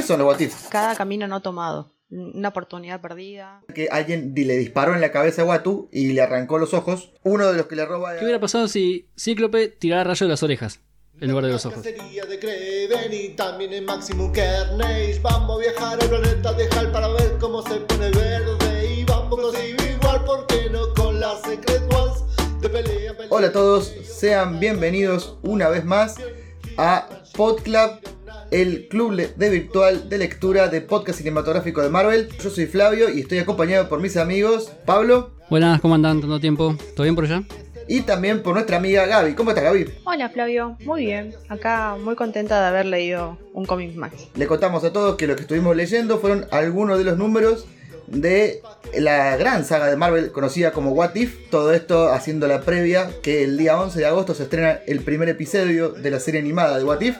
¿Qué 0.00 0.06
son 0.06 0.18
los 0.18 0.28
What 0.28 0.40
If? 0.40 0.68
Cada 0.70 0.96
camino 0.96 1.28
no 1.28 1.42
tomado. 1.42 1.92
Una 2.08 2.48
oportunidad 2.48 3.02
perdida. 3.02 3.62
Que 3.74 3.88
alguien 3.90 4.32
le 4.34 4.56
disparó 4.56 4.94
en 4.94 5.02
la 5.02 5.12
cabeza 5.12 5.42
a 5.42 5.44
Watu 5.44 5.90
y 5.92 6.14
le 6.14 6.22
arrancó 6.22 6.56
los 6.56 6.72
ojos. 6.72 7.12
Uno 7.22 7.46
de 7.46 7.58
los 7.58 7.66
que 7.66 7.76
le 7.76 7.84
roba. 7.84 8.16
¿Qué 8.16 8.24
hubiera 8.24 8.40
pasado 8.40 8.66
si 8.66 9.10
Cíclope 9.14 9.68
tirara 9.68 10.04
rayo 10.04 10.24
de 10.24 10.30
las 10.30 10.42
orejas 10.42 10.80
en 11.20 11.28
lugar 11.28 11.44
de 11.44 11.52
los 11.52 11.66
ojos? 11.66 11.82
Cacería 11.82 12.24
de 12.24 12.38
Kraven 12.38 13.12
y 13.12 13.28
también 13.36 13.74
en 13.74 13.84
Maximum 13.84 14.32
Carnage 14.32 15.20
Vamos 15.20 15.58
a 15.58 15.68
viajar 15.68 16.02
al 16.02 16.08
planeta 16.08 16.52
de 16.54 16.68
Hal 16.70 16.90
para 16.92 17.08
ver 17.08 17.36
cómo 17.38 17.60
se 17.60 17.74
pone 17.80 18.10
verde 18.10 18.94
Y 18.94 19.04
vamos 19.04 19.38
a 19.38 19.42
conseguir 19.42 19.76
igual, 20.00 20.24
¿por 20.24 20.46
qué 20.46 20.70
no? 20.70 20.94
Con 20.94 21.20
las 21.20 21.42
Secret 21.42 21.82
Ones 21.92 22.22
de 22.62 22.70
pelea, 22.70 23.12
pelea 23.12 23.28
Hola 23.28 23.48
a 23.48 23.52
todos, 23.52 23.94
sean 24.02 24.60
bienvenidos 24.60 25.36
una 25.42 25.68
vez 25.68 25.84
más 25.84 26.16
a 26.78 27.06
PodClub, 27.36 28.00
el 28.50 28.88
club 28.88 29.16
de 29.16 29.50
virtual 29.50 30.08
de 30.08 30.18
lectura 30.18 30.68
de 30.68 30.80
podcast 30.80 31.18
cinematográfico 31.18 31.82
de 31.82 31.88
Marvel. 31.90 32.28
Yo 32.42 32.50
soy 32.50 32.66
Flavio 32.66 33.08
y 33.08 33.20
estoy 33.20 33.38
acompañado 33.38 33.88
por 33.88 34.00
mis 34.00 34.16
amigos 34.16 34.72
Pablo 34.84 35.30
Buenas, 35.50 35.80
¿cómo 35.80 35.96
andan? 35.96 36.20
¿Tanto 36.20 36.38
tiempo? 36.38 36.76
¿Todo 36.94 37.04
bien 37.04 37.16
por 37.16 37.24
allá? 37.24 37.42
y 37.90 38.02
también 38.02 38.40
por 38.40 38.54
nuestra 38.54 38.76
amiga 38.76 39.04
Gaby. 39.04 39.34
¿Cómo 39.34 39.50
estás 39.50 39.64
Gaby? 39.64 39.86
Hola 40.04 40.28
Flavio, 40.28 40.76
muy 40.84 41.06
bien. 41.06 41.34
Acá 41.48 41.96
muy 42.00 42.14
contenta 42.14 42.60
de 42.60 42.66
haber 42.68 42.86
leído 42.86 43.36
un 43.52 43.66
cómic 43.66 43.96
más. 43.96 44.12
Le 44.36 44.46
contamos 44.46 44.84
a 44.84 44.92
todos 44.92 45.16
que 45.16 45.26
lo 45.26 45.34
que 45.34 45.42
estuvimos 45.42 45.74
leyendo 45.74 46.18
fueron 46.18 46.46
algunos 46.52 46.98
de 46.98 47.04
los 47.04 47.18
números 47.18 47.66
de 48.06 48.62
la 48.96 49.36
gran 49.36 49.64
saga 49.64 49.88
de 49.88 49.96
Marvel 49.96 50.30
conocida 50.30 50.70
como 50.70 50.92
What 50.92 51.16
If. 51.16 51.50
Todo 51.50 51.72
esto 51.72 52.12
haciendo 52.12 52.46
la 52.46 52.60
previa 52.60 53.10
que 53.24 53.42
el 53.42 53.58
día 53.58 53.80
11 53.80 53.98
de 53.98 54.06
agosto 54.06 54.34
se 54.34 54.44
estrena 54.44 54.78
el 54.86 55.00
primer 55.00 55.28
episodio 55.28 55.88
de 55.88 56.10
la 56.12 56.20
serie 56.20 56.40
animada 56.40 56.78
de 56.78 56.84
What 56.84 57.00
If. 57.00 57.16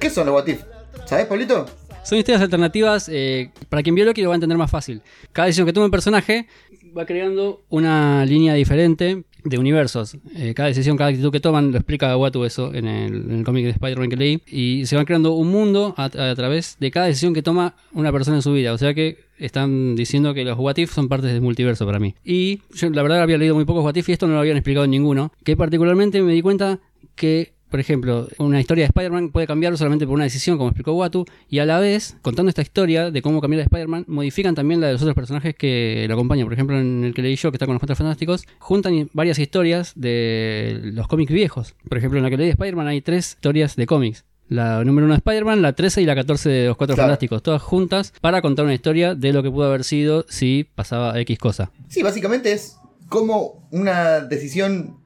¿Qué 0.00 0.08
son 0.08 0.24
los 0.26 0.34
What 0.34 0.46
If? 0.46 0.62
¿Sabes, 1.04 1.26
Pablito? 1.26 1.66
Son 2.04 2.16
historias 2.16 2.40
alternativas, 2.40 3.10
eh, 3.12 3.50
para 3.68 3.82
quien 3.82 3.94
vio 3.94 4.06
Loki 4.06 4.22
lo 4.22 4.30
va 4.30 4.34
a 4.34 4.36
entender 4.36 4.56
más 4.56 4.70
fácil. 4.70 5.02
Cada 5.32 5.44
decisión 5.44 5.66
que 5.66 5.74
toma 5.74 5.84
un 5.84 5.90
personaje 5.90 6.48
va 6.96 7.04
creando 7.04 7.64
una 7.68 8.24
línea 8.24 8.54
diferente 8.54 9.24
de 9.44 9.58
universos. 9.58 10.16
Eh, 10.34 10.54
cada 10.54 10.68
decisión, 10.68 10.96
cada 10.96 11.10
actitud 11.10 11.30
que 11.30 11.40
toman, 11.40 11.70
lo 11.70 11.76
explica 11.76 12.16
Watu 12.16 12.46
eso 12.46 12.72
en 12.72 12.86
el, 12.86 13.44
cómic 13.44 13.64
de 13.64 13.70
Spider-Man 13.72 14.08
que 14.08 14.16
leí, 14.16 14.42
y 14.46 14.86
se 14.86 14.96
van 14.96 15.04
creando 15.04 15.32
un 15.32 15.48
mundo 15.48 15.94
a, 15.98 16.08
través 16.08 16.78
de 16.80 16.90
cada 16.90 17.04
decisión 17.04 17.34
que 17.34 17.42
toma 17.42 17.74
una 17.92 18.10
persona 18.10 18.38
en 18.38 18.42
su 18.42 18.54
vida. 18.54 18.72
O 18.72 18.78
sea 18.78 18.94
que 18.94 19.18
están 19.36 19.96
diciendo 19.96 20.32
que 20.32 20.44
los 20.44 20.58
What 20.58 20.78
If 20.78 20.94
son 20.94 21.08
partes 21.08 21.30
del 21.30 21.42
multiverso 21.42 21.84
para 21.84 21.98
mí. 21.98 22.14
Y 22.24 22.62
la 22.80 23.02
verdad 23.02 23.20
había 23.20 23.36
leído 23.36 23.54
muy 23.54 23.66
pocos 23.66 23.84
What 23.84 23.96
If 23.96 24.08
y 24.08 24.12
esto 24.12 24.26
no 24.26 24.32
lo 24.32 24.40
habían 24.40 24.56
explicado 24.56 24.86
ninguno, 24.86 25.30
que 25.44 25.58
particularmente 25.58 26.22
me 26.22 26.32
di 26.32 26.40
cuenta 26.40 26.80
que 27.16 27.59
por 27.70 27.80
ejemplo, 27.80 28.28
una 28.38 28.60
historia 28.60 28.82
de 28.82 28.86
Spider-Man 28.86 29.30
puede 29.30 29.46
cambiar 29.46 29.76
solamente 29.78 30.06
por 30.06 30.14
una 30.14 30.24
decisión, 30.24 30.58
como 30.58 30.68
explicó 30.70 30.92
Watu, 30.92 31.24
y 31.48 31.60
a 31.60 31.64
la 31.66 31.78
vez, 31.78 32.16
contando 32.22 32.48
esta 32.48 32.62
historia 32.62 33.10
de 33.10 33.22
cómo 33.22 33.40
cambiar 33.40 33.58
de 33.58 33.64
Spider-Man, 33.64 34.04
modifican 34.08 34.54
también 34.54 34.80
la 34.80 34.88
de 34.88 34.94
los 34.94 35.02
otros 35.02 35.14
personajes 35.14 35.54
que 35.54 36.04
lo 36.08 36.14
acompañan. 36.14 36.46
Por 36.46 36.52
ejemplo, 36.52 36.78
en 36.78 37.04
el 37.04 37.14
que 37.14 37.22
leí 37.22 37.36
yo, 37.36 37.50
que 37.50 37.56
está 37.56 37.66
con 37.66 37.74
los 37.74 37.80
Cuatro 37.80 37.96
Fantásticos, 37.96 38.44
juntan 38.58 39.08
varias 39.12 39.38
historias 39.38 39.92
de 39.96 40.80
los 40.92 41.06
cómics 41.08 41.32
viejos. 41.32 41.74
Por 41.88 41.98
ejemplo, 41.98 42.18
en 42.18 42.24
la 42.24 42.30
que 42.30 42.36
leí 42.36 42.46
de 42.46 42.52
Spider-Man 42.52 42.88
hay 42.88 43.00
tres 43.00 43.30
historias 43.30 43.76
de 43.76 43.86
cómics. 43.86 44.24
La 44.48 44.82
número 44.82 45.04
1 45.06 45.14
de 45.14 45.18
Spider-Man, 45.18 45.62
la 45.62 45.74
13 45.74 46.02
y 46.02 46.06
la 46.06 46.16
14 46.16 46.48
de 46.48 46.66
los 46.66 46.76
Cuatro 46.76 46.96
Claro. 46.96 47.06
Fantásticos, 47.06 47.40
todas 47.40 47.62
juntas 47.62 48.12
para 48.20 48.42
contar 48.42 48.64
una 48.64 48.74
historia 48.74 49.14
de 49.14 49.32
lo 49.32 49.44
que 49.44 49.50
pudo 49.50 49.66
haber 49.66 49.84
sido 49.84 50.26
si 50.28 50.66
pasaba 50.74 51.16
X 51.20 51.38
cosa. 51.38 51.70
Sí, 51.88 52.02
básicamente 52.02 52.50
es 52.50 52.76
como 53.08 53.68
una 53.70 54.20
decisión 54.20 54.96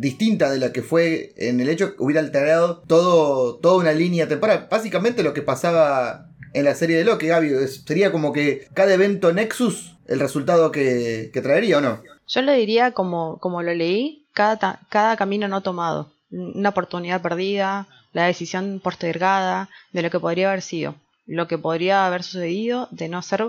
distinta 0.00 0.50
de 0.50 0.58
la 0.58 0.72
que 0.72 0.82
fue 0.82 1.32
en 1.36 1.60
el 1.60 1.68
hecho 1.68 1.96
que 1.96 2.02
hubiera 2.02 2.20
alterado 2.20 2.82
todo, 2.86 3.56
toda 3.56 3.76
una 3.76 3.92
línea 3.92 4.28
temporal. 4.28 4.68
Básicamente 4.70 5.22
lo 5.22 5.34
que 5.34 5.42
pasaba 5.42 6.30
en 6.52 6.64
la 6.64 6.74
serie 6.74 6.96
de 6.96 7.04
Loki, 7.04 7.26
Gaby, 7.26 7.50
sería 7.68 8.12
como 8.12 8.32
que 8.32 8.68
cada 8.74 8.94
evento 8.94 9.32
Nexus, 9.32 9.96
el 10.06 10.20
resultado 10.20 10.70
que, 10.70 11.30
que 11.32 11.40
traería 11.40 11.78
o 11.78 11.80
no. 11.80 12.02
Yo 12.26 12.42
le 12.42 12.54
diría 12.54 12.92
como, 12.92 13.38
como 13.38 13.62
lo 13.62 13.74
leí, 13.74 14.26
cada, 14.32 14.80
cada 14.88 15.16
camino 15.16 15.48
no 15.48 15.62
tomado. 15.62 16.12
Una 16.30 16.70
oportunidad 16.70 17.22
perdida, 17.22 17.88
la 18.12 18.26
decisión 18.26 18.80
postergada 18.82 19.68
de 19.92 20.02
lo 20.02 20.10
que 20.10 20.20
podría 20.20 20.48
haber 20.48 20.62
sido. 20.62 20.94
Lo 21.26 21.48
que 21.48 21.58
podría 21.58 22.06
haber 22.06 22.22
sucedido 22.22 22.88
de 22.90 23.08
no 23.08 23.22
ser 23.22 23.44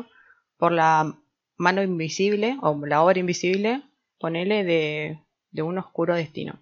por 0.57 0.71
la 0.71 1.15
mano 1.57 1.83
invisible 1.83 2.57
o 2.61 2.85
la 2.85 3.01
obra 3.01 3.19
invisible, 3.19 3.81
ponele 4.19 4.63
de, 4.63 5.19
de 5.55 5.61
un 5.61 5.77
oscuro 5.77 6.15
destino. 6.15 6.61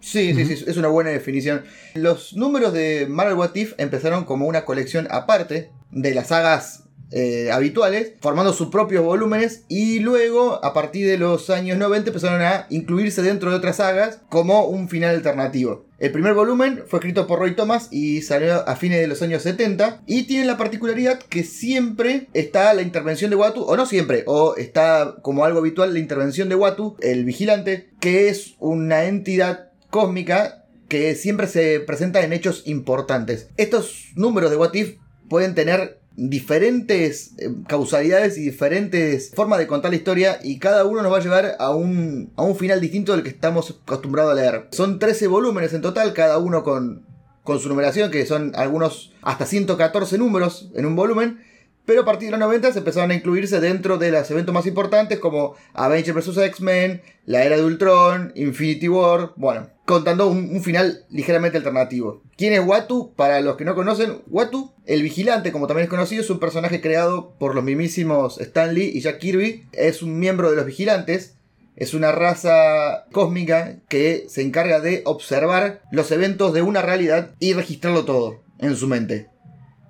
Sí, 0.00 0.34
sí, 0.34 0.44
sí, 0.44 0.64
es 0.66 0.76
una 0.76 0.88
buena 0.88 1.10
definición. 1.10 1.64
Los 1.94 2.36
números 2.36 2.74
de 2.74 3.06
Marvel 3.08 3.36
What 3.36 3.54
If 3.54 3.72
empezaron 3.78 4.24
como 4.24 4.46
una 4.46 4.66
colección 4.66 5.08
aparte 5.10 5.72
de 5.90 6.14
las 6.14 6.28
sagas 6.28 6.83
eh, 7.10 7.50
habituales, 7.52 8.12
formando 8.20 8.52
sus 8.52 8.68
propios 8.68 9.04
volúmenes 9.04 9.64
y 9.68 10.00
luego, 10.00 10.64
a 10.64 10.72
partir 10.72 11.06
de 11.06 11.18
los 11.18 11.50
años 11.50 11.78
90, 11.78 12.10
empezaron 12.10 12.42
a 12.42 12.66
incluirse 12.70 13.22
dentro 13.22 13.50
de 13.50 13.56
otras 13.56 13.76
sagas 13.76 14.20
como 14.28 14.66
un 14.66 14.88
final 14.88 15.14
alternativo. 15.14 15.86
El 15.98 16.12
primer 16.12 16.34
volumen 16.34 16.82
fue 16.86 16.98
escrito 16.98 17.26
por 17.26 17.38
Roy 17.38 17.54
Thomas 17.54 17.88
y 17.90 18.22
salió 18.22 18.68
a 18.68 18.76
fines 18.76 19.00
de 19.00 19.06
los 19.06 19.22
años 19.22 19.42
70 19.42 20.02
y 20.06 20.24
tiene 20.24 20.44
la 20.44 20.56
particularidad 20.56 21.18
que 21.18 21.44
siempre 21.44 22.28
está 22.34 22.74
la 22.74 22.82
intervención 22.82 23.30
de 23.30 23.36
Watu, 23.36 23.62
o 23.62 23.76
no 23.76 23.86
siempre, 23.86 24.24
o 24.26 24.56
está 24.56 25.16
como 25.22 25.44
algo 25.44 25.60
habitual 25.60 25.92
la 25.92 26.00
intervención 26.00 26.48
de 26.48 26.56
Watu, 26.56 26.96
el 27.00 27.24
vigilante, 27.24 27.90
que 28.00 28.28
es 28.28 28.54
una 28.58 29.04
entidad 29.04 29.70
cósmica 29.90 30.64
que 30.88 31.14
siempre 31.14 31.46
se 31.46 31.80
presenta 31.80 32.22
en 32.24 32.32
hechos 32.32 32.62
importantes. 32.66 33.48
Estos 33.56 34.12
números 34.16 34.50
de 34.50 34.56
What 34.56 34.74
If 34.74 34.96
pueden 35.28 35.54
tener 35.54 36.00
diferentes 36.16 37.32
eh, 37.38 37.50
causalidades 37.66 38.38
y 38.38 38.42
diferentes 38.42 39.32
formas 39.34 39.58
de 39.58 39.66
contar 39.66 39.90
la 39.90 39.96
historia 39.96 40.38
y 40.42 40.58
cada 40.58 40.84
uno 40.84 41.02
nos 41.02 41.12
va 41.12 41.18
a 41.18 41.22
llevar 41.22 41.56
a 41.58 41.70
un, 41.74 42.30
a 42.36 42.42
un 42.42 42.56
final 42.56 42.80
distinto 42.80 43.12
del 43.12 43.22
que 43.22 43.30
estamos 43.30 43.80
acostumbrados 43.84 44.32
a 44.32 44.34
leer. 44.34 44.68
Son 44.72 44.98
13 44.98 45.26
volúmenes 45.26 45.72
en 45.72 45.82
total, 45.82 46.12
cada 46.12 46.38
uno 46.38 46.62
con, 46.62 47.04
con 47.42 47.58
su 47.58 47.68
numeración, 47.68 48.10
que 48.10 48.26
son 48.26 48.52
algunos 48.54 49.12
hasta 49.22 49.46
114 49.46 50.18
números 50.18 50.70
en 50.74 50.86
un 50.86 50.96
volumen. 50.96 51.40
Pero 51.86 52.02
a 52.02 52.04
partir 52.04 52.28
de 52.28 52.32
los 52.32 52.40
90 52.40 52.72
se 52.72 52.78
empezaron 52.78 53.10
a 53.10 53.14
incluirse 53.14 53.60
dentro 53.60 53.98
de 53.98 54.10
los 54.10 54.30
eventos 54.30 54.54
más 54.54 54.66
importantes 54.66 55.18
como 55.18 55.54
Avengers 55.74 56.26
vs. 56.26 56.38
X-Men, 56.38 57.02
la 57.26 57.44
Era 57.44 57.56
de 57.56 57.64
Ultron, 57.64 58.32
Infinity 58.34 58.88
War, 58.88 59.32
bueno, 59.36 59.68
contando 59.84 60.28
un, 60.28 60.50
un 60.50 60.62
final 60.62 61.04
ligeramente 61.10 61.58
alternativo. 61.58 62.22
¿Quién 62.36 62.54
es 62.54 62.66
Watu? 62.66 63.12
Para 63.14 63.40
los 63.40 63.56
que 63.56 63.64
no 63.64 63.74
conocen, 63.74 64.22
Watu, 64.28 64.72
el 64.86 65.02
vigilante, 65.02 65.52
como 65.52 65.66
también 65.66 65.84
es 65.84 65.90
conocido, 65.90 66.22
es 66.22 66.30
un 66.30 66.40
personaje 66.40 66.80
creado 66.80 67.34
por 67.38 67.54
los 67.54 67.64
mismísimos 67.64 68.40
Stan 68.40 68.74
Lee 68.74 68.90
y 68.94 69.00
Jack 69.00 69.18
Kirby. 69.18 69.66
Es 69.72 70.02
un 70.02 70.18
miembro 70.18 70.50
de 70.50 70.56
los 70.56 70.66
vigilantes. 70.66 71.36
Es 71.76 71.92
una 71.92 72.12
raza 72.12 73.06
cósmica 73.12 73.78
que 73.88 74.26
se 74.28 74.42
encarga 74.42 74.80
de 74.80 75.02
observar 75.04 75.82
los 75.90 76.10
eventos 76.12 76.52
de 76.54 76.62
una 76.62 76.82
realidad 76.82 77.32
y 77.40 77.52
registrarlo 77.52 78.04
todo 78.04 78.42
en 78.58 78.76
su 78.76 78.86
mente. 78.86 79.28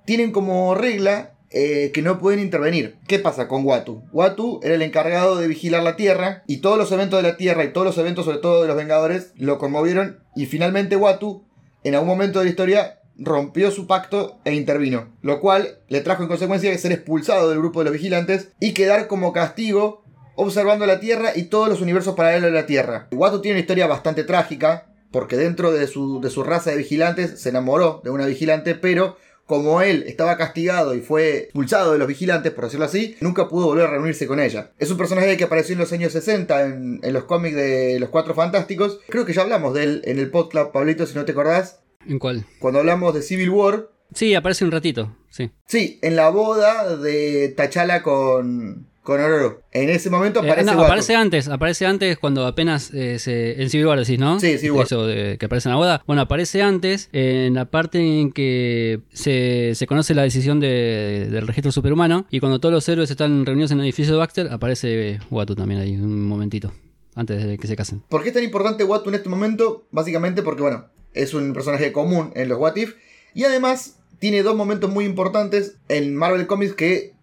Tienen 0.06 0.32
como 0.32 0.74
regla 0.74 1.33
eh, 1.56 1.92
que 1.92 2.02
no 2.02 2.18
pueden 2.18 2.40
intervenir. 2.40 2.96
¿Qué 3.06 3.20
pasa 3.20 3.46
con 3.46 3.64
Watu? 3.64 4.02
Watu 4.12 4.58
era 4.64 4.74
el 4.74 4.82
encargado 4.82 5.36
de 5.36 5.46
vigilar 5.46 5.84
la 5.84 5.94
Tierra 5.94 6.42
y 6.48 6.56
todos 6.56 6.76
los 6.76 6.90
eventos 6.90 7.22
de 7.22 7.28
la 7.28 7.36
Tierra 7.36 7.62
y 7.62 7.72
todos 7.72 7.86
los 7.86 7.96
eventos 7.96 8.24
sobre 8.24 8.38
todo 8.38 8.60
de 8.60 8.66
los 8.66 8.76
Vengadores 8.76 9.30
lo 9.36 9.58
conmovieron 9.58 10.18
y 10.34 10.46
finalmente 10.46 10.96
Watu 10.96 11.44
en 11.84 11.94
algún 11.94 12.08
momento 12.08 12.40
de 12.40 12.46
la 12.46 12.50
historia 12.50 12.98
rompió 13.16 13.70
su 13.70 13.86
pacto 13.86 14.40
e 14.44 14.52
intervino, 14.52 15.14
lo 15.22 15.38
cual 15.38 15.78
le 15.86 16.00
trajo 16.00 16.24
en 16.24 16.28
consecuencia 16.28 16.76
ser 16.76 16.90
expulsado 16.90 17.48
del 17.48 17.60
grupo 17.60 17.78
de 17.78 17.84
los 17.84 17.92
vigilantes 17.92 18.48
y 18.58 18.72
quedar 18.72 19.06
como 19.06 19.32
castigo 19.32 20.02
observando 20.34 20.86
la 20.86 20.98
Tierra 20.98 21.36
y 21.36 21.44
todos 21.44 21.68
los 21.68 21.80
universos 21.80 22.16
paralelos 22.16 22.50
de 22.50 22.60
la 22.60 22.66
Tierra. 22.66 23.06
Watu 23.12 23.40
tiene 23.40 23.58
una 23.58 23.60
historia 23.60 23.86
bastante 23.86 24.24
trágica 24.24 24.88
porque 25.12 25.36
dentro 25.36 25.70
de 25.70 25.86
su, 25.86 26.20
de 26.20 26.30
su 26.30 26.42
raza 26.42 26.70
de 26.70 26.78
vigilantes 26.78 27.40
se 27.40 27.50
enamoró 27.50 28.00
de 28.02 28.10
una 28.10 28.26
vigilante, 28.26 28.74
pero 28.74 29.16
como 29.46 29.82
él 29.82 30.04
estaba 30.06 30.36
castigado 30.36 30.94
y 30.94 31.00
fue 31.00 31.38
expulsado 31.38 31.92
de 31.92 31.98
los 31.98 32.08
vigilantes, 32.08 32.52
por 32.52 32.64
decirlo 32.64 32.86
así, 32.86 33.16
nunca 33.20 33.48
pudo 33.48 33.66
volver 33.66 33.86
a 33.86 33.90
reunirse 33.90 34.26
con 34.26 34.40
ella. 34.40 34.72
Es 34.78 34.90
un 34.90 34.96
personaje 34.96 35.36
que 35.36 35.44
apareció 35.44 35.74
en 35.74 35.80
los 35.80 35.92
años 35.92 36.12
60 36.12 36.64
en, 36.64 37.00
en 37.02 37.12
los 37.12 37.24
cómics 37.24 37.56
de 37.56 37.98
los 38.00 38.08
Cuatro 38.08 38.34
Fantásticos. 38.34 39.00
Creo 39.08 39.24
que 39.24 39.32
ya 39.32 39.42
hablamos 39.42 39.74
de 39.74 39.84
él 39.84 40.02
en 40.04 40.18
el 40.18 40.30
podcast, 40.30 40.72
Pablito, 40.72 41.06
si 41.06 41.14
no 41.14 41.24
te 41.24 41.32
acordás. 41.32 41.80
¿En 42.06 42.18
cuál? 42.18 42.44
Cuando 42.58 42.80
hablamos 42.80 43.14
de 43.14 43.22
Civil 43.22 43.50
War. 43.50 43.88
Sí, 44.14 44.34
aparece 44.34 44.64
un 44.64 44.70
ratito, 44.70 45.16
sí. 45.30 45.50
Sí, 45.66 45.98
en 46.02 46.16
la 46.16 46.28
boda 46.28 46.96
de 46.96 47.54
T'Challa 47.56 48.02
con, 48.02 48.86
con 49.04 49.20
Ororo. 49.20 49.62
En 49.70 49.88
ese 49.90 50.10
momento 50.10 50.42
Eh, 50.42 50.46
aparece 50.50 50.64
no, 50.66 50.72
Watu. 50.72 50.84
aparece 50.86 51.14
antes, 51.14 51.48
aparece 51.48 51.86
antes 51.86 52.18
cuando 52.18 52.46
apenas 52.46 52.92
eh, 52.92 53.18
se, 53.20 53.62
en 53.62 53.70
Civil 53.70 53.86
War 53.86 53.98
decís, 54.00 54.18
¿no? 54.18 54.40
Sí, 54.40 54.58
Civil 54.58 54.72
War. 54.72 54.86
Eso 54.86 55.06
de, 55.06 55.36
que 55.38 55.46
aparece 55.46 55.68
en 55.68 55.74
la 55.74 55.76
boda. 55.76 56.02
Bueno, 56.06 56.22
aparece 56.22 56.62
antes 56.62 57.10
en 57.12 57.54
la 57.54 57.66
parte 57.70 58.00
en 58.00 58.32
que 58.32 59.00
se, 59.12 59.74
se 59.76 59.86
conoce 59.86 60.14
la 60.14 60.22
decisión 60.22 60.58
de- 60.58 61.28
del 61.30 61.46
registro 61.46 61.70
superhumano 61.70 62.26
y 62.30 62.40
cuando 62.40 62.58
todos 62.58 62.72
los 62.72 62.88
héroes 62.88 63.10
están 63.10 63.46
reunidos 63.46 63.70
en 63.70 63.78
el 63.78 63.84
edificio 63.84 64.14
de 64.14 64.18
Baxter, 64.18 64.48
aparece 64.50 65.20
Watu 65.30 65.54
también 65.54 65.80
ahí, 65.80 65.94
un 65.94 66.24
momentito, 66.26 66.72
antes 67.14 67.44
de 67.46 67.58
que 67.58 67.66
se 67.66 67.76
casen. 67.76 68.02
¿Por 68.08 68.22
qué 68.22 68.28
es 68.30 68.34
tan 68.34 68.42
importante 68.42 68.84
Watu 68.84 69.10
en 69.10 69.14
este 69.16 69.28
momento? 69.28 69.86
Básicamente 69.90 70.42
porque, 70.42 70.62
bueno, 70.62 70.86
es 71.12 71.34
un 71.34 71.52
personaje 71.52 71.92
común 71.92 72.32
en 72.34 72.48
los 72.48 72.58
What 72.58 72.74
If. 72.76 72.94
Y 73.34 73.44
además 73.44 73.98
tiene 74.18 74.42
dos 74.42 74.56
momentos 74.56 74.90
muy 74.90 75.04
importantes 75.04 75.76
en 75.88 76.16
Marvel 76.16 76.46
Comics 76.46 76.72
que 76.74 77.13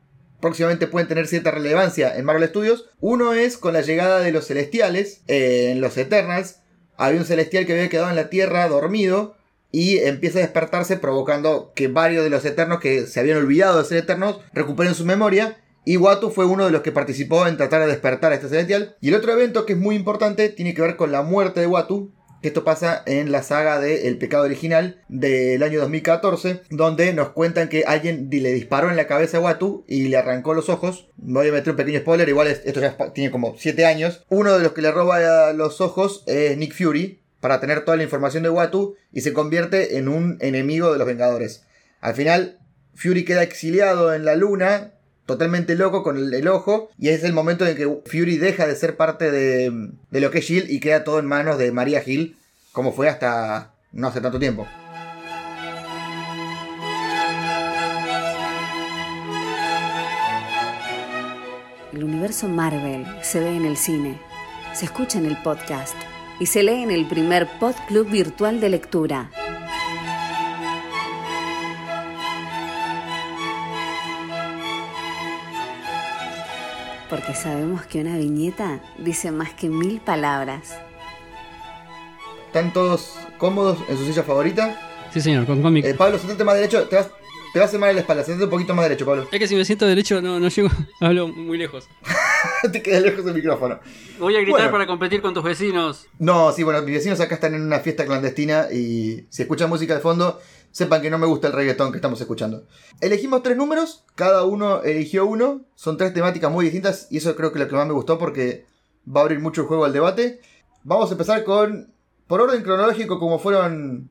próximamente 0.42 0.88
pueden 0.88 1.08
tener 1.08 1.28
cierta 1.28 1.52
relevancia 1.52 2.16
en 2.16 2.26
Marvel 2.26 2.50
Studios. 2.50 2.90
Uno 3.00 3.34
es 3.34 3.58
con 3.58 3.74
la 3.74 3.82
llegada 3.82 4.20
de 4.20 4.32
los 4.32 4.48
celestiales 4.48 5.22
eh, 5.28 5.70
en 5.72 5.82
los 5.82 5.98
Eternals. 5.98 6.58
Había 6.98 7.20
un 7.20 7.26
celestial 7.26 7.66
que 7.66 7.74
había 7.74 7.90
quedado 7.90 8.10
en 8.10 8.16
la 8.16 8.30
Tierra 8.30 8.68
dormido 8.68 9.36
y 9.72 10.00
empieza 10.00 10.40
a 10.40 10.42
despertarse 10.42 10.98
provocando 10.98 11.72
que 11.76 11.88
varios 11.88 12.24
de 12.24 12.30
los 12.30 12.44
Eternos 12.44 12.80
que 12.80 13.06
se 13.08 13.20
habían 13.20 13.38
olvidado 13.38 13.82
de 13.82 13.88
ser 13.88 14.00
Eternos 14.00 14.40
recuperen 14.54 14.96
su 14.96 15.06
memoria. 15.06 15.58
Y 15.84 15.98
Watu 15.98 16.30
fue 16.30 16.46
uno 16.46 16.66
de 16.66 16.72
los 16.72 16.82
que 16.82 16.92
participó 16.92 17.48
en 17.48 17.58
tratar 17.58 17.82
de 17.82 17.88
despertar 17.88 18.32
a 18.32 18.36
este 18.36 18.50
celestial. 18.50 18.96
Y 19.02 19.10
el 19.10 19.16
otro 19.16 19.32
evento 19.32 19.66
que 19.66 19.74
es 19.74 19.80
muy 19.80 19.96
importante 19.96 20.50
tiene 20.50 20.74
que 20.74 20.82
ver 20.82 20.96
con 20.96 21.12
la 21.12 21.24
muerte 21.24 21.60
de 21.60 21.68
Watu, 21.68 22.12
esto 22.48 22.64
pasa 22.64 23.04
en 23.06 23.32
la 23.32 23.44
saga 23.44 23.80
de 23.80 24.08
El 24.08 24.18
pecado 24.18 24.44
original 24.44 25.02
del 25.08 25.62
año 25.64 25.80
2014, 25.80 26.62
donde 26.70 27.14
nos 27.14 27.30
cuentan 27.30 27.70
que 27.70 27.84
alguien 27.86 28.30
le 28.32 28.52
disparó 28.52 28.90
en 28.90 28.96
la 28.96 29.08
cabeza 29.08 29.38
a 29.38 29.42
Watu 29.42 29.86
y 29.88 30.08
le 30.08 30.18
arrancó 30.18 30.54
los 30.54 30.70
ojos. 30.70 31.10
Voy 31.18 31.50
a 31.50 31.52
meter 31.52 31.72
un 31.72 31.78
pequeño 31.78 32.00
spoiler, 32.00 32.28
igual 32.30 32.48
esto 32.48 32.80
ya 32.82 32.98
tiene 33.14 33.32
como 33.32 33.56
7 33.58 33.86
años. 33.86 34.26
Uno 34.30 34.58
de 34.58 34.64
los 34.64 34.74
que 34.74 34.82
le 34.82 34.92
roba 34.92 35.54
los 35.54 35.82
ojos 35.82 36.24
es 36.26 36.58
Nick 36.58 36.74
Fury, 36.74 37.22
para 37.40 37.60
tener 37.60 37.86
toda 37.86 37.98
la 37.98 38.04
información 38.04 38.44
de 38.44 38.50
Watu, 38.50 38.96
y 39.12 39.22
se 39.22 39.34
convierte 39.34 39.98
en 39.98 40.08
un 40.08 40.38
enemigo 40.42 40.92
de 40.92 40.98
los 41.00 41.08
Vengadores. 41.08 41.64
Al 42.00 42.16
final, 42.16 42.60
Fury 42.96 43.26
queda 43.26 43.44
exiliado 43.44 44.14
en 44.14 44.26
la 44.26 44.36
luna, 44.36 44.94
totalmente 45.26 45.76
loco 45.76 46.04
con 46.04 46.18
el, 46.18 46.48
ojo. 46.48 46.90
Y 46.98 47.10
es 47.10 47.24
el 47.24 47.34
momento 47.34 47.66
en 47.66 47.76
que 47.76 48.02
Fury 48.06 48.38
deja 48.38 48.68
de 48.68 48.76
ser 48.76 48.98
parte 48.98 49.32
de, 49.32 49.92
de 50.10 50.22
lo 50.22 50.32
que 50.32 50.40
es 50.40 50.46
Shield 50.46 50.70
y 50.70 50.80
queda 50.80 51.04
todo 51.04 51.20
en 51.20 51.26
manos 51.26 51.58
de 51.58 51.72
María 51.72 52.04
Hill, 52.06 52.38
como 52.72 52.92
fue 52.94 53.10
hasta 53.10 53.74
no 53.92 54.08
hace 54.08 54.22
tanto 54.22 54.40
tiempo. 54.40 54.68
El 61.94 62.06
universo 62.06 62.48
Marvel 62.48 63.06
se 63.22 63.42
ve 63.42 63.56
en 63.56 63.66
el 63.66 63.76
cine, 63.76 64.18
se 64.74 64.86
escucha 64.86 65.20
en 65.20 65.26
el 65.26 65.36
podcast 65.44 65.96
y 66.40 66.46
se 66.46 66.64
lee 66.64 66.82
en 66.84 66.90
el 66.90 67.06
primer 67.06 67.48
Pod 67.60 67.76
Club 67.88 68.10
virtual 68.10 68.62
de 68.62 68.70
lectura. 68.70 69.30
Porque 77.12 77.36
sabemos 77.36 77.86
que 77.86 78.00
una 78.00 78.18
viñeta 78.18 78.80
dice 78.98 79.32
más 79.32 79.54
que 79.54 79.68
mil 79.68 80.00
palabras. 80.00 80.80
¿Están 82.48 82.72
todos 82.72 83.18
cómodos 83.38 83.80
en 83.90 83.98
su 83.98 84.06
silla 84.06 84.24
favorita? 84.24 84.80
Sí, 85.12 85.20
señor, 85.20 85.46
con 85.46 85.62
cómic. 85.62 85.84
Eh, 85.84 85.94
Pablo, 85.94 86.18
sentate 86.18 86.46
más 86.46 86.56
derecho, 86.56 86.88
te 86.88 86.96
vas, 86.96 87.10
te 87.52 87.60
vas 87.60 87.66
a 87.66 87.68
hacer 87.68 87.80
mal 87.82 87.90
en 87.90 87.98
la 87.98 88.02
espalda, 88.02 88.24
sentate 88.24 88.46
un 88.46 88.50
poquito 88.50 88.74
más 88.74 88.86
derecho, 88.86 89.06
Pablo. 89.06 89.28
Es 89.30 89.40
que 89.40 89.48
si 89.48 89.56
me 89.56 89.66
siento 89.66 89.86
derecho 89.86 90.22
no, 90.22 90.40
no 90.40 90.48
llego, 90.48 90.70
hablo 91.02 91.28
muy 91.28 91.58
lejos. 91.58 91.90
te 92.72 92.82
quedas 92.82 93.04
lejos 93.04 93.26
del 93.26 93.34
micrófono. 93.36 93.80
Voy 94.20 94.36
a 94.36 94.40
gritar 94.42 94.62
Bueno. 94.62 94.72
para 94.72 94.88
competir 94.88 95.22
con 95.22 95.34
tus 95.34 95.44
vecinos. 95.44 96.08
No, 96.20 96.52
sí, 96.52 96.64
bueno, 96.64 96.82
mis 96.82 96.96
vecinos 96.96 97.20
acá 97.20 97.36
están 97.36 97.54
en 97.56 97.62
una 97.62 97.80
fiesta 97.80 98.06
clandestina 98.06 98.68
y 98.72 99.26
si 99.30 99.42
escuchan 99.44 99.70
música 99.70 99.94
de 99.96 100.00
fondo, 100.02 100.40
sepan 100.72 101.02
que 101.02 101.10
no 101.10 101.18
me 101.18 101.26
gusta 101.28 101.48
el 101.48 101.54
reggaetón 101.54 101.92
que 101.92 101.98
estamos 101.98 102.20
escuchando. 102.22 102.66
Elegimos 103.00 103.44
tres 103.44 103.58
números, 103.58 104.06
cada 104.16 104.44
uno 104.46 104.82
eligió 104.84 105.26
uno, 105.26 105.62
son 105.76 105.98
tres 105.98 106.14
temáticas 106.14 106.52
muy 106.52 106.66
distintas 106.66 107.08
y 107.10 107.18
eso 107.18 107.36
creo 107.36 107.52
que 107.52 107.60
es 107.60 107.66
lo 107.66 107.70
que 107.70 107.76
más 107.76 107.88
me 107.88 107.94
gustó 107.94 108.18
porque 108.18 108.66
va 109.08 109.22
a 109.22 109.24
abrir 109.24 109.40
mucho 109.40 109.62
el 109.62 109.68
juego 109.68 109.86
al 109.86 109.94
debate. 109.94 110.40
Vamos 110.84 111.10
a 111.10 111.14
empezar 111.14 111.44
con, 111.44 111.94
por 112.28 112.42
orden 112.42 112.64
cronológico, 112.64 113.20
como 113.20 113.40
fueron 113.40 114.10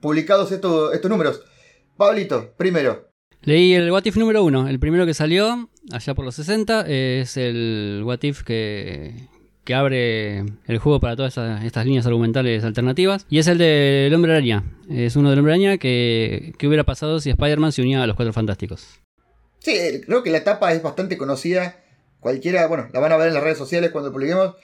publicados 0.00 0.52
estos, 0.52 0.94
estos 0.94 1.10
números. 1.10 1.42
Pablito, 1.96 2.52
primero. 2.56 3.05
Leí 3.46 3.74
el 3.74 3.92
What 3.92 4.04
If 4.04 4.16
número 4.16 4.42
uno, 4.42 4.66
el 4.66 4.80
primero 4.80 5.06
que 5.06 5.14
salió 5.14 5.68
allá 5.92 6.14
por 6.16 6.24
los 6.24 6.34
60, 6.34 6.84
es 6.88 7.36
el 7.36 8.02
What 8.04 8.24
If 8.24 8.42
que, 8.42 9.28
que 9.62 9.72
abre 9.72 10.38
el 10.66 10.78
juego 10.78 10.98
para 10.98 11.14
todas 11.14 11.38
estas 11.62 11.86
líneas 11.86 12.06
argumentales 12.06 12.64
alternativas. 12.64 13.24
Y 13.30 13.38
es 13.38 13.46
el 13.46 13.58
del 13.58 14.12
Hombre 14.12 14.32
Araña. 14.32 14.64
Es 14.90 15.14
uno 15.14 15.30
del 15.30 15.38
Hombre 15.38 15.52
Araña 15.52 15.78
que, 15.78 16.54
que 16.58 16.66
hubiera 16.66 16.82
pasado 16.82 17.20
si 17.20 17.30
Spider-Man 17.30 17.70
se 17.70 17.82
unía 17.82 18.02
a 18.02 18.08
los 18.08 18.16
Cuatro 18.16 18.32
Fantásticos. 18.32 18.98
Sí, 19.60 19.76
eh, 19.76 20.00
creo 20.04 20.24
que 20.24 20.30
la 20.30 20.38
etapa 20.38 20.72
es 20.72 20.82
bastante 20.82 21.16
conocida. 21.16 21.76
Cualquiera, 22.18 22.66
bueno, 22.66 22.88
la 22.92 22.98
van 22.98 23.12
a 23.12 23.16
ver 23.16 23.28
en 23.28 23.34
las 23.34 23.44
redes 23.44 23.58
sociales 23.58 23.92
cuando 23.92 24.10
publiquemos. 24.10 24.56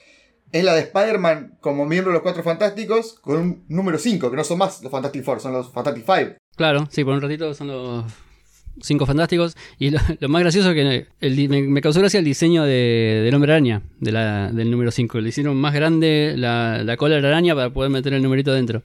Es 0.51 0.65
la 0.65 0.75
de 0.75 0.81
Spider-Man 0.81 1.57
como 1.61 1.85
miembro 1.85 2.11
de 2.11 2.15
los 2.15 2.21
Cuatro 2.21 2.43
Fantásticos 2.43 3.13
con 3.21 3.37
un 3.37 3.65
número 3.69 3.97
5, 3.97 4.29
que 4.29 4.35
no 4.35 4.43
son 4.43 4.57
más 4.57 4.81
los 4.83 4.91
Fantastic 4.91 5.23
Four, 5.23 5.39
son 5.39 5.53
los 5.53 5.71
Fantastic 5.71 6.05
Five. 6.05 6.37
Claro, 6.57 6.85
sí, 6.91 7.05
por 7.05 7.13
un 7.13 7.21
ratito 7.21 7.53
son 7.53 7.67
los 7.67 8.05
cinco 8.81 9.05
fantásticos. 9.05 9.55
Y 9.79 9.89
lo, 9.91 9.99
lo 10.19 10.29
más 10.29 10.41
gracioso 10.41 10.71
es 10.71 10.75
que 10.75 11.07
el 11.21 11.49
me, 11.49 11.61
me 11.63 11.81
causó 11.81 11.99
gracia 11.99 12.19
el 12.19 12.25
diseño 12.25 12.63
de, 12.63 13.21
del 13.23 13.33
hombre 13.35 13.51
araña, 13.53 13.81
de 13.99 14.11
la, 14.11 14.51
del 14.51 14.69
número 14.71 14.91
5. 14.91 15.19
Le 15.21 15.29
hicieron 15.29 15.55
más 15.57 15.73
grande 15.73 16.33
la, 16.37 16.83
la 16.83 16.97
cola 16.97 17.15
de 17.15 17.21
la 17.21 17.29
araña 17.29 17.55
para 17.55 17.69
poder 17.71 17.89
meter 17.91 18.13
el 18.13 18.23
numerito 18.23 18.53
dentro. 18.53 18.83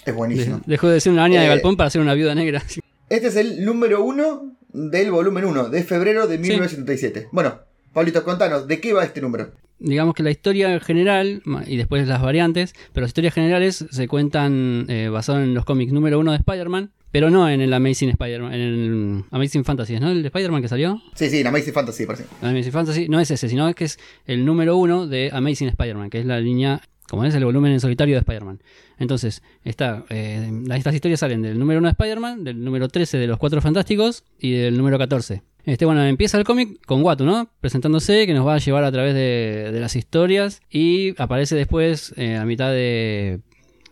Es 0.00 0.06
De- 0.06 0.12
buenísimo. 0.12 0.60
dejó 0.66 0.88
de 0.88 1.00
ser 1.00 1.12
una 1.12 1.22
araña 1.24 1.40
de 1.40 1.46
Eh, 1.46 1.50
galpón 1.50 1.76
para 1.76 1.90
ser 1.90 2.00
una 2.00 2.14
viuda 2.14 2.34
negra. 2.34 2.62
Este 3.10 3.26
es 3.26 3.34
el 3.34 3.64
número 3.64 4.04
1 4.04 4.56
del 4.72 5.10
volumen 5.10 5.44
1, 5.44 5.68
de 5.68 5.82
febrero 5.82 6.28
de 6.28 6.38
1977. 6.38 7.26
Bueno, 7.32 7.58
Pablito, 7.92 8.22
contanos, 8.22 8.68
¿de 8.68 8.80
qué 8.80 8.92
va 8.92 9.02
este 9.04 9.20
número? 9.20 9.50
Digamos 9.80 10.14
que 10.14 10.22
la 10.22 10.30
historia 10.30 10.78
general, 10.78 11.42
y 11.66 11.76
después 11.76 12.06
las 12.06 12.22
variantes, 12.22 12.72
pero 12.92 13.02
las 13.02 13.08
historias 13.10 13.34
generales 13.34 13.84
se 13.90 14.06
cuentan 14.06 14.84
eh, 14.88 15.08
basadas 15.08 15.42
en 15.42 15.54
los 15.54 15.64
cómics 15.64 15.92
número 15.92 16.20
1 16.20 16.30
de 16.30 16.36
Spider-Man, 16.36 16.90
pero 17.12 17.30
no 17.30 17.48
en 17.48 17.60
el 17.60 17.72
Amazing 17.72 18.10
Spider-Man, 18.10 18.52
en 18.54 18.60
el 18.60 19.24
Amazing 19.30 19.64
Fantasy, 19.64 19.98
¿no? 19.98 20.10
El 20.10 20.22
de 20.22 20.28
Spider-Man 20.28 20.62
que 20.62 20.68
salió. 20.68 21.00
Sí, 21.14 21.28
sí, 21.30 21.38
en 21.40 21.46
Amazing 21.46 21.72
Fantasy, 21.74 22.06
parece. 22.06 22.26
Amazing 22.42 22.72
Fantasy 22.72 23.08
no 23.08 23.20
es 23.20 23.30
ese, 23.30 23.48
sino 23.48 23.72
que 23.74 23.84
es 23.84 23.98
el 24.26 24.44
número 24.44 24.76
uno 24.76 25.06
de 25.06 25.30
Amazing 25.32 25.68
Spider-Man, 25.68 26.10
que 26.10 26.20
es 26.20 26.26
la 26.26 26.40
línea, 26.40 26.80
como 27.08 27.24
es 27.24 27.34
el 27.34 27.44
volumen 27.44 27.72
en 27.72 27.80
solitario 27.80 28.14
de 28.14 28.20
Spider-Man. 28.20 28.62
Entonces, 28.98 29.42
está, 29.64 30.04
eh, 30.10 30.50
estas 30.74 30.94
historias 30.94 31.20
salen 31.20 31.42
del 31.42 31.58
número 31.58 31.78
1 31.80 31.88
de 31.88 31.92
Spider-Man, 31.92 32.44
del 32.44 32.62
número 32.62 32.88
13 32.88 33.18
de 33.18 33.26
los 33.26 33.38
Cuatro 33.38 33.60
Fantásticos 33.60 34.24
y 34.38 34.52
del 34.52 34.76
número 34.76 34.98
14. 34.98 35.42
Este, 35.64 35.84
bueno, 35.84 36.04
empieza 36.04 36.38
el 36.38 36.44
cómic 36.44 36.84
con 36.86 37.02
Watu, 37.02 37.24
¿no? 37.24 37.50
Presentándose, 37.60 38.26
que 38.26 38.32
nos 38.34 38.46
va 38.46 38.54
a 38.54 38.58
llevar 38.58 38.84
a 38.84 38.92
través 38.92 39.14
de, 39.14 39.70
de 39.72 39.80
las 39.80 39.96
historias 39.96 40.60
y 40.70 41.14
aparece 41.20 41.54
después, 41.56 42.14
eh, 42.16 42.36
a 42.36 42.44
mitad 42.44 42.70
de, 42.70 43.40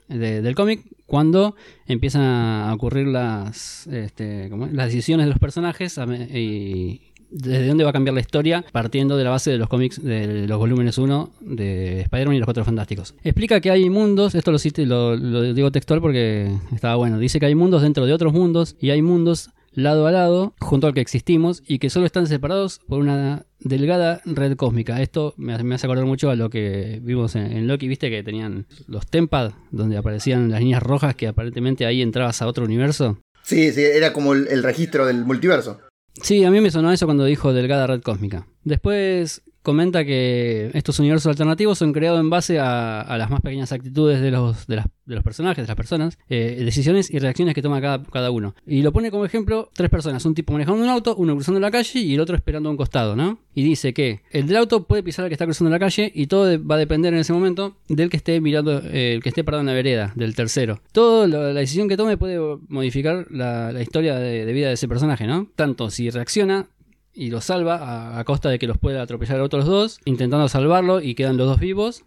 de- 0.09 0.41
del 0.43 0.55
cómic, 0.55 0.83
cuando 1.09 1.57
empiezan 1.87 2.23
a 2.23 2.73
ocurrir 2.75 3.07
las, 3.07 3.87
este, 3.87 4.49
¿cómo 4.51 4.67
las 4.67 4.89
decisiones 4.89 5.25
de 5.25 5.31
los 5.31 5.39
personajes 5.39 5.99
y 6.35 7.01
desde 7.31 7.67
dónde 7.67 7.85
va 7.85 7.91
a 7.91 7.93
cambiar 7.95 8.15
la 8.15 8.21
historia 8.21 8.63
partiendo 8.73 9.17
de 9.17 9.25
la 9.25 9.31
base 9.31 9.51
de 9.51 9.57
los 9.57 9.69
cómics 9.69 10.03
de 10.03 10.47
los 10.47 10.59
volúmenes 10.59 10.99
1 10.99 11.31
de 11.41 12.03
Spider-Man 12.03 12.37
y 12.37 12.39
los 12.39 12.47
Cuatro 12.47 12.65
Fantásticos. 12.65 13.15
Explica 13.25 13.61
que 13.61 13.71
hay 13.71 13.89
mundos, 13.89 14.35
esto 14.35 14.53
lo, 14.53 14.59
lo, 14.85 15.17
lo 15.17 15.55
digo 15.55 15.73
textual 15.73 16.03
porque 16.03 16.55
estaba 16.75 16.97
bueno, 16.97 17.19
dice 17.19 17.41
que 17.41 17.47
hay 17.47 17.55
mundos 17.55 17.81
dentro 17.81 18.05
de 18.05 18.13
otros 18.13 18.35
mundos 18.35 18.77
y 18.79 18.91
hay 18.91 19.01
mundos 19.01 19.51
lado 19.83 20.07
a 20.07 20.13
lado 20.13 20.55
junto 20.61 20.87
al 20.87 20.95
que 20.95 21.01
existimos 21.01 21.63
y 21.67 21.79
que 21.79 21.91
solo 21.91 22.07
están 22.07 22.27
separados 22.27 22.81
por 22.87 22.99
una 22.99 23.47
delgada 23.61 24.21
red 24.25 24.57
cósmica. 24.57 25.01
Esto 25.01 25.35
me, 25.37 25.57
me 25.63 25.75
hace 25.75 25.87
acordar 25.87 26.05
mucho 26.05 26.31
a 26.31 26.37
lo 26.37 26.51
que 26.51 27.01
vimos 27.03 27.37
en, 27.37 27.53
en 27.53 27.67
Loki, 27.67 27.89
viste 27.89 28.11
que 28.11 28.23
tenían 28.23 28.67
los 28.87 29.07
Tempad, 29.07 29.53
donde 29.71 29.97
aparecían 29.97 30.51
las 30.51 30.61
líneas 30.61 30.83
rojas 30.83 31.15
que 31.15 31.29
aparentemente 31.29 31.87
ahí 31.87 32.03
entrabas 32.03 32.43
a 32.43 32.47
otro 32.47 32.65
universo. 32.65 33.19
Sí, 33.43 33.73
sí, 33.73 33.83
era 33.83 34.13
como 34.13 34.35
el, 34.35 34.49
el 34.49 34.63
registro 34.63 35.07
del 35.07 35.25
multiverso. 35.25 35.81
Sí, 36.23 36.45
a 36.45 36.51
mí 36.51 36.61
me 36.61 36.71
sonó 36.71 36.93
eso 36.93 37.07
cuando 37.07 37.25
dijo 37.25 37.53
delgada 37.53 37.87
red 37.87 38.03
cósmica. 38.03 38.47
Después 38.65 39.43
comenta 39.69 40.03
que 40.03 40.71
estos 40.73 40.99
universos 40.99 41.29
alternativos 41.29 41.77
son 41.77 41.93
creados 41.93 42.19
en 42.21 42.31
base 42.31 42.59
a, 42.59 43.05
las 43.19 43.29
más 43.29 43.43
pequeñas 43.43 43.71
actitudes 43.71 44.19
de 44.23 44.31
los, 44.31 44.67
de 44.67 44.83
los 45.05 45.23
personajes, 45.23 45.63
de 45.65 45.69
las 45.69 45.77
personas, 45.77 46.17
eh, 46.31 46.63
decisiones 46.65 47.11
y 47.11 47.19
reacciones 47.19 47.55
que 47.55 47.61
toma 47.61 47.79
cada, 47.79 48.03
cada 48.05 48.31
uno. 48.31 48.55
Y 48.67 48.81
lo 48.81 48.95
pone 48.95 49.11
como 49.11 49.27
ejemplo 49.27 49.69
tres 49.75 49.91
personas, 49.91 50.25
un 50.25 50.35
tipo 50.35 50.55
manejando 50.55 50.83
un 50.83 50.89
auto, 50.89 51.15
uno 51.17 51.35
cruzando 51.35 51.61
la 51.61 51.71
calle 51.71 52.01
y 52.01 52.15
el 52.15 52.21
otro 52.21 52.35
esperando 52.35 52.71
a 52.71 52.73
un 52.73 52.79
costado, 52.79 53.15
¿no? 53.15 53.41
Y 53.55 53.63
dice 53.63 53.93
que 53.93 54.23
el 54.31 54.47
del 54.47 54.57
auto 54.57 54.85
puede 54.85 55.03
pisar 55.03 55.27
al 55.27 55.29
que 55.29 55.35
está 55.35 55.45
cruzando 55.45 55.71
la 55.71 55.79
calle 55.79 56.11
y 56.15 56.29
todo 56.29 56.47
va 56.65 56.77
a 56.77 56.79
depender 56.79 57.13
en 57.13 57.21
ese 57.21 57.35
momento 57.35 57.77
del 57.91 58.09
que 58.09 58.17
esté 58.17 58.41
mirando, 58.41 58.81
eh, 58.87 59.13
el 59.17 59.23
que 59.23 59.29
esté 59.29 59.45
parado 59.45 59.61
en 59.61 59.67
la 59.67 59.75
vereda, 59.75 60.15
del 60.17 60.35
tercero. 60.35 60.81
Todo 60.93 61.27
lo- 61.27 61.53
la 61.53 61.61
decisión 61.61 61.91
que 61.91 61.99
tome 61.99 62.17
puede 62.17 62.39
modificar 62.69 63.27
la, 63.31 63.83
historia 63.83 64.17
de 64.17 64.51
vida 64.51 64.69
de 64.69 64.75
ese 64.75 64.89
personaje, 64.89 65.27
¿no? 65.27 65.47
Tanto 65.57 65.91
si 65.91 66.09
reacciona 66.09 66.69
y 67.15 67.31
lo 67.31 67.41
salva 67.41 68.19
a, 68.19 68.25
costa 68.25 68.49
de 68.49 68.59
que 68.59 68.67
los 68.67 68.79
pueda 68.79 69.03
atropellar 69.03 69.41
a 69.41 69.43
otros 69.43 69.67
dos, 69.67 70.01
intentando 70.05 70.49
salvarlo 70.49 71.01
y 71.01 71.15
quedan 71.15 71.37
los 71.37 71.49
dos 71.49 71.61
vivos. 71.61 72.05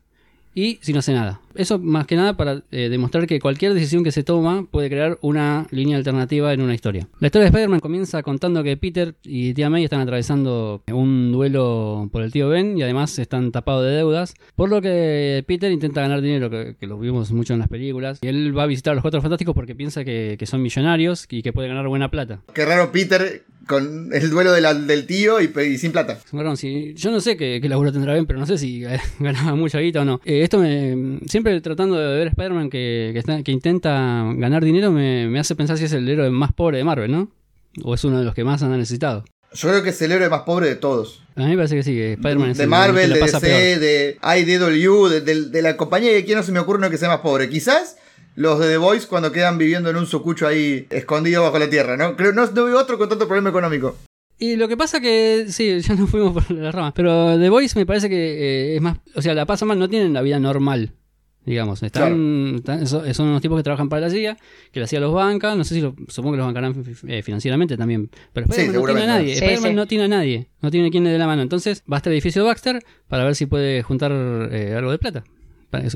y 0.54 0.80
si 0.82 0.92
no 0.92 1.00
hace 1.00 1.14
nada. 1.14 1.40
Eso 1.56 1.80
más 1.80 2.08
que 2.08 2.18
nada 2.18 2.36
para 2.36 2.62
eh, 2.72 2.90
demostrar 2.90 3.26
que 3.26 3.40
cualquier 3.40 3.74
decisión 3.74 4.04
que 4.04 4.12
se 4.12 4.24
toma 4.24 4.66
puede 4.70 4.90
crear 4.90 5.18
una 5.22 5.66
línea 5.72 5.96
alternativa 5.96 6.52
en 6.52 6.62
una 6.62 6.74
historia. 6.74 7.08
La 7.20 7.28
historia 7.28 7.44
de 7.44 7.50
Spider-Man 7.50 7.80
comienza 7.80 8.22
contando 8.22 8.62
que 8.62 8.76
Peter 8.76 9.16
y 9.24 9.54
tía 9.54 9.70
May 9.70 9.86
están 9.86 10.02
atravesando 10.02 10.84
un 10.92 11.32
duelo 11.32 12.10
por 12.12 12.22
el 12.24 12.34
tío 12.34 12.50
Ben 12.50 12.78
y 12.78 12.84
además 12.84 13.18
están 13.18 13.54
tapados 13.54 13.86
de 13.86 13.92
deudas, 13.92 14.34
por 14.58 14.70
lo 14.70 14.82
que 14.82 15.44
Peter 15.48 15.72
intenta 15.72 16.02
ganar 16.02 16.22
dinero, 16.22 16.50
que, 16.50 16.76
lo 16.86 17.00
vimos 17.00 17.32
mucho 17.32 17.54
en 17.54 17.60
las 17.60 17.70
películas, 17.70 18.20
y 18.22 18.28
él 18.28 18.58
va 18.58 18.64
a 18.64 18.68
visitar 18.68 18.92
a 18.92 18.96
los 18.96 19.02
Cuatro 19.04 19.22
Fantásticos 19.22 19.56
porque 19.56 19.76
piensa 19.76 20.04
que 20.04 20.38
son 20.46 20.62
millonarios 20.62 21.28
y 21.30 21.42
que 21.42 21.54
puede 21.54 21.70
ganar 21.70 21.88
buena 21.88 22.12
plata. 22.12 22.42
Qué 22.54 22.66
raro 22.66 22.92
Peter 22.92 23.46
con 23.68 24.10
el 24.14 24.30
duelo 24.30 24.52
de 24.52 24.62
la- 24.62 24.74
del 24.74 25.06
tío 25.06 25.40
y, 25.40 25.78
sin 25.78 25.92
plata. 25.92 26.20
Perdón, 26.32 26.58
si, 26.58 26.94
yo 26.96 27.12
no 27.12 27.22
sé 27.22 27.38
qué, 27.38 27.60
qué 27.62 27.70
laburo 27.70 27.92
tendrá 27.92 28.14
Ben, 28.14 28.26
pero 28.26 28.40
no 28.40 28.46
sé 28.46 28.58
si 28.58 28.82
ganaba 29.20 29.56
mucha 29.56 29.80
guita 29.80 30.02
o 30.02 30.06
no. 30.06 30.20
Eh, 30.26 30.42
esto 30.44 30.60
me. 30.60 31.20
Siempre 31.28 31.60
tratando 31.62 31.98
de 31.98 32.18
ver 32.18 32.28
Spider-Man 32.30 32.70
que, 32.70 33.12
que, 33.14 33.20
está- 33.20 33.44
que 33.44 33.52
intenta 33.52 34.24
ganar 34.36 34.64
dinero 34.64 34.92
me, 34.92 35.28
me 35.28 35.40
hace 35.40 35.56
pensar 35.56 35.78
si 35.78 35.86
es 35.86 35.94
el 35.94 36.08
héroe 36.10 36.30
más 36.32 36.54
pobre 36.54 36.78
de 36.80 36.84
Marvel, 36.84 37.12
¿no? 37.12 37.32
O 37.84 37.94
es 37.94 38.04
uno 38.04 38.20
de 38.20 38.26
los 38.26 38.34
que 38.34 38.44
más 38.44 38.62
han 38.64 38.72
necesitado. 38.78 39.24
Yo 39.54 39.68
creo 39.70 39.84
que 39.84 39.90
es 39.90 40.02
el 40.02 40.12
héroe 40.14 40.30
más 40.30 40.42
pobre 40.42 40.68
de 40.68 40.76
todos. 40.76 41.22
A 41.36 41.42
mí 41.42 41.50
me 41.52 41.56
parece 41.58 41.76
que 41.76 41.84
sí, 41.84 41.94
que 41.94 42.14
Spider-Man 42.14 42.52
es 42.52 42.58
de 42.58 42.64
el 42.64 42.70
Marvel, 42.70 43.14
que 43.14 43.20
la 43.20 43.26
de 43.26 43.32
DC, 43.32 43.40
peor. 43.40 43.80
de 43.80 44.18
IDW, 44.42 45.08
de, 45.10 45.22
de- 45.22 45.50
de 45.50 45.62
la 45.62 45.76
compañía 45.78 46.26
que 46.26 46.36
no 46.36 46.44
se 46.44 46.52
me 46.52 46.60
ocurre 46.60 46.80
uno 46.80 46.90
que 46.90 46.98
sea 46.98 47.10
más 47.10 47.20
pobre. 47.20 47.50
Quizás 47.50 47.98
los 48.36 48.60
de 48.60 48.68
The 48.70 48.78
Voice 48.78 49.08
cuando 49.08 49.32
quedan 49.32 49.58
viviendo 49.58 49.90
en 49.90 49.96
un 49.98 50.06
sucucho 50.08 50.48
ahí 50.48 50.88
escondido 50.90 51.44
bajo 51.44 51.60
la 51.60 51.70
tierra, 51.70 51.98
¿no? 51.98 52.16
Creo 52.16 52.32
no, 52.34 52.46
no 52.50 52.66
veo 52.66 52.80
otro 52.80 52.98
con 52.98 53.10
tanto 53.10 53.28
problema 53.28 53.50
económico. 53.50 53.98
Y 54.40 54.56
lo 54.56 54.68
que 54.68 54.76
pasa 54.78 55.00
que, 55.00 55.46
sí, 55.50 55.80
ya 55.88 55.96
nos 55.96 56.10
fuimos 56.10 56.34
por 56.34 56.50
las 56.52 56.74
ramas, 56.74 56.94
pero 56.96 57.38
The 57.40 57.50
Voice 57.50 57.78
me 57.78 57.86
parece 57.86 58.10
que 58.10 58.16
eh, 58.16 58.76
es 58.76 58.82
más, 58.82 58.98
o 59.16 59.22
sea, 59.22 59.34
la 59.34 59.46
pasa 59.46 59.66
mal, 59.66 59.78
no 59.78 59.88
tienen 59.90 60.14
la 60.14 60.22
vida 60.24 60.40
normal, 60.40 60.94
digamos, 61.46 61.84
están, 61.84 62.56
están- 62.56 62.88
son 62.88 63.28
unos 63.28 63.42
tipos 63.42 63.58
que 63.58 63.64
trabajan 63.64 63.88
para 63.90 64.02
la 64.08 64.10
CIA, 64.10 64.38
que 64.72 64.80
la 64.80 64.88
CIA 64.88 65.00
los 65.00 65.14
banca, 65.14 65.54
no 65.56 65.64
sé 65.64 65.76
si 65.76 65.82
lo, 65.82 65.96
supongo 66.08 66.34
que 66.34 66.38
los 66.38 66.48
bancarán 66.48 66.84
eh, 67.08 67.22
financieramente 67.22 67.78
también, 67.78 68.10
pero 68.34 68.48
Sí, 68.52 68.68
no 68.70 68.84
tiene 68.84 69.02
a 69.04 69.08
nadie, 69.08 69.34
Sí, 69.36 69.40
Spider-Man 69.44 69.72
sí. 69.72 69.76
no 69.76 69.86
tiene 69.88 70.04
a 70.06 70.08
nadie, 70.08 70.48
no 70.62 70.72
tiene 70.72 70.90
quien 70.90 71.04
le 71.04 71.12
dé 71.12 71.18
la 71.20 71.28
mano, 71.28 71.42
entonces 71.44 71.84
va 71.92 71.98
hasta 71.98 72.10
el 72.10 72.14
edificio 72.16 72.44
Baxter 72.46 72.84
para 73.08 73.24
ver 73.26 73.36
si 73.36 73.46
puede 73.46 73.84
juntar 73.84 74.12
eh, 74.14 74.74
algo 74.76 74.90
de 74.92 74.98
plata. 74.98 75.24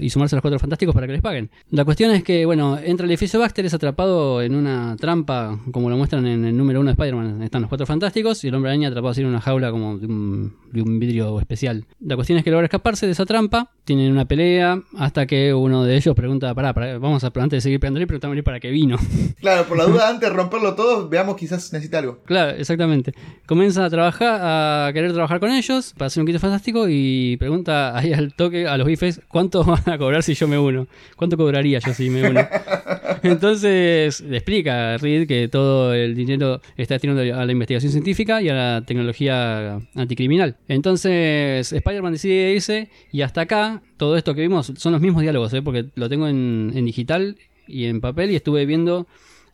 Y 0.01 0.09
sumarse 0.09 0.35
a 0.35 0.37
los 0.37 0.41
cuatro 0.41 0.59
fantásticos 0.59 0.93
para 0.93 1.07
que 1.07 1.13
les 1.13 1.21
paguen. 1.21 1.49
La 1.71 1.85
cuestión 1.85 2.11
es 2.11 2.23
que, 2.23 2.45
bueno, 2.45 2.77
entra 2.77 3.05
al 3.05 3.11
edificio 3.11 3.39
Baxter, 3.39 3.65
es 3.65 3.73
atrapado 3.73 4.41
en 4.41 4.55
una 4.55 4.95
trampa, 4.97 5.59
como 5.71 5.89
lo 5.89 5.97
muestran 5.97 6.25
en 6.27 6.45
el 6.45 6.55
número 6.55 6.79
uno 6.79 6.87
de 6.87 6.93
Spider-Man. 6.93 7.43
Están 7.43 7.61
los 7.61 7.69
cuatro 7.69 7.85
fantásticos 7.85 8.43
y 8.43 8.47
el 8.47 8.55
hombre 8.55 8.71
araña 8.71 8.87
atrapado 8.87 9.11
así 9.11 9.21
en 9.21 9.27
una 9.27 9.41
jaula 9.41 9.71
como 9.71 9.97
de 9.97 10.07
un, 10.07 10.55
de 10.71 10.81
un 10.81 10.99
vidrio 10.99 11.39
especial. 11.39 11.85
La 11.99 12.15
cuestión 12.15 12.37
es 12.37 12.43
que 12.43 12.51
logra 12.51 12.65
escaparse 12.65 13.05
de 13.05 13.11
esa 13.11 13.25
trampa, 13.25 13.71
tienen 13.83 14.11
una 14.11 14.25
pelea, 14.25 14.81
hasta 14.97 15.25
que 15.25 15.53
uno 15.53 15.83
de 15.83 15.95
ellos 15.95 16.15
pregunta: 16.15 16.53
Pará, 16.53 16.73
pará, 16.73 16.97
vamos 16.97 17.23
a, 17.23 17.27
antes 17.27 17.57
de 17.57 17.61
seguir 17.61 17.79
peleándole, 17.79 18.07
preguntámosle 18.07 18.43
para 18.43 18.59
qué 18.59 18.71
vino. 18.71 18.97
Claro, 19.41 19.67
por 19.67 19.77
la 19.77 19.85
duda, 19.85 20.09
antes 20.09 20.27
de 20.29 20.35
romperlo 20.35 20.73
todo, 20.73 21.07
veamos 21.07 21.35
quizás 21.35 21.71
necesita 21.71 21.99
algo. 21.99 22.19
Claro, 22.25 22.57
exactamente. 22.57 23.13
Comienza 23.45 23.85
a 23.85 23.89
trabajar, 23.89 24.39
a 24.41 24.91
querer 24.93 25.13
trabajar 25.13 25.39
con 25.39 25.51
ellos 25.51 25.93
para 25.95 26.07
hacer 26.07 26.21
un 26.21 26.25
quinto 26.25 26.39
fantástico 26.39 26.87
y 26.89 27.37
pregunta 27.37 27.95
ahí 27.95 28.13
al 28.13 28.33
toque 28.33 28.67
a 28.67 28.77
los 28.77 28.87
bifes 28.87 29.21
cuánto 29.27 29.63
van 29.85 29.93
a 29.93 29.97
cobrar 29.97 30.23
si 30.23 30.33
yo 30.33 30.47
me 30.47 30.57
uno. 30.57 30.87
¿Cuánto 31.15 31.37
cobraría 31.37 31.79
yo 31.79 31.93
si 31.93 32.09
me 32.09 32.29
uno? 32.29 32.41
Entonces 33.23 34.21
le 34.21 34.37
explica 34.37 34.93
a 34.93 34.97
Reed 34.97 35.27
que 35.27 35.47
todo 35.47 35.93
el 35.93 36.15
dinero 36.15 36.61
está 36.77 36.95
destinado 36.95 37.21
a 37.21 37.45
la 37.45 37.51
investigación 37.51 37.91
científica 37.91 38.41
y 38.41 38.49
a 38.49 38.53
la 38.53 38.83
tecnología 38.85 39.79
anticriminal. 39.95 40.57
Entonces 40.67 41.71
Spider-Man 41.71 42.13
decide 42.13 42.53
irse 42.53 42.89
y 43.11 43.21
hasta 43.21 43.41
acá 43.41 43.81
todo 43.97 44.17
esto 44.17 44.35
que 44.35 44.41
vimos 44.41 44.71
son 44.77 44.91
los 44.91 45.01
mismos 45.01 45.21
diálogos, 45.21 45.53
¿eh? 45.53 45.61
porque 45.61 45.85
lo 45.95 46.09
tengo 46.09 46.27
en, 46.27 46.71
en 46.75 46.85
digital 46.85 47.37
y 47.67 47.85
en 47.85 48.01
papel 48.01 48.31
y 48.31 48.35
estuve 48.35 48.65
viendo 48.65 49.07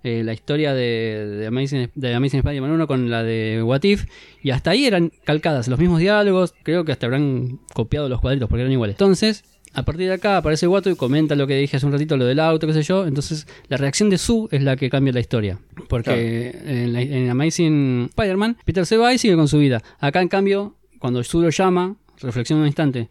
eh, 0.03 0.23
la 0.23 0.33
historia 0.33 0.73
de, 0.73 1.37
de 1.39 1.47
Amazing, 1.47 1.91
de 1.93 2.15
Amazing 2.15 2.39
Spider-Man 2.39 2.71
1 2.71 2.87
con 2.87 3.11
la 3.11 3.21
de 3.21 3.61
What 3.61 3.83
If, 3.83 4.05
y 4.41 4.49
hasta 4.49 4.71
ahí 4.71 4.85
eran 4.85 5.11
calcadas 5.23 5.67
los 5.67 5.77
mismos 5.77 5.99
diálogos, 5.99 6.55
creo 6.63 6.83
que 6.85 6.91
hasta 6.91 7.05
habrán 7.05 7.59
copiado 7.73 8.09
los 8.09 8.19
cuadritos 8.19 8.49
porque 8.49 8.61
eran 8.61 8.71
iguales. 8.71 8.95
Entonces, 8.95 9.43
a 9.73 9.83
partir 9.83 10.07
de 10.07 10.13
acá 10.13 10.37
aparece 10.37 10.67
Watto 10.67 10.89
y 10.89 10.95
comenta 10.95 11.35
lo 11.35 11.47
que 11.47 11.55
dije 11.57 11.77
hace 11.77 11.85
un 11.85 11.91
ratito, 11.91 12.17
lo 12.17 12.25
del 12.25 12.39
auto, 12.39 12.67
qué 12.67 12.73
sé 12.73 12.83
yo. 12.83 13.05
Entonces, 13.07 13.47
la 13.69 13.77
reacción 13.77 14.09
de 14.09 14.17
Sue 14.17 14.47
es 14.51 14.61
la 14.63 14.75
que 14.75 14.89
cambia 14.89 15.13
la 15.13 15.19
historia. 15.19 15.59
Porque 15.87 16.55
en, 16.65 16.93
la- 16.93 17.01
en 17.01 17.29
Amazing 17.29 18.07
Spider-Man, 18.09 18.57
Peter 18.65 18.85
se 18.85 18.97
va 18.97 19.13
y 19.13 19.17
sigue 19.17 19.35
con 19.35 19.47
su 19.47 19.57
vida. 19.59 19.81
Acá, 19.99 20.21
en 20.21 20.27
cambio, 20.27 20.75
cuando 20.99 21.23
Sue 21.23 21.43
lo 21.43 21.49
llama, 21.49 21.95
reflexiona 22.21 22.61
un 22.61 22.67
instante, 22.67 23.09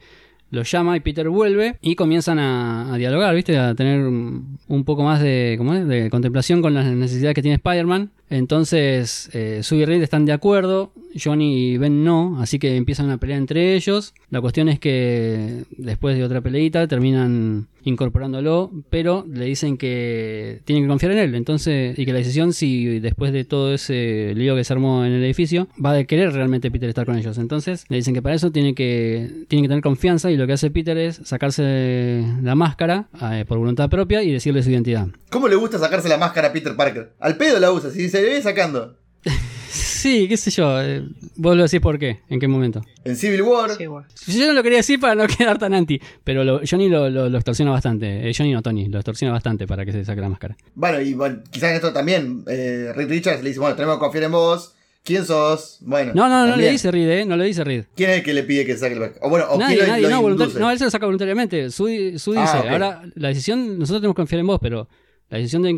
lo 0.50 0.62
llama 0.62 0.96
y 0.96 1.00
Peter 1.00 1.28
vuelve 1.28 1.76
y 1.80 1.94
comienzan 1.94 2.38
a, 2.38 2.92
a 2.92 2.96
dialogar, 2.98 3.34
¿viste? 3.34 3.56
A 3.56 3.74
tener 3.74 4.00
un 4.00 4.58
un 4.68 4.84
poco 4.84 5.02
más 5.02 5.20
de, 5.20 5.54
¿cómo 5.58 5.74
es? 5.74 5.86
de 5.86 6.10
contemplación 6.10 6.60
con 6.62 6.74
las 6.74 6.86
necesidades 6.86 7.34
que 7.34 7.42
tiene 7.42 7.54
Spider-Man. 7.56 8.10
Entonces, 8.30 9.28
eh, 9.32 9.60
Sue 9.62 9.78
y 9.78 9.84
Reed 9.84 10.02
están 10.02 10.25
de 10.25 10.32
acuerdo, 10.32 10.92
Johnny 11.22 11.72
y 11.72 11.78
Ben 11.78 12.04
no, 12.04 12.40
así 12.40 12.58
que 12.58 12.76
empiezan 12.76 13.06
una 13.06 13.18
pelea 13.18 13.37
entre 13.37 13.75
ellos. 13.75 14.14
La 14.30 14.40
cuestión 14.40 14.68
es 14.68 14.78
que 14.78 15.64
después 15.76 16.16
de 16.16 16.25
otra 16.25 16.40
peleita 16.40 16.87
terminan 16.87 17.66
incorporándolo, 17.82 18.70
pero 18.90 19.25
le 19.28 19.46
dicen 19.46 19.76
que 19.76 20.60
tienen 20.64 20.84
que 20.84 20.88
confiar 20.88 21.12
en 21.12 21.18
él. 21.18 21.34
Entonces, 21.34 21.99
y 21.99 22.04
que 22.04 22.12
la 22.12 22.18
decisión, 22.18 22.52
si 22.52 23.00
después 23.00 23.32
de 23.32 23.44
todo 23.44 23.75
ese 23.75 24.32
lío 24.37 24.54
que 24.54 24.64
se 24.64 24.72
armó 24.72 25.04
en 25.04 25.12
el 25.12 25.25
edificio, 25.25 25.68
va 25.84 25.92
a 25.92 26.04
querer 26.04 26.32
realmente 26.32 26.70
Peter 26.70 26.88
estar 26.88 27.06
con 27.06 27.16
ellos. 27.16 27.38
Entonces, 27.38 27.84
le 27.88 27.96
dicen 27.96 28.14
que 28.14 28.22
para 28.22 28.34
eso 28.34 28.50
tiene 28.50 28.75
que, 28.75 29.44
tiene 29.49 29.62
que 29.62 29.68
tener 29.68 29.82
confianza 29.82 30.30
y 30.30 30.37
lo 30.37 30.46
que 30.46 30.54
hace 30.54 30.70
Peter 30.70 30.96
es 30.99 31.20
sacarse 31.25 32.25
la 32.42 32.54
máscara 32.54 33.08
eh, 33.32 33.44
por 33.46 33.58
voluntad 33.58 33.88
propia 33.88 34.22
y 34.22 34.30
decirle 34.30 34.62
su 34.62 34.70
identidad. 34.70 35.08
¿Cómo 35.30 35.49
le 35.49 35.56
gusta 35.56 35.78
sacarse 35.78 36.08
la 36.08 36.18
máscara 36.18 36.49
a 36.49 36.52
Peter 36.52 36.75
Parker? 36.76 37.12
Al 37.20 37.37
pedo 37.37 37.58
la 37.60 37.72
usa, 37.72 37.90
si 37.90 38.08
se 38.08 38.19
ve 38.22 38.42
sacando. 38.42 38.96
Sí, 39.68 40.26
qué 40.28 40.36
sé 40.38 40.50
yo. 40.50 40.80
eh, 40.82 41.02
vos 41.36 41.54
lo 41.56 41.62
decís 41.64 41.80
por 41.80 41.98
qué, 41.98 42.20
en 42.30 42.40
qué 42.40 42.48
momento. 42.48 42.80
En 43.04 43.16
Civil 43.16 43.42
War. 43.42 43.70
Sí, 43.76 43.86
bueno. 43.86 44.08
Yo 44.26 44.46
no 44.46 44.52
lo 44.54 44.62
quería 44.62 44.78
decir 44.78 44.98
para 44.98 45.14
no 45.14 45.26
quedar 45.38 45.58
tan 45.58 45.74
anti, 45.74 46.00
pero 46.24 46.42
lo- 46.42 46.60
Johnny 46.68 46.88
lo, 46.88 47.10
lo- 47.10 47.28
lo 47.28 47.36
extorsiona 47.38 47.70
bastante. 47.70 48.28
Eh, 48.28 48.32
Johnny 48.36 48.52
no, 48.52 48.62
Tony, 48.62 48.88
lo 48.88 48.98
extorsiona 48.98 49.32
bastante 49.32 49.66
para 49.66 49.84
que 49.84 49.92
se 49.92 50.04
saque 50.04 50.20
la 50.22 50.28
máscara. 50.30 50.56
Bueno, 50.74 51.00
y 51.00 51.12
bueno, 51.14 51.40
quizás 51.50 51.70
en 51.70 51.76
esto 51.76 51.92
también, 51.92 52.44
eh, 52.48 52.92
Reed 52.94 53.08
Richards 53.10 53.42
le 53.42 53.50
dice, 53.50 53.60
bueno, 53.60 53.76
tenemos 53.76 53.96
que 53.96 54.00
confiar 54.00 54.24
en 54.24 54.32
vos. 54.32 54.74
¿Quién 55.04 55.24
sos? 55.24 55.78
Bueno. 55.80 56.12
No, 56.14 56.28
no, 56.28 56.40
no 56.44 56.50
también. 56.52 56.66
le 56.66 56.72
dice 56.72 56.90
Reed, 56.90 57.08
¿eh? 57.10 57.24
No 57.26 57.36
le 57.36 57.44
dice 57.46 57.64
Reed. 57.64 57.84
¿Quién 57.96 58.10
es 58.10 58.18
el 58.18 58.22
que 58.22 58.34
le 58.34 58.42
pide 58.42 58.66
que 58.66 58.72
se 58.74 58.78
saque 58.80 58.94
la 58.94 59.00
máscara? 59.02 59.26
O 59.26 59.30
bueno, 59.30 59.46
o 59.50 59.58
nadie, 59.58 59.76
quién 59.76 59.86
lo, 59.86 59.92
nadie, 59.92 60.02
lo 60.02 60.10
no, 60.36 60.46
no, 60.60 60.70
él 60.70 60.78
se 60.78 60.84
lo 60.84 60.90
saca 60.90 61.06
voluntariamente. 61.06 61.70
Su, 61.70 61.84
su 62.18 62.32
dice, 62.32 62.36
Ah, 62.38 62.60
ok. 62.64 62.70
ahora 62.70 63.02
la 63.14 63.28
decisión, 63.28 63.78
nosotros 63.78 64.00
tenemos 64.02 64.14
que 64.14 64.20
confiar 64.20 64.40
en 64.40 64.46
vos, 64.46 64.58
pero 64.60 64.88
la 65.30 65.38
decisión 65.38 65.62
de 65.62 65.70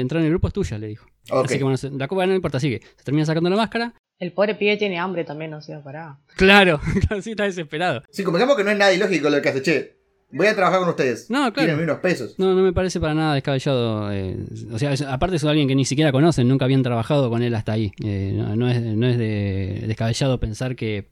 entrar 0.00 0.20
en 0.20 0.26
el 0.26 0.30
grupo 0.30 0.48
es 0.48 0.54
tuya, 0.54 0.78
le 0.78 0.86
dijo. 0.88 1.06
Ok. 1.30 1.44
Así 1.46 1.58
que 1.58 1.64
bueno, 1.64 1.78
la 1.98 2.08
copa 2.08 2.26
no 2.26 2.34
importa, 2.34 2.58
sigue. 2.60 2.80
Se 2.96 3.04
termina 3.04 3.26
sacando 3.26 3.50
la 3.50 3.56
máscara. 3.56 3.94
El 4.18 4.32
pobre 4.32 4.54
pibe 4.54 4.76
tiene 4.76 4.98
hambre 4.98 5.24
también, 5.24 5.52
o 5.54 5.62
sea, 5.62 5.82
pará. 5.82 6.18
Claro, 6.36 6.80
claro, 7.08 7.22
sí 7.22 7.30
está 7.30 7.44
desesperado. 7.44 8.02
Sí, 8.10 8.22
convengamos 8.22 8.56
que 8.56 8.64
no 8.64 8.70
es 8.70 8.78
nada 8.78 8.92
ilógico 8.92 9.30
lo 9.30 9.40
que 9.40 9.48
hace, 9.48 9.62
che. 9.62 10.00
Voy 10.32 10.46
a 10.46 10.54
trabajar 10.54 10.78
con 10.80 10.88
ustedes. 10.90 11.28
No, 11.28 11.52
claro. 11.52 11.66
Tírenme 11.68 11.82
unos 11.82 11.98
pesos. 11.98 12.36
No, 12.38 12.54
no 12.54 12.62
me 12.62 12.72
parece 12.72 13.00
para 13.00 13.14
nada 13.14 13.34
descabellado. 13.34 14.12
eh, 14.12 14.36
o 14.70 14.78
sea, 14.78 14.92
es- 14.92 15.02
aparte 15.02 15.36
es 15.36 15.44
alguien 15.44 15.66
que 15.66 15.74
ni 15.74 15.84
siquiera 15.84 16.12
conocen, 16.12 16.46
nunca 16.46 16.66
habían 16.66 16.82
trabajado 16.84 17.28
con 17.30 17.42
él 17.42 17.52
hasta 17.54 17.72
ahí. 17.72 17.90
Eh, 18.04 18.32
no, 18.36 18.54
no 18.54 18.70
es, 18.70 18.80
no 18.80 19.06
es 19.08 19.18
de 19.18 19.84
descabellado 19.88 20.38
pensar 20.38 20.76
que, 20.76 21.08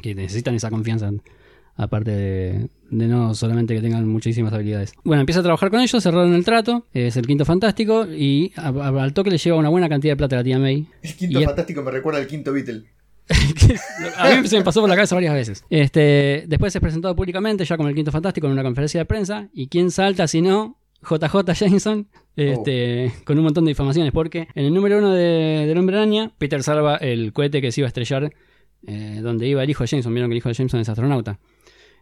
que 0.00 0.14
necesitan 0.14 0.54
esa 0.54 0.70
confianza. 0.70 1.10
Aparte 1.76 2.10
de, 2.10 2.68
de 2.90 3.06
no 3.06 3.32
solamente 3.34 3.74
que 3.74 3.80
tengan 3.80 4.06
muchísimas 4.06 4.52
habilidades. 4.52 4.92
Bueno, 5.04 5.20
empieza 5.20 5.40
a 5.40 5.42
trabajar 5.42 5.70
con 5.70 5.80
ellos, 5.80 6.02
cerraron 6.02 6.34
el 6.34 6.44
trato, 6.44 6.86
es 6.92 7.16
el 7.16 7.26
quinto 7.26 7.44
fantástico 7.46 8.06
y 8.06 8.52
a- 8.56 8.68
a- 8.68 9.02
al 9.02 9.14
toque 9.14 9.30
le 9.30 9.38
lleva 9.38 9.56
una 9.56 9.70
buena 9.70 9.88
cantidad 9.88 10.12
de 10.12 10.16
plata 10.18 10.36
a 10.36 10.38
la 10.40 10.44
tía 10.44 10.58
May. 10.58 10.86
El 11.02 11.14
quinto 11.16 11.40
Y- 11.40 11.44
fantástico 11.44 11.82
me 11.82 11.90
recuerda 11.90 12.20
al 12.20 12.26
quinto 12.26 12.52
Beatle. 12.52 12.84
A 14.18 14.40
mí 14.40 14.48
se 14.48 14.58
me 14.58 14.64
pasó 14.64 14.80
por 14.80 14.88
la 14.90 14.96
cabeza 14.96 15.14
varias 15.14 15.34
veces. 15.34 15.64
Este, 15.70 16.44
después 16.48 16.74
es 16.74 16.80
presentado 16.82 17.14
públicamente 17.14 17.64
ya 17.64 17.76
como 17.76 17.88
el 17.88 17.94
quinto 17.94 18.10
fantástico 18.10 18.46
en 18.48 18.52
una 18.54 18.62
conferencia 18.62 19.00
de 19.00 19.04
prensa. 19.04 19.48
¿Y 19.54 19.68
quién 19.68 19.90
salta 19.90 20.26
si 20.26 20.42
no? 20.42 20.76
JJ 21.08 21.54
Jameson, 21.54 22.08
este, 22.36 23.10
con 23.24 23.38
un 23.38 23.44
montón 23.44 23.64
de 23.64 23.70
difamaciones, 23.70 24.12
porque 24.12 24.48
en 24.54 24.66
el 24.66 24.74
número 24.74 24.98
uno 24.98 25.12
de, 25.14 25.64
del 25.66 25.78
Hombre 25.78 25.96
Araña, 25.96 26.32
Peter 26.38 26.62
salva 26.62 26.96
el 26.96 27.32
cohete 27.32 27.62
que 27.62 27.72
se 27.72 27.80
iba 27.80 27.86
a 27.86 27.88
estrellar 27.88 28.32
eh, 28.86 29.20
donde 29.22 29.46
iba 29.48 29.62
el 29.62 29.70
hijo 29.70 29.82
de 29.84 29.86
Jameson. 29.88 30.12
Vieron 30.12 30.28
que 30.28 30.34
el 30.34 30.38
hijo 30.38 30.48
de 30.50 30.54
Jameson 30.56 30.80
es 30.80 30.88
astronauta. 30.88 31.38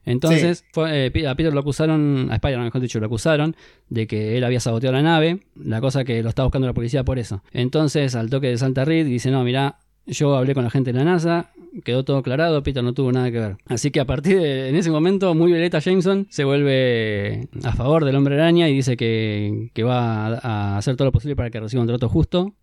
Entonces, 0.04 0.64
fue, 0.72 1.10
eh, 1.14 1.26
a 1.28 1.34
Peter 1.34 1.52
lo 1.52 1.60
acusaron, 1.60 2.28
a 2.30 2.34
Spider-Man 2.34 2.66
mejor 2.66 2.80
dicho, 2.80 2.98
lo 3.00 3.06
acusaron 3.06 3.54
de 3.88 4.06
que 4.06 4.38
él 4.38 4.44
había 4.44 4.60
saboteado 4.60 4.94
la 4.96 5.02
nave, 5.02 5.40
la 5.54 5.80
cosa 5.80 6.04
que 6.04 6.22
lo 6.22 6.28
estaba 6.28 6.46
buscando 6.46 6.66
la 6.66 6.74
policía 6.74 7.04
por 7.04 7.18
eso. 7.18 7.42
Entonces, 7.52 8.14
al 8.14 8.30
toque 8.30 8.48
de 8.48 8.58
Santa 8.58 8.84
Reed, 8.84 9.06
dice, 9.06 9.30
no, 9.30 9.44
mira, 9.44 9.78
yo 10.06 10.36
hablé 10.36 10.54
con 10.54 10.64
la 10.64 10.70
gente 10.70 10.92
de 10.92 10.98
la 10.98 11.04
NASA, 11.04 11.50
quedó 11.84 12.04
todo 12.04 12.18
aclarado, 12.18 12.62
Peter 12.62 12.82
no 12.82 12.94
tuvo 12.94 13.12
nada 13.12 13.30
que 13.30 13.38
ver. 13.38 13.56
Así 13.66 13.90
que 13.90 14.00
a 14.00 14.06
partir 14.06 14.40
de 14.40 14.70
en 14.70 14.76
ese 14.76 14.90
momento, 14.90 15.34
muy 15.34 15.52
Violeta 15.52 15.80
Jameson 15.80 16.26
se 16.30 16.44
vuelve 16.44 17.48
a 17.62 17.72
favor 17.72 18.04
del 18.04 18.16
hombre 18.16 18.34
araña 18.34 18.68
y 18.68 18.74
dice 18.74 18.96
que, 18.96 19.70
que 19.74 19.82
va 19.82 20.26
a, 20.26 20.38
a 20.38 20.78
hacer 20.78 20.96
todo 20.96 21.06
lo 21.06 21.12
posible 21.12 21.36
para 21.36 21.50
que 21.50 21.60
reciba 21.60 21.82
un 21.82 21.88
trato 21.88 22.08
justo. 22.08 22.54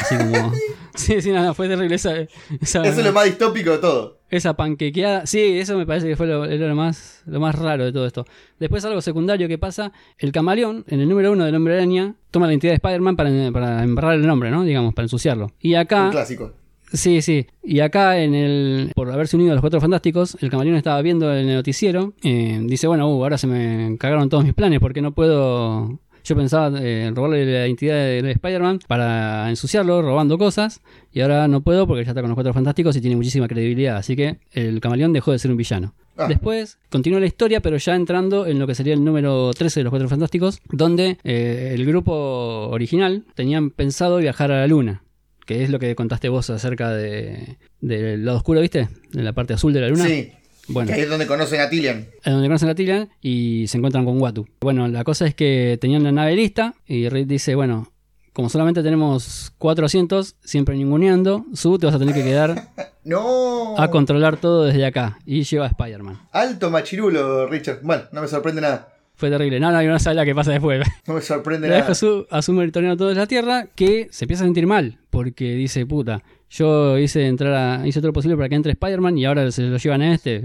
Así 0.00 0.16
como. 0.16 0.52
sí, 0.94 1.20
sí, 1.20 1.30
no, 1.30 1.42
no, 1.42 1.54
fue 1.54 1.68
terrible 1.68 1.94
esa. 1.94 2.20
esa 2.20 2.82
Eso 2.82 3.00
es 3.00 3.04
lo 3.04 3.12
más 3.12 3.24
distópico 3.24 3.72
de 3.72 3.78
todo. 3.78 4.18
Esa 4.30 4.54
panquequeada, 4.54 5.24
sí, 5.24 5.58
eso 5.58 5.78
me 5.78 5.86
parece 5.86 6.06
que 6.06 6.14
fue 6.14 6.26
lo, 6.26 6.74
más, 6.74 7.22
lo 7.24 7.40
más 7.40 7.54
raro 7.54 7.86
de 7.86 7.92
todo 7.92 8.06
esto. 8.06 8.26
Después 8.58 8.84
algo 8.84 9.00
secundario 9.00 9.48
que 9.48 9.56
pasa, 9.56 9.92
el 10.18 10.32
camaleón, 10.32 10.84
en 10.88 11.00
el 11.00 11.08
número 11.08 11.32
uno 11.32 11.46
del 11.46 11.54
hombre 11.54 11.74
araña, 11.74 12.14
toma 12.30 12.46
la 12.46 12.52
identidad 12.52 12.72
de 12.72 12.76
Spider-Man 12.76 13.16
para, 13.16 13.30
para 13.52 13.82
embarrar 13.82 14.14
el 14.14 14.26
nombre, 14.26 14.50
¿no? 14.50 14.64
Digamos, 14.64 14.92
para 14.92 15.04
ensuciarlo. 15.04 15.52
Y 15.60 15.72
Un 15.72 15.80
acá, 15.80 16.10
clásico. 16.10 16.52
sí, 16.92 17.22
sí, 17.22 17.46
y 17.62 17.80
acá 17.80 18.20
en 18.20 18.34
el, 18.34 18.92
por 18.94 19.10
haberse 19.10 19.36
unido 19.36 19.52
a 19.52 19.54
los 19.54 19.62
Cuatro 19.62 19.80
Fantásticos, 19.80 20.36
el 20.42 20.50
camaleón 20.50 20.76
estaba 20.76 21.00
viendo 21.00 21.34
en 21.34 21.48
el 21.48 21.54
noticiero, 21.54 22.12
eh, 22.22 22.60
dice, 22.64 22.86
bueno, 22.86 23.08
uh, 23.08 23.22
ahora 23.22 23.38
se 23.38 23.46
me 23.46 23.96
cagaron 23.96 24.28
todos 24.28 24.44
mis 24.44 24.52
planes 24.52 24.78
porque 24.80 25.00
no 25.00 25.12
puedo... 25.12 26.00
Yo 26.28 26.36
pensaba 26.36 26.78
eh, 26.78 27.10
robarle 27.14 27.46
la 27.46 27.66
identidad 27.66 27.94
de, 27.94 28.20
de 28.20 28.32
Spider-Man 28.32 28.80
para 28.86 29.48
ensuciarlo, 29.48 30.02
robando 30.02 30.36
cosas. 30.36 30.82
Y 31.10 31.20
ahora 31.22 31.48
no 31.48 31.62
puedo 31.62 31.86
porque 31.86 32.04
ya 32.04 32.10
está 32.10 32.20
con 32.20 32.28
los 32.28 32.36
cuatro 32.36 32.52
fantásticos 32.52 32.94
y 32.96 33.00
tiene 33.00 33.16
muchísima 33.16 33.48
credibilidad. 33.48 33.96
Así 33.96 34.14
que 34.14 34.36
el 34.52 34.78
camaleón 34.80 35.14
dejó 35.14 35.32
de 35.32 35.38
ser 35.38 35.50
un 35.50 35.56
villano. 35.56 35.94
Ah. 36.18 36.26
Después 36.28 36.78
continúa 36.90 37.18
la 37.20 37.26
historia, 37.26 37.62
pero 37.62 37.78
ya 37.78 37.94
entrando 37.94 38.46
en 38.46 38.58
lo 38.58 38.66
que 38.66 38.74
sería 38.74 38.92
el 38.92 39.02
número 39.02 39.52
13 39.54 39.80
de 39.80 39.84
los 39.84 39.90
Cuatro 39.90 40.08
Fantásticos, 40.10 40.60
donde 40.70 41.16
eh, 41.24 41.70
el 41.74 41.86
grupo 41.86 42.68
original 42.68 43.24
tenían 43.34 43.70
pensado 43.70 44.18
viajar 44.18 44.52
a 44.52 44.60
la 44.60 44.66
Luna, 44.66 45.04
que 45.46 45.62
es 45.62 45.70
lo 45.70 45.78
que 45.78 45.94
contaste 45.94 46.28
vos 46.28 46.50
acerca 46.50 46.90
de, 46.90 47.56
del 47.80 48.22
lado 48.22 48.36
oscuro, 48.36 48.60
¿viste? 48.60 48.88
De 49.12 49.22
la 49.22 49.32
parte 49.32 49.54
azul 49.54 49.72
de 49.72 49.80
la 49.80 49.88
Luna. 49.88 50.04
Sí. 50.04 50.32
Bueno, 50.68 50.88
Que 50.88 50.94
ahí 50.94 51.00
es 51.02 51.08
donde 51.10 51.26
conocen 51.26 51.60
a 51.60 51.68
Tillian. 51.70 52.06
es 52.24 52.32
donde 52.32 52.46
conocen 52.48 52.68
a 52.68 52.74
Tillian 52.74 53.08
y 53.20 53.66
se 53.68 53.78
encuentran 53.78 54.04
con 54.04 54.20
Watu. 54.20 54.46
Bueno, 54.60 54.86
la 54.88 55.04
cosa 55.04 55.26
es 55.26 55.34
que 55.34 55.78
tenían 55.80 56.02
la 56.04 56.12
nave 56.12 56.36
lista 56.36 56.74
y 56.86 57.08
Reed 57.08 57.26
dice, 57.26 57.54
bueno, 57.54 57.90
como 58.32 58.48
solamente 58.48 58.82
tenemos 58.82 59.52
cuatro 59.58 59.86
asientos, 59.86 60.36
siempre 60.44 60.76
ninguneando, 60.76 61.44
Su 61.54 61.78
te 61.78 61.86
vas 61.86 61.94
a 61.94 61.98
tener 61.98 62.14
que 62.14 62.22
quedar 62.22 62.68
No. 63.04 63.74
a 63.78 63.88
controlar 63.90 64.36
todo 64.36 64.64
desde 64.64 64.84
acá. 64.84 65.18
Y 65.24 65.42
lleva 65.42 65.64
a 65.64 65.68
Spider-Man. 65.68 66.20
Alto 66.32 66.70
machirulo, 66.70 67.46
Richard. 67.46 67.80
Bueno, 67.82 68.04
no 68.12 68.20
me 68.20 68.28
sorprende 68.28 68.60
nada. 68.60 68.94
Fue 69.14 69.30
terrible. 69.30 69.58
No, 69.58 69.72
no, 69.72 69.82
no 69.82 69.98
sabe 69.98 70.14
la 70.16 70.24
que 70.24 70.34
pasa 70.34 70.52
después. 70.52 70.86
No 71.08 71.14
me 71.14 71.22
sorprende 71.22 71.66
deja 71.68 71.80
nada. 71.80 71.92
a 71.92 71.94
su, 71.96 72.26
a 72.30 72.42
su 72.42 72.52
monitoreando 72.52 72.96
todo 72.96 73.08
desde 73.08 73.20
la 73.22 73.26
Tierra 73.26 73.66
que 73.74 74.06
se 74.12 74.26
empieza 74.26 74.44
a 74.44 74.46
sentir 74.46 74.66
mal. 74.66 74.98
Porque 75.10 75.54
dice, 75.54 75.86
puta, 75.86 76.22
yo 76.50 76.98
hice 76.98 77.26
entrar 77.26 77.52
a, 77.52 77.86
hice 77.86 78.00
todo 78.00 78.08
lo 78.08 78.12
posible 78.12 78.36
para 78.36 78.48
que 78.48 78.54
entre 78.54 78.72
Spider-Man 78.72 79.18
y 79.18 79.24
ahora 79.26 79.50
se 79.50 79.62
lo 79.62 79.76
llevan 79.76 80.02
a 80.02 80.14
este. 80.14 80.42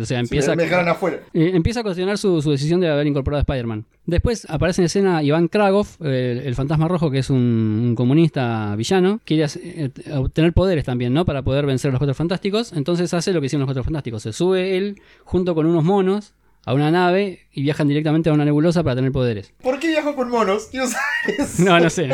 O 0.00 0.04
sea, 0.04 0.20
empieza 0.20 0.54
me 0.54 0.62
dejaron 0.64 0.88
afuera. 0.88 1.20
Eh, 1.34 1.50
empieza 1.54 1.80
a 1.80 1.82
cuestionar 1.82 2.16
su, 2.18 2.40
su 2.42 2.50
decisión 2.50 2.80
de 2.80 2.88
haber 2.88 3.06
incorporado 3.06 3.38
a 3.38 3.42
Spider-Man. 3.42 3.84
Después 4.06 4.46
aparece 4.48 4.82
en 4.82 4.86
escena 4.86 5.22
Iván 5.22 5.48
Kragov, 5.48 5.86
el, 6.00 6.38
el 6.38 6.54
fantasma 6.54 6.88
rojo, 6.88 7.10
que 7.10 7.18
es 7.18 7.30
un, 7.30 7.38
un 7.38 7.94
comunista 7.94 8.74
villano. 8.76 9.20
Quiere 9.24 9.46
eh, 9.62 9.90
obtener 10.14 10.52
poderes 10.52 10.84
también, 10.84 11.12
¿no? 11.12 11.24
Para 11.24 11.42
poder 11.42 11.66
vencer 11.66 11.88
a 11.88 11.92
los 11.92 11.98
cuatro 11.98 12.14
fantásticos. 12.14 12.72
Entonces 12.72 13.12
hace 13.12 13.32
lo 13.32 13.40
que 13.40 13.46
hicieron 13.46 13.62
los 13.62 13.68
cuatro 13.68 13.84
fantásticos. 13.84 14.22
Se 14.22 14.32
sube 14.32 14.76
él 14.76 15.00
junto 15.24 15.54
con 15.54 15.66
unos 15.66 15.84
monos 15.84 16.34
a 16.64 16.74
una 16.74 16.90
nave 16.90 17.40
y 17.52 17.62
viajan 17.62 17.88
directamente 17.88 18.30
a 18.30 18.32
una 18.32 18.44
nebulosa 18.44 18.82
para 18.82 18.96
tener 18.96 19.12
poderes. 19.12 19.52
¿Por 19.62 19.78
qué 19.78 19.88
viajo 19.88 20.14
con 20.14 20.30
monos? 20.30 20.68
Quiero 20.70 20.86
saber 20.86 21.40
eso. 21.40 21.62
No, 21.64 21.80
no 21.80 21.90
sé, 21.90 22.08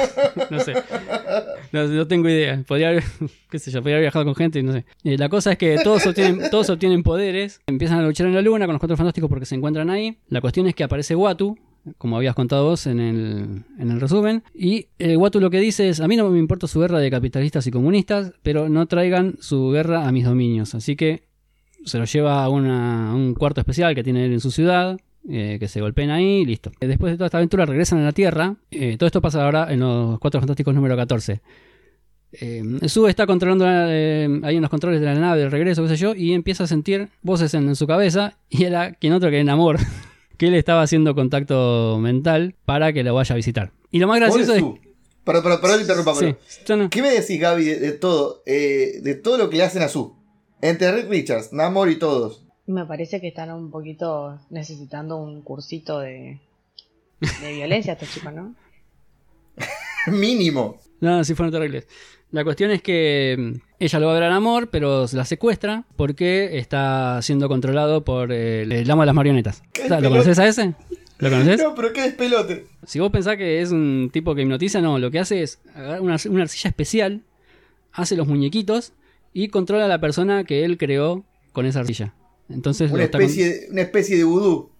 no 0.50 0.60
sé. 0.60 0.74
No, 1.72 1.86
no 1.86 2.06
tengo 2.06 2.28
idea. 2.28 2.62
Podría 2.66 2.88
haber, 2.88 3.04
qué 3.50 3.58
sé 3.58 3.70
yo, 3.70 3.80
podría 3.80 3.96
haber 3.96 4.04
viajado 4.04 4.24
con 4.24 4.34
gente 4.34 4.58
y 4.58 4.62
no 4.62 4.72
sé. 4.72 4.84
Eh, 5.04 5.18
la 5.18 5.28
cosa 5.28 5.52
es 5.52 5.58
que 5.58 5.78
todos 5.84 6.06
obtienen, 6.06 6.50
todos 6.50 6.70
obtienen 6.70 7.02
poderes, 7.02 7.60
empiezan 7.66 7.98
a 7.98 8.02
luchar 8.02 8.26
en 8.26 8.34
la 8.34 8.42
luna 8.42 8.66
con 8.66 8.74
los 8.74 8.80
cuatro 8.80 8.96
fantásticos 8.96 9.28
porque 9.28 9.46
se 9.46 9.54
encuentran 9.54 9.90
ahí. 9.90 10.18
La 10.28 10.40
cuestión 10.40 10.66
es 10.66 10.74
que 10.74 10.84
aparece 10.84 11.14
Watu, 11.14 11.58
como 11.98 12.16
habías 12.16 12.34
contado 12.34 12.64
vos 12.64 12.86
en 12.86 13.00
el, 13.00 13.64
en 13.78 13.90
el 13.90 14.00
resumen, 14.00 14.42
y 14.54 14.86
el 14.98 15.16
Watu 15.16 15.40
lo 15.40 15.50
que 15.50 15.60
dice 15.60 15.88
es, 15.88 16.00
a 16.00 16.08
mí 16.08 16.16
no 16.16 16.28
me 16.28 16.38
importa 16.38 16.66
su 16.66 16.80
guerra 16.80 16.98
de 16.98 17.10
capitalistas 17.10 17.66
y 17.66 17.70
comunistas, 17.70 18.32
pero 18.42 18.68
no 18.68 18.86
traigan 18.86 19.36
su 19.40 19.70
guerra 19.70 20.06
a 20.06 20.12
mis 20.12 20.24
dominios. 20.24 20.74
Así 20.74 20.96
que 20.96 21.27
se 21.84 21.98
lo 21.98 22.04
lleva 22.04 22.44
a, 22.44 22.48
una- 22.48 23.10
a 23.10 23.14
un 23.14 23.34
cuarto 23.34 23.60
especial 23.60 23.94
que 23.94 24.02
tiene 24.04 24.24
él 24.26 24.32
en 24.32 24.40
su 24.40 24.50
ciudad, 24.50 24.98
eh, 25.28 25.56
que 25.60 25.68
se 25.68 25.80
golpeen 25.80 26.10
ahí 26.10 26.40
y 26.40 26.44
listo. 26.46 26.70
Después 26.80 27.12
de 27.12 27.16
toda 27.16 27.26
esta 27.26 27.38
aventura 27.38 27.66
regresan 27.66 27.98
a 28.00 28.04
la 28.04 28.12
Tierra. 28.12 28.56
Eh, 28.70 28.96
todo 28.98 29.06
esto 29.06 29.20
pasa 29.20 29.44
ahora 29.44 29.72
en 29.72 29.80
los 29.80 30.18
Cuatro 30.18 30.40
Fantásticos 30.40 30.74
número 30.74 30.96
14. 30.96 31.40
Eh, 32.32 32.62
Sue 32.88 33.08
está 33.08 33.26
controlando 33.26 33.64
eh, 33.68 34.28
ahí 34.42 34.56
en 34.56 34.60
los 34.62 34.70
controles 34.70 35.00
de 35.00 35.06
la 35.06 35.14
nave 35.14 35.40
de 35.40 35.48
regreso, 35.48 35.82
qué 35.82 35.88
sé 35.88 35.96
yo, 35.96 36.14
y 36.14 36.34
empieza 36.34 36.64
a 36.64 36.66
sentir 36.66 37.08
voces 37.22 37.54
en, 37.54 37.68
en 37.68 37.74
su 37.76 37.86
cabeza 37.86 38.36
y 38.50 38.64
era 38.64 38.92
quien 38.92 39.14
otro 39.14 39.30
que 39.30 39.38
en 39.40 39.48
amor, 39.48 39.78
que 40.36 40.48
él 40.48 40.54
estaba 40.54 40.82
haciendo 40.82 41.14
contacto 41.14 41.98
mental 42.00 42.54
para 42.66 42.92
que 42.92 43.02
lo 43.02 43.14
vaya 43.14 43.32
a 43.32 43.36
visitar. 43.36 43.70
Y 43.90 43.98
lo 43.98 44.08
más 44.08 44.18
gracioso 44.20 44.54
es... 44.54 44.62
Perdón, 45.24 45.42
perdón, 45.42 45.60
perdón, 45.60 45.76
te 45.76 45.82
interrumpa, 45.82 46.14
Sí, 46.14 46.34
pero- 46.66 46.82
no- 46.84 46.90
¿Qué 46.90 47.02
me 47.02 47.10
decís, 47.10 47.38
Gaby, 47.40 47.64
de, 47.64 47.78
de 47.80 47.92
todo? 47.92 48.42
de 48.46 49.20
todo 49.22 49.36
lo 49.38 49.48
que 49.50 49.56
le 49.58 49.62
hacen 49.64 49.82
a 49.82 49.88
Su. 49.88 50.16
Entre 50.60 50.90
Rick 50.92 51.08
Richards, 51.08 51.52
Namor 51.52 51.90
y 51.90 51.96
todos. 51.96 52.44
Me 52.66 52.84
parece 52.84 53.20
que 53.20 53.28
están 53.28 53.50
un 53.50 53.70
poquito 53.70 54.38
necesitando 54.50 55.16
un 55.16 55.42
cursito 55.42 56.00
de, 56.00 56.38
de 57.20 57.52
violencia 57.52 57.94
estos 57.94 58.12
chicos, 58.12 58.32
¿no? 58.32 58.54
Mínimo. 60.06 60.78
No, 61.00 61.22
sí 61.24 61.34
fueron 61.34 61.52
terribles. 61.52 61.86
La 62.30 62.44
cuestión 62.44 62.70
es 62.70 62.82
que 62.82 63.36
mm, 63.38 63.52
ella 63.78 63.98
lo 64.00 64.06
va 64.06 64.12
a 64.12 64.14
ver 64.16 64.24
al 64.24 64.32
amor, 64.32 64.68
pero 64.68 65.08
se 65.08 65.16
la 65.16 65.24
secuestra 65.24 65.84
porque 65.96 66.58
está 66.58 67.22
siendo 67.22 67.48
controlado 67.48 68.04
por 68.04 68.32
el, 68.32 68.70
el 68.70 68.90
amo 68.90 69.02
de 69.02 69.06
las 69.06 69.14
marionetas. 69.14 69.62
¿Qué 69.72 69.88
¿Lo 69.88 70.10
conoces 70.10 70.38
a 70.38 70.46
ese? 70.46 70.74
¿Lo 71.18 71.30
conoces? 71.30 71.62
No, 71.62 71.74
pero 71.74 71.92
qué 71.92 72.02
despelote. 72.02 72.66
Si 72.84 73.00
vos 73.00 73.10
pensás 73.10 73.36
que 73.36 73.62
es 73.62 73.70
un 73.70 74.10
tipo 74.12 74.34
que 74.34 74.42
hipnotiza, 74.42 74.80
no, 74.80 74.98
lo 74.98 75.10
que 75.10 75.20
hace 75.20 75.42
es 75.42 75.60
agarrar 75.74 76.00
una, 76.00 76.16
una 76.28 76.42
arcilla 76.42 76.68
especial, 76.68 77.22
hace 77.92 78.16
los 78.16 78.26
muñequitos 78.28 78.92
y 79.32 79.48
controla 79.48 79.84
a 79.84 79.88
la 79.88 80.00
persona 80.00 80.44
que 80.44 80.64
él 80.64 80.78
creó 80.78 81.24
con 81.52 81.66
esa 81.66 81.80
arcilla. 81.80 82.14
Entonces 82.48 82.90
Una 82.90 83.08
con- 83.08 83.20
especie, 83.22 83.66
una 83.70 83.82
especie 83.82 84.16
de 84.16 84.24
vudú. 84.24 84.70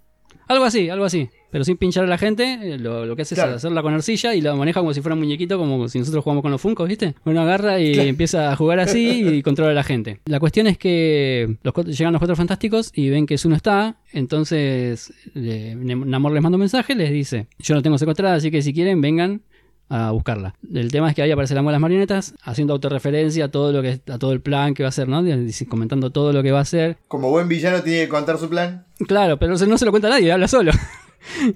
Algo 0.47 0.65
así, 0.65 0.89
algo 0.89 1.05
así. 1.05 1.29
Pero 1.51 1.65
sin 1.65 1.79
pinchar 1.79 2.05
a 2.05 2.07
la 2.07 2.19
gente, 2.19 2.59
eh, 2.63 2.79
lo, 2.79 3.07
lo 3.07 3.17
que 3.17 3.23
hace 3.23 3.35
Claro. 3.35 3.53
es 3.53 3.57
hacerla 3.59 3.83
con 3.83 3.95
arcilla 3.95 4.35
y 4.35 4.43
la 4.43 4.55
maneja 4.55 4.81
como 4.81 4.93
si 4.93 5.01
fuera 5.01 5.15
un 5.15 5.21
muñequito, 5.21 5.57
como 5.59 5.89
si 5.89 5.99
nosotros 5.99 6.23
jugamos 6.23 6.43
con 6.43 6.51
los 6.51 6.61
funcos, 6.61 6.87
¿viste? 6.89 7.15
Uno 7.25 7.41
agarra 7.41 7.81
y 7.81 7.93
Claro. 7.95 8.09
empieza 8.11 8.53
a 8.53 8.57
jugar 8.57 8.79
así 8.81 9.23
y 9.39 9.43
controla 9.43 9.71
a 9.71 9.75
la 9.75 9.83
gente. 9.83 10.21
La 10.27 10.41
cuestión 10.41 10.67
es 10.67 10.77
que 10.77 11.57
los 11.63 11.75
llegan 11.87 12.13
los 12.13 12.21
cuatro 12.21 12.37
fantásticos 12.37 12.91
y 12.95 13.09
ven 13.09 13.25
que 13.27 13.39
Su 13.39 13.49
no 13.49 13.57
está, 13.57 13.97
entonces 14.13 15.13
le- 15.35 15.75
Namor 15.75 16.33
les 16.33 16.43
manda 16.43 16.57
un 16.57 16.61
mensaje, 16.61 16.95
les 16.95 17.11
dice, 17.11 17.47
yo 17.59 17.75
no 17.75 17.83
tengo 17.83 17.97
secuestrada, 17.99 18.35
así 18.37 18.51
que 18.51 18.61
si 18.63 18.73
quieren 18.75 19.01
vengan 19.01 19.43
a 19.89 20.11
buscarla. 20.11 20.55
El 20.73 20.91
tema 20.93 21.09
es 21.09 21.15
que 21.15 21.23
ahí 21.23 21.31
aparece 21.31 21.55
la 21.55 21.63
de 21.63 21.73
las 21.73 21.81
marionetas 21.81 22.35
haciendo 22.43 22.75
autorreferencia 22.75 23.47
a 23.47 23.49
todo 23.49 23.73
lo 23.73 23.83
que 23.83 24.01
a 24.11 24.19
todo 24.19 24.33
el 24.33 24.41
plan 24.41 24.75
que 24.75 24.83
va 24.83 24.89
a 24.89 24.91
hacer, 24.91 25.09
¿no? 25.09 25.25
Comentando 25.69 26.11
todo 26.11 26.33
lo 26.33 26.43
que 26.43 26.53
va 26.53 26.59
a 26.59 26.63
hacer. 26.63 26.99
Como 27.09 27.31
buen 27.31 27.49
villano 27.49 27.83
tiene 27.83 28.01
que 28.03 28.09
contar 28.09 28.39
su 28.39 28.49
plan. 28.49 28.85
Claro, 29.07 29.39
pero 29.39 29.53
no 29.53 29.59
se- 29.59 29.67
no 29.67 29.79
se 29.79 29.85
lo 29.85 29.91
cuenta 29.91 30.09
a 30.09 30.13
nadie, 30.13 30.31
habla 30.33 30.49
solo. 30.49 30.73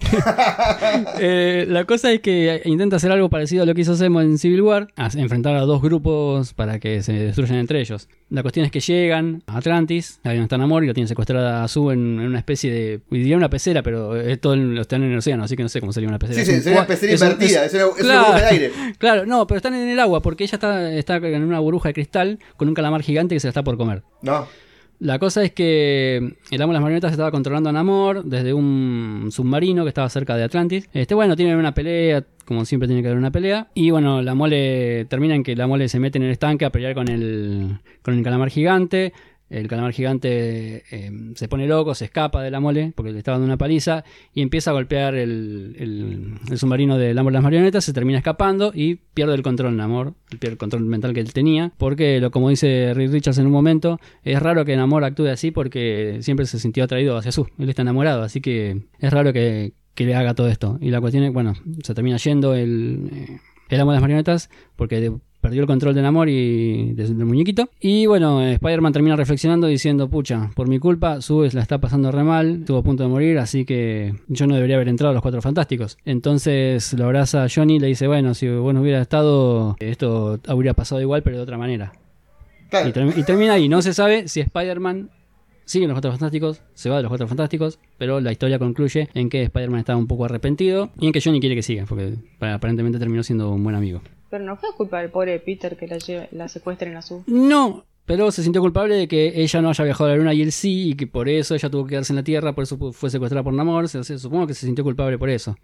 Eh, 1.20 1.66
la 1.68 1.84
cosa 1.84 2.12
es 2.12 2.20
que 2.20 2.62
intenta 2.64 2.96
hacer 2.96 3.10
algo 3.12 3.28
parecido 3.30 3.62
a 3.62 3.66
lo 3.66 3.74
que 3.74 3.82
hizo 3.82 3.96
Zemo 3.96 4.20
en 4.20 4.38
Civil 4.38 4.62
War, 4.62 4.88
a 4.96 5.08
enfrentar 5.16 5.54
a 5.56 5.60
dos 5.62 5.80
grupos 5.82 6.52
para 6.54 6.78
que 6.78 7.02
se 7.02 7.12
destruyan 7.12 7.56
entre 7.58 7.80
ellos. 7.80 8.08
La 8.30 8.42
cuestión 8.42 8.64
es 8.66 8.72
que 8.72 8.80
llegan 8.80 9.42
a 9.46 9.58
Atlantis, 9.58 10.20
ahí 10.24 10.36
no 10.38 10.44
está 10.44 10.58
Namor 10.58 10.84
y 10.84 10.86
lo 10.86 10.94
tienen 10.94 11.08
secuestrada 11.08 11.62
a 11.64 11.68
Sue 11.68 11.94
en, 11.94 12.20
en 12.20 12.26
una 12.26 12.38
especie 12.38 12.70
de, 12.72 13.00
diría 13.10 13.36
una 13.36 13.50
pecera, 13.50 13.82
pero 13.82 14.16
es 14.16 14.40
todo 14.40 14.54
en- 14.54 14.78
están 14.78 15.02
en 15.04 15.12
el 15.12 15.18
océano, 15.18 15.44
así 15.44 15.56
que 15.56 15.62
no 15.62 15.68
sé 15.68 15.80
cómo 15.80 15.92
sería 15.92 16.08
una 16.08 16.18
pecera. 16.18 16.44
Sí, 16.44 16.52
sí, 16.52 16.60
sería 16.62 16.78
una 16.80 16.86
pecera 16.86 17.12
es 17.12 17.20
invertida. 17.22 17.64
Es, 17.66 17.74
una, 17.74 17.82
es 17.82 17.88
una 17.92 18.02
Claro. 18.02 18.20
burbuja 18.24 18.40
de 18.40 18.46
aire. 18.46 18.72
Claro, 18.98 19.26
no, 19.26 19.46
pero 19.46 19.56
están 19.56 19.74
en 19.74 19.88
el 19.88 20.00
agua 20.00 20.22
porque 20.22 20.44
ella 20.44 20.56
está, 20.56 20.92
está 20.92 21.16
en 21.16 21.42
una 21.42 21.58
burbuja 21.60 21.88
de 21.90 21.94
cristal 21.94 22.38
con 22.56 22.68
un 22.68 22.74
calamar 22.74 23.02
gigante 23.02 23.34
que 23.34 23.40
se 23.40 23.46
la 23.48 23.50
está 23.50 23.62
por 23.62 23.76
comer. 23.76 24.02
No. 24.22 24.46
La 25.02 25.18
cosa 25.18 25.42
es 25.42 25.50
que 25.50 26.18
el 26.52 26.62
amo 26.62 26.72
de 26.72 26.74
las 26.74 26.80
marionetas 26.80 27.10
estaba 27.10 27.32
controlando 27.32 27.68
a 27.68 27.72
Namor 27.72 28.22
desde 28.22 28.54
un 28.54 29.30
submarino 29.32 29.82
que 29.82 29.88
estaba 29.88 30.08
cerca 30.08 30.36
de 30.36 30.44
Atlantis. 30.44 30.88
Este, 30.92 31.16
bueno, 31.16 31.34
tienen 31.34 31.56
una 31.56 31.74
pelea, 31.74 32.24
como 32.44 32.64
siempre 32.64 32.86
tiene 32.86 33.02
que 33.02 33.08
haber 33.08 33.18
una 33.18 33.32
pelea. 33.32 33.66
Y 33.74 33.90
bueno, 33.90 34.22
la 34.22 34.36
mole 34.36 35.06
termina 35.06 35.34
en 35.34 35.42
que 35.42 35.56
la 35.56 35.66
mole 35.66 35.88
se 35.88 35.98
mete 35.98 36.18
en 36.18 36.24
el 36.24 36.30
estanque 36.30 36.66
a 36.66 36.70
pelear 36.70 36.94
con 36.94 37.08
el, 37.08 37.80
con 38.02 38.14
el 38.14 38.22
calamar 38.22 38.50
gigante. 38.50 39.12
El 39.52 39.68
calamar 39.68 39.92
gigante 39.92 40.82
eh, 40.90 41.10
se 41.34 41.48
pone 41.48 41.66
loco, 41.66 41.94
se 41.94 42.06
escapa 42.06 42.42
de 42.42 42.50
la 42.50 42.58
mole 42.60 42.92
porque 42.96 43.12
le 43.12 43.18
estaba 43.18 43.36
dando 43.36 43.46
una 43.46 43.58
paliza 43.58 44.02
y 44.34 44.42
empieza 44.42 44.70
a 44.70 44.74
golpear 44.74 45.14
el, 45.14 45.76
el- 45.78 46.34
el 46.50 46.58
submarino 46.58 46.96
de 46.98 47.12
las 47.14 47.24
marionetas, 47.42 47.84
se 47.84 47.92
termina 47.92 48.18
escapando 48.18 48.72
y 48.74 48.96
pierde 49.14 49.34
el 49.34 49.42
control 49.42 49.76
Namor, 49.76 50.14
pierde 50.40 50.52
el 50.52 50.58
control 50.58 50.84
mental 50.84 51.12
que 51.12 51.20
él 51.20 51.32
tenía, 51.32 51.72
porque 51.78 52.18
lo 52.20 52.30
como 52.30 52.48
dice 52.48 52.92
Richards 52.94 53.38
en 53.38 53.46
un 53.46 53.52
momento, 53.52 54.00
es 54.24 54.40
raro 54.40 54.64
que 54.64 54.76
Namor 54.76 55.04
actúe 55.04 55.26
así 55.26 55.50
porque 55.50 56.18
siempre 56.20 56.46
se 56.46 56.58
sintió 56.58 56.84
atraído 56.84 57.16
hacia 57.16 57.32
su, 57.32 57.46
él 57.58 57.68
está 57.68 57.82
enamorado, 57.82 58.22
así 58.22 58.40
que 58.40 58.82
es 59.00 59.12
raro 59.12 59.32
que, 59.32 59.72
que 59.94 60.06
le 60.06 60.14
haga 60.14 60.34
todo 60.34 60.48
esto. 60.48 60.78
Y 60.80 60.90
la 60.90 61.00
cuestión 61.00 61.24
es, 61.24 61.32
bueno, 61.32 61.54
se 61.82 61.94
termina 61.94 62.16
yendo 62.16 62.54
el, 62.54 63.10
eh, 63.12 63.38
el 63.68 63.80
amo 63.80 63.90
de 63.92 63.96
las 63.96 64.02
marionetas 64.02 64.48
porque 64.76 65.00
de- 65.00 65.12
perdió 65.42 65.60
el 65.60 65.66
control 65.66 65.94
del 65.94 66.06
amor 66.06 66.30
y 66.30 66.92
de- 66.94 67.08
del 67.08 67.26
muñequito. 67.26 67.68
Y 67.80 68.06
bueno, 68.06 68.40
Spider-Man 68.42 68.92
termina 68.94 69.16
reflexionando 69.16 69.66
diciendo, 69.66 70.08
pucha, 70.08 70.50
por 70.54 70.68
mi 70.68 70.78
culpa, 70.78 71.20
Subes 71.20 71.52
la 71.52 71.60
está 71.60 71.78
pasando 71.78 72.10
re 72.12 72.22
mal, 72.24 72.60
estuvo 72.60 72.78
a 72.78 72.82
punto 72.82 73.02
de 73.02 73.10
morir, 73.10 73.38
así 73.38 73.64
que 73.66 74.14
yo 74.28 74.46
no 74.46 74.54
debería 74.54 74.76
haber 74.76 74.88
entrado 74.88 75.10
a 75.10 75.14
los 75.14 75.20
Cuatro 75.22 75.42
Fantásticos. 75.42 75.98
Entonces 76.06 76.94
lo 76.94 77.04
abraza 77.04 77.44
a 77.44 77.48
Johnny 77.54 77.76
y 77.76 77.78
le 77.80 77.88
dice, 77.88 78.06
bueno, 78.06 78.32
si 78.32 78.48
vos 78.48 78.72
no 78.72 78.80
hubiera 78.80 79.02
estado, 79.02 79.76
esto 79.80 80.38
habría 80.46 80.72
pasado 80.72 81.00
igual, 81.02 81.22
pero 81.22 81.36
de 81.36 81.42
otra 81.42 81.58
manera. 81.58 81.92
Claro. 82.70 82.88
Y, 82.88 82.92
term- 82.92 83.12
y 83.18 83.22
termina 83.24 83.54
ahí. 83.54 83.68
No 83.68 83.82
se 83.82 83.92
sabe 83.92 84.28
si 84.28 84.40
Spider-Man 84.40 85.10
sigue 85.64 85.84
en 85.84 85.88
los 85.90 85.96
Cuatro 85.96 86.12
Fantásticos, 86.12 86.62
se 86.74 86.88
va 86.88 86.96
de 86.96 87.02
los 87.02 87.10
Cuatro 87.10 87.26
Fantásticos, 87.28 87.78
pero 87.98 88.20
la 88.20 88.30
historia 88.32 88.58
concluye 88.58 89.08
en 89.14 89.28
que 89.28 89.42
Spider-Man 89.42 89.80
está 89.80 89.96
un 89.96 90.06
poco 90.06 90.24
arrepentido 90.24 90.90
y 91.00 91.06
en 91.06 91.12
que 91.12 91.20
Johnny 91.20 91.40
quiere 91.40 91.54
que 91.56 91.62
siga, 91.62 91.84
porque 91.88 92.14
pa- 92.38 92.54
aparentemente 92.54 92.98
terminó 92.98 93.22
siendo 93.22 93.50
un 93.50 93.62
buen 93.64 93.74
amigo. 93.76 94.00
Pero 94.32 94.44
no 94.44 94.56
fue 94.56 94.70
culpa 94.74 94.98
del 95.00 95.10
pobre 95.10 95.38
Peter 95.40 95.76
que 95.76 95.86
la, 95.86 95.98
lleve- 95.98 96.28
la 96.32 96.48
secuestren 96.48 96.96
a 96.96 97.02
su. 97.02 97.22
No, 97.26 97.84
pero 98.06 98.30
se 98.32 98.42
sintió 98.42 98.62
culpable 98.62 98.94
de 98.96 99.06
que 99.06 99.42
ella 99.42 99.60
no 99.60 99.68
haya 99.68 99.84
viajado 99.84 100.08
a 100.08 100.12
la 100.14 100.16
luna 100.16 100.32
y 100.32 100.40
él 100.40 100.52
sí, 100.52 100.88
y 100.88 100.94
que 100.96 101.06
por 101.06 101.28
eso 101.28 101.54
ella 101.54 101.68
tuvo 101.68 101.84
que 101.84 101.90
quedarse 101.90 102.12
en 102.14 102.16
la 102.16 102.22
Tierra, 102.24 102.54
por 102.54 102.64
eso 102.64 102.78
fue 102.94 103.10
secuestrada 103.10 103.44
por 103.44 103.52
Namor. 103.52 103.90
se- 103.90 104.02
se- 104.04 104.18
supongo 104.18 104.46
que 104.46 104.54
se 104.54 104.64
sintió 104.64 104.84
culpable 104.84 105.18
por 105.18 105.28
eso. 105.28 105.54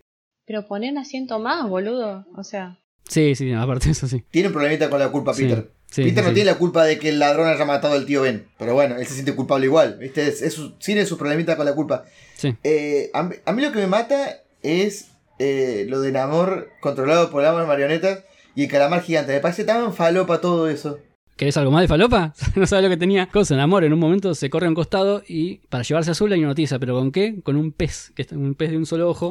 Pero 0.46 0.66
poner 0.68 0.92
un 0.92 0.98
asiento 0.98 1.38
más, 1.38 1.66
boludo. 1.66 2.26
O 2.36 2.44
sea, 2.44 2.78
Sí, 3.08 3.34
sí, 3.34 3.50
aparte 3.56 3.86
de 3.86 3.92
eso 3.92 4.06
sí. 4.06 4.22
Tiene 4.30 4.48
un 4.48 4.52
problemita 4.54 4.90
con 4.90 4.98
la 4.98 5.08
culpa 5.10 5.32
Sí, 5.32 5.44
Peter. 5.44 5.70
sí, 5.90 6.02
Peter 6.02 6.22
no 6.24 6.28
sí. 6.28 6.34
tiene 6.34 6.50
la 6.50 6.58
culpa 6.58 6.84
de 6.84 6.98
que 6.98 7.08
el 7.08 7.18
ladrón 7.18 7.48
haya 7.48 7.64
matado 7.64 7.94
al 7.94 8.04
tío 8.04 8.20
Ben. 8.20 8.46
Pero 8.58 8.74
bueno, 8.74 8.96
él 8.96 9.06
se 9.06 9.14
siente 9.14 9.34
culpable 9.34 9.64
igual. 9.64 9.96
¿viste? 9.98 10.28
Es, 10.28 10.42
es 10.42 10.52
su- 10.52 10.72
tiene 10.72 11.06
su 11.06 11.16
problemita 11.16 11.56
con 11.56 11.64
la 11.64 11.74
culpa. 11.74 12.04
Sí. 12.36 12.54
Eh, 12.64 13.08
a, 13.14 13.22
mí, 13.22 13.34
a 13.46 13.52
mí 13.54 13.62
lo 13.62 13.72
que 13.72 13.78
me 13.78 13.86
mata 13.86 14.42
es 14.62 15.10
eh, 15.38 15.86
lo 15.88 16.00
de 16.02 16.12
Namor 16.12 16.68
controlado 16.82 17.30
por 17.30 17.42
las 17.42 17.66
marionetas 17.66 18.24
y 18.58 18.64
el 18.64 18.68
calamar 18.68 19.02
gigante. 19.02 19.32
Me 19.32 19.38
parece 19.38 19.62
tan 19.62 19.94
falopa 19.94 20.40
todo 20.40 20.68
eso. 20.68 20.98
¿Querés 21.36 21.56
algo 21.56 21.70
más 21.70 21.82
de 21.82 21.86
falopa? 21.86 22.34
no 22.56 22.66
sabes 22.66 22.82
lo 22.82 22.90
que 22.90 22.96
tenía. 22.96 23.28
Cosa, 23.28 23.54
en 23.54 23.60
amor, 23.60 23.84
en 23.84 23.92
un 23.92 24.00
momento 24.00 24.34
se 24.34 24.50
corre 24.50 24.66
a 24.66 24.68
un 24.68 24.74
costado 24.74 25.22
y 25.28 25.58
para 25.68 25.84
llevarse 25.84 26.10
a 26.10 26.12
Azul 26.12 26.32
hay 26.32 26.40
una 26.40 26.48
noticia, 26.48 26.76
pero 26.80 26.96
¿con 26.96 27.12
qué? 27.12 27.40
Con 27.44 27.54
un 27.54 27.70
pez, 27.70 28.10
que 28.16 28.22
está 28.22 28.34
un 28.34 28.56
pez 28.56 28.72
de 28.72 28.76
un 28.76 28.84
solo 28.84 29.08
ojo. 29.08 29.30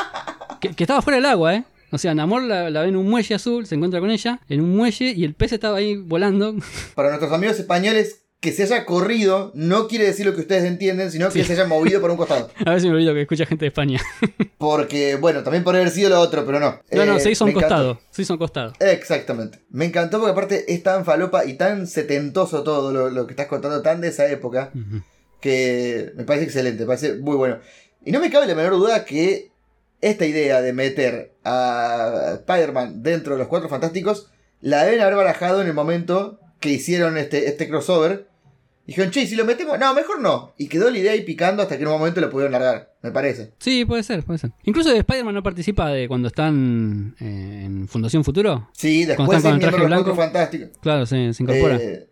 que, 0.62 0.70
que 0.70 0.82
estaba 0.82 1.02
fuera 1.02 1.18
del 1.18 1.26
agua, 1.26 1.56
¿eh? 1.56 1.64
O 1.92 1.98
sea, 1.98 2.14
Namor 2.14 2.42
la, 2.44 2.70
la 2.70 2.80
ve 2.80 2.88
en 2.88 2.96
un 2.96 3.06
muelle 3.06 3.34
azul, 3.34 3.66
se 3.66 3.74
encuentra 3.74 4.00
con 4.00 4.10
ella 4.10 4.40
en 4.48 4.62
un 4.62 4.74
muelle 4.74 5.12
y 5.14 5.24
el 5.24 5.34
pez 5.34 5.52
estaba 5.52 5.76
ahí 5.76 5.96
volando. 5.96 6.54
Para 6.94 7.10
nuestros 7.10 7.30
amigos 7.30 7.58
españoles, 7.58 8.22
que 8.40 8.52
se 8.52 8.62
haya 8.62 8.84
corrido 8.86 9.50
no 9.54 9.88
quiere 9.88 10.04
decir 10.04 10.24
lo 10.24 10.32
que 10.34 10.42
ustedes 10.42 10.62
entienden, 10.64 11.10
sino 11.10 11.26
que 11.26 11.40
Sí. 11.40 11.44
se 11.44 11.52
haya 11.54 11.66
movido 11.66 12.00
por 12.00 12.10
un 12.10 12.16
costado. 12.16 12.48
a 12.64 12.70
ver 12.70 12.80
si 12.80 12.88
me 12.88 12.94
olvido 12.94 13.12
que 13.14 13.22
escucha 13.22 13.44
gente 13.46 13.64
de 13.64 13.68
España. 13.68 14.00
Porque, 14.58 15.16
bueno, 15.16 15.42
también 15.42 15.64
podría 15.64 15.82
haber 15.82 15.92
sido 15.92 16.10
lo 16.10 16.20
otro, 16.20 16.44
pero 16.46 16.60
no. 16.60 16.80
no, 16.92 17.04
no, 17.06 17.16
Eh, 17.16 17.20
se 17.20 17.30
hizo 17.32 17.44
un 17.44 17.50
encantó. 17.50 17.68
costado. 17.68 18.00
Se 18.10 18.22
hizo 18.22 18.32
un 18.34 18.38
costado. 18.38 18.72
Exactamente. 18.80 19.60
Me 19.70 19.84
encantó 19.86 20.18
porque 20.18 20.32
aparte 20.32 20.72
es 20.72 20.82
tan 20.82 21.04
falopa 21.04 21.44
y 21.44 21.54
tan 21.54 21.86
setentoso 21.86 22.62
todo 22.62 22.92
lo, 22.92 23.10
lo 23.10 23.26
que 23.26 23.32
estás 23.32 23.46
contando, 23.46 23.82
tan 23.82 24.00
de 24.00 24.08
esa 24.08 24.26
época, 24.28 24.72
que 25.40 26.12
me 26.16 26.24
parece 26.24 26.44
excelente, 26.46 26.80
me 26.82 26.86
parece 26.86 27.14
muy 27.16 27.36
bueno. 27.36 27.58
Y 28.04 28.12
no 28.12 28.20
me 28.20 28.30
cabe 28.30 28.46
la 28.46 28.54
menor 28.54 28.72
duda 28.72 29.04
que 29.04 29.50
esta 30.00 30.26
idea 30.26 30.60
de 30.60 30.72
meter 30.72 31.32
a 31.44 32.34
Spider-Man 32.40 33.02
dentro 33.02 33.34
de 33.34 33.38
los 33.40 33.48
Cuatro 33.48 33.68
Fantásticos 33.68 34.30
la 34.60 34.84
deben 34.84 35.00
haber 35.00 35.16
barajado 35.16 35.60
en 35.60 35.68
el 35.68 35.74
momento 35.74 36.40
que 36.60 36.70
hicieron 36.70 37.16
este, 37.18 37.48
este 37.48 37.68
crossover. 37.68 38.26
Dijeron, 38.86 39.10
che, 39.10 39.20
¿y 39.20 39.26
si 39.26 39.36
lo 39.36 39.44
metemos, 39.44 39.78
no, 39.78 39.92
mejor 39.92 40.18
no. 40.20 40.54
Y 40.56 40.68
quedó 40.68 40.90
la 40.90 40.96
idea 40.98 41.12
ahí 41.12 41.20
picando 41.20 41.62
hasta 41.62 41.76
que 41.76 41.82
en 41.82 41.88
un 41.88 41.98
momento 41.98 42.22
lo 42.22 42.30
pudieron 42.30 42.52
largar, 42.52 42.94
me 43.02 43.10
parece. 43.10 43.52
Sí, 43.58 43.84
puede 43.84 44.02
ser, 44.02 44.22
puede 44.24 44.38
ser. 44.38 44.52
Incluso 44.64 44.90
Spider-Man 44.90 45.34
no 45.34 45.42
participa 45.42 45.90
de 45.90 46.08
cuando 46.08 46.28
están 46.28 47.14
eh, 47.20 47.64
en 47.66 47.86
Fundación 47.86 48.24
Futuro. 48.24 48.70
Sí, 48.72 49.04
Cuando 49.04 49.24
después 49.32 49.38
están 49.38 49.52
con 49.52 49.54
el 49.56 49.60
traje 49.60 49.76
de 49.76 49.88
los 49.90 49.98
Cuatro 49.98 50.14
blanco. 50.14 50.22
Fantásticos. 50.22 50.68
Claro, 50.80 51.04
se, 51.04 51.34
se 51.34 51.42
incorpora. 51.42 51.76
Eh, 51.76 52.08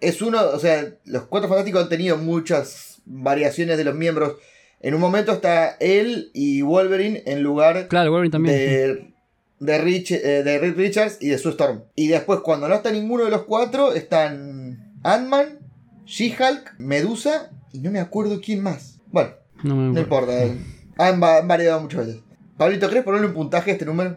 es 0.00 0.22
uno, 0.22 0.40
o 0.54 0.58
sea, 0.58 0.90
los 1.04 1.24
cuatro 1.24 1.50
fantásticos 1.50 1.82
han 1.82 1.88
tenido 1.90 2.16
muchas 2.16 3.02
variaciones 3.04 3.76
de 3.76 3.84
los 3.84 3.94
miembros. 3.94 4.36
En 4.80 4.94
un 4.94 5.00
momento 5.02 5.32
está 5.32 5.76
él 5.80 6.30
y 6.32 6.62
Wolverine 6.62 7.24
en 7.26 7.42
lugar 7.42 7.88
claro, 7.88 8.10
Wolverine 8.10 8.32
también. 8.32 8.56
de, 8.56 9.14
de, 9.60 9.78
Rich, 9.78 10.12
eh, 10.12 10.42
de 10.42 10.58
Reed 10.58 10.76
Richards 10.76 11.18
y 11.20 11.28
de 11.28 11.38
Sue 11.38 11.52
Storm. 11.52 11.82
Y 11.94 12.08
después, 12.08 12.40
cuando 12.40 12.68
no 12.68 12.74
está 12.74 12.90
ninguno 12.90 13.24
de 13.24 13.30
los 13.30 13.42
cuatro, 13.42 13.92
están 13.92 14.92
Ant-Man, 15.02 15.58
She-Hulk, 16.06 16.74
Medusa 16.78 17.50
y 17.72 17.78
no 17.80 17.90
me 17.90 17.98
acuerdo 18.00 18.40
quién 18.44 18.62
más. 18.62 19.00
Bueno, 19.10 19.30
No 19.62 19.76
me 19.76 19.92
no 19.92 20.00
importa. 20.00 20.44
eh. 20.44 20.56
Han, 20.98 21.22
va- 21.22 21.38
han 21.38 21.48
variado 21.48 21.80
muchas 21.80 22.06
veces. 22.06 22.22
Pablito, 22.56 22.88
¿crees 22.88 23.04
ponerle 23.04 23.26
un 23.26 23.34
puntaje 23.34 23.70
a 23.70 23.74
este 23.74 23.84
número? 23.84 24.16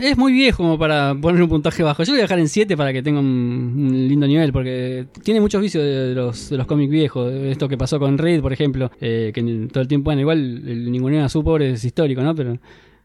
Es 0.00 0.16
muy 0.16 0.32
viejo 0.32 0.58
como 0.62 0.78
para 0.78 1.14
poner 1.20 1.42
un 1.42 1.48
puntaje 1.48 1.82
bajo. 1.82 2.02
Yo 2.04 2.12
lo 2.12 2.16
voy 2.16 2.20
a 2.20 2.24
dejar 2.24 2.38
en 2.38 2.48
7 2.48 2.76
para 2.76 2.92
que 2.92 3.02
tenga 3.02 3.18
un, 3.18 3.26
un 3.26 4.08
lindo 4.08 4.26
nivel, 4.28 4.52
porque 4.52 5.06
tiene 5.24 5.40
muchos 5.40 5.60
vicios 5.60 5.82
de 5.82 6.14
los, 6.14 6.50
de 6.50 6.56
los 6.56 6.66
cómics 6.66 6.90
viejos. 6.90 7.32
Esto 7.32 7.68
que 7.68 7.76
pasó 7.76 7.98
con 7.98 8.16
Reed, 8.18 8.40
por 8.40 8.52
ejemplo, 8.52 8.90
eh, 9.00 9.32
que 9.34 9.42
todo 9.72 9.80
el 9.82 9.88
tiempo, 9.88 10.04
bueno, 10.06 10.20
igual 10.20 10.38
el 10.68 10.90
ninguneo 10.92 11.24
a 11.24 11.28
su 11.28 11.42
pobre 11.42 11.72
es 11.72 11.84
histórico, 11.84 12.22
¿no? 12.22 12.34
Pero 12.34 12.58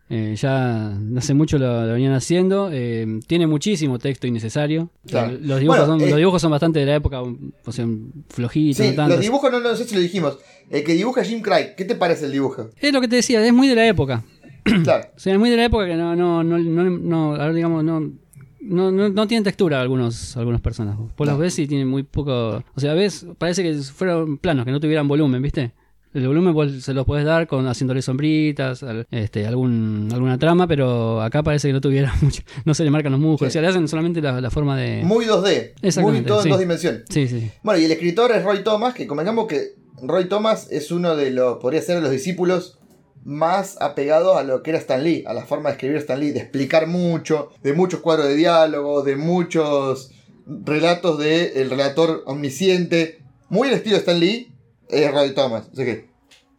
eh, 0.10 0.36
ya 0.38 0.96
no 1.00 1.20
hace 1.20 1.34
mucho 1.34 1.58
lo, 1.58 1.86
lo 1.88 1.94
venían 1.94 2.14
haciendo. 2.14 2.70
Eh, 2.72 3.20
tiene 3.28 3.48
muchísimo 3.48 3.98
texto 4.00 4.28
innecesario. 4.28 4.90
Claro. 5.08 5.38
los, 5.42 5.60
dibujos 5.60 5.80
Bueno, 5.80 5.86
son, 5.86 6.02
eh, 6.02 6.10
los 6.10 6.18
dibujos 6.18 6.42
son 6.42 6.52
bastante 6.52 6.80
de 6.80 6.86
la 6.86 6.96
época, 6.96 7.22
o 7.22 7.72
sea, 7.72 7.88
flojitos, 8.30 8.78
Sí, 8.86 8.90
no 8.92 8.96
tantos. 8.96 9.16
los 9.18 9.26
dibujos 9.26 9.52
no, 9.52 9.60
no 9.60 9.76
sé 9.76 9.86
si 9.86 9.96
lo 9.96 10.02
dijimos. 10.02 10.38
El 10.70 10.84
que 10.84 10.94
dibuja 10.94 11.24
Jim 11.24 11.42
Craig, 11.42 11.76
¿qué 11.76 11.86
te 11.86 11.96
parece 11.96 12.26
el 12.26 12.32
dibujo? 12.32 12.70
Es 12.80 12.94
lo 12.94 13.02
que 13.02 13.08
te 13.08 13.16
decía, 13.18 13.46
es 13.46 13.54
muy 13.54 13.68
de 13.68 13.76
la 13.76 13.88
época. 13.88 14.24
claro. 14.84 15.08
O 15.16 15.20
sea, 15.20 15.34
es 15.34 15.40
muy 15.40 15.50
de 15.50 15.58
la 15.58 15.66
época 15.66 15.86
que 15.88 15.96
no, 15.96 16.16
no, 16.16 16.44
no, 16.44 16.58
no, 16.58 16.84
no, 16.90 17.36
a 17.36 17.46
ver, 17.48 17.54
digamos, 17.56 17.84
no, 17.84 18.00
no, 18.62 18.92
no, 18.92 19.10
no 19.10 19.28
tienen 19.28 19.44
textura 19.44 19.82
algunos, 19.82 20.38
algunas 20.38 20.62
personas. 20.62 20.98
Vos 20.98 21.12
los 21.18 21.28
No. 21.30 21.38
ves 21.38 21.58
y 21.60 21.68
tienen 21.68 21.88
muy 21.88 22.04
poco, 22.04 22.64
o 22.74 22.80
sea, 22.80 22.94
ves, 22.94 23.26
parece 23.38 23.62
que 23.64 23.74
fueron 23.76 24.38
planos, 24.38 24.64
que 24.66 24.72
no 24.72 24.80
tuvieran 24.80 25.08
volumen, 25.08 25.42
¿viste? 25.42 25.74
El 26.14 26.28
volumen 26.28 26.54
vos 26.54 26.72
se 26.84 26.94
los 26.94 27.06
podés 27.06 27.26
dar 27.26 27.48
con 27.48 27.68
haciéndole 27.68 28.02
sombritas, 28.02 28.84
al- 28.84 29.08
este, 29.12 29.48
algún, 29.48 30.10
alguna 30.14 30.38
trama, 30.38 30.68
pero 30.68 31.22
acá 31.22 31.42
parece 31.44 31.70
que 31.70 31.74
no 31.74 31.82
tuviera 31.82 32.14
mucho, 32.22 32.42
no 32.66 32.74
se 32.74 32.84
le 32.84 32.92
marcan 32.92 33.12
los 33.12 33.22
músculos, 33.22 33.52
Sí. 33.52 33.58
o 33.58 33.62
sea, 33.62 33.62
le 33.64 33.68
hacen 33.70 33.88
solamente 33.88 34.22
la, 34.22 34.40
la 34.40 34.52
forma 34.52 34.78
de... 34.78 35.04
Muy 35.04 35.26
2D. 35.26 35.42
Muy 35.42 35.72
Exactamente, 35.82 36.28
todo 36.28 36.44
en 36.44 36.50
dos 36.50 36.60
dimensiones. 36.60 37.02
Sí, 37.10 37.28
sí. 37.28 37.50
Bueno, 37.64 37.80
y 37.82 37.86
el 37.86 37.92
escritor 37.92 38.32
es 38.32 38.44
Roy 38.44 38.64
Thomas, 38.64 38.94
que 38.94 39.08
convengamos 39.08 39.48
que 39.48 39.76
Roy 40.02 40.26
Thomas 40.26 40.68
es 40.72 40.92
uno 40.92 41.16
de 41.16 41.32
los, 41.32 41.58
podría 41.58 41.82
ser 41.82 41.96
de 41.96 42.02
los 42.02 42.12
discípulos 42.12 42.78
más 43.26 43.82
apegados 43.82 44.36
a 44.38 44.44
lo 44.44 44.62
que 44.64 44.72
era 44.72 44.80
Stan 44.80 45.02
Lee, 45.04 45.24
a 45.26 45.34
la 45.34 45.46
forma 45.46 45.70
de 45.70 45.74
escribir 45.76 45.98
Stan 45.98 46.20
Lee, 46.20 46.32
de 46.32 46.40
explicar 46.42 46.88
mucho, 46.88 47.50
de 47.64 47.74
muchos 47.74 48.02
cuadros 48.02 48.28
de 48.28 48.36
diálogo, 48.36 49.02
de 49.02 49.16
muchos 49.16 50.12
relatos 50.46 51.18
del 51.20 51.52
el 51.56 51.70
relator 51.70 52.24
omnisciente. 52.26 53.22
Muy 53.50 53.70
el 53.70 53.76
estilo 53.76 53.96
de 53.96 54.00
Stan 54.02 54.20
Lee, 54.20 54.53
es 54.94 55.12
Roy 55.12 55.34
Thomas. 55.34 55.70
O 55.72 55.76
sea 55.76 55.86
que, 55.86 56.08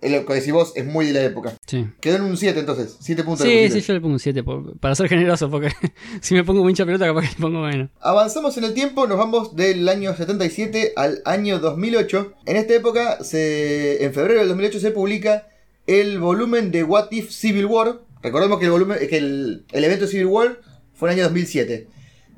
lo 0.02 0.26
que 0.26 0.34
decís 0.34 0.52
vos 0.52 0.72
es 0.76 0.84
muy 0.84 1.06
de 1.06 1.12
la 1.12 1.22
época. 1.24 1.54
sí. 1.66 1.86
Quedó 2.00 2.16
en 2.16 2.22
un 2.22 2.36
7 2.36 2.60
entonces, 2.60 2.96
7 3.00 3.24
puntos. 3.24 3.46
Sí, 3.46 3.70
sí, 3.70 3.80
yo 3.80 3.94
le 3.94 4.00
pongo 4.00 4.14
un 4.14 4.20
7 4.20 4.44
para 4.80 4.94
ser 4.94 5.08
generoso, 5.08 5.50
porque 5.50 5.70
si 6.20 6.34
me 6.34 6.44
pongo 6.44 6.62
un 6.62 6.70
hincha 6.70 6.84
pelota, 6.84 7.06
capaz 7.06 7.22
que 7.22 7.28
le 7.28 7.40
pongo 7.40 7.60
menos. 7.62 7.90
Avanzamos 8.00 8.56
en 8.58 8.64
el 8.64 8.74
tiempo, 8.74 9.06
nos 9.06 9.18
vamos 9.18 9.56
del 9.56 9.88
año 9.88 10.14
77 10.14 10.92
al 10.96 11.22
año 11.24 11.58
2008. 11.58 12.34
En 12.46 12.56
esta 12.56 12.74
época, 12.74 13.24
se, 13.24 14.04
en 14.04 14.12
febrero 14.12 14.40
del 14.40 14.48
2008, 14.48 14.80
se 14.80 14.90
publica 14.90 15.48
el 15.86 16.18
volumen 16.18 16.70
de 16.70 16.84
What 16.84 17.08
If 17.10 17.30
Civil 17.30 17.66
War. 17.66 18.00
Recordemos 18.22 18.58
que 18.58 18.66
el, 18.66 18.70
volumen, 18.70 18.98
que 19.08 19.16
el, 19.16 19.64
el 19.72 19.84
evento 19.84 20.06
Civil 20.06 20.26
War 20.26 20.60
fue 20.94 21.10
en 21.10 21.14
el 21.14 21.20
año 21.20 21.28
2007. 21.28 21.88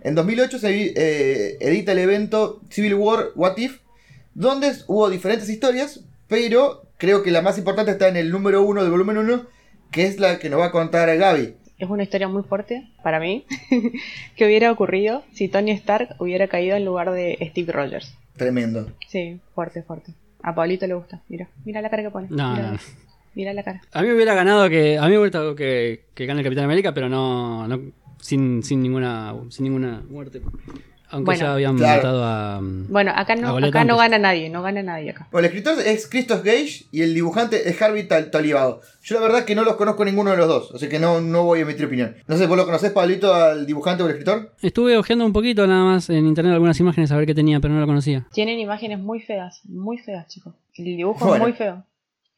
En 0.06 0.14
2008 0.14 0.58
se 0.60 0.92
eh, 0.94 1.56
edita 1.60 1.90
el 1.90 1.98
evento 1.98 2.60
Civil 2.70 2.94
War 2.94 3.30
What 3.34 3.56
If, 3.56 3.78
donde 4.36 4.70
hubo 4.86 5.08
diferentes 5.08 5.48
historias, 5.48 6.04
pero 6.28 6.82
creo 6.98 7.22
que 7.22 7.30
la 7.30 7.40
más 7.40 7.56
importante 7.56 7.92
está 7.92 8.08
en 8.08 8.16
el 8.16 8.30
número 8.30 8.62
1 8.62 8.82
del 8.82 8.90
volumen 8.90 9.16
1, 9.16 9.46
que 9.90 10.06
es 10.06 10.20
la 10.20 10.38
que 10.38 10.50
nos 10.50 10.60
va 10.60 10.66
a 10.66 10.70
contar 10.70 11.14
Gaby. 11.16 11.54
es 11.78 11.88
una 11.88 12.02
historia 12.02 12.28
muy 12.28 12.42
fuerte 12.42 12.86
para 13.02 13.18
mí 13.18 13.46
que 14.36 14.44
hubiera 14.44 14.70
ocurrido 14.70 15.24
si 15.32 15.48
Tony 15.48 15.70
Stark 15.70 16.16
hubiera 16.18 16.48
caído 16.48 16.76
en 16.76 16.84
lugar 16.84 17.10
de 17.12 17.38
Steve 17.50 17.72
Rogers. 17.72 18.14
Tremendo. 18.36 18.92
Sí, 19.08 19.40
fuerte, 19.54 19.82
fuerte. 19.82 20.12
A 20.42 20.54
Pablito 20.54 20.86
le 20.86 20.94
gusta. 20.94 21.22
Mira, 21.28 21.48
mira 21.64 21.80
la 21.80 21.88
cara 21.88 22.02
que 22.02 22.10
pone. 22.10 22.28
No, 22.28 22.54
mira, 22.54 22.72
no. 22.72 22.78
mira 23.34 23.54
la 23.54 23.62
cara. 23.62 23.80
A 23.90 24.02
mí 24.02 24.08
me 24.08 24.14
hubiera 24.14 24.34
ganado 24.34 24.68
que. 24.68 24.98
A 24.98 25.02
mí 25.04 25.12
me 25.12 25.18
hubiera 25.18 25.38
gustado 25.40 25.56
que, 25.56 26.04
que 26.14 26.26
gane 26.26 26.40
el 26.40 26.44
Capitán 26.44 26.64
América, 26.64 26.92
pero 26.92 27.08
no. 27.08 27.66
no 27.66 27.80
sin, 28.20 28.62
sin 28.62 28.82
ninguna 28.82 29.34
sin 29.48 29.64
ninguna 29.64 30.02
muerte. 30.10 30.42
Aunque 31.10 31.26
Bueno. 31.26 31.40
ya 31.40 31.52
habían 31.52 31.76
Claro. 31.76 31.96
matado 32.02 32.24
a. 32.24 32.60
Bueno, 32.62 33.12
acá 33.14 33.36
no, 33.36 33.56
acá 33.56 33.84
no 33.84 33.96
gana 33.96 34.18
nadie, 34.18 34.50
no 34.50 34.60
gana 34.62 34.82
nadie 34.82 35.10
acá. 35.10 35.28
Bueno, 35.30 35.46
el 35.46 35.54
escritor 35.54 35.78
es 35.86 36.08
Christos 36.08 36.42
Gage 36.42 36.86
y 36.90 37.02
el 37.02 37.14
dibujante 37.14 37.68
es 37.68 37.80
Harvey 37.80 38.08
Tal- 38.08 38.30
Tolivado. 38.30 38.80
Yo 39.02 39.14
la 39.14 39.20
verdad 39.20 39.44
que 39.44 39.54
no 39.54 39.62
los 39.62 39.76
conozco 39.76 40.04
ninguno 40.04 40.32
de 40.32 40.36
los 40.36 40.48
dos, 40.48 40.72
así 40.74 40.88
que 40.88 40.98
no, 40.98 41.20
no 41.20 41.44
voy 41.44 41.60
a 41.60 41.62
emitir 41.62 41.86
opinión. 41.86 42.16
No 42.26 42.36
sé, 42.36 42.46
¿vos 42.48 42.56
lo 42.56 42.64
conocés, 42.64 42.90
Pablito, 42.90 43.32
al 43.32 43.66
dibujante 43.66 44.02
o 44.02 44.06
al 44.06 44.12
escritor? 44.12 44.52
Estuve 44.62 44.96
hojeando 44.96 45.24
un 45.24 45.32
poquito 45.32 45.64
nada 45.66 45.84
más 45.84 46.10
en 46.10 46.26
internet 46.26 46.52
algunas 46.54 46.78
imágenes 46.80 47.12
a 47.12 47.16
ver 47.16 47.26
qué 47.26 47.34
tenía, 47.34 47.60
pero 47.60 47.72
no 47.74 47.80
lo 47.80 47.86
conocía. 47.86 48.26
Tienen 48.32 48.58
imágenes 48.58 48.98
muy 48.98 49.20
feas, 49.20 49.60
muy 49.64 49.98
feas, 49.98 50.26
chicos. 50.26 50.54
El 50.74 50.84
dibujo 50.96 51.24
Bueno. 51.24 51.36
es 51.46 51.50
muy 51.50 51.52
feo. 51.56 51.84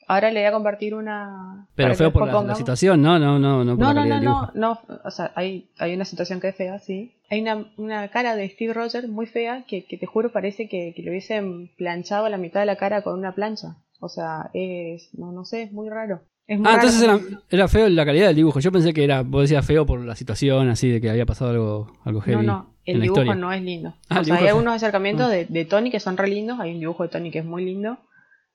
Ahora 0.08 0.30
le 0.30 0.40
voy 0.40 0.46
a 0.48 0.52
compartir 0.52 0.94
una. 0.94 1.68
Pero 1.74 1.94
feo 1.94 2.10
por 2.12 2.26
la, 2.26 2.54
situación, 2.54 3.02
¿no? 3.02 3.18
No, 3.18 3.38
no, 3.38 3.62
no 3.62 3.76
No, 3.76 3.92
no, 3.94 4.20
no, 4.20 4.50
no, 4.54 4.80
o 5.04 5.10
sea, 5.10 5.32
hay, 5.36 5.68
hay 5.78 5.94
una 5.94 6.06
situación 6.06 6.40
que 6.40 6.48
es 6.48 6.56
fea, 6.56 6.78
sí. 6.78 7.14
Hay 7.30 7.42
una, 7.42 7.66
una 7.76 8.08
cara 8.08 8.34
de 8.34 8.48
Steve 8.48 8.72
Rogers 8.72 9.06
muy 9.08 9.26
fea 9.26 9.64
que, 9.68 9.84
que 9.84 9.98
te 9.98 10.06
juro 10.06 10.32
parece 10.32 10.66
que, 10.68 10.94
que 10.96 11.02
le 11.02 11.10
hubiesen 11.10 11.68
planchado 11.76 12.28
la 12.30 12.38
mitad 12.38 12.60
de 12.60 12.66
la 12.66 12.76
cara 12.76 13.02
con 13.02 13.18
una 13.18 13.34
plancha. 13.34 13.76
O 14.00 14.08
sea, 14.08 14.48
es, 14.54 15.10
no, 15.12 15.30
no 15.30 15.44
sé, 15.44 15.64
es 15.64 15.72
muy 15.72 15.90
raro. 15.90 16.22
Es 16.46 16.58
muy 16.58 16.66
Ah, 16.68 16.76
raro. 16.76 16.88
entonces 16.88 17.02
era, 17.02 17.40
era 17.50 17.68
feo 17.68 17.86
la 17.90 18.06
calidad 18.06 18.28
del 18.28 18.36
dibujo. 18.36 18.60
Yo 18.60 18.72
pensé 18.72 18.94
que 18.94 19.04
era, 19.04 19.22
vos 19.22 19.42
decías 19.42 19.66
feo 19.66 19.84
por 19.84 20.00
la 20.00 20.16
situación, 20.16 20.70
así 20.70 20.88
de 20.88 21.02
que 21.02 21.10
había 21.10 21.26
pasado 21.26 21.50
algo, 21.50 21.92
algo 22.04 22.22
heavy 22.22 22.46
No, 22.46 22.52
no, 22.54 22.74
el 22.86 23.02
dibujo 23.02 23.34
no 23.34 23.52
es 23.52 23.60
lindo. 23.62 23.92
Ah, 24.08 24.20
o 24.20 24.24
sea, 24.24 24.36
hay 24.36 24.46
algunos 24.46 24.74
acercamientos 24.74 25.26
Ah. 25.26 25.30
de, 25.30 25.44
de 25.44 25.64
Tony 25.66 25.90
que 25.90 26.00
son 26.00 26.16
re 26.16 26.28
lindos. 26.28 26.58
Hay 26.60 26.72
un 26.72 26.80
dibujo 26.80 27.02
de 27.02 27.10
Tony 27.10 27.30
que 27.30 27.40
es 27.40 27.44
muy 27.44 27.62
lindo. 27.66 27.98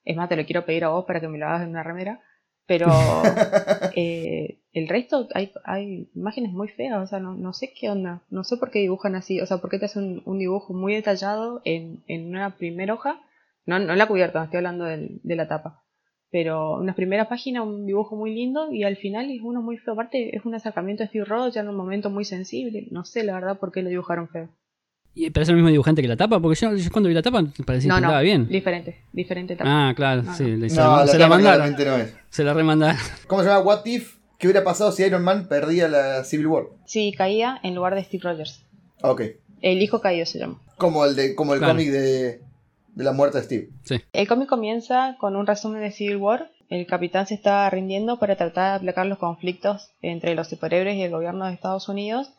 Es 0.05 0.15
más, 0.15 0.29
te 0.29 0.35
lo 0.35 0.45
quiero 0.45 0.65
pedir 0.65 0.83
a 0.83 0.89
vos 0.89 1.05
para 1.05 1.19
que 1.19 1.27
me 1.27 1.37
lo 1.37 1.47
hagas 1.47 1.63
en 1.63 1.69
una 1.69 1.83
remera. 1.83 2.21
Pero 2.65 2.87
eh, 3.95 4.59
el 4.73 4.87
resto 4.87 5.27
hay, 5.33 5.51
hay 5.65 6.09
imágenes 6.15 6.51
muy 6.51 6.67
feas. 6.69 7.01
O 7.03 7.07
sea, 7.07 7.19
no, 7.19 7.35
no 7.35 7.53
sé 7.53 7.73
qué 7.73 7.89
onda. 7.89 8.21
No 8.29 8.43
sé 8.43 8.57
por 8.57 8.71
qué 8.71 8.79
dibujan 8.79 9.15
así. 9.15 9.41
O 9.41 9.45
sea, 9.45 9.57
por 9.57 9.69
qué 9.69 9.79
te 9.79 9.85
hacen 9.85 10.03
un, 10.03 10.21
un 10.25 10.39
dibujo 10.39 10.73
muy 10.73 10.93
detallado 10.95 11.61
en, 11.65 12.03
en 12.07 12.27
una 12.29 12.55
primera 12.57 12.93
hoja. 12.93 13.21
No, 13.65 13.79
no 13.79 13.93
en 13.93 13.97
la 13.97 14.07
cubierta, 14.07 14.43
estoy 14.43 14.57
hablando 14.57 14.85
del- 14.85 15.19
de 15.23 15.35
la 15.35 15.47
tapa. 15.47 15.83
Pero 16.31 16.79
en 16.81 16.87
las 16.87 16.95
primeras 16.95 17.27
páginas 17.27 17.63
un 17.65 17.85
dibujo 17.85 18.15
muy 18.15 18.33
lindo 18.33 18.71
y 18.73 18.83
al 18.83 18.97
final 18.97 19.29
es 19.29 19.39
uno 19.41 19.61
muy 19.61 19.77
feo. 19.77 19.93
Aparte 19.93 20.35
es 20.35 20.43
un 20.45 20.55
acercamiento 20.55 21.03
a 21.03 21.07
Steve 21.07 21.25
Rogers 21.25 21.55
en 21.57 21.69
un 21.69 21.75
momento 21.75 22.09
muy 22.09 22.25
sensible. 22.25 22.87
No 22.91 23.05
sé 23.05 23.23
la 23.23 23.35
verdad 23.35 23.59
por 23.59 23.71
qué 23.71 23.83
lo 23.83 23.89
dibujaron 23.89 24.27
feo. 24.29 24.49
Y- 25.15 25.29
¿Pero 25.29 25.43
es 25.43 25.49
el 25.49 25.55
mismo 25.55 25.69
dibujante 25.69 26.01
que 26.01 26.07
la 26.07 26.17
tapa? 26.17 26.39
Porque 26.39 26.59
yo, 26.59 26.73
yo 26.75 26.91
cuando 26.91 27.07
vi 27.09 27.13
la 27.15 27.21
tapa 27.21 27.43
parecía 27.65 27.89
no, 27.89 27.95
que 27.95 28.01
no, 28.01 28.07
estaba 28.07 28.21
bien. 28.21 28.47
diferente, 28.47 29.01
diferente 29.11 29.55
tapa. 29.55 29.89
Ah, 29.89 29.93
claro, 29.95 30.23
No, 30.23 30.33
sí. 30.35 30.43
le- 30.45 30.69
se, 30.69 30.77
No, 30.77 30.97
la, 30.97 31.05
la 31.05 31.07
se 31.07 31.17
la 31.19 31.25
tapa 31.25 31.35
mandaron. 31.35 31.57
claramente 31.73 31.85
no 31.85 31.95
es. 31.97 32.15
Se 32.29 32.43
la 32.43 32.53
remandaron. 32.53 32.97
¿Cómo 33.27 33.41
se 33.43 33.49
llama 33.49 33.61
What 33.61 33.85
If? 33.85 34.15
¿Qué 34.39 34.47
hubiera 34.47 34.63
pasado 34.63 34.91
si 34.91 35.03
Iron 35.03 35.23
Man 35.23 35.47
perdía 35.47 35.87
la 35.87 36.23
Civil 36.23 36.47
War? 36.47 36.63
Sí, 36.85 37.13
caía 37.17 37.59
en 37.63 37.75
lugar 37.75 37.95
de 37.95 38.03
Steve 38.03 38.23
Rogers. 38.23 38.65
Ok. 39.01 39.21
El 39.61 39.81
hijo 39.81 40.01
caído 40.01 40.25
se 40.25 40.39
llama. 40.39 40.59
Como 40.77 41.05
el, 41.05 41.15
de, 41.15 41.35
como 41.35 41.53
el 41.53 41.59
Claro. 41.59 41.73
cómic 41.75 41.89
de, 41.91 42.41
de 42.95 43.03
la 43.03 43.13
muerte 43.13 43.37
de 43.37 43.43
Steve. 43.45 43.69
Sí. 43.83 44.01
El 44.11 44.27
cómic 44.27 44.49
comienza 44.49 45.15
con 45.19 45.35
un 45.37 45.47
resumen 45.47 45.81
de 45.81 45.91
Civil 45.91 46.17
War. 46.17 46.51
El 46.69 46.85
capitán 46.87 47.27
se 47.27 47.35
está 47.35 47.69
rindiendo 47.69 48.19
para 48.19 48.35
tratar 48.35 48.71
de 48.71 48.77
aplacar 48.77 49.05
los 49.05 49.19
conflictos 49.19 49.91
entre 50.01 50.33
los 50.35 50.49
superhéroes 50.49 50.95
y 50.97 51.03
el 51.03 51.11
gobierno 51.11 51.45
de 51.45 51.53
Estados 51.53 51.87
Unidos 51.87 52.33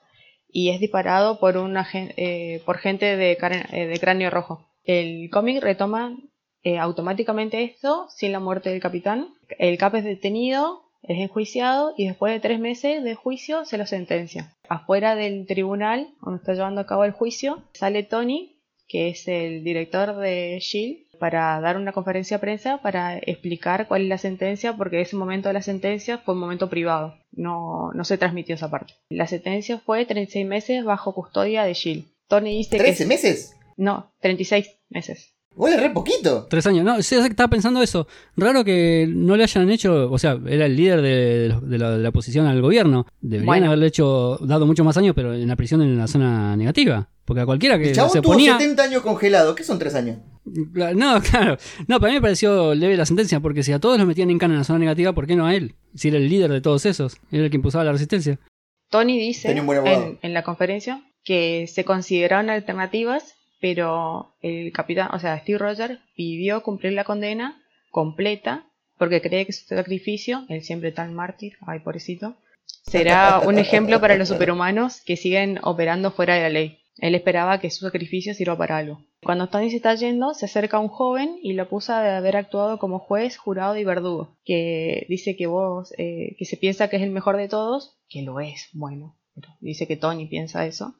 y 0.54 0.70
es 0.70 0.78
disparado 0.78 1.40
por 1.40 1.56
una 1.56 1.86
eh, 1.92 2.62
por 2.64 2.78
gente 2.78 3.12
eh, 3.12 3.86
de 3.86 3.98
cráneo 4.00 4.30
rojo. 4.30 4.64
El 4.84 5.28
cómic 5.28 5.60
retoma 5.60 6.16
eh, 6.62 6.78
automáticamente 6.78 7.64
esto 7.64 8.06
sin 8.08 8.30
la 8.30 8.38
muerte 8.38 8.70
del 8.70 8.80
capitán. 8.80 9.34
El 9.58 9.76
cap 9.78 9.96
es 9.96 10.04
detenido, 10.04 10.84
es 11.02 11.18
enjuiciado 11.18 11.92
y 11.96 12.06
después 12.06 12.32
de 12.32 12.38
tres 12.38 12.60
meses 12.60 13.02
de 13.02 13.16
juicio 13.16 13.64
se 13.64 13.78
lo 13.78 13.84
sentencia. 13.84 14.54
Afuera 14.68 15.16
del 15.16 15.44
tribunal 15.46 16.14
donde 16.22 16.38
está 16.38 16.54
llevando 16.54 16.82
a 16.82 16.86
cabo 16.86 17.04
el 17.04 17.10
juicio 17.10 17.64
sale 17.72 18.04
Tony, 18.04 18.56
que 18.86 19.08
es 19.08 19.26
el 19.26 19.64
director 19.64 20.14
de 20.16 20.60
Shield, 20.60 21.03
para 21.14 21.61
dar 21.61 21.77
una 21.77 21.92
conferencia 21.92 22.37
de 22.37 22.40
prensa 22.40 22.79
para 22.83 23.16
explicar 23.18 23.87
cuál 23.88 24.03
es 24.03 24.09
la 24.09 24.18
sentencia, 24.18 24.77
porque 24.77 25.00
ese 25.00 25.16
momento 25.16 25.48
de 25.48 25.55
la 25.55 25.62
sentencia 25.62 26.18
fue 26.18 26.35
un 26.35 26.40
momento 26.40 26.68
privado, 26.68 27.14
no, 27.33 27.90
no 27.94 28.05
se 28.05 28.18
transmitió 28.18 28.55
esa 28.55 28.70
parte. 28.70 28.94
La 29.11 29.27
sentencia 29.27 29.79
fue 29.79 30.05
36 30.07 30.46
meses 30.46 30.85
bajo 30.85 31.14
custodia 31.14 31.64
de 31.64 31.74
Shield. 31.74 32.05
Tony 32.29 32.57
dice 32.59 32.79
¿13 32.79 32.98
que... 32.98 33.07
meses? 33.07 33.57
No, 33.77 34.12
36 34.20 34.66
meses. 34.90 35.31
Huele 35.57 35.77
re 35.77 35.90
poquito. 35.90 36.46
Tres 36.50 36.66
años. 36.66 36.85
No, 36.85 37.00
sí, 37.00 37.14
estaba 37.14 37.48
pensando 37.48 37.81
eso. 37.81 38.09
Raro 38.37 38.64
que 38.64 39.07
no 39.09 39.37
le 39.37 39.44
hayan 39.44 39.70
hecho, 39.70 40.11
o 40.11 40.18
sea, 40.18 40.37
era 40.48 40.66
el 40.66 40.74
líder 40.74 41.00
de, 41.00 41.11
de- 41.48 41.61
de 41.61 41.79
la, 41.79 41.90
de 41.92 41.98
la 42.03 42.09
oposición 42.09 42.46
al 42.46 42.61
gobierno. 42.61 43.07
Deberían 43.20 43.46
Bueno. 43.46 43.66
haberle 43.66 43.87
hecho, 43.87 44.37
dado 44.40 44.66
muchos 44.66 44.85
más 44.85 44.96
años, 44.96 45.14
pero 45.14 45.33
en 45.33 45.46
la 45.46 45.55
prisión 45.55 45.81
en 45.83 45.96
la 45.96 46.09
zona 46.09 46.57
negativa. 46.57 47.09
Porque 47.24 47.40
a 47.40 47.46
cualquiera 47.46 47.78
que 47.78 47.88
El 47.88 47.94
chabón 47.94 48.10
se 48.10 48.20
tuvo 48.20 48.32
ponía... 48.32 48.58
70 48.58 48.82
años 48.82 49.02
congelado. 49.02 49.54
¿Qué 49.54 49.64
son 49.64 49.78
3 49.78 49.94
años? 49.94 50.18
No, 50.44 51.20
claro. 51.30 51.56
No, 51.88 52.00
para 52.00 52.12
mí 52.12 52.18
me 52.18 52.22
pareció 52.22 52.74
leve 52.74 52.96
la 52.96 53.06
sentencia, 53.06 53.40
porque 53.40 53.62
si 53.62 53.72
a 53.72 53.78
todos 53.78 53.98
los 53.98 54.06
metían 54.06 54.30
en 54.30 54.38
cana 54.38 54.54
en 54.54 54.58
la 54.58 54.64
zona 54.64 54.78
negativa, 54.78 55.12
¿por 55.12 55.26
qué 55.26 55.37
no 55.37 55.46
a 55.46 55.54
él? 55.54 55.74
Si 55.94 56.08
era 56.08 56.18
el 56.18 56.28
líder 56.28 56.50
de 56.50 56.60
todos 56.60 56.87
esos, 56.87 57.16
era 57.30 57.44
el 57.44 57.50
que 57.50 57.56
impulsaba 57.56 57.84
la 57.84 57.92
resistencia. 57.92 58.38
Tony 58.90 59.18
dice 59.18 59.50
en 59.50 60.34
la 60.34 60.42
conferencia 60.42 61.02
que 61.24 61.66
se 61.66 61.84
consideraron 61.84 62.50
alternativas, 62.50 63.34
pero 63.60 64.37
el 64.42 64.72
capitán, 64.72 65.08
o 65.12 65.18
sea, 65.18 65.38
Steve 65.40 65.58
Rogers 65.58 65.98
pidió 66.14 66.62
cumplir 66.62 66.92
la 66.92 67.04
condena 67.04 67.62
completa 67.90 68.66
porque 68.98 69.20
cree 69.20 69.46
que 69.46 69.52
su 69.52 69.66
sacrificio, 69.66 70.44
él 70.48 70.62
siempre 70.62 70.92
tan 70.92 71.14
mártir, 71.14 71.54
ay 71.66 71.80
pobrecito, 71.80 72.37
será 72.87 73.40
un 73.46 73.58
ejemplo 73.58 74.00
para 74.00 74.16
los 74.16 74.28
superhumanos 74.28 75.00
que 75.04 75.16
siguen 75.16 75.58
operando 75.62 76.12
fuera 76.12 76.34
de 76.34 76.42
la 76.42 76.50
ley. 76.50 76.84
Él 76.98 77.14
esperaba 77.14 77.59
que 77.61 77.70
su 77.70 77.85
sacrificio 77.85 78.35
sirva 78.35 78.57
para 78.57 78.76
algo. 78.76 79.02
Cuando 79.22 79.48
Tony 79.48 79.70
se 79.70 79.76
está 79.76 79.94
yendo, 79.94 80.35
se 80.35 80.44
acerca 80.44 80.78
un 80.78 80.88
joven 80.88 81.38
y 81.42 81.54
lo 81.54 81.64
acusa 81.64 82.02
de 82.02 82.11
haber 82.11 82.37
actuado 82.37 82.78
como 82.78 82.98
juez, 82.98 83.37
jurado 83.37 83.76
y 83.76 83.85
verdugo. 83.85 84.37
Que 84.44 85.07
dice 85.09 85.37
que 85.37 85.46
vos, 85.46 85.92
eh, 85.98 86.37
que 86.38 86.44
se 86.44 86.57
piensa 86.57 86.88
que 86.88 86.96
es 86.96 87.02
el 87.02 87.11
mejor 87.11 87.37
de 87.37 87.48
todos, 87.48 87.96
que 88.09 88.22
lo 88.22 88.40
es, 88.40 88.68
bueno. 88.72 89.16
pero 89.35 89.48
dice 89.61 89.87
que 89.87 89.96
Tony 89.96 90.26
piensa 90.26 90.66
eso. 90.66 90.94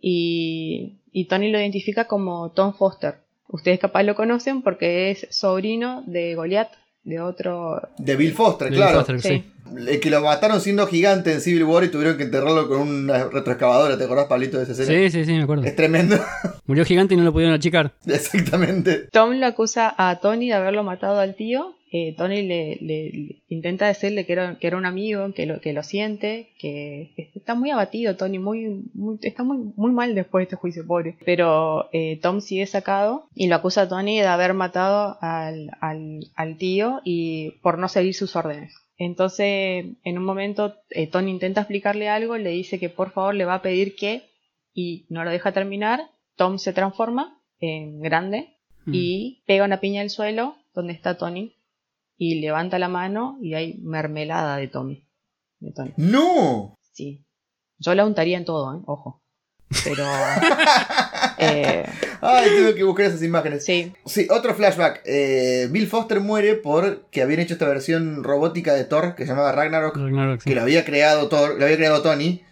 Y, 0.00 1.00
y 1.12 1.26
Tony 1.26 1.50
lo 1.50 1.60
identifica 1.60 2.06
como 2.06 2.50
Tom 2.52 2.74
Foster. 2.74 3.20
Ustedes 3.48 3.78
capaz 3.78 4.02
lo 4.02 4.14
conocen 4.14 4.62
porque 4.62 5.10
es 5.10 5.28
sobrino 5.30 6.02
de 6.06 6.34
Goliath, 6.34 6.72
de 7.04 7.20
otro... 7.20 7.80
De 7.98 8.16
Bill 8.16 8.32
Foster, 8.32 8.68
Bill 8.68 8.78
claro. 8.78 8.98
Foster, 8.98 9.20
sí. 9.20 9.44
El 9.76 10.00
que 10.00 10.10
lo 10.10 10.20
mataron 10.20 10.60
siendo 10.60 10.86
gigante 10.86 11.32
en 11.32 11.40
Civil 11.40 11.64
War 11.64 11.84
y 11.84 11.88
tuvieron 11.88 12.16
que 12.16 12.24
enterrarlo 12.24 12.68
con 12.68 12.80
una 12.80 13.24
retroexcavadora. 13.24 13.96
¿Te 13.96 14.04
acordás, 14.04 14.26
Pablito, 14.26 14.58
de 14.58 14.64
esa 14.64 14.72
escena? 14.72 14.88
Sí, 14.88 15.10
sí, 15.10 15.24
sí, 15.24 15.32
me 15.32 15.44
acuerdo. 15.44 15.64
Es 15.64 15.74
tremendo. 15.74 16.16
Murió 16.66 16.84
gigante 16.84 17.14
y 17.14 17.16
no 17.16 17.24
lo 17.24 17.32
pudieron 17.32 17.54
achicar. 17.54 17.92
Exactamente. 18.06 19.08
Tom 19.10 19.32
lo 19.32 19.46
acusa 19.46 19.94
a 19.96 20.20
Tony 20.20 20.48
de 20.48 20.54
haberlo 20.54 20.84
matado 20.84 21.20
al 21.20 21.34
tío. 21.34 21.74
Eh, 21.94 22.14
Tony 22.16 22.40
le, 22.42 22.78
le- 22.80 23.10
le 23.10 23.36
intenta 23.48 23.86
decirle 23.86 24.24
que 24.24 24.32
era, 24.32 24.58
que 24.58 24.66
era 24.66 24.78
un 24.78 24.86
amigo, 24.86 25.32
que 25.34 25.44
lo, 25.44 25.60
que 25.60 25.74
lo 25.74 25.82
siente, 25.82 26.48
que 26.58 27.12
está 27.34 27.54
muy 27.54 27.70
abatido 27.70 28.16
Tony, 28.16 28.38
muy, 28.38 28.82
muy- 28.94 29.18
está 29.22 29.42
muy, 29.42 29.58
muy 29.76 29.92
mal 29.92 30.14
después 30.14 30.40
de 30.40 30.44
este 30.44 30.56
juicio, 30.56 30.86
pobre. 30.86 31.16
Pero 31.26 31.90
eh, 31.92 32.18
Tom 32.22 32.40
sigue 32.40 32.66
sacado 32.66 33.26
y 33.34 33.48
lo 33.48 33.56
acusa 33.56 33.82
a 33.82 33.88
Tony 33.88 34.18
de 34.20 34.26
haber 34.26 34.54
matado 34.54 35.18
al, 35.20 35.70
al, 35.80 36.20
al 36.34 36.56
tío 36.56 37.00
y 37.04 37.50
por 37.62 37.78
no 37.78 37.88
seguir 37.88 38.14
sus 38.14 38.34
órdenes. 38.36 38.74
Entonces, 38.96 39.84
en 40.04 40.18
un 40.18 40.24
momento, 40.24 40.74
eh, 40.90 41.06
Tony 41.08 41.30
intenta 41.30 41.60
explicarle 41.60 42.08
algo, 42.08 42.38
le 42.38 42.50
dice 42.50 42.78
que 42.78 42.88
por 42.88 43.10
favor 43.10 43.34
le 43.34 43.44
va 43.44 43.54
a 43.56 43.62
pedir 43.62 43.94
que, 43.96 44.22
y 44.74 45.04
no 45.10 45.24
lo 45.24 45.30
deja 45.30 45.52
terminar. 45.52 46.00
Tom 46.36 46.56
se 46.58 46.72
transforma 46.72 47.38
en 47.60 48.00
grande 48.00 48.48
Mm. 48.84 48.90
y 48.94 49.42
pega 49.46 49.64
una 49.64 49.78
piña 49.78 50.00
al 50.02 50.10
suelo 50.10 50.56
donde 50.74 50.92
está 50.92 51.16
Tony 51.16 51.52
y 52.24 52.40
levanta 52.40 52.78
la 52.78 52.86
mano 52.86 53.36
y 53.42 53.54
hay 53.54 53.80
mermelada 53.82 54.56
de 54.56 54.68
Tommy. 54.68 55.04
De 55.58 55.72
Tony. 55.72 55.92
¡No! 55.96 56.78
Sí. 56.92 57.26
Yo 57.78 57.96
la 57.96 58.06
untaría 58.06 58.38
en 58.38 58.44
todo, 58.44 58.76
¿eh? 58.76 58.80
ojo. 58.86 59.20
Pero... 59.82 60.04
eh, 61.38 61.84
Ay, 62.20 62.50
tengo 62.54 62.74
que 62.76 62.84
buscar 62.84 63.06
esas 63.06 63.24
imágenes. 63.24 63.64
sí, 63.64 63.92
Sí, 64.06 64.28
otro 64.30 64.54
flashback. 64.54 65.02
Eh, 65.04 65.66
Bill 65.72 65.88
Foster 65.88 66.20
muere 66.20 66.54
porque 66.54 67.22
habían 67.22 67.40
hecho 67.40 67.54
esta 67.54 67.66
versión 67.66 68.22
robótica 68.22 68.72
de 68.72 68.84
Thor 68.84 69.16
que 69.16 69.24
se 69.24 69.30
llamaba 69.30 69.50
Ragnarok, 69.50 69.96
Ragnarok, 69.96 70.42
sí. 70.42 70.50
que 70.50 70.54
lo 70.54 70.62
había 70.62 70.84
creado 70.84 71.28
Thor, 71.28 71.58
lo 71.58 71.64
había 71.64 71.76
creado 71.76 72.02
Tony 72.02 72.44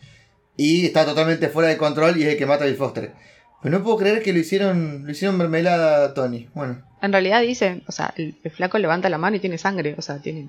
y 0.56 0.84
está 0.84 1.04
totalmente 1.04 1.48
fuera 1.48 1.68
de 1.68 1.76
control 1.76 2.16
y 2.16 2.24
es 2.24 2.30
el 2.30 2.36
que 2.36 2.46
mata 2.46 2.64
a 2.64 2.66
Bill 2.66 2.76
Foster. 2.76 3.14
Pero 3.62 3.78
no 3.78 3.84
puedo 3.84 3.98
creer 3.98 4.22
que 4.22 4.32
lo 4.32 4.38
hicieron, 4.38 5.04
lo 5.04 5.10
hicieron 5.10 5.36
mermelada 5.36 6.04
a 6.06 6.14
Tony. 6.14 6.48
Bueno, 6.54 6.82
en 7.02 7.12
realidad 7.12 7.42
dice, 7.42 7.82
o 7.86 7.92
sea, 7.92 8.12
el, 8.16 8.34
el 8.42 8.50
flaco 8.50 8.78
levanta 8.78 9.08
la 9.10 9.18
mano 9.18 9.36
y 9.36 9.40
tiene 9.40 9.58
sangre, 9.58 9.94
o 9.98 10.02
sea, 10.02 10.18
tiene... 10.18 10.48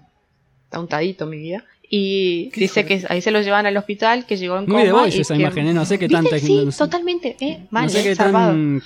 Está 0.65 0.79
untadito 0.79 1.25
mi 1.25 1.37
vida. 1.37 1.65
Y 1.89 2.49
¿Qué 2.53 2.61
dice 2.61 2.83
de- 2.83 2.87
que 2.87 3.05
ahí 3.09 3.21
se 3.21 3.31
lo 3.31 3.41
llevan 3.41 3.65
al 3.65 3.75
hospital, 3.75 4.25
que 4.25 4.37
llegó 4.37 4.57
en 4.57 4.65
Muy 4.65 4.83
de 4.83 4.89
coma 4.91 5.01
Boys 5.01 5.15
y 5.17 5.21
esa 5.21 5.33
que- 5.35 5.41
imagen, 5.41 5.67
¿eh? 5.67 5.73
No 5.73 5.83
sé 5.85 5.99
qué 5.99 6.07
tanta... 6.07 6.39
Sí, 6.39 6.63
no 6.65 6.71
sé- 6.71 6.77
totalmente, 6.77 7.35
eh, 7.41 7.65
mal, 7.71 7.83
no 7.85 7.89
sé 7.89 8.03
qué 8.03 8.15
tan... 8.15 8.81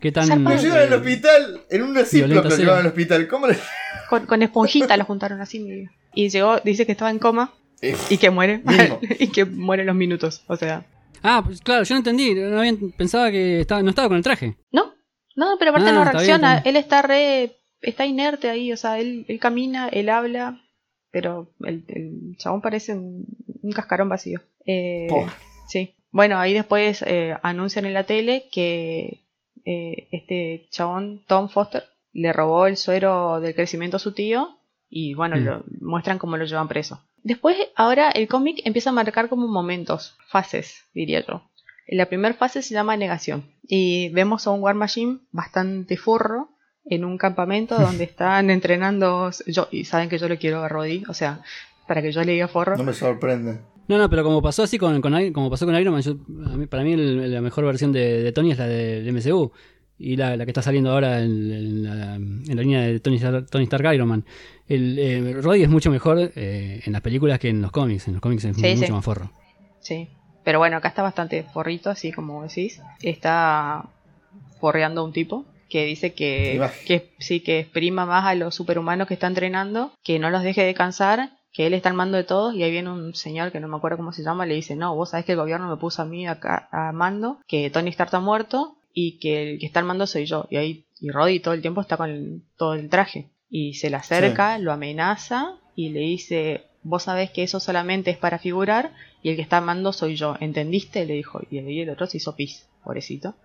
Qué 0.00 0.12
tan... 0.12 0.44
Lo 0.44 0.54
llevan 0.56 0.78
al 0.78 0.92
eh, 0.92 0.96
hospital 0.96 1.60
en 1.70 1.82
una 1.82 2.02
violenta 2.02 2.48
lo 2.48 2.56
llevan 2.56 2.78
al 2.78 2.86
hospital. 2.86 3.26
¿Cómo 3.26 3.46
le.? 3.48 3.56
Con, 4.08 4.26
con 4.26 4.42
esponjita 4.42 4.96
lo 4.96 5.04
juntaron 5.04 5.40
así, 5.40 5.58
mi 5.58 5.70
vida. 5.72 5.90
Y 6.14 6.28
llegó, 6.28 6.60
dice 6.60 6.86
que 6.86 6.92
estaba 6.92 7.10
en 7.10 7.18
coma 7.18 7.52
y 8.10 8.18
que 8.18 8.30
muere. 8.30 8.62
Y 9.18 9.28
que 9.28 9.44
muere 9.44 9.82
en 9.82 9.86
los 9.88 9.96
minutos. 9.96 10.42
O 10.46 10.56
sea. 10.56 10.84
Ah, 11.24 11.42
pues 11.44 11.60
claro, 11.60 11.82
yo 11.84 11.94
no 11.94 11.98
entendí. 11.98 12.34
No 12.34 12.58
había- 12.60 12.74
pensaba 12.96 13.30
que 13.30 13.60
estaba, 13.60 13.82
no 13.82 13.90
estaba 13.90 14.08
con 14.08 14.16
el 14.18 14.22
traje. 14.22 14.56
No, 14.70 14.92
no, 15.34 15.56
pero 15.58 15.70
aparte 15.72 15.90
Ah, 15.90 15.92
no 15.92 16.04
reacciona. 16.04 16.56
está 16.58 16.62
bien. 16.62 16.76
Él 16.76 16.80
está 16.80 17.02
re. 17.02 17.56
Está 17.80 18.06
inerte 18.06 18.48
ahí. 18.50 18.72
O 18.72 18.76
sea, 18.76 18.98
él, 19.00 19.24
él 19.28 19.38
camina, 19.40 19.88
él 19.88 20.08
habla. 20.10 20.60
Pero 21.10 21.50
el, 21.60 21.84
el 21.88 22.36
chabón 22.38 22.60
parece 22.60 22.92
un, 22.92 23.24
un 23.62 23.72
cascarón 23.72 24.08
vacío. 24.08 24.40
Eh, 24.66 25.06
Pobre. 25.08 25.32
sí. 25.68 25.94
Bueno, 26.10 26.38
ahí 26.38 26.52
después 26.54 27.02
eh, 27.06 27.34
anuncian 27.42 27.86
en 27.86 27.94
la 27.94 28.04
tele 28.04 28.48
que 28.52 29.24
eh, 29.64 30.08
este 30.12 30.66
chabón, 30.70 31.24
Tom 31.26 31.48
Foster, 31.48 31.84
le 32.12 32.32
robó 32.32 32.66
el 32.66 32.76
suero 32.76 33.40
del 33.40 33.54
crecimiento 33.54 33.96
a 33.96 34.00
su 34.00 34.12
tío 34.12 34.58
Y 34.96 35.14
bueno, 35.14 35.34
Mm. 35.36 35.44
lo, 35.44 35.64
muestran 35.80 36.18
cómo 36.18 36.36
lo 36.36 36.44
llevan 36.44 36.68
preso. 36.68 37.00
Después, 37.24 37.56
ahora 37.74 38.10
el 38.10 38.28
cómic 38.28 38.60
empieza 38.64 38.90
a 38.90 38.92
marcar 38.92 39.28
como 39.28 39.48
momentos, 39.48 40.14
fases, 40.28 40.84
diría 40.94 41.24
yo. 41.26 41.42
La 41.88 42.06
primera 42.06 42.32
fase 42.34 42.62
se 42.62 42.74
llama 42.74 42.96
negación. 42.96 43.44
Y 43.66 44.10
vemos 44.10 44.46
a 44.46 44.50
un 44.52 44.60
War 44.62 44.76
Machine 44.76 45.18
bastante 45.32 45.96
forro 45.96 46.50
en 46.84 47.04
un 47.04 47.18
campamento 47.18 47.76
donde 47.80 48.04
están 48.04 48.50
entrenando. 48.50 49.30
Yo, 49.48 49.66
y 49.72 49.84
saben 49.84 50.08
que 50.08 50.18
yo 50.18 50.28
le 50.28 50.38
quiero 50.38 50.62
a 50.62 50.68
Roddy, 50.68 51.02
o 51.08 51.14
sea, 51.14 51.40
para 51.88 52.00
que 52.00 52.12
yo 52.12 52.22
le 52.22 52.32
diga 52.32 52.46
forro. 52.46 52.76
No 52.76 52.84
me 52.84 52.92
sorprende. 52.92 53.58
No, 53.88 53.98
no, 53.98 54.08
pero 54.08 54.22
como 54.22 54.40
pasó 54.40 54.62
así 54.62 54.78
con, 54.78 55.00
con 55.02 55.12
Iron- 55.20 55.32
como 55.32 55.50
pasó 55.50 55.66
con 55.66 55.74
Iron 55.74 55.92
Man, 55.92 56.02
yo- 56.02 56.16
a 56.52 56.56
mí- 56.56 56.66
para 56.66 56.84
mí 56.84 56.92
el- 56.92 57.32
la 57.34 57.40
mejor 57.40 57.64
versión 57.64 57.90
de, 57.92 58.22
de 58.22 58.30
Tony 58.32 58.52
es 58.52 58.58
la 58.58 58.66
del 58.68 59.08
MCU. 59.12 59.50
Y 59.96 60.16
la, 60.16 60.36
la 60.36 60.44
que 60.44 60.50
está 60.50 60.60
saliendo 60.62 60.90
ahora 60.90 61.20
en, 61.20 61.52
en 61.52 61.82
la, 61.84 62.14
en 62.16 62.56
la 62.56 62.62
línea 62.62 62.80
de 62.82 62.98
Tony 62.98 63.18
Tony 63.48 63.64
Stark 63.64 63.94
Iron 63.94 64.08
Man. 64.08 64.24
El, 64.68 64.98
eh, 64.98 65.32
Roddy 65.42 65.62
es 65.62 65.68
mucho 65.68 65.90
mejor 65.90 66.32
eh, 66.36 66.80
en 66.84 66.92
las 66.92 67.02
películas 67.02 67.38
que 67.38 67.48
en 67.50 67.60
los 67.62 67.70
cómics. 67.70 68.06
En 68.08 68.14
los 68.14 68.22
cómics 68.22 68.44
es 68.44 68.56
Sí, 68.56 68.62
mucho 68.74 68.86
sí. 68.86 68.92
más 68.92 69.04
forro. 69.04 69.30
Sí. 69.80 70.08
Pero 70.42 70.58
bueno, 70.58 70.76
acá 70.76 70.88
está 70.88 71.02
bastante 71.02 71.42
forrito, 71.42 71.90
así 71.90 72.12
como 72.12 72.42
decís. 72.42 72.80
Está 73.02 73.84
forreando 74.60 75.00
a 75.00 75.04
un 75.04 75.12
tipo 75.12 75.44
que 75.68 75.84
dice 75.86 76.12
que 76.12 76.60
sí, 77.18 77.40
que 77.40 77.60
exprima 77.60 78.06
más 78.06 78.24
a 78.24 78.34
los 78.34 78.54
superhumanos 78.54 79.08
que 79.08 79.14
está 79.14 79.26
entrenando, 79.26 79.92
que 80.04 80.18
no 80.18 80.30
los 80.30 80.42
deje 80.42 80.62
de 80.62 80.74
cansar, 80.74 81.30
que 81.52 81.66
él 81.66 81.74
está 81.74 81.88
al 81.88 81.94
mando 81.96 82.16
de 82.16 82.24
todos, 82.24 82.54
y 82.54 82.62
ahí 82.62 82.70
viene 82.70 82.90
un 82.90 83.14
señor 83.14 83.50
que 83.50 83.60
no 83.60 83.68
me 83.68 83.76
acuerdo 83.76 83.96
cómo 83.96 84.12
se 84.12 84.22
llama, 84.22 84.46
le 84.46 84.54
dice, 84.54 84.76
no, 84.76 84.94
vos 84.94 85.10
sabés 85.10 85.24
que 85.26 85.32
el 85.32 85.38
gobierno 85.38 85.68
me 85.68 85.76
puso 85.76 86.02
a 86.02 86.04
mí 86.04 86.26
acá 86.28 86.68
a 86.70 86.92
mando, 86.92 87.38
que 87.48 87.70
Tony 87.70 87.90
Stark 87.90 88.08
está 88.08 88.20
muerto, 88.20 88.76
y 88.92 89.18
que 89.18 89.52
el 89.54 89.58
que 89.58 89.66
está 89.66 89.80
al 89.80 89.86
mando 89.86 90.06
soy 90.06 90.26
yo. 90.26 90.46
Y 90.50 90.56
ahí, 90.56 90.84
y 91.00 91.10
Roddy 91.10 91.40
todo 91.40 91.54
el 91.54 91.62
tiempo 91.62 91.80
está 91.80 91.96
con 91.96 92.10
el- 92.10 92.42
todo 92.56 92.74
el 92.74 92.88
traje. 92.88 93.28
Y 93.56 93.74
se 93.74 93.88
le 93.88 93.94
acerca, 93.94 94.58
lo 94.58 94.72
amenaza, 94.72 95.60
y 95.76 95.90
le 95.90 96.00
dice, 96.00 96.64
vos 96.82 97.04
sabés 97.04 97.30
que 97.30 97.44
eso 97.44 97.60
solamente 97.60 98.10
es 98.10 98.16
para 98.16 98.40
figurar, 98.40 98.92
y 99.22 99.30
el 99.30 99.36
que 99.36 99.42
está 99.42 99.58
al 99.58 99.64
mando 99.64 99.92
soy 99.92 100.16
yo, 100.16 100.34
¿entendiste? 100.40 101.06
Le 101.06 101.14
dijo, 101.14 101.40
y 101.48 101.58
el 101.58 101.88
otro 101.88 102.08
se 102.08 102.16
hizo 102.16 102.34
pis, 102.34 102.66
pobrecito. 102.82 103.36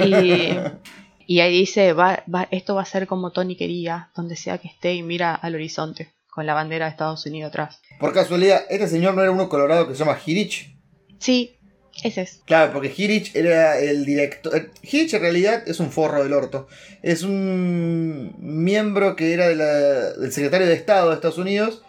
Y, 0.00 0.50
y 1.26 1.40
ahí 1.40 1.60
dice, 1.60 1.94
va, 1.94 2.24
va, 2.32 2.46
esto 2.50 2.74
va 2.74 2.82
a 2.82 2.84
ser 2.84 3.06
como 3.06 3.32
Tony 3.32 3.56
quería, 3.56 4.10
donde 4.14 4.36
sea 4.36 4.58
que 4.58 4.68
esté 4.68 4.92
y 4.92 5.02
mira 5.02 5.34
al 5.34 5.54
horizonte, 5.54 6.12
con 6.28 6.44
la 6.44 6.52
bandera 6.52 6.84
de 6.84 6.90
Estados 6.90 7.24
Unidos 7.24 7.48
atrás. 7.48 7.80
Por 7.98 8.12
casualidad, 8.12 8.66
este 8.68 8.86
señor 8.86 9.14
no 9.14 9.22
era 9.22 9.30
uno 9.30 9.48
colorado 9.48 9.88
que 9.88 9.94
se 9.94 10.00
llama 10.04 10.18
Hirich. 10.26 10.76
Sí, 11.20 11.57
ese 12.04 12.22
es. 12.22 12.40
Claro, 12.44 12.72
porque 12.72 12.92
Hirich 12.96 13.34
era 13.34 13.78
el 13.80 14.04
director. 14.04 14.56
eh, 14.56 14.70
Hirich 14.82 15.14
en 15.14 15.20
realidad 15.22 15.62
es 15.66 15.80
un 15.80 15.90
forro 15.90 16.22
del 16.22 16.32
orto. 16.32 16.68
Es 17.02 17.22
un 17.22 18.34
miembro 18.38 19.16
que 19.16 19.32
era 19.32 19.48
de 19.48 19.56
la- 19.56 20.12
del 20.12 20.32
secretario 20.32 20.66
de 20.66 20.74
Estado 20.74 21.08
de 21.08 21.14
Estados 21.16 21.38
Unidos. 21.38 21.82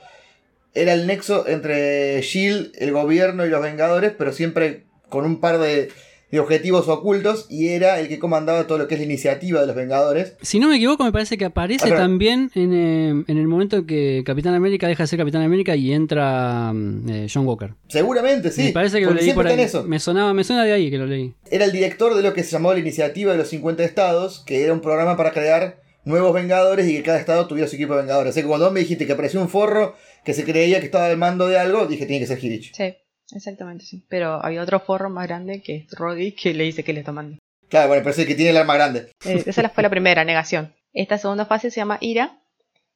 Era 0.73 0.93
el 0.93 1.07
nexo 1.07 1.47
entre 1.47 2.21
Shield, 2.21 2.71
el 2.77 2.91
gobierno 2.91 3.45
y 3.45 3.49
los 3.49 3.61
Vengadores, 3.61 4.13
pero 4.17 4.31
siempre 4.33 4.83
con 5.09 5.25
un 5.25 5.39
par 5.39 5.57
de, 5.59 5.89
de 6.31 6.39
objetivos 6.39 6.87
ocultos. 6.87 7.45
Y 7.49 7.69
era 7.69 7.99
el 7.99 8.07
que 8.07 8.19
comandaba 8.19 8.67
todo 8.67 8.77
lo 8.77 8.87
que 8.87 8.95
es 8.95 8.99
la 8.99 9.05
iniciativa 9.05 9.61
de 9.61 9.67
los 9.67 9.75
Vengadores. 9.75 10.35
Si 10.41 10.59
no 10.59 10.67
me 10.67 10.75
equivoco, 10.77 11.03
me 11.03 11.11
parece 11.11 11.37
que 11.37 11.45
aparece 11.45 11.85
Ah, 11.85 11.89
pero- 11.89 11.99
también 12.01 12.51
en, 12.55 12.73
eh, 12.73 13.09
en 13.27 13.37
el 13.37 13.47
momento 13.47 13.77
en 13.77 13.85
que 13.87 14.23
Capitán 14.25 14.53
América 14.53 14.87
deja 14.87 15.03
de 15.03 15.07
ser 15.07 15.19
Capitán 15.19 15.41
América 15.41 15.75
y 15.75 15.91
entra 15.93 16.71
mm, 16.73 17.09
eh, 17.09 17.27
John 17.33 17.45
Walker. 17.47 17.73
Seguramente, 17.87 18.51
sí. 18.51 18.63
me 18.63 18.71
parece 18.71 18.99
que 18.99 19.05
lo 19.05 19.13
leí 19.13 19.33
por 19.33 19.47
ahí. 19.47 19.59
eso. 19.59 19.83
Me 19.83 19.99
sonaba, 19.99 20.33
me 20.33 20.43
suena 20.43 20.63
de 20.65 20.71
ahí 20.73 20.89
que 20.89 20.97
lo 20.97 21.05
leí. 21.05 21.33
era 21.49 21.65
el 21.65 21.71
director 21.71 22.15
de 22.15 22.21
lo 22.23 22.33
que 22.33 22.43
se 22.43 22.51
llamó 22.51 22.73
la 22.73 22.79
Iniciativa 22.79 23.31
de 23.31 23.37
los 23.37 23.47
50 23.49 23.83
Estados, 23.83 24.43
que 24.45 24.63
era 24.63 24.73
un 24.73 24.81
programa 24.81 25.17
para 25.17 25.31
crear 25.31 25.81
nuevos 26.05 26.33
Vengadores 26.33 26.87
y 26.87 26.93
que 26.95 27.03
cada 27.03 27.19
estado 27.19 27.47
tuviera 27.47 27.67
su 27.67 27.75
equipo 27.75 27.93
de 27.93 28.01
Vengadores. 28.01 28.31
Así 28.31 28.41
que 28.41 28.47
cuando 28.47 28.65
vos 28.65 28.73
me 28.73 28.79
dijiste 28.79 29.05
que 29.05 29.13
apareció 29.13 29.41
un 29.41 29.49
forro 29.49 29.95
que 30.23 30.33
se 30.33 30.43
creía 30.43 30.79
que 30.79 30.85
estaba 30.85 31.07
al 31.07 31.17
mando 31.17 31.47
de 31.47 31.57
algo, 31.57 31.85
dije 31.87 32.05
tiene 32.05 32.19
que 32.21 32.27
ser 32.27 32.43
Hirich. 32.43 32.73
Sí, 32.75 32.93
exactamente, 33.33 33.85
sí. 33.85 34.03
Pero 34.09 34.43
había 34.43 34.61
otro 34.61 34.79
forro 34.79 35.09
más 35.09 35.27
grande 35.27 35.61
que 35.61 35.75
es 35.77 35.91
Roddy 35.91 36.31
que 36.33 36.53
le 36.53 36.63
dice 36.65 36.83
que 36.83 36.93
le 36.93 36.99
está 36.99 37.11
mandando. 37.11 37.39
Claro, 37.69 37.87
bueno, 37.89 38.01
pero 38.03 38.11
es 38.11 38.19
el 38.19 38.27
que 38.27 38.35
tiene 38.35 38.51
el 38.51 38.57
arma 38.57 38.75
grande. 38.75 39.07
Eh, 39.25 39.43
esa 39.45 39.61
la- 39.61 39.69
fue 39.69 39.83
la 39.83 39.89
primera, 39.89 40.23
negación. 40.25 40.73
Esta 40.93 41.17
segunda 41.17 41.45
fase 41.45 41.69
se 41.69 41.77
llama 41.81 41.97
ira 42.01 42.39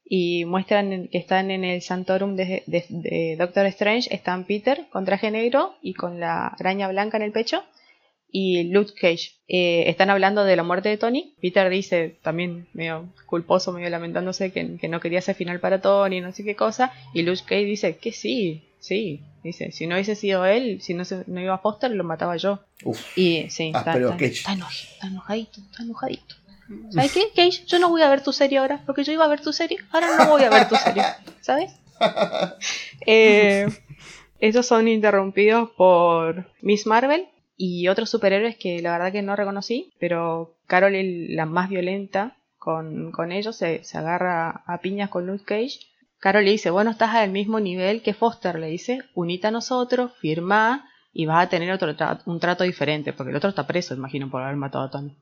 y 0.04 0.44
muestran 0.44 1.08
que 1.08 1.18
están 1.18 1.50
en 1.50 1.64
el 1.64 1.80
Santorum 1.80 2.34
de, 2.36 2.62
de- 2.66 2.84
de 2.88 3.36
Doctor 3.38 3.66
Strange. 3.66 4.12
Están 4.14 4.44
Peter 4.44 4.86
con 4.90 5.04
traje 5.04 5.30
negro 5.30 5.74
y 5.80 5.94
con 5.94 6.18
la 6.20 6.48
araña 6.48 6.88
blanca 6.88 7.16
en 7.16 7.22
el 7.22 7.32
pecho 7.32 7.62
y 8.28 8.64
Luke 8.64 8.92
Cage. 9.00 9.30
Eh, 9.46 9.84
están 9.88 10.10
hablando 10.10 10.44
de 10.44 10.56
la 10.56 10.64
muerte 10.64 10.88
de 10.88 10.98
Tony. 10.98 11.34
Peter 11.40 11.70
dice 11.70 12.16
también 12.22 12.66
medio 12.72 13.08
culposo, 13.26 13.72
medio 13.72 13.88
lamentándose 13.90 14.50
que, 14.52 14.76
que 14.76 14.88
no 14.88 14.98
quería 14.98 15.20
ese 15.20 15.34
final 15.34 15.60
para 15.60 15.80
Tony, 15.80 16.20
no 16.20 16.32
sé 16.32 16.42
qué 16.42 16.56
cosa. 16.56 16.92
Y 17.14 17.22
Luke 17.22 17.42
Cage 17.44 17.64
dice 17.64 17.96
que 17.96 18.10
sí, 18.10 18.64
sí. 18.80 19.20
Dice, 19.44 19.70
si 19.70 19.86
no 19.86 19.94
hubiese 19.94 20.16
sido 20.16 20.44
él, 20.46 20.80
si 20.82 20.94
no, 20.94 21.04
se, 21.04 21.22
no 21.28 21.40
iba 21.40 21.54
a 21.54 21.58
Foster, 21.58 21.90
lo 21.92 22.02
mataba 22.02 22.36
yo. 22.36 22.60
Uf. 22.82 23.16
Y 23.16 23.48
sí, 23.50 23.70
Ah, 23.74 23.78
está, 23.80 23.92
pero 23.92 24.06
está- 24.06 24.18
Cage. 24.18 24.32
está 24.32 24.52
enoj- 24.54 24.88
está 24.94 25.06
enojadito, 25.06 25.60
está 25.60 25.82
enojadito. 25.84 26.34
¿Sabes 26.90 27.12
qué, 27.12 27.28
Cage? 27.36 27.66
Yo 27.66 27.78
no 27.78 27.90
voy 27.90 28.00
a 28.02 28.08
ver 28.08 28.22
tu 28.22 28.32
serie 28.32 28.56
ahora, 28.58 28.82
porque 28.86 29.04
yo 29.04 29.12
iba 29.12 29.24
a 29.26 29.28
ver 29.28 29.40
tu 29.42 29.52
serie, 29.52 29.76
ahora 29.92 30.08
no 30.18 30.30
voy 30.30 30.42
a 30.44 30.50
ver 30.50 30.66
tu 30.68 30.76
serie, 30.76 31.02
¿sabes? 31.42 31.72
Eh, 33.06 33.66
estos 34.40 34.66
son 34.66 34.88
interrumpidos 34.88 35.70
por 35.70 36.50
Miss 36.62 36.86
Marvel 36.86 37.26
y 37.56 37.88
otros 37.88 38.10
superhéroes 38.10 38.56
que 38.56 38.80
la 38.82 38.92
verdad 38.92 39.12
que 39.12 39.22
no 39.22 39.36
reconocí, 39.36 39.92
pero 40.00 40.54
Carol 40.66 40.94
es 40.94 41.30
la 41.30 41.46
más 41.46 41.68
violenta 41.68 42.36
con, 42.58 43.12
con 43.12 43.30
ellos, 43.32 43.56
se, 43.56 43.84
se 43.84 43.98
agarra 43.98 44.62
a 44.66 44.78
piñas 44.80 45.10
con 45.10 45.26
Luke 45.26 45.44
Cage. 45.44 45.80
Carol 46.24 46.46
le 46.46 46.52
dice, 46.52 46.70
bueno, 46.70 46.90
estás 46.90 47.14
al 47.14 47.30
mismo 47.30 47.60
nivel 47.60 48.00
que 48.00 48.14
Foster, 48.14 48.58
le 48.58 48.68
dice, 48.68 49.02
unite 49.14 49.48
a 49.48 49.50
nosotros, 49.50 50.12
firma 50.22 50.88
y 51.12 51.26
vas 51.26 51.44
a 51.44 51.50
tener 51.50 51.70
otro 51.70 51.94
tra- 51.94 52.22
un 52.24 52.40
trato 52.40 52.64
diferente, 52.64 53.12
porque 53.12 53.28
el 53.30 53.36
otro 53.36 53.50
está 53.50 53.66
preso, 53.66 53.94
imagino, 53.94 54.30
por 54.30 54.40
haber 54.40 54.56
matado 54.56 54.84
a 54.86 54.90
Tony. 54.90 55.14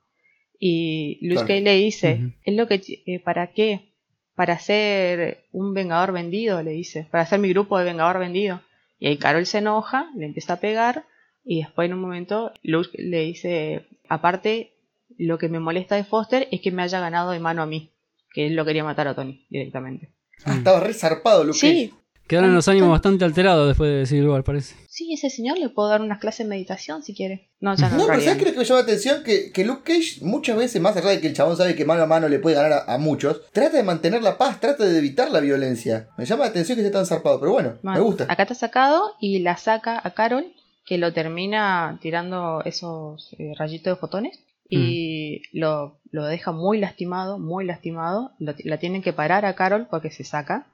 Y 0.61 1.19
Luke 1.27 1.45
Claro. 1.45 1.49
Cage 1.49 1.61
le 1.63 1.77
dice, 1.77 2.09
es 2.45 2.55
lo 2.55 2.69
que, 2.69 2.81
eh, 3.07 3.19
¿para 3.19 3.49
qué? 3.49 3.93
Para 4.37 4.61
ser 4.61 5.45
un 5.51 5.75
vengador 5.75 6.13
vendido, 6.13 6.63
le 6.63 6.71
dice, 6.71 7.09
para 7.11 7.27
ser 7.27 7.41
mi 7.41 7.49
grupo 7.49 7.77
de 7.79 7.85
vengador 7.85 8.21
vendido. 8.21 8.61
Y 9.01 9.09
ahí 9.09 9.17
Carol 9.19 9.45
se 9.47 9.59
enoja, 9.59 10.09
le 10.15 10.27
empieza 10.27 10.53
a 10.53 10.61
pegar, 10.61 11.05
y 11.45 11.63
después 11.63 11.87
en 11.87 11.95
un 11.95 12.01
momento 12.01 12.53
Luke 12.63 12.91
le 12.97 13.23
dice, 13.25 13.87
aparte, 14.09 14.75
lo 15.19 15.37
que 15.37 15.49
me 15.49 15.59
molesta 15.59 15.97
de 15.97 16.05
Foster 16.05 16.47
es 16.53 16.61
que 16.61 16.71
me 16.71 16.83
haya 16.83 17.01
ganado 17.01 17.33
de 17.33 17.41
mano 17.41 17.61
a 17.61 17.67
mí, 17.67 17.91
que 18.33 18.47
él 18.47 18.55
lo 18.55 18.65
quería 18.65 18.85
matar 18.85 19.09
a 19.09 19.17
Tony 19.17 19.45
directamente. 19.51 20.11
Ah, 20.45 20.55
estaba 20.57 20.81
re 20.81 20.95
zarpado, 20.95 21.45
Luke 21.45 21.59
Sí, 21.59 21.89
Cage. 21.91 22.03
Quedaron 22.29 22.55
los 22.55 22.67
ánimos 22.69 22.91
bastante 22.91 23.25
alterados 23.27 23.69
después 23.69 23.91
de 23.91 24.07
Civil 24.07 24.29
War, 24.29 24.43
parece. 24.43 24.75
sí, 24.89 25.13
ese 25.13 25.29
señor 25.29 25.59
le 25.59 25.69
puedo 25.69 25.89
dar 25.91 26.01
unas 26.01 26.19
clases 26.19 26.47
de 26.47 26.51
meditación 26.51 27.03
si 27.03 27.15
quiere. 27.15 27.51
No, 27.61 27.75
ya 27.77 27.91
no. 27.91 27.99
No, 27.99 28.07
pero 28.07 28.21
¿sabes 28.23 28.37
qué 28.39 28.43
es 28.45 28.47
lo 28.47 28.53
que 28.53 28.59
me 28.61 28.65
llama 28.65 28.81
la 28.81 28.85
atención? 28.85 29.23
Que, 29.23 29.53
que 29.53 29.65
Luke 29.65 29.83
Cage, 29.93 30.25
muchas 30.25 30.57
veces, 30.57 30.81
más 30.81 30.97
allá 30.97 31.11
de 31.11 31.21
que 31.21 31.27
el 31.27 31.35
chabón 31.35 31.57
sabe 31.59 31.75
que 31.75 31.85
mano 31.85 32.03
a 32.03 32.07
mano 32.07 32.29
le 32.29 32.39
puede 32.39 32.57
ganar 32.57 32.73
a, 32.73 32.95
a 32.95 32.97
muchos, 32.99 33.43
trata 33.53 33.77
de 33.77 33.83
mantener 33.83 34.23
la 34.23 34.39
paz, 34.39 34.61
trata 34.61 34.85
de 34.85 34.97
evitar 34.97 35.31
la 35.31 35.41
violencia. 35.41 36.09
Me 36.17 36.25
llama 36.25 36.45
la 36.45 36.51
atención 36.51 36.77
que 36.77 36.83
esté 36.83 36.93
tan 36.93 37.05
zarpado, 37.07 37.39
pero 37.39 37.53
bueno, 37.53 37.75
me 37.83 38.01
gusta. 38.01 38.25
Acá 38.31 38.45
está 38.45 38.55
sacado 38.55 39.13
y 39.21 39.41
la 39.41 39.57
saca 39.59 40.01
a 40.03 40.15
Carol, 40.15 40.47
que 40.87 40.97
lo 40.99 41.13
termina 41.13 41.99
tirando 42.01 42.63
esos 42.65 43.29
eh, 43.39 43.53
rayitos 43.59 43.95
de 43.95 44.01
fotones. 44.01 44.39
Y 44.77 45.43
lo, 45.53 45.99
lo 46.11 46.25
deja 46.25 46.53
muy 46.53 46.79
lastimado, 46.79 47.39
muy 47.39 47.65
lastimado. 47.65 48.33
Lo- 48.39 48.55
la 48.65 48.79
tienen 48.79 49.03
que 49.03 49.13
parar 49.13 49.45
a 49.45 49.55
Carol 49.55 49.87
porque 49.91 50.11
se 50.11 50.25
saca. 50.25 50.67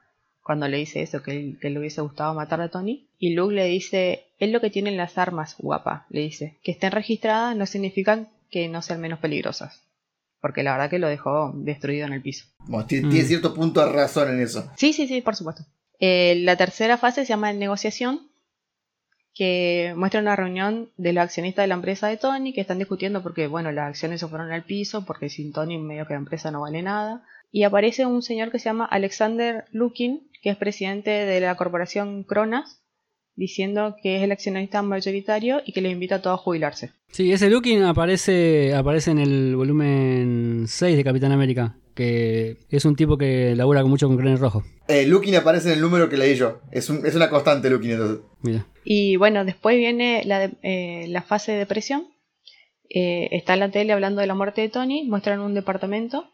Cuando 0.43 0.67
le 0.67 0.77
dice 0.77 1.01
eso, 1.01 1.21
que, 1.21 1.31
él- 1.31 1.57
que 1.61 1.69
le 1.69 1.79
hubiese 1.79 2.01
gustado 2.01 2.33
matar 2.33 2.61
a 2.61 2.69
Tony. 2.69 3.07
Y 3.19 3.33
Luke 3.35 3.53
le 3.53 3.65
dice, 3.65 4.23
es 4.39 4.49
lo 4.51 4.61
que 4.61 4.69
tienen 4.69 4.97
las 4.97 5.17
armas, 5.17 5.55
guapa. 5.59 6.05
Le 6.09 6.21
dice, 6.21 6.57
que 6.63 6.71
estén 6.71 6.91
registradas 6.91 7.55
no 7.55 7.65
significan 7.65 8.29
que 8.49 8.67
no 8.67 8.81
sean 8.81 9.01
menos 9.01 9.19
peligrosas. 9.19 9.81
Porque 10.41 10.63
la 10.63 10.71
verdad 10.71 10.89
que 10.89 10.99
lo 10.99 11.07
dejó 11.09 11.51
destruido 11.53 12.07
en 12.07 12.13
el 12.13 12.21
piso. 12.21 12.45
Bueno, 12.59 12.85
tiene, 12.87 13.07
Mm. 13.07 13.09
tiene 13.11 13.25
cierto 13.27 13.53
punto 13.53 13.85
de 13.85 13.91
razón 13.91 14.29
en 14.29 14.39
eso. 14.41 14.71
Sí, 14.77 14.93
sí, 14.93 15.07
sí, 15.07 15.21
por 15.21 15.35
supuesto. 15.35 15.63
Eh, 15.99 16.35
la 16.45 16.55
tercera 16.55 16.97
fase 16.97 17.25
se 17.25 17.29
llama 17.29 17.51
negociación, 17.51 18.28
que 19.39 19.93
muestra 19.95 20.19
una 20.19 20.35
reunión 20.35 20.89
de 20.97 21.13
los 21.13 21.23
accionistas 21.23 21.63
de 21.63 21.67
la 21.69 21.75
empresa 21.75 22.09
de 22.09 22.17
Tony, 22.17 22.51
que 22.51 22.59
están 22.59 22.77
discutiendo 22.77 23.23
porque, 23.23 23.47
bueno, 23.47 23.71
las 23.71 23.87
acciones 23.87 24.19
se 24.19 24.27
fueron 24.27 24.51
al 24.51 24.65
piso, 24.65 25.05
porque 25.05 25.29
sin 25.29 25.53
Tony 25.53 25.77
medio 25.77 26.05
que 26.05 26.11
la 26.11 26.19
empresa 26.19 26.51
no 26.51 26.59
vale 26.59 26.81
nada. 26.81 27.23
Y 27.49 27.63
aparece 27.63 28.05
un 28.05 28.21
señor 28.21 28.51
que 28.51 28.59
se 28.59 28.65
llama 28.65 28.83
Alexander 28.83 29.63
Lukin, 29.71 30.27
que 30.41 30.49
es 30.49 30.57
presidente 30.57 31.11
de 31.11 31.39
la 31.39 31.55
corporación 31.55 32.25
Cronas, 32.25 32.81
diciendo 33.33 33.95
que 34.03 34.17
es 34.17 34.23
el 34.23 34.33
accionista 34.33 34.81
mayoritario 34.81 35.61
y 35.65 35.71
que 35.71 35.79
le 35.79 35.89
invita 35.89 36.15
a 36.15 36.21
todos 36.21 36.37
a 36.37 36.43
jubilarse. 36.43 36.91
Sí, 37.07 37.31
ese 37.31 37.49
Looking 37.49 37.83
aparece, 37.83 38.75
aparece 38.75 39.11
en 39.11 39.19
el 39.19 39.55
volumen 39.55 40.65
6 40.67 40.97
de 40.97 41.03
Capitán 41.05 41.31
América, 41.31 41.77
que 41.99 42.57
es 42.69 42.85
un 42.85 42.95
tipo 42.95 43.17
que 43.17 43.53
labura 43.55 43.83
mucho 43.83 44.07
con 44.07 44.17
Crane 44.17 44.37
Rojo. 44.37 44.63
Eh, 44.87 45.05
Lukin 45.05 45.35
aparece 45.35 45.67
en 45.69 45.75
el 45.75 45.81
número 45.81 46.07
que 46.09 46.15
leí 46.17 46.35
yo. 46.35 46.61
Es, 46.71 46.89
un- 46.89 47.05
es 47.05 47.13
una 47.15 47.29
constante 47.29 47.69
Lukin 47.69 47.91
entonces. 47.91 48.19
Mira. 48.41 48.65
Y 48.85 49.17
bueno, 49.17 49.43
después 49.43 49.75
viene 49.77 50.23
la, 50.25 50.39
de- 50.39 50.53
eh, 50.63 51.07
la 51.09 51.21
fase 51.21 51.51
de 51.51 51.57
depresión. 51.59 52.07
Eh, 52.89 53.27
está 53.31 53.53
en 53.53 53.59
la 53.59 53.69
tele 53.71 53.93
hablando 53.93 54.21
de 54.21 54.27
la 54.27 54.33
muerte 54.33 54.61
de 54.61 54.69
Tony, 54.69 55.03
muestran 55.03 55.41
un 55.41 55.53
departamento 55.53 56.25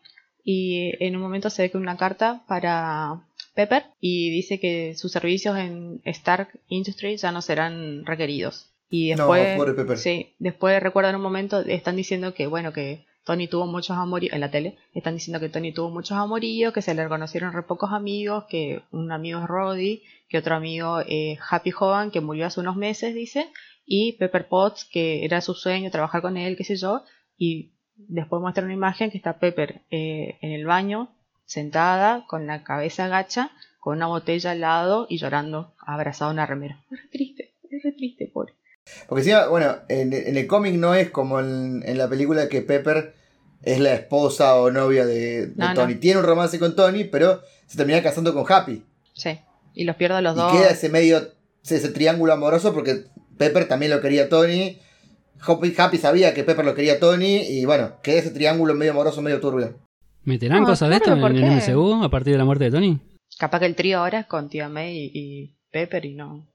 y 0.43 0.91
en 1.03 1.15
un 1.15 1.21
momento 1.21 1.49
se 1.49 1.63
ve 1.63 1.71
que 1.71 1.77
una 1.77 1.97
carta 1.97 2.43
para 2.47 3.23
Pepper 3.55 3.83
y 3.99 4.29
dice 4.29 4.59
que 4.59 4.93
sus 4.95 5.11
servicios 5.11 5.57
en 5.57 6.01
Stark 6.05 6.49
Industries 6.69 7.21
ya 7.21 7.31
no 7.31 7.41
serán 7.41 8.05
requeridos. 8.05 8.71
Y 8.89 9.09
No, 9.15 9.17
después, 9.27 9.57
pobre 9.57 9.73
Pepper. 9.73 9.97
sí, 9.97 10.35
después 10.39 10.81
recuerdan 10.81 11.15
un 11.15 11.21
momento, 11.23 11.59
están 11.61 11.95
diciendo 11.95 12.33
que 12.33 12.45
bueno, 12.47 12.71
que 12.71 13.03
Tony 13.25 13.47
tuvo 13.47 13.65
muchos 13.65 13.97
amoríos, 13.97 14.33
en 14.33 14.39
la 14.39 14.51
tele, 14.51 14.77
están 14.93 15.15
diciendo 15.15 15.39
que 15.39 15.49
Tony 15.49 15.73
tuvo 15.73 15.89
muchos 15.89 16.15
amoríos, 16.17 16.71
que 16.73 16.83
se 16.83 16.93
le 16.93 17.03
reconocieron 17.03 17.53
re 17.53 17.63
pocos 17.63 17.91
amigos, 17.91 18.45
que 18.45 18.83
un 18.91 19.11
amigo 19.11 19.41
es 19.41 19.47
Roddy, 19.47 20.03
que 20.29 20.37
otro 20.37 20.55
amigo 20.55 20.99
es 20.99 21.39
Happy 21.49 21.71
Hogan, 21.77 22.11
que 22.11 22.21
murió 22.21 22.45
hace 22.45 22.59
unos 22.59 22.75
meses, 22.75 23.15
dice, 23.15 23.49
y 23.83 24.13
Pepper 24.13 24.47
Potts, 24.47 24.85
que 24.85 25.25
era 25.25 25.41
su 25.41 25.55
sueño 25.55 25.89
trabajar 25.89 26.21
con 26.21 26.37
él, 26.37 26.55
qué 26.55 26.63
sé 26.63 26.75
yo, 26.75 27.03
y 27.35 27.71
después 27.95 28.41
muestra 28.41 28.63
una 28.63 28.73
imagen 28.73 29.09
que 29.09 29.17
está 29.17 29.39
Pepper 29.39 29.81
eh, 29.89 30.37
en 30.41 30.51
el 30.51 30.65
baño, 30.65 31.09
sentada, 31.45 32.25
con 32.27 32.45
la 32.45 32.63
cabeza 32.63 33.05
agacha, 33.05 33.51
con 33.79 33.97
una 33.97 34.07
botella 34.07 34.51
al 34.51 34.61
lado 34.61 35.07
y 35.09 35.17
llorando, 35.17 35.73
abrazada 35.79 36.29
a 36.29 36.33
una 36.33 36.45
remera. 36.45 36.83
Es 36.91 37.01
re 37.01 37.07
triste, 37.07 37.53
es 37.71 37.83
re 37.83 37.91
triste, 37.91 38.27
pobre. 38.27 38.53
Porque 39.07 39.21
encima, 39.21 39.47
bueno, 39.47 39.75
en, 39.89 40.13
en 40.13 40.37
el 40.37 40.47
cómic 40.47 40.75
no 40.75 40.93
es 40.95 41.09
como 41.09 41.39
en, 41.39 41.83
en 41.85 41.97
la 41.97 42.07
película 42.07 42.47
que 42.49 42.61
Pepper 42.61 43.13
es 43.63 43.79
la 43.79 43.93
esposa 43.93 44.55
o 44.55 44.69
novia 44.71 45.05
de, 45.05 45.47
de 45.47 45.53
No, 45.55 45.69
no. 45.69 45.73
Tony. 45.73 45.95
Tiene 45.95 46.19
un 46.19 46.25
romance 46.25 46.59
con 46.59 46.75
Tony, 46.75 47.03
pero 47.05 47.41
se 47.65 47.77
termina 47.77 48.01
casando 48.03 48.33
con 48.33 48.45
Happy. 48.47 48.83
Sí, 49.13 49.39
y 49.73 49.83
los 49.85 49.95
pierdo 49.95 50.17
a 50.17 50.21
los 50.21 50.35
Y 50.35 50.39
dos. 50.39 50.51
queda 50.53 50.69
ese 50.69 50.89
medio, 50.89 51.31
ese, 51.63 51.89
triángulo 51.89 52.33
amoroso 52.33 52.73
porque 52.73 53.05
Pepper 53.37 53.67
también 53.67 53.91
lo 53.91 54.01
quería 54.01 54.25
a 54.25 54.29
Tony. 54.29 54.77
Happy, 55.41 55.73
Happy 55.77 55.97
sabía 55.97 56.33
que 56.33 56.43
Pepper 56.43 56.63
lo 56.65 56.75
quería 56.75 56.93
a 56.93 56.99
Tony 56.99 57.37
y 57.37 57.65
bueno, 57.65 57.93
queda 58.03 58.19
ese 58.19 58.31
triángulo 58.31 58.73
medio 58.75 58.91
amoroso, 58.91 59.21
medio 59.21 59.39
turbio. 59.39 59.79
¿Meterán 60.23 60.61
No, 60.61 60.67
cosas 60.67 60.89
de 60.89 60.95
esto 60.95 61.05
claro, 61.13 61.21
¿por 61.21 61.31
en 61.31 61.43
el? 61.43 61.57
MCU 61.69 62.03
a 62.03 62.09
partir 62.09 62.33
de 62.33 62.39
la 62.39 62.45
muerte 62.45 62.65
de 62.65 62.71
Tony? 62.71 62.99
Capaz 63.37 63.59
que 63.59 63.65
el 63.65 63.75
trío 63.75 63.99
ahora 63.99 64.19
es 64.21 64.25
con 64.27 64.49
Tía 64.49 64.69
May 64.69 64.95
y, 64.97 65.11
y 65.13 65.55
Pepper 65.71 66.05
y 66.05 66.15
no. 66.15 66.47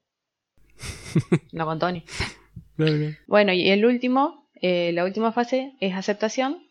no 1.53 1.66
con 1.66 1.78
Tony. 1.78 2.05
Bueno, 3.26 3.53
y 3.53 3.68
el 3.70 3.85
último, 3.85 4.49
eh, 4.61 4.93
la 4.93 5.05
última 5.05 5.33
fase 5.33 5.74
es 5.81 5.95
aceptación. 5.95 6.66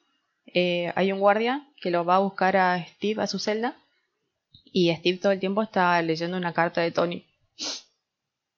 Eh, 0.47 0.91
hay 0.95 1.11
un 1.11 1.19
guardia 1.19 1.67
que 1.81 1.91
lo 1.91 2.03
va 2.05 2.15
a 2.15 2.19
buscar 2.19 2.57
a 2.57 2.83
Steve 2.85 3.21
a 3.21 3.27
su 3.27 3.39
celda. 3.39 3.77
Y 4.71 4.93
Steve 4.95 5.17
todo 5.17 5.31
el 5.31 5.39
tiempo 5.39 5.61
está 5.61 6.01
leyendo 6.01 6.37
una 6.37 6.53
carta 6.53 6.81
de 6.81 6.91
Tony. 6.91 7.25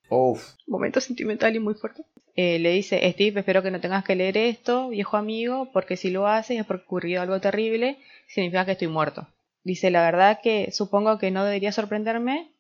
Uf. 0.10 0.56
Momento 0.68 1.00
sentimental 1.00 1.56
y 1.56 1.60
muy 1.60 1.74
fuerte. 1.74 2.04
Eh, 2.36 2.60
le 2.60 2.72
dice, 2.72 3.00
Steve, 3.12 3.42
espero 3.42 3.62
que 3.62 3.72
no 3.72 3.82
tengas 3.82 4.04
que 4.04 4.16
leer 4.16 4.38
esto, 4.38 4.90
viejo 4.90 5.18
amigo, 5.18 5.70
porque 5.74 5.98
si 5.98 6.10
lo 6.10 6.28
haces 6.28 6.60
es 6.60 6.66
porque 6.66 6.84
ocurrido 6.86 7.22
algo 7.22 7.40
terrible, 7.42 7.98
significa 8.28 8.66
que 8.66 8.72
estoy 8.72 8.88
muerto. 8.88 9.28
Dice, 9.64 9.92
la 9.92 10.04
verdad 10.04 10.40
que 10.42 10.72
supongo 10.72 11.18
que 11.18 11.32
no 11.32 11.44
debería 11.44 11.72
sorprenderme, 11.72 12.52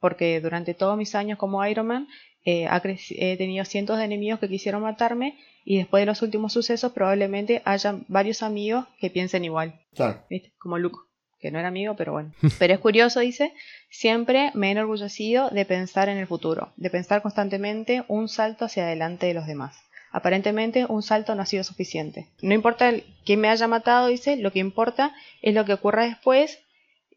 porque 0.00 0.40
durante 0.40 0.74
todos 0.74 0.96
mis 0.96 1.14
años 1.14 1.38
como 1.38 1.64
Iron 1.66 1.86
Man 1.86 2.08
eh, 2.46 2.68
he 3.10 3.36
tenido 3.36 3.64
cientos 3.64 3.98
de 3.98 4.04
enemigos 4.04 4.40
que 4.40 4.48
quisieron 4.48 4.80
matarme, 4.80 5.36
y 5.64 5.78
después 5.78 6.00
de 6.00 6.06
los 6.06 6.22
últimos 6.22 6.52
sucesos 6.52 6.92
probablemente 6.92 7.60
haya 7.64 7.98
varios 8.06 8.44
amigos 8.44 8.86
que 9.00 9.10
piensen 9.10 9.44
igual. 9.44 9.80
Claro. 9.94 10.24
¿viste? 10.30 10.52
Como 10.58 10.78
Luke, 10.78 10.98
que 11.40 11.50
no 11.50 11.58
era 11.58 11.68
amigo, 11.68 11.96
pero 11.96 12.12
bueno. 12.12 12.32
Pero 12.60 12.72
es 12.72 12.78
curioso, 12.78 13.18
dice, 13.18 13.52
siempre 13.90 14.52
me 14.54 14.68
he 14.68 14.70
enorgullecido 14.70 15.50
de 15.50 15.64
pensar 15.64 16.08
en 16.08 16.18
el 16.18 16.28
futuro, 16.28 16.72
de 16.76 16.88
pensar 16.88 17.20
constantemente 17.20 18.04
un 18.06 18.28
salto 18.28 18.64
hacia 18.64 18.84
adelante 18.84 19.26
de 19.26 19.34
los 19.34 19.46
demás. 19.46 19.76
Aparentemente 20.12 20.86
un 20.88 21.02
salto 21.02 21.34
no 21.34 21.42
ha 21.42 21.46
sido 21.46 21.64
suficiente. 21.64 22.28
No 22.40 22.54
importa 22.54 22.92
quién 23.24 23.40
me 23.40 23.48
haya 23.48 23.66
matado, 23.66 24.06
dice, 24.06 24.36
lo 24.36 24.52
que 24.52 24.60
importa 24.60 25.14
es 25.42 25.52
lo 25.52 25.64
que 25.64 25.72
ocurra 25.72 26.04
después 26.04 26.60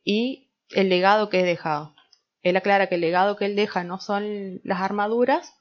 y 0.03 0.49
el 0.71 0.89
legado 0.89 1.29
que 1.29 1.41
he 1.41 1.45
dejado. 1.45 1.93
Él 2.43 2.55
aclara 2.57 2.87
que 2.87 2.95
el 2.95 3.01
legado 3.01 3.35
que 3.35 3.45
él 3.45 3.55
deja 3.55 3.83
no 3.83 3.99
son 3.99 4.61
las 4.63 4.81
armaduras, 4.81 5.53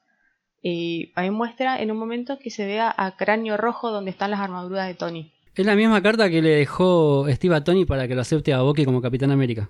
y 0.63 1.13
ahí 1.15 1.31
muestra 1.31 1.81
en 1.81 1.91
un 1.91 1.97
momento 1.99 2.39
que 2.39 2.51
se 2.51 2.67
vea 2.67 2.93
a 2.97 3.17
cráneo 3.17 3.57
rojo 3.57 3.91
donde 3.91 4.11
están 4.11 4.31
las 4.31 4.41
armaduras 4.41 4.87
de 4.89 4.95
Tony. 4.95 5.33
Es 5.55 5.67
la 5.67 5.75
misma 5.77 6.03
carta 6.03 6.29
que 6.31 6.41
le 6.43 6.51
dejó 6.51 7.27
Steve 7.31 7.57
a 7.57 7.65
Tony 7.65 7.85
para 7.85 8.07
que 8.07 8.15
lo 8.15 8.21
acepte 8.21 8.53
a 8.53 8.63
Bucky 8.63 8.85
como 8.85 9.01
Capitán 9.03 9.31
América. 9.33 9.69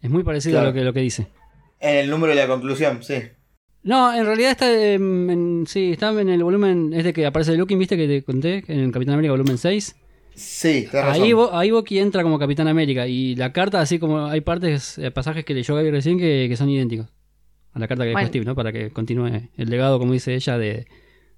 Es 0.00 0.10
muy 0.10 0.24
parecido 0.24 0.54
Claro. 0.54 0.66
a 0.68 0.70
lo 0.70 0.74
que, 0.74 0.84
lo 0.84 0.92
que 0.92 1.00
dice. 1.00 1.28
En 1.78 1.96
el 1.96 2.10
número 2.10 2.34
de 2.34 2.40
la 2.40 2.48
conclusión, 2.48 3.02
sí. 3.02 3.14
No, 3.84 4.12
en 4.14 4.24
realidad 4.26 4.52
está 4.52 4.72
em, 4.72 5.30
en, 5.30 5.64
sí, 5.66 5.92
está 5.92 6.10
en 6.10 6.28
el 6.28 6.42
volumen 6.44 6.92
este 6.92 7.12
que 7.12 7.26
aparece 7.26 7.52
de 7.52 7.58
Looking, 7.58 7.78
¿viste? 7.78 7.96
Que 7.96 8.06
te 8.06 8.22
conté, 8.24 8.64
en 8.68 8.80
el 8.80 8.92
Capitán 8.92 9.14
América 9.14 9.32
volumen 9.32 9.58
6. 9.58 9.96
Sí, 10.34 10.88
tenés 10.90 11.06
razón. 11.06 11.22
Ahí, 11.24 11.32
Bo- 11.32 11.52
ahí 11.54 11.70
Bucky 11.70 11.98
entra 11.98 12.22
como 12.22 12.38
Capitán 12.38 12.68
América 12.68 13.06
y 13.06 13.34
la 13.36 13.52
carta, 13.52 13.80
así 13.80 13.98
como 13.98 14.26
hay 14.26 14.40
partes, 14.40 14.98
eh, 14.98 15.10
pasajes 15.10 15.44
que 15.44 15.54
leyó 15.54 15.74
Gaby 15.74 15.90
recién 15.90 16.18
que, 16.18 16.46
que 16.48 16.56
son 16.56 16.68
idénticos 16.70 17.08
a 17.74 17.78
la 17.78 17.88
carta 17.88 18.04
que 18.04 18.08
dejó 18.08 18.16
Bueno. 18.18 18.28
Steve, 18.28 18.44
¿no? 18.44 18.54
Para 18.54 18.72
que 18.72 18.90
continúe 18.90 19.48
el 19.56 19.70
legado, 19.70 19.98
como 19.98 20.12
dice 20.12 20.34
ella, 20.34 20.58
de, 20.58 20.86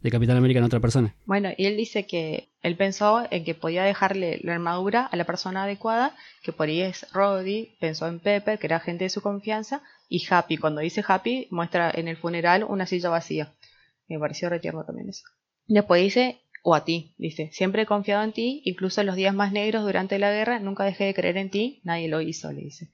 de 0.00 0.10
Capitán 0.10 0.36
América 0.36 0.58
en 0.58 0.64
otra 0.64 0.80
persona. 0.80 1.14
Bueno, 1.26 1.50
y 1.56 1.66
él 1.66 1.76
dice 1.76 2.06
que 2.06 2.48
él 2.60 2.76
pensó 2.76 3.24
en 3.30 3.44
que 3.44 3.54
podía 3.54 3.84
dejarle 3.84 4.40
la 4.42 4.54
armadura 4.54 5.06
a 5.06 5.16
la 5.16 5.24
persona 5.24 5.64
adecuada, 5.64 6.14
que 6.42 6.52
por 6.52 6.68
ahí 6.68 6.80
es 6.80 7.06
Roddy, 7.12 7.76
pensó 7.80 8.06
en 8.08 8.18
Pepper, 8.20 8.58
que 8.58 8.66
era 8.66 8.80
gente 8.80 9.04
de 9.04 9.10
su 9.10 9.20
confianza, 9.22 9.82
y 10.08 10.24
Happy. 10.28 10.56
Cuando 10.56 10.80
dice 10.80 11.02
Happy, 11.06 11.46
muestra 11.50 11.90
en 11.94 12.08
el 12.08 12.16
funeral 12.16 12.64
una 12.68 12.86
silla 12.86 13.10
vacía. 13.10 13.52
Me 14.08 14.18
pareció 14.18 14.48
retierno 14.50 14.84
también 14.84 15.08
eso. 15.08 15.24
Después 15.66 16.02
dice, 16.02 16.40
o 16.66 16.74
a 16.74 16.86
ti, 16.86 17.14
dice, 17.18 17.50
siempre 17.52 17.82
he 17.82 17.86
confiado 17.86 18.24
en 18.24 18.32
ti, 18.32 18.62
incluso 18.64 19.02
en 19.02 19.06
los 19.06 19.16
días 19.16 19.34
más 19.34 19.52
negros 19.52 19.84
durante 19.84 20.18
la 20.18 20.32
guerra, 20.32 20.58
nunca 20.60 20.84
dejé 20.84 21.04
de 21.04 21.12
creer 21.12 21.36
en 21.36 21.50
ti, 21.50 21.82
nadie 21.84 22.08
lo 22.08 22.22
hizo, 22.22 22.50
le 22.52 22.62
dice. 22.62 22.88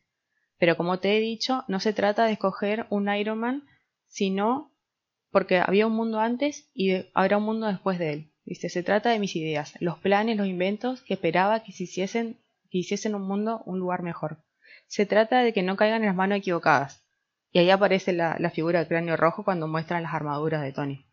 Pero 0.58 0.76
como 0.76 0.98
te 0.98 1.16
he 1.16 1.20
dicho, 1.20 1.62
no 1.68 1.78
se 1.78 1.92
trata 1.92 2.24
de 2.24 2.32
escoger 2.32 2.86
un 2.90 3.08
Iron 3.14 3.38
Man, 3.38 3.62
sino 4.08 4.72
porque 5.30 5.58
había 5.58 5.86
un 5.86 5.92
mundo 5.92 6.18
antes 6.18 6.68
y 6.74 7.06
habrá 7.14 7.36
un 7.36 7.44
mundo 7.44 7.68
después 7.68 8.00
de 8.00 8.12
él. 8.12 8.32
Dice, 8.44 8.68
se 8.70 8.82
trata 8.82 9.10
de 9.10 9.20
mis 9.20 9.36
ideas, 9.36 9.74
los 9.78 9.98
planes, 9.98 10.36
los 10.36 10.48
inventos 10.48 11.02
que 11.02 11.14
esperaba 11.14 11.62
que 11.62 11.70
se 11.70 11.84
hiciesen, 11.84 12.38
que 12.70 12.78
hiciesen 12.78 13.14
un 13.14 13.22
mundo 13.22 13.62
un 13.66 13.78
lugar 13.78 14.02
mejor. 14.02 14.38
Se 14.88 15.06
trata 15.06 15.44
de 15.44 15.52
que 15.52 15.62
no 15.62 15.76
caigan 15.76 16.02
en 16.02 16.08
las 16.08 16.16
manos 16.16 16.38
equivocadas. 16.38 17.04
Y 17.52 17.60
ahí 17.60 17.70
aparece 17.70 18.12
la, 18.12 18.34
la 18.40 18.50
figura 18.50 18.80
del 18.80 18.88
cráneo 18.88 19.16
rojo 19.16 19.44
cuando 19.44 19.68
muestran 19.68 20.02
las 20.02 20.12
armaduras 20.12 20.60
de 20.62 20.72
Tony. 20.72 21.06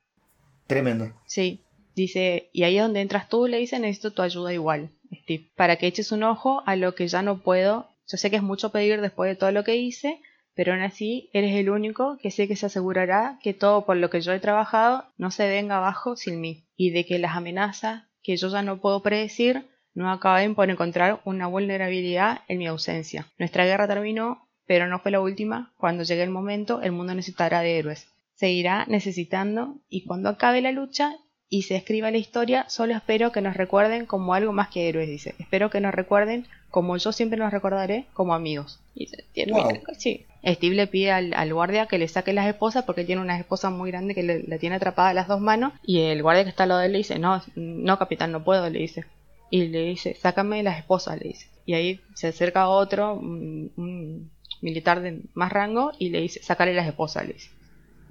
Tremendo. 0.66 1.14
Sí, 1.28 1.64
dice, 1.97 2.49
y 2.53 2.63
ahí 2.63 2.77
es 2.77 2.83
donde 2.83 3.01
entras 3.01 3.27
tú, 3.27 3.47
le 3.47 3.57
dice, 3.57 3.79
necesito 3.79 4.11
tu 4.11 4.21
ayuda 4.21 4.53
igual, 4.53 4.89
Steve, 5.13 5.49
para 5.55 5.75
que 5.75 5.87
eches 5.87 6.11
un 6.11 6.23
ojo 6.23 6.63
a 6.65 6.75
lo 6.75 6.95
que 6.95 7.07
ya 7.07 7.21
no 7.21 7.39
puedo. 7.39 7.89
Yo 8.07 8.17
sé 8.17 8.29
que 8.29 8.37
es 8.37 8.43
mucho 8.43 8.71
pedir 8.71 9.01
después 9.01 9.29
de 9.29 9.35
todo 9.35 9.51
lo 9.51 9.63
que 9.63 9.75
hice, 9.75 10.21
pero 10.55 10.73
aún 10.73 10.81
así 10.81 11.29
eres 11.33 11.55
el 11.55 11.69
único 11.69 12.17
que 12.19 12.31
sé 12.31 12.47
que 12.47 12.55
se 12.55 12.67
asegurará 12.67 13.37
que 13.43 13.53
todo 13.53 13.85
por 13.85 13.97
lo 13.97 14.09
que 14.09 14.21
yo 14.21 14.31
he 14.31 14.39
trabajado 14.39 15.05
no 15.17 15.31
se 15.31 15.49
venga 15.49 15.77
abajo 15.77 16.15
sin 16.15 16.39
mí, 16.39 16.63
y 16.77 16.91
de 16.91 17.05
que 17.05 17.19
las 17.19 17.35
amenazas 17.35 18.03
que 18.23 18.37
yo 18.37 18.47
ya 18.49 18.61
no 18.61 18.79
puedo 18.79 19.01
predecir 19.01 19.65
no 19.93 20.11
acaben 20.11 20.53
por 20.53 20.69
encontrar 20.69 21.21
una 21.25 21.47
vulnerabilidad 21.47 22.41
en 22.47 22.59
mi 22.59 22.67
ausencia. 22.67 23.25
Nuestra 23.39 23.65
guerra 23.65 23.87
terminó, 23.87 24.47
pero 24.67 24.87
no 24.87 24.99
fue 24.99 25.11
la 25.11 25.21
última. 25.21 25.73
Cuando 25.77 26.03
llegue 26.03 26.21
el 26.21 26.29
momento, 26.29 26.81
el 26.83 26.91
mundo 26.91 27.15
necesitará 27.15 27.61
de 27.61 27.79
héroes. 27.79 28.07
Seguirá 28.35 28.85
necesitando, 28.87 29.77
y 29.89 30.03
cuando 30.05 30.29
acabe 30.29 30.61
la 30.61 30.71
lucha 30.71 31.15
y 31.49 31.63
se 31.63 31.75
escriba 31.75 32.11
la 32.11 32.17
historia, 32.17 32.65
solo 32.67 32.93
espero 32.93 33.31
que 33.31 33.41
nos 33.41 33.55
recuerden 33.55 34.05
como 34.05 34.33
algo 34.33 34.51
más 34.51 34.67
que 34.69 34.89
héroes, 34.89 35.07
dice. 35.07 35.33
Espero 35.39 35.69
que 35.69 35.79
nos 35.79 35.93
recuerden 35.93 36.45
como 36.69 36.97
yo 36.97 37.11
siempre 37.13 37.39
nos 37.39 37.51
recordaré, 37.51 38.05
como 38.13 38.33
amigos. 38.33 38.79
Y 38.93 39.07
Wow. 39.49 39.71
sí. 39.97 40.25
Steve 40.45 40.75
le 40.75 40.87
pide 40.87 41.11
al, 41.11 41.33
al 41.33 41.53
guardia 41.53 41.87
que 41.87 41.97
le 41.97 42.07
saque 42.07 42.33
las 42.33 42.47
esposas 42.47 42.83
porque 42.83 43.03
tiene 43.03 43.21
una 43.21 43.39
esposa 43.39 43.69
muy 43.69 43.91
grande 43.91 44.13
que 44.13 44.23
le, 44.23 44.43
la 44.43 44.57
tiene 44.57 44.75
atrapada 44.75 45.09
a 45.09 45.13
las 45.13 45.27
dos 45.27 45.39
manos. 45.41 45.73
Y 45.83 46.01
el 46.01 46.21
guardia 46.21 46.43
que 46.43 46.49
está 46.49 46.63
al 46.63 46.69
lado 46.69 46.81
de 46.81 46.87
él 46.87 46.91
le 46.93 46.97
dice, 46.99 47.17
no, 47.19 47.41
no 47.55 47.97
capitán, 47.97 48.31
no 48.31 48.43
puedo, 48.43 48.69
le 48.69 48.79
dice. 48.79 49.05
Y 49.49 49.67
le 49.67 49.85
dice, 49.85 50.15
sácame 50.15 50.61
las 50.63 50.77
esposas, 50.77 51.17
le 51.19 51.29
dice. 51.29 51.47
Y 51.65 51.73
ahí 51.73 52.01
se 52.13 52.27
acerca 52.27 52.63
a 52.63 52.69
otro, 52.69 53.13
un, 53.15 53.71
un 53.77 54.29
militar 54.61 55.01
de 55.01 55.21
más 55.33 55.51
rango, 55.51 55.91
y 55.97 56.09
le 56.09 56.19
dice, 56.21 56.43
sácale 56.43 56.73
las 56.73 56.87
esposas, 56.87 57.25
le 57.27 57.33
dice. 57.33 57.49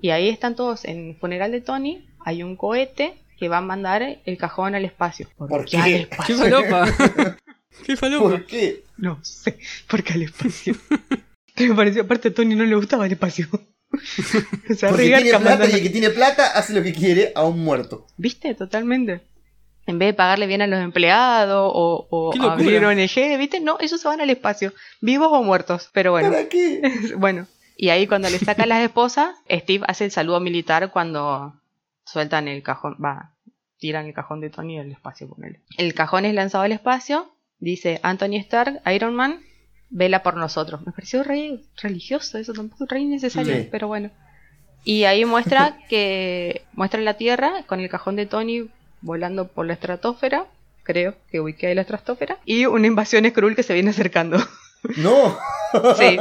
Y 0.01 0.11
ahí 0.11 0.29
están 0.29 0.57
todos 0.57 0.85
en 0.87 1.11
el 1.11 1.17
funeral 1.17 1.53
de 1.53 1.61
Tony. 1.61 2.05
Hay 2.25 2.43
un 2.43 2.57
cohete 2.57 3.15
que 3.39 3.49
va 3.49 3.59
a 3.59 3.63
mandar 3.63 4.03
el 4.25 4.39
cajón 4.39 4.75
al 4.75 4.85
espacio. 4.85 5.29
¿Por 5.37 5.65
qué 5.65 5.77
al 5.77 5.85
qué? 5.85 5.91
¡Qué 6.27 6.33
espacio? 6.33 6.37
falopa! 6.39 6.87
¡Qué 7.85 7.97
falopa! 7.97 8.29
¿Por 8.31 8.47
qué? 8.47 8.85
No 8.97 9.19
sé, 9.23 9.59
porque 9.89 10.15
al 10.15 10.23
espacio. 10.23 10.75
que 11.55 11.69
me 11.69 11.75
pareció, 11.75 12.03
aparte 12.03 12.29
a 12.29 12.35
Tony 12.35 12.55
no 12.55 12.65
le 12.65 12.75
gustaba 12.75 13.07
el 13.07 13.13
espacio. 13.13 13.49
o 13.93 14.75
sea, 14.75 14.91
Porque 14.91 15.05
tiene 15.05 15.31
plata 15.31 15.45
mandando- 15.45 15.69
y 15.69 15.75
el 15.79 15.83
que 15.83 15.91
tiene 15.91 16.11
plata 16.11 16.47
hace 16.59 16.73
lo 16.75 16.83
que 16.83 16.93
quiere 16.93 17.33
a 17.35 17.45
un 17.45 17.63
muerto. 17.63 18.07
¿Viste? 18.17 18.55
Totalmente. 18.55 19.21
En 19.87 20.01
vez 20.01 20.09
de 20.09 20.15
pagarle 20.15 20.49
bien 20.49 20.63
a 20.63 20.67
los 20.67 20.81
empleados 20.81 21.71
o, 21.73 22.09
o 22.11 22.43
abrir 22.43 22.85
ONG, 22.85 23.39
¿viste? 23.39 23.61
No, 23.61 23.79
ellos 23.81 24.01
se 24.01 24.09
van 24.09 24.21
al 24.21 24.31
espacio, 24.31 24.73
vivos 25.01 25.29
o 25.31 25.43
muertos. 25.45 25.91
Pero 25.93 26.11
bueno, 26.11 26.31
¿Para 26.31 26.49
qué? 26.49 26.83
bueno. 27.17 27.47
Y 27.77 27.91
ahí 27.91 28.07
cuando 28.09 28.29
le 28.29 28.39
sacan 28.41 28.69
las 28.71 28.83
esposas, 28.83 29.37
Steve 29.49 29.85
hace 29.87 30.07
el 30.07 30.11
saludo 30.11 30.41
militar 30.41 30.91
cuando 30.91 31.55
sueltan 32.07 32.49
el 32.49 32.63
cajón, 32.63 32.97
va, 33.05 33.35
tiran 33.79 34.07
el 34.07 34.15
cajón 34.15 34.41
de 34.41 34.49
Tony 34.49 34.79
al 34.79 34.91
espacio, 34.91 35.29
ponele. 35.29 35.61
El 35.77 35.93
cajón 35.93 36.25
es 36.25 36.33
lanzado 36.35 36.65
al 36.65 36.73
espacio 36.73 37.31
Dice, 37.59 38.01
Anthony 38.03 38.37
Stark, 38.37 38.83
Iron 38.93 39.15
Man, 39.15 39.41
vela 39.89 40.23
por 40.23 40.37
nosotros. 40.37 40.85
Me 40.85 40.93
pareció 40.93 41.23
re 41.23 41.61
religioso 41.81 42.37
eso, 42.39 42.53
tampoco 42.53 42.85
re 42.87 43.01
innecesario, 43.01 43.55
Sí. 43.55 43.69
pero 43.71 43.89
bueno. 43.89 44.11
Y 44.85 45.05
ahí 45.05 45.25
muestra 45.25 45.79
que 45.89 46.63
muestra 46.75 47.01
la 47.01 47.15
Tierra 47.15 47.65
con 47.67 47.81
el 47.81 47.89
cajón 47.89 48.17
de 48.17 48.27
Tony 48.27 48.69
volando 49.01 49.49
por 49.49 49.67
la 49.67 49.73
estratosfera, 49.73 50.47
creo 50.83 51.15
que 51.31 51.41
ubiqué 51.41 51.69
ahí 51.69 51.75
la 51.75 51.81
estratosfera, 51.83 52.39
y 52.45 52.67
una 52.67 52.87
invasión 52.87 53.25
Skrull 53.25 53.57
que 53.57 53.63
se 53.63 53.75
viene 53.75 53.91
acercando. 53.91 54.39
¡No! 54.99 55.37
Sí. 55.97 56.17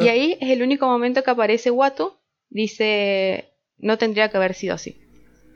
Y 0.00 0.08
ahí 0.08 0.36
es 0.40 0.50
el 0.50 0.62
único 0.62 0.86
momento 0.86 1.24
que 1.24 1.30
aparece 1.30 1.70
Watu. 1.70 2.12
Dice, 2.50 3.52
no 3.78 3.98
tendría 3.98 4.30
que 4.30 4.36
haber 4.36 4.54
sido 4.54 4.74
así. 4.74 5.00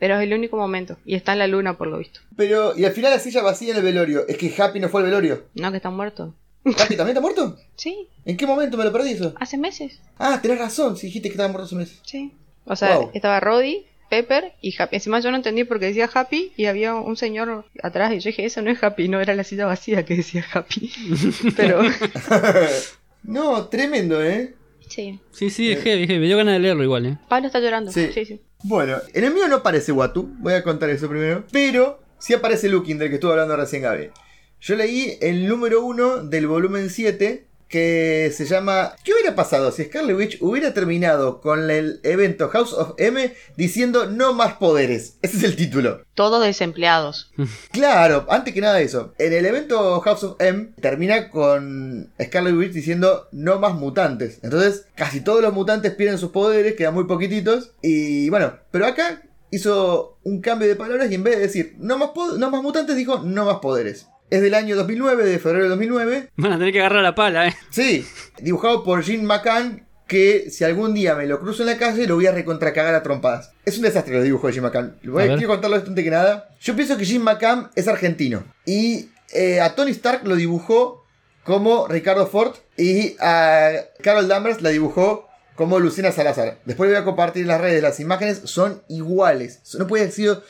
Pero 0.01 0.17
es 0.17 0.23
el 0.25 0.33
único 0.35 0.57
momento. 0.57 0.97
Y 1.05 1.15
está 1.15 1.35
en 1.35 1.39
la 1.39 1.47
luna 1.47 1.77
por 1.79 1.87
lo 1.87 1.99
visto. 1.99 2.19
Pero, 2.37 2.77
y 2.77 2.85
al 2.87 2.93
final 2.93 3.13
la 3.13 3.19
silla 3.21 3.43
vacía 3.43 3.71
en 3.73 3.77
el 3.77 3.83
velorio. 3.85 4.27
Es 4.27 4.37
que 4.39 4.53
Happy 4.61 4.81
no 4.81 4.89
fue 4.89 5.03
al 5.03 5.07
velorio. 5.07 5.45
¿No 5.55 5.71
que 5.71 5.77
está 5.77 5.91
muerto? 5.91 6.35
¿Happy 6.65 6.97
también 6.97 7.09
está 7.11 7.21
muerto? 7.21 7.57
Sí, 7.77 8.09
¿En 8.27 8.37
qué 8.37 8.47
momento 8.47 8.77
me 8.77 8.85
lo 8.85 8.93
perdí 8.93 9.13
eso? 9.13 9.33
hace 9.39 9.57
meses. 9.57 10.01
Ah, 10.19 10.41
tenés 10.43 10.59
razón, 10.59 10.97
si 10.99 11.07
dijiste 11.07 11.29
que 11.29 11.33
estaba 11.35 11.49
muerto 11.49 11.65
hace 11.67 11.75
un 11.77 11.81
mes. 11.83 11.99
Sí. 12.05 12.33
O 12.67 12.77
sea, 12.77 12.99
Wow. 12.99 13.11
estaba 13.15 13.41
Roddy, 13.41 13.87
Pepper 14.11 14.53
y 14.61 14.75
Happy. 14.79 14.97
Encima 14.97 15.21
yo 15.21 15.31
no 15.31 15.37
entendí 15.39 15.65
porque 15.65 15.87
decía 15.87 16.11
Happy 16.13 16.53
y 16.57 16.67
había 16.67 16.95
un 16.95 17.17
señor 17.17 17.65
atrás. 17.83 18.13
Y 18.13 18.19
yo 18.21 18.29
dije, 18.31 18.45
eso 18.45 18.61
no 18.61 18.71
es 18.71 18.83
Happy, 18.83 19.09
no 19.09 19.21
era 19.21 19.35
la 19.35 19.45
silla 19.45 19.65
vacía 19.67 20.05
que 20.05 20.17
decía 20.17 20.45
Happy. 20.53 20.93
Pero, 21.57 21.81
no, 23.23 23.67
tremendo, 23.69 24.23
¿eh? 24.23 24.55
sí. 24.89 25.21
Sí, 25.33 25.51
sí, 25.51 25.73
es 25.73 25.83
heavy, 25.83 26.07
heavy. 26.07 26.21
Me 26.21 26.27
dio 26.27 26.37
ganas 26.37 26.55
de 26.55 26.59
leerlo 26.61 26.83
igual, 26.85 27.07
¿eh? 27.07 27.19
Pablo 27.29 27.47
está 27.47 27.61
llorando. 27.61 27.93
Sí. 27.93 28.11
Sí, 28.13 28.25
sí. 28.25 28.41
Bueno, 28.63 28.99
en 29.15 29.25
el 29.25 29.33
mío 29.33 29.49
no 29.49 29.57
aparece 29.57 29.91
Watu, 29.91 30.35
voy 30.39 30.53
a 30.53 30.63
contar 30.63 30.91
eso 30.91 31.09
primero. 31.09 31.45
Pero 31.51 32.01
sí 32.19 32.35
aparece 32.35 32.69
Looking, 32.69 32.99
del 32.99 33.09
que 33.09 33.15
estuvo 33.15 33.33
hablando 33.33 33.57
recién 33.57 33.83
Gaby. 33.83 34.11
Yo 34.61 34.77
leí 34.77 35.17
el 35.23 35.49
número 35.49 35.83
1 35.83 36.25
del 36.25 36.47
volumen 36.47 36.91
7 36.91 37.47
que 37.71 38.33
se 38.37 38.47
llama 38.47 38.97
¿Qué 39.05 39.13
hubiera 39.15 39.37
pasado 39.37 39.71
si 39.71 39.85
Scarlet 39.85 40.17
Witch 40.17 40.39
hubiera 40.41 40.75
terminado 40.75 41.41
con 41.41 41.71
el 41.71 42.01
evento 42.03 42.49
House 42.49 42.73
of 42.73 42.95
M 42.99 43.33
diciendo 43.57 44.07
no 44.07 44.35
más 44.35 44.55
poderes? 44.55 45.19
Ese 45.23 45.37
es 45.39 45.45
el 45.45 45.57
título. 45.57 46.03
Todos 46.15 46.45
desempleados. 46.45 47.31
Claro, 47.71 48.27
antes 48.29 48.53
que 48.53 48.61
nada 48.61 48.81
eso. 48.81 49.15
En 49.19 49.33
el 49.33 49.47
evento 49.47 50.01
House 50.01 50.25
of 50.25 50.37
M 50.41 50.71
termina 50.81 51.31
con 51.31 52.13
Scarlet 52.21 52.55
Witch 52.55 52.73
diciendo 52.73 53.29
no 53.31 53.61
más 53.61 53.75
mutantes. 53.75 54.41
Entonces, 54.43 54.87
casi 54.97 55.21
todos 55.21 55.41
los 55.41 55.53
mutantes 55.55 55.95
pierden 55.95 56.19
sus 56.19 56.31
poderes, 56.31 56.75
quedan 56.75 56.95
muy 56.95 57.05
poquititos. 57.05 57.73
Y 57.81 58.29
bueno, 58.31 58.55
pero 58.73 58.87
acá 58.87 59.23
hizo 59.53 60.19
un 60.25 60.41
cambio 60.41 60.67
de 60.69 60.77
palabras 60.77 61.11
y 61.11 61.15
en 61.15 61.23
vez 61.23 61.37
de 61.37 61.43
decir 61.43 61.77
no 61.79 61.99
más, 61.99 62.11
no 62.37 62.51
más 62.51 62.63
mutantes, 62.63 62.97
dijo 62.97 63.21
no 63.21 63.45
más 63.45 63.59
poderes. 63.59 64.07
Es 64.31 64.43
del 64.43 64.55
año 64.55 64.77
2009, 64.77 65.25
de 65.25 65.39
febrero 65.41 65.65
de 65.65 65.71
2009. 65.71 66.29
Van 66.37 66.53
a 66.53 66.59
tener 66.59 66.73
que 66.73 66.81
agarrar 66.81 67.03
la 67.03 67.17
pala, 67.17 67.49
¿eh? 67.49 67.57
Sí, 67.71 68.07
dibujado 68.41 68.85
por 68.85 69.03
Jim 69.03 69.23
McCann. 69.23 69.87
Que 70.07 70.51
si 70.51 70.65
algún 70.65 70.93
día 70.93 71.15
me 71.15 71.27
lo 71.27 71.39
cruzo 71.39 71.63
en 71.63 71.69
la 71.69 71.79
calle, 71.79 72.05
lo 72.09 72.17
voy 72.17 72.27
a 72.27 72.33
recontracagar 72.33 72.97
a 72.97 73.03
trompadas. 73.03 73.53
Es 73.65 73.77
un 73.77 73.83
desastre 73.85 74.15
los 74.15 74.25
dibujos 74.25 74.49
de 74.49 74.55
Jim 74.55 74.65
McCann. 74.65 74.97
Voy 75.05 75.23
A 75.23 75.37
quiero 75.37 75.49
contarlo 75.49 75.77
antes 75.77 76.05
que 76.05 76.11
nada. 76.11 76.49
Yo 76.61 76.75
pienso 76.75 76.97
que 76.97 77.05
Jim 77.05 77.23
McCann 77.23 77.71
es 77.77 77.87
argentino. 77.87 78.43
Y 78.67 79.11
eh, 79.33 79.61
a 79.61 79.77
Tony 79.77 79.93
Stark 79.93 80.27
lo 80.27 80.35
dibujó 80.35 81.07
como 81.45 81.87
Ricardo 81.87 82.27
Ford. 82.27 82.55
Y 82.77 83.15
a 83.21 83.71
Carol 84.03 84.27
Danvers 84.27 84.63
la 84.63 84.71
dibujó 84.71 85.29
como 85.55 85.79
Lucina 85.79 86.11
Salazar. 86.11 86.59
Después 86.65 86.91
voy 86.91 86.99
a 86.99 87.05
compartir 87.05 87.43
en 87.43 87.49
las 87.49 87.61
redes 87.61 87.81
las 87.81 88.01
imágenes. 88.01 88.41
Son 88.45 88.83
iguales. 88.89 89.61
No 89.79 89.87
puede 89.87 90.05
haber 90.05 90.15
sido 90.15 90.43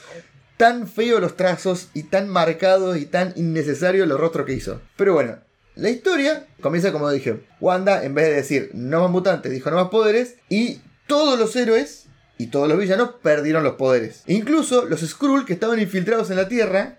tan 0.61 0.87
feos 0.87 1.23
los 1.23 1.39
trazos 1.39 1.89
y 1.95 2.03
tan 2.03 2.29
marcados 2.29 2.99
y 2.99 3.07
tan 3.07 3.33
innecesarios 3.35 4.07
los 4.07 4.21
rostros 4.21 4.45
que 4.45 4.53
hizo. 4.53 4.83
Pero 4.95 5.15
bueno, 5.15 5.39
la 5.75 5.89
historia 5.89 6.49
comienza 6.61 6.93
como 6.93 7.09
dije. 7.11 7.41
Wanda, 7.63 8.05
en 8.05 8.15
vez 8.15 8.27
de 8.27 8.35
decir 8.35 8.71
no 8.75 9.01
más 9.01 9.11
mutantes, 9.11 9.51
dijo 9.53 9.71
no 9.71 9.77
más 9.77 9.89
poderes. 9.89 10.35
Y 10.51 10.83
todos 11.07 11.39
los 11.39 11.57
héroes 11.57 12.09
y 12.37 12.49
todos 12.49 12.69
los 12.69 12.77
villanos 12.77 13.13
perdieron 13.23 13.65
los 13.65 13.77
poderes. 13.77 14.23
Incluso 14.27 14.85
los 14.85 15.01
Skrull 15.01 15.47
que 15.47 15.55
estaban 15.55 15.81
infiltrados 15.81 16.29
en 16.29 16.37
la 16.37 16.47
Tierra 16.47 16.99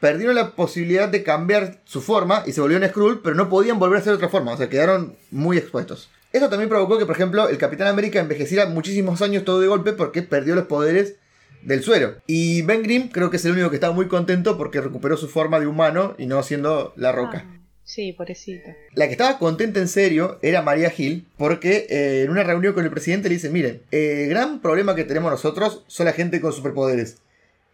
perdieron 0.00 0.34
la 0.34 0.56
posibilidad 0.56 1.08
de 1.08 1.22
cambiar 1.22 1.78
su 1.84 2.02
forma 2.02 2.42
y 2.44 2.50
se 2.50 2.60
volvieron 2.60 2.88
Skrull, 2.88 3.22
pero 3.22 3.36
no 3.36 3.48
podían 3.48 3.78
volver 3.78 4.00
a 4.00 4.02
ser 4.02 4.14
otra 4.14 4.28
forma. 4.28 4.54
O 4.54 4.56
sea, 4.56 4.68
quedaron 4.68 5.16
muy 5.30 5.58
expuestos. 5.58 6.10
Esto 6.32 6.48
también 6.48 6.68
provocó 6.68 6.98
que, 6.98 7.06
por 7.06 7.14
ejemplo, 7.14 7.48
el 7.48 7.56
Capitán 7.56 7.86
América 7.86 8.18
envejeciera 8.18 8.66
muchísimos 8.66 9.22
años 9.22 9.44
todo 9.44 9.60
de 9.60 9.68
golpe 9.68 9.92
porque 9.92 10.22
perdió 10.22 10.56
los 10.56 10.66
poderes 10.66 11.19
del 11.62 11.82
suero. 11.82 12.16
Y 12.26 12.62
Ben 12.62 12.82
Grimm 12.82 13.08
creo 13.08 13.30
que 13.30 13.36
es 13.36 13.44
el 13.44 13.52
único 13.52 13.70
que 13.70 13.76
está 13.76 13.90
muy 13.90 14.08
contento 14.08 14.56
porque 14.56 14.80
recuperó 14.80 15.16
su 15.16 15.28
forma 15.28 15.60
de 15.60 15.66
humano 15.66 16.14
y 16.18 16.26
no 16.26 16.42
siendo 16.42 16.92
la 16.96 17.12
roca. 17.12 17.46
Ah, 17.46 17.60
sí, 17.84 18.12
pobrecita. 18.12 18.74
La 18.94 19.06
que 19.06 19.12
estaba 19.12 19.38
contenta 19.38 19.80
en 19.80 19.88
serio 19.88 20.38
era 20.42 20.62
María 20.62 20.90
Gil, 20.90 21.26
porque 21.36 21.86
eh, 21.90 22.22
en 22.24 22.30
una 22.30 22.44
reunión 22.44 22.74
con 22.74 22.84
el 22.84 22.90
presidente 22.90 23.28
le 23.28 23.34
dice, 23.34 23.50
miren, 23.50 23.82
el 23.90 24.28
gran 24.28 24.60
problema 24.60 24.94
que 24.94 25.04
tenemos 25.04 25.30
nosotros 25.30 25.84
son 25.86 26.06
la 26.06 26.12
gente 26.12 26.40
con 26.40 26.52
superpoderes. 26.52 27.18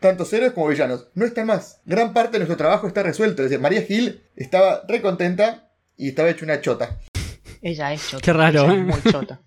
Tanto 0.00 0.26
héroes 0.30 0.52
como 0.52 0.68
villanos. 0.68 1.08
No 1.14 1.24
están 1.24 1.46
más. 1.46 1.80
Gran 1.86 2.12
parte 2.12 2.32
de 2.32 2.40
nuestro 2.40 2.58
trabajo 2.58 2.86
está 2.86 3.02
resuelto. 3.02 3.42
Es 3.42 3.50
decir, 3.50 3.62
María 3.62 3.82
Gil 3.82 4.20
estaba 4.36 4.82
re 4.86 5.00
contenta 5.00 5.70
y 5.96 6.08
estaba 6.08 6.28
hecha 6.28 6.44
una 6.44 6.60
chota. 6.60 6.98
Ella 7.62 7.92
es 7.94 8.06
chota. 8.10 8.22
Qué 8.22 8.32
raro, 8.32 8.64
Ella 8.64 8.74
¿eh? 8.74 8.80
es 8.80 8.86
muy 8.86 9.12
chota. 9.12 9.40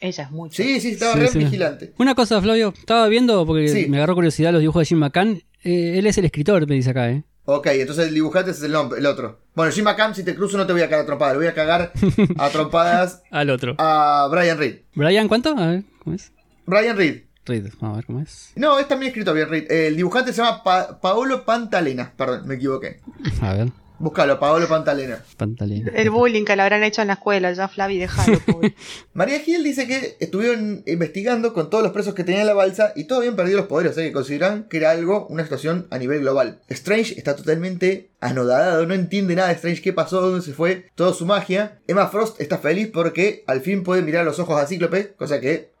Ella 0.00 0.24
es 0.24 0.30
muy. 0.30 0.50
Sí, 0.50 0.80
sí, 0.80 0.90
estaba 0.92 1.14
Sí, 1.14 1.20
re 1.20 1.28
sí. 1.28 1.38
vigilante. 1.38 1.92
Una 1.98 2.14
cosa, 2.14 2.40
Flavio, 2.42 2.74
estaba 2.76 3.08
viendo 3.08 3.46
porque 3.46 3.68
Sí. 3.68 3.86
me 3.88 3.98
agarró 3.98 4.14
curiosidad 4.14 4.52
los 4.52 4.60
dibujos 4.60 4.80
de 4.80 4.86
Jim 4.86 4.98
McCann. 4.98 5.42
Eh, 5.62 5.98
él 5.98 6.06
es 6.06 6.18
el 6.18 6.24
escritor, 6.26 6.66
me 6.68 6.74
dice 6.74 6.90
acá, 6.90 7.10
¿eh? 7.10 7.24
Ok, 7.46 7.66
entonces 7.72 8.08
el 8.08 8.14
dibujante 8.14 8.50
es 8.50 8.62
el, 8.62 8.72
nombre, 8.72 8.98
el 8.98 9.06
otro. 9.06 9.40
Bueno, 9.54 9.70
Jim 9.72 9.84
McCann, 9.84 10.14
si 10.14 10.24
te 10.24 10.34
cruzo 10.34 10.56
no 10.56 10.66
te 10.66 10.72
voy 10.72 10.82
a 10.82 10.88
cagar 10.88 11.04
a 11.04 11.06
trompadas. 11.06 11.34
Le 11.34 11.38
voy 11.38 11.46
a 11.46 11.54
cagar 11.54 11.92
a 12.38 12.48
trompadas 12.50 13.22
Al 13.30 13.50
otro. 13.50 13.74
a 13.78 14.28
Brian 14.30 14.58
Reed. 14.58 14.76
¿Brian 14.94 15.28
cuánto? 15.28 15.56
A 15.56 15.66
ver, 15.66 15.84
¿cómo 16.02 16.16
es? 16.16 16.32
Brian 16.66 16.96
Reed. 16.96 17.22
Reed, 17.46 17.66
vamos 17.78 17.94
a 17.94 17.96
ver 17.98 18.06
cómo 18.06 18.20
es. 18.20 18.52
No, 18.56 18.78
es 18.78 18.88
también 18.88 19.08
escrito 19.10 19.34
bien 19.34 19.48
Reed. 19.48 19.70
El 19.70 19.96
dibujante 19.96 20.32
se 20.32 20.42
llama 20.42 20.62
Pa- 20.64 20.98
Paolo 21.00 21.44
Pantalena. 21.44 22.12
Perdón, 22.16 22.46
me 22.48 22.54
equivoqué. 22.54 23.00
A 23.42 23.52
ver, 23.52 23.68
Búscalo, 23.98 24.40
Paolo 24.40 24.68
Pantalena. 24.68 25.24
pantalina. 25.36 25.92
El 25.94 26.10
bullying 26.10 26.44
que 26.44 26.56
le 26.56 26.62
habrán 26.62 26.82
hecho 26.82 27.02
en 27.02 27.08
la 27.08 27.14
escuela, 27.14 27.52
ya 27.52 27.68
Flavi, 27.68 28.04
pobre. 28.46 28.74
María 29.12 29.38
Gil 29.40 29.62
dice 29.62 29.86
que 29.86 30.16
estuvieron 30.18 30.82
investigando 30.86 31.52
con 31.52 31.70
todos 31.70 31.84
los 31.84 31.92
presos 31.92 32.14
que 32.14 32.24
tenía 32.24 32.40
en 32.40 32.46
la 32.48 32.54
balsa 32.54 32.92
y 32.96 33.04
todos 33.04 33.20
habían 33.20 33.36
perdido 33.36 33.58
los 33.58 33.66
poderes, 33.66 33.92
o 33.92 33.94
sea 33.94 34.04
que 34.04 34.12
consideran 34.12 34.64
que 34.64 34.78
era 34.78 34.90
algo, 34.90 35.26
una 35.28 35.44
situación 35.44 35.86
a 35.90 35.98
nivel 35.98 36.20
global. 36.20 36.60
Strange 36.68 37.14
está 37.16 37.36
totalmente 37.36 38.10
anodadado, 38.20 38.86
no 38.86 38.94
entiende 38.94 39.36
nada 39.36 39.48
de 39.48 39.54
Strange, 39.54 39.82
qué 39.82 39.92
pasó, 39.92 40.20
dónde 40.20 40.44
se 40.44 40.54
fue, 40.54 40.86
toda 40.94 41.12
su 41.12 41.26
magia. 41.26 41.78
Emma 41.86 42.08
Frost 42.08 42.40
está 42.40 42.58
feliz 42.58 42.90
porque 42.92 43.44
al 43.46 43.60
fin 43.60 43.84
puede 43.84 44.02
mirar 44.02 44.22
a 44.22 44.24
los 44.24 44.38
ojos 44.38 44.60
a 44.60 44.66
Cíclope, 44.66 45.14
cosa 45.16 45.40
que 45.40 45.73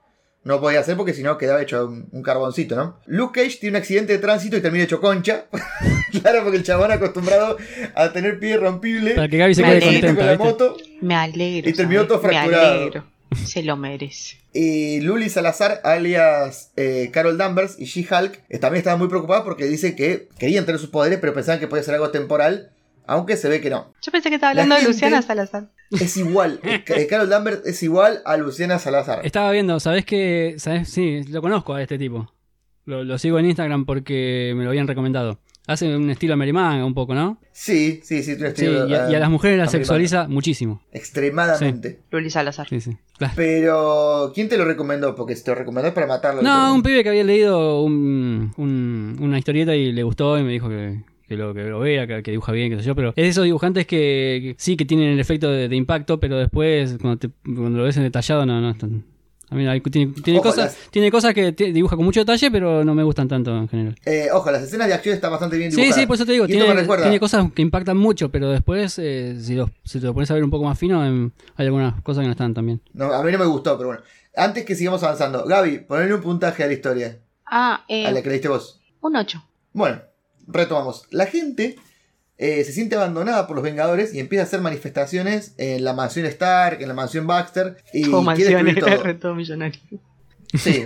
no 0.44 0.60
podía 0.60 0.80
hacer 0.80 0.96
porque 0.96 1.14
si 1.14 1.22
no 1.22 1.38
quedaba 1.38 1.62
hecho 1.62 1.86
un, 1.86 2.06
un 2.12 2.22
carboncito, 2.22 2.76
¿no? 2.76 2.98
Luke 3.06 3.40
Cage 3.42 3.58
tiene 3.58 3.76
un 3.76 3.82
accidente 3.82 4.12
de 4.12 4.18
tránsito 4.18 4.56
y 4.56 4.60
termina 4.60 4.84
hecho 4.84 5.00
concha. 5.00 5.46
claro, 6.22 6.42
porque 6.42 6.58
el 6.58 6.64
chabón 6.64 6.92
acostumbrado 6.92 7.56
a 7.94 8.12
tener 8.12 8.38
pie 8.38 8.56
rompible. 8.56 9.14
Para 9.14 9.28
que 9.28 9.38
Gaby 9.38 9.54
se 9.54 9.62
Me 9.62 9.78
quede 9.78 9.88
alegro. 9.88 10.14
con 10.14 10.26
la 10.26 10.36
moto. 10.36 10.76
Me 11.00 11.14
alegro. 11.14 11.70
Y 11.70 11.72
terminó 11.72 12.06
todo 12.06 12.20
fracturado. 12.20 12.74
Me 12.74 12.76
alegro. 12.82 13.04
Se 13.44 13.62
lo 13.64 13.76
merece. 13.76 14.36
Y 14.52 15.00
Luli 15.00 15.28
Salazar, 15.28 15.80
alias 15.82 16.70
eh, 16.76 17.10
Carol 17.12 17.36
Danvers 17.36 17.76
y 17.80 17.86
She-Hulk, 17.86 18.40
eh, 18.48 18.58
también 18.58 18.78
estaban 18.78 19.00
muy 19.00 19.08
preocupadas 19.08 19.42
porque 19.42 19.64
dice 19.64 19.96
que 19.96 20.28
querían 20.38 20.64
tener 20.66 20.80
sus 20.80 20.90
poderes, 20.90 21.18
pero 21.20 21.34
pensaban 21.34 21.58
que 21.58 21.66
podía 21.66 21.82
ser 21.82 21.94
algo 21.94 22.10
temporal, 22.10 22.70
aunque 23.06 23.36
se 23.36 23.48
ve 23.48 23.60
que 23.60 23.70
no. 23.70 23.92
Yo 24.02 24.12
pensé 24.12 24.28
que 24.28 24.36
estaba 24.36 24.54
La 24.54 24.62
hablando 24.62 24.82
de 24.82 24.88
Luciana 24.92 25.22
Salazar. 25.22 25.70
Es 25.90 26.16
igual, 26.16 26.60
Carol 27.10 27.28
Danvers 27.28 27.64
es 27.66 27.82
igual 27.82 28.20
a 28.24 28.36
Luciana 28.36 28.78
Salazar. 28.78 29.24
Estaba 29.24 29.50
viendo, 29.52 29.78
¿sabés 29.80 30.04
qué? 30.04 30.54
¿Sabés? 30.58 30.88
Sí, 30.88 31.22
lo 31.30 31.40
conozco 31.42 31.74
a 31.74 31.82
este 31.82 31.98
tipo. 31.98 32.30
Lo, 32.86 33.02
lo 33.04 33.16
sigo 33.18 33.38
en 33.38 33.46
Instagram 33.46 33.86
porque 33.86 34.52
me 34.56 34.64
lo 34.64 34.70
habían 34.70 34.86
recomendado. 34.86 35.38
Hace 35.66 35.96
un 35.96 36.10
estilo 36.10 36.36
Merimanga 36.36 36.84
un 36.84 36.92
poco, 36.92 37.14
¿no? 37.14 37.38
Sí, 37.52 38.00
sí, 38.04 38.22
sí, 38.22 38.36
Sí, 38.36 38.44
estilo, 38.44 38.86
y 38.86 38.92
a, 38.94 39.06
eh, 39.08 39.12
y 39.12 39.14
a 39.14 39.18
las 39.18 39.30
mujeres 39.30 39.56
las 39.56 39.70
sexualiza 39.70 40.28
muchísimo. 40.28 40.82
Extremadamente. 40.92 42.00
Luli 42.10 42.28
Salazar. 42.28 42.68
Sí, 42.68 42.80
sí. 42.82 42.96
Claro. 43.16 43.32
Pero, 43.36 44.32
¿quién 44.34 44.50
te 44.50 44.58
lo 44.58 44.66
recomendó? 44.66 45.14
Porque 45.14 45.34
si 45.36 45.42
te 45.44 45.52
lo 45.52 45.54
recomendó 45.54 45.88
es 45.88 45.94
para 45.94 46.06
matarlo. 46.06 46.42
No, 46.42 46.74
un 46.74 46.82
pibe 46.82 47.02
que 47.02 47.08
había 47.08 47.24
leído 47.24 47.80
un- 47.82 48.52
un- 48.58 49.16
una 49.20 49.38
historieta 49.38 49.74
y 49.74 49.92
le 49.92 50.02
gustó 50.02 50.38
y 50.38 50.42
me 50.42 50.52
dijo 50.52 50.68
que, 50.68 51.00
que 51.28 51.36
lo, 51.36 51.54
que 51.54 51.62
lo 51.64 51.80
vea, 51.80 52.06
que, 52.06 52.22
que 52.22 52.30
dibuja 52.30 52.52
bien, 52.52 52.70
qué 52.70 52.78
sé 52.78 52.84
yo. 52.84 52.94
Pero 52.94 53.10
es 53.10 53.14
de 53.16 53.28
esos 53.28 53.44
dibujantes 53.44 53.86
que, 53.86 54.40
que 54.42 54.54
sí 54.58 54.76
que 54.76 54.84
tienen 54.84 55.08
el 55.10 55.20
efecto 55.20 55.50
de, 55.50 55.68
de 55.68 55.76
impacto, 55.76 56.20
pero 56.20 56.36
después 56.38 56.96
cuando, 57.00 57.18
te- 57.18 57.30
cuando 57.44 57.78
lo 57.78 57.84
ves 57.84 57.96
en 57.96 58.02
detallado 58.04 58.44
no, 58.46 58.60
no 58.60 58.70
es 58.70 58.78
tan... 58.78 59.04
A 59.50 59.56
mí 59.56 59.66
hay- 59.68 59.80
tiene, 59.82 60.12
tiene 60.24 60.38
Ojo, 60.40 60.48
cosas, 60.48 60.64
las- 60.78 60.90
tiene 60.90 61.10
cosas 61.10 61.34
que 61.34 61.52
te- 61.52 61.70
dibuja 61.72 61.96
con 61.96 62.04
mucho 62.04 62.20
detalle, 62.20 62.50
pero 62.50 62.82
no 62.84 62.94
me 62.94 63.02
gustan 63.02 63.28
tanto 63.28 63.56
en 63.56 63.68
general. 63.68 63.94
Eh, 64.04 64.28
ojo, 64.32 64.50
las 64.50 64.62
escenas 64.62 64.88
de 64.88 64.94
acción 64.94 65.14
están 65.14 65.30
bastante 65.30 65.56
bien 65.58 65.70
Sí, 65.70 65.76
dibujadas. 65.76 66.00
sí, 66.00 66.06
por 66.06 66.14
eso 66.16 66.26
te 66.26 66.32
digo, 66.32 66.46
tiene, 66.46 67.20
cosas 67.20 67.52
que 67.54 67.62
impactan 67.62 67.96
mucho, 67.96 68.30
pero 68.30 68.50
después, 68.50 68.98
eh, 68.98 69.36
si, 69.40 69.54
lo, 69.54 69.70
si 69.84 70.00
te 70.00 70.06
lo 70.06 70.14
pones 70.14 70.30
a 70.30 70.34
ver 70.34 70.42
un 70.44 70.50
poco 70.50 70.64
más 70.64 70.78
fino, 70.78 71.04
em, 71.04 71.30
hay 71.56 71.66
algunas 71.66 72.00
cosas 72.02 72.22
que 72.22 72.26
no 72.26 72.32
están 72.32 72.54
tan 72.54 72.66
bien. 72.66 72.80
No, 72.94 73.12
a 73.12 73.22
mí 73.22 73.30
no 73.30 73.38
me 73.38 73.46
gustó, 73.46 73.76
pero 73.76 73.90
bueno. 73.90 74.02
Antes 74.34 74.64
que 74.64 74.74
sigamos 74.74 75.02
avanzando, 75.04 75.44
Gaby, 75.44 75.80
ponle 75.86 76.12
un 76.12 76.20
puntaje 76.22 76.64
a 76.64 76.66
la 76.66 76.72
historia, 76.72 77.18
Ah, 77.46 77.84
eh, 77.86 78.06
a 78.06 78.10
la 78.12 78.22
que 78.22 78.30
leíste 78.30 78.48
vos. 78.48 78.80
un 79.02 79.14
8. 79.14 79.44
Bueno, 79.74 80.00
retomamos. 80.46 81.06
La 81.10 81.26
gente 81.26 81.76
eh, 82.38 82.64
se 82.64 82.72
siente 82.72 82.96
abandonada 82.96 83.46
por 83.46 83.56
los 83.56 83.62
Vengadores 83.64 84.12
y 84.14 84.20
empieza 84.20 84.42
a 84.42 84.46
hacer 84.46 84.60
manifestaciones 84.60 85.54
en 85.58 85.84
la 85.84 85.92
mansión 85.92 86.26
Stark, 86.26 86.80
en 86.82 86.88
la 86.88 86.94
mansión 86.94 87.26
Baxter. 87.26 87.76
Y 87.92 88.04
mansiones, 88.06 88.74
destruir 88.74 88.98
todo. 89.02 89.16
todo 89.20 89.34
millonario. 89.34 89.80
Sí. 90.54 90.84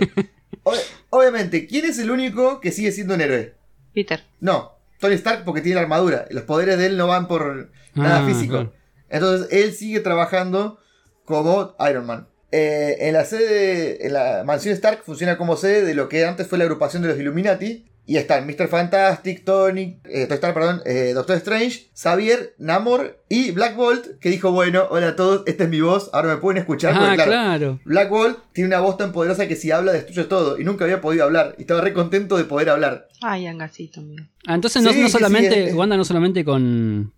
Ob- 0.63 0.79
obviamente, 1.09 1.65
¿quién 1.67 1.85
es 1.85 1.99
el 1.99 2.11
único 2.11 2.59
que 2.59 2.71
sigue 2.71 2.91
siendo 2.91 3.13
un 3.15 3.21
héroe? 3.21 3.53
Peter. 3.93 4.23
No, 4.39 4.73
Tony 4.99 5.15
Stark 5.15 5.43
porque 5.45 5.61
tiene 5.61 5.75
la 5.75 5.81
armadura. 5.81 6.25
Los 6.29 6.43
poderes 6.43 6.77
de 6.77 6.87
él 6.87 6.97
no 6.97 7.07
van 7.07 7.27
por 7.27 7.71
nada 7.95 8.23
Ah, 8.23 8.27
físico. 8.27 8.53
claro. 8.53 8.73
Entonces 9.09 9.47
él 9.51 9.73
sigue 9.73 9.99
trabajando 10.01 10.79
como 11.25 11.75
Iron 11.89 12.05
Man. 12.05 12.27
Eh, 12.51 12.97
en 13.07 13.13
la 13.13 13.25
sede, 13.25 14.05
en 14.07 14.13
la 14.13 14.43
mansión 14.45 14.73
Stark 14.73 15.03
funciona 15.03 15.37
como 15.37 15.55
sede 15.55 15.83
de 15.83 15.93
lo 15.93 16.09
que 16.09 16.25
antes 16.25 16.47
fue 16.47 16.57
la 16.57 16.63
agrupación 16.65 17.01
de 17.03 17.09
los 17.09 17.19
Illuminati. 17.19 17.85
Y 18.09 18.17
están 18.17 18.47
Mr. 18.47 18.67
Fantastic, 18.67 19.43
Tony, 19.45 19.99
eh, 20.05 20.25
Stark, 20.27 20.55
perdón, 20.55 20.81
eh, 20.83 21.11
Doctor 21.13 21.35
Strange, 21.37 21.91
Xavier, 21.93 22.55
Namor 22.57 23.21
y 23.29 23.51
Black 23.51 23.75
Bolt, 23.75 24.17
que 24.19 24.29
dijo, 24.31 24.51
bueno, 24.51 24.85
hola 24.89 25.09
a 25.09 25.15
todos, 25.15 25.43
esta 25.45 25.65
es 25.65 25.69
mi 25.69 25.79
voz, 25.79 26.09
ahora 26.11 26.29
me 26.29 26.37
pueden 26.37 26.57
escuchar. 26.57 26.93
Ah, 26.97 27.11
claro, 27.13 27.29
claro. 27.31 27.79
Black 27.85 28.09
Bolt 28.09 28.39
tiene 28.51 28.69
una 28.69 28.79
voz 28.79 28.97
tan 28.97 29.11
poderosa 29.11 29.47
que 29.47 29.55
si 29.55 29.69
habla 29.69 29.91
destruye 29.91 30.23
todo. 30.23 30.59
Y 30.59 30.63
nunca 30.63 30.85
había 30.85 31.01
podido 31.01 31.23
hablar. 31.23 31.53
Y 31.59 31.61
estaba 31.61 31.81
re 31.81 31.93
contento 31.93 32.35
de 32.37 32.45
poder 32.45 32.71
hablar. 32.71 33.07
Ay, 33.21 33.45
Angasito, 33.45 33.99
amigo. 33.99 34.25
Ah, 34.47 34.55
entonces 34.55 34.81
no, 34.81 34.89
Sí, 34.91 35.01
no 35.01 35.05
sí, 35.05 35.11
sí, 35.11 35.17
solamente, 35.19 35.67
es- 35.67 35.75
Wanda 35.75 35.95
no 35.95 36.03
solamente 36.03 36.43
con 36.43 37.13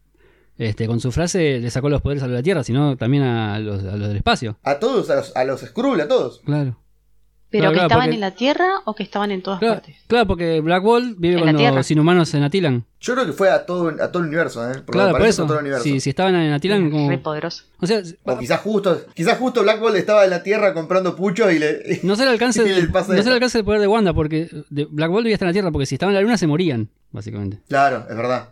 este 0.58 0.88
con 0.88 1.00
su 1.00 1.14
frase 1.14 1.60
le 1.60 1.72
sacó 1.72 1.88
los 1.88 2.02
poderes 2.02 2.22
a 2.24 2.28
la 2.28 2.44
Tierra, 2.44 2.66
sino 2.66 2.98
también 2.98 3.24
a 3.24 3.58
los, 3.60 3.82
a 3.86 3.96
los 3.96 4.10
del 4.10 4.18
espacio. 4.18 4.58
A 4.64 4.78
todos, 4.78 5.10
a 5.10 5.16
los, 5.16 5.36
a 5.38 5.46
los 5.46 5.62
Skrull, 5.62 6.02
a 6.02 6.10
todos. 6.10 6.42
Claro. 6.44 6.81
¿Pero 7.52 7.64
Claro, 7.64 7.72
que 7.74 7.76
claro, 7.76 7.88
estaban 7.88 8.06
porque- 8.06 8.16
en 8.16 8.22
la 8.22 8.32
Tierra 8.32 8.70
o 8.86 8.96
que 8.96 9.04
estaban 9.04 9.30
en 9.32 9.42
todas 9.42 9.60
Claro, 9.60 9.74
partes? 9.76 9.96
claro, 10.08 10.26
porque 10.26 10.62
Black 10.62 10.82
Bolt 10.84 11.16
vive 11.20 11.36
En 11.42 11.54
con 11.56 11.76
los 11.76 11.92
inhumanos 11.92 12.34
en 12.34 12.44
Atilan. 12.44 12.86
Yo 13.02 13.14
creo 13.14 13.26
que 13.26 13.34
fue 13.34 13.50
a 13.50 13.66
todo, 13.66 13.90
a 13.90 14.10
todo 14.10 14.24
el 14.24 14.30
universo, 14.30 14.64
¿eh? 14.72 14.76
Porque 14.86 14.92
Claro, 14.94 15.12
por 15.18 15.28
eso. 15.28 15.44
todo 15.46 15.56
el 15.56 15.62
universo. 15.64 15.84
Si, 15.84 16.00
si 16.00 16.10
estaban 16.12 16.34
en 16.36 16.54
Atilan, 16.54 16.90
como. 16.90 17.10
Re 17.10 17.18
poderoso. 17.18 17.66
O 17.82 17.86
sea, 17.88 18.02
O 18.24 18.38
quizás 18.40 18.62
justo, 18.62 19.02
quizás 19.14 19.38
justo 19.38 19.64
Black 19.64 19.82
Bolt 19.82 19.98
estaba 19.98 20.24
en 20.24 20.30
la 20.30 20.44
Tierra 20.44 20.74
comprando 20.74 21.14
puchos 21.16 21.52
y 21.52 21.60
le. 21.60 22.00
no 22.04 22.16
sé 22.16 22.24
el 22.24 22.30
alcance, 22.30 22.64
Y 22.66 22.82
le 22.82 22.88
pasa 22.88 23.12
no 23.14 23.20
eso. 23.20 23.28
el 23.28 23.34
alcance 23.36 23.58
del 23.58 23.66
poder 23.66 23.82
de 23.82 23.88
Wanda, 23.88 24.14
porque 24.14 24.50
de 24.70 24.86
Black 24.90 25.12
Bolt 25.12 25.24
debía 25.26 25.36
estar 25.36 25.46
en 25.48 25.50
la 25.50 25.54
Tierra, 25.54 25.72
porque 25.72 25.86
si 25.86 25.96
estaban 25.96 26.14
en 26.14 26.16
la 26.16 26.22
Luna 26.22 26.38
se 26.38 26.48
morían, 26.48 26.90
básicamente. 27.12 27.60
Claro, 27.68 28.06
es 28.10 28.16
verdad. 28.16 28.50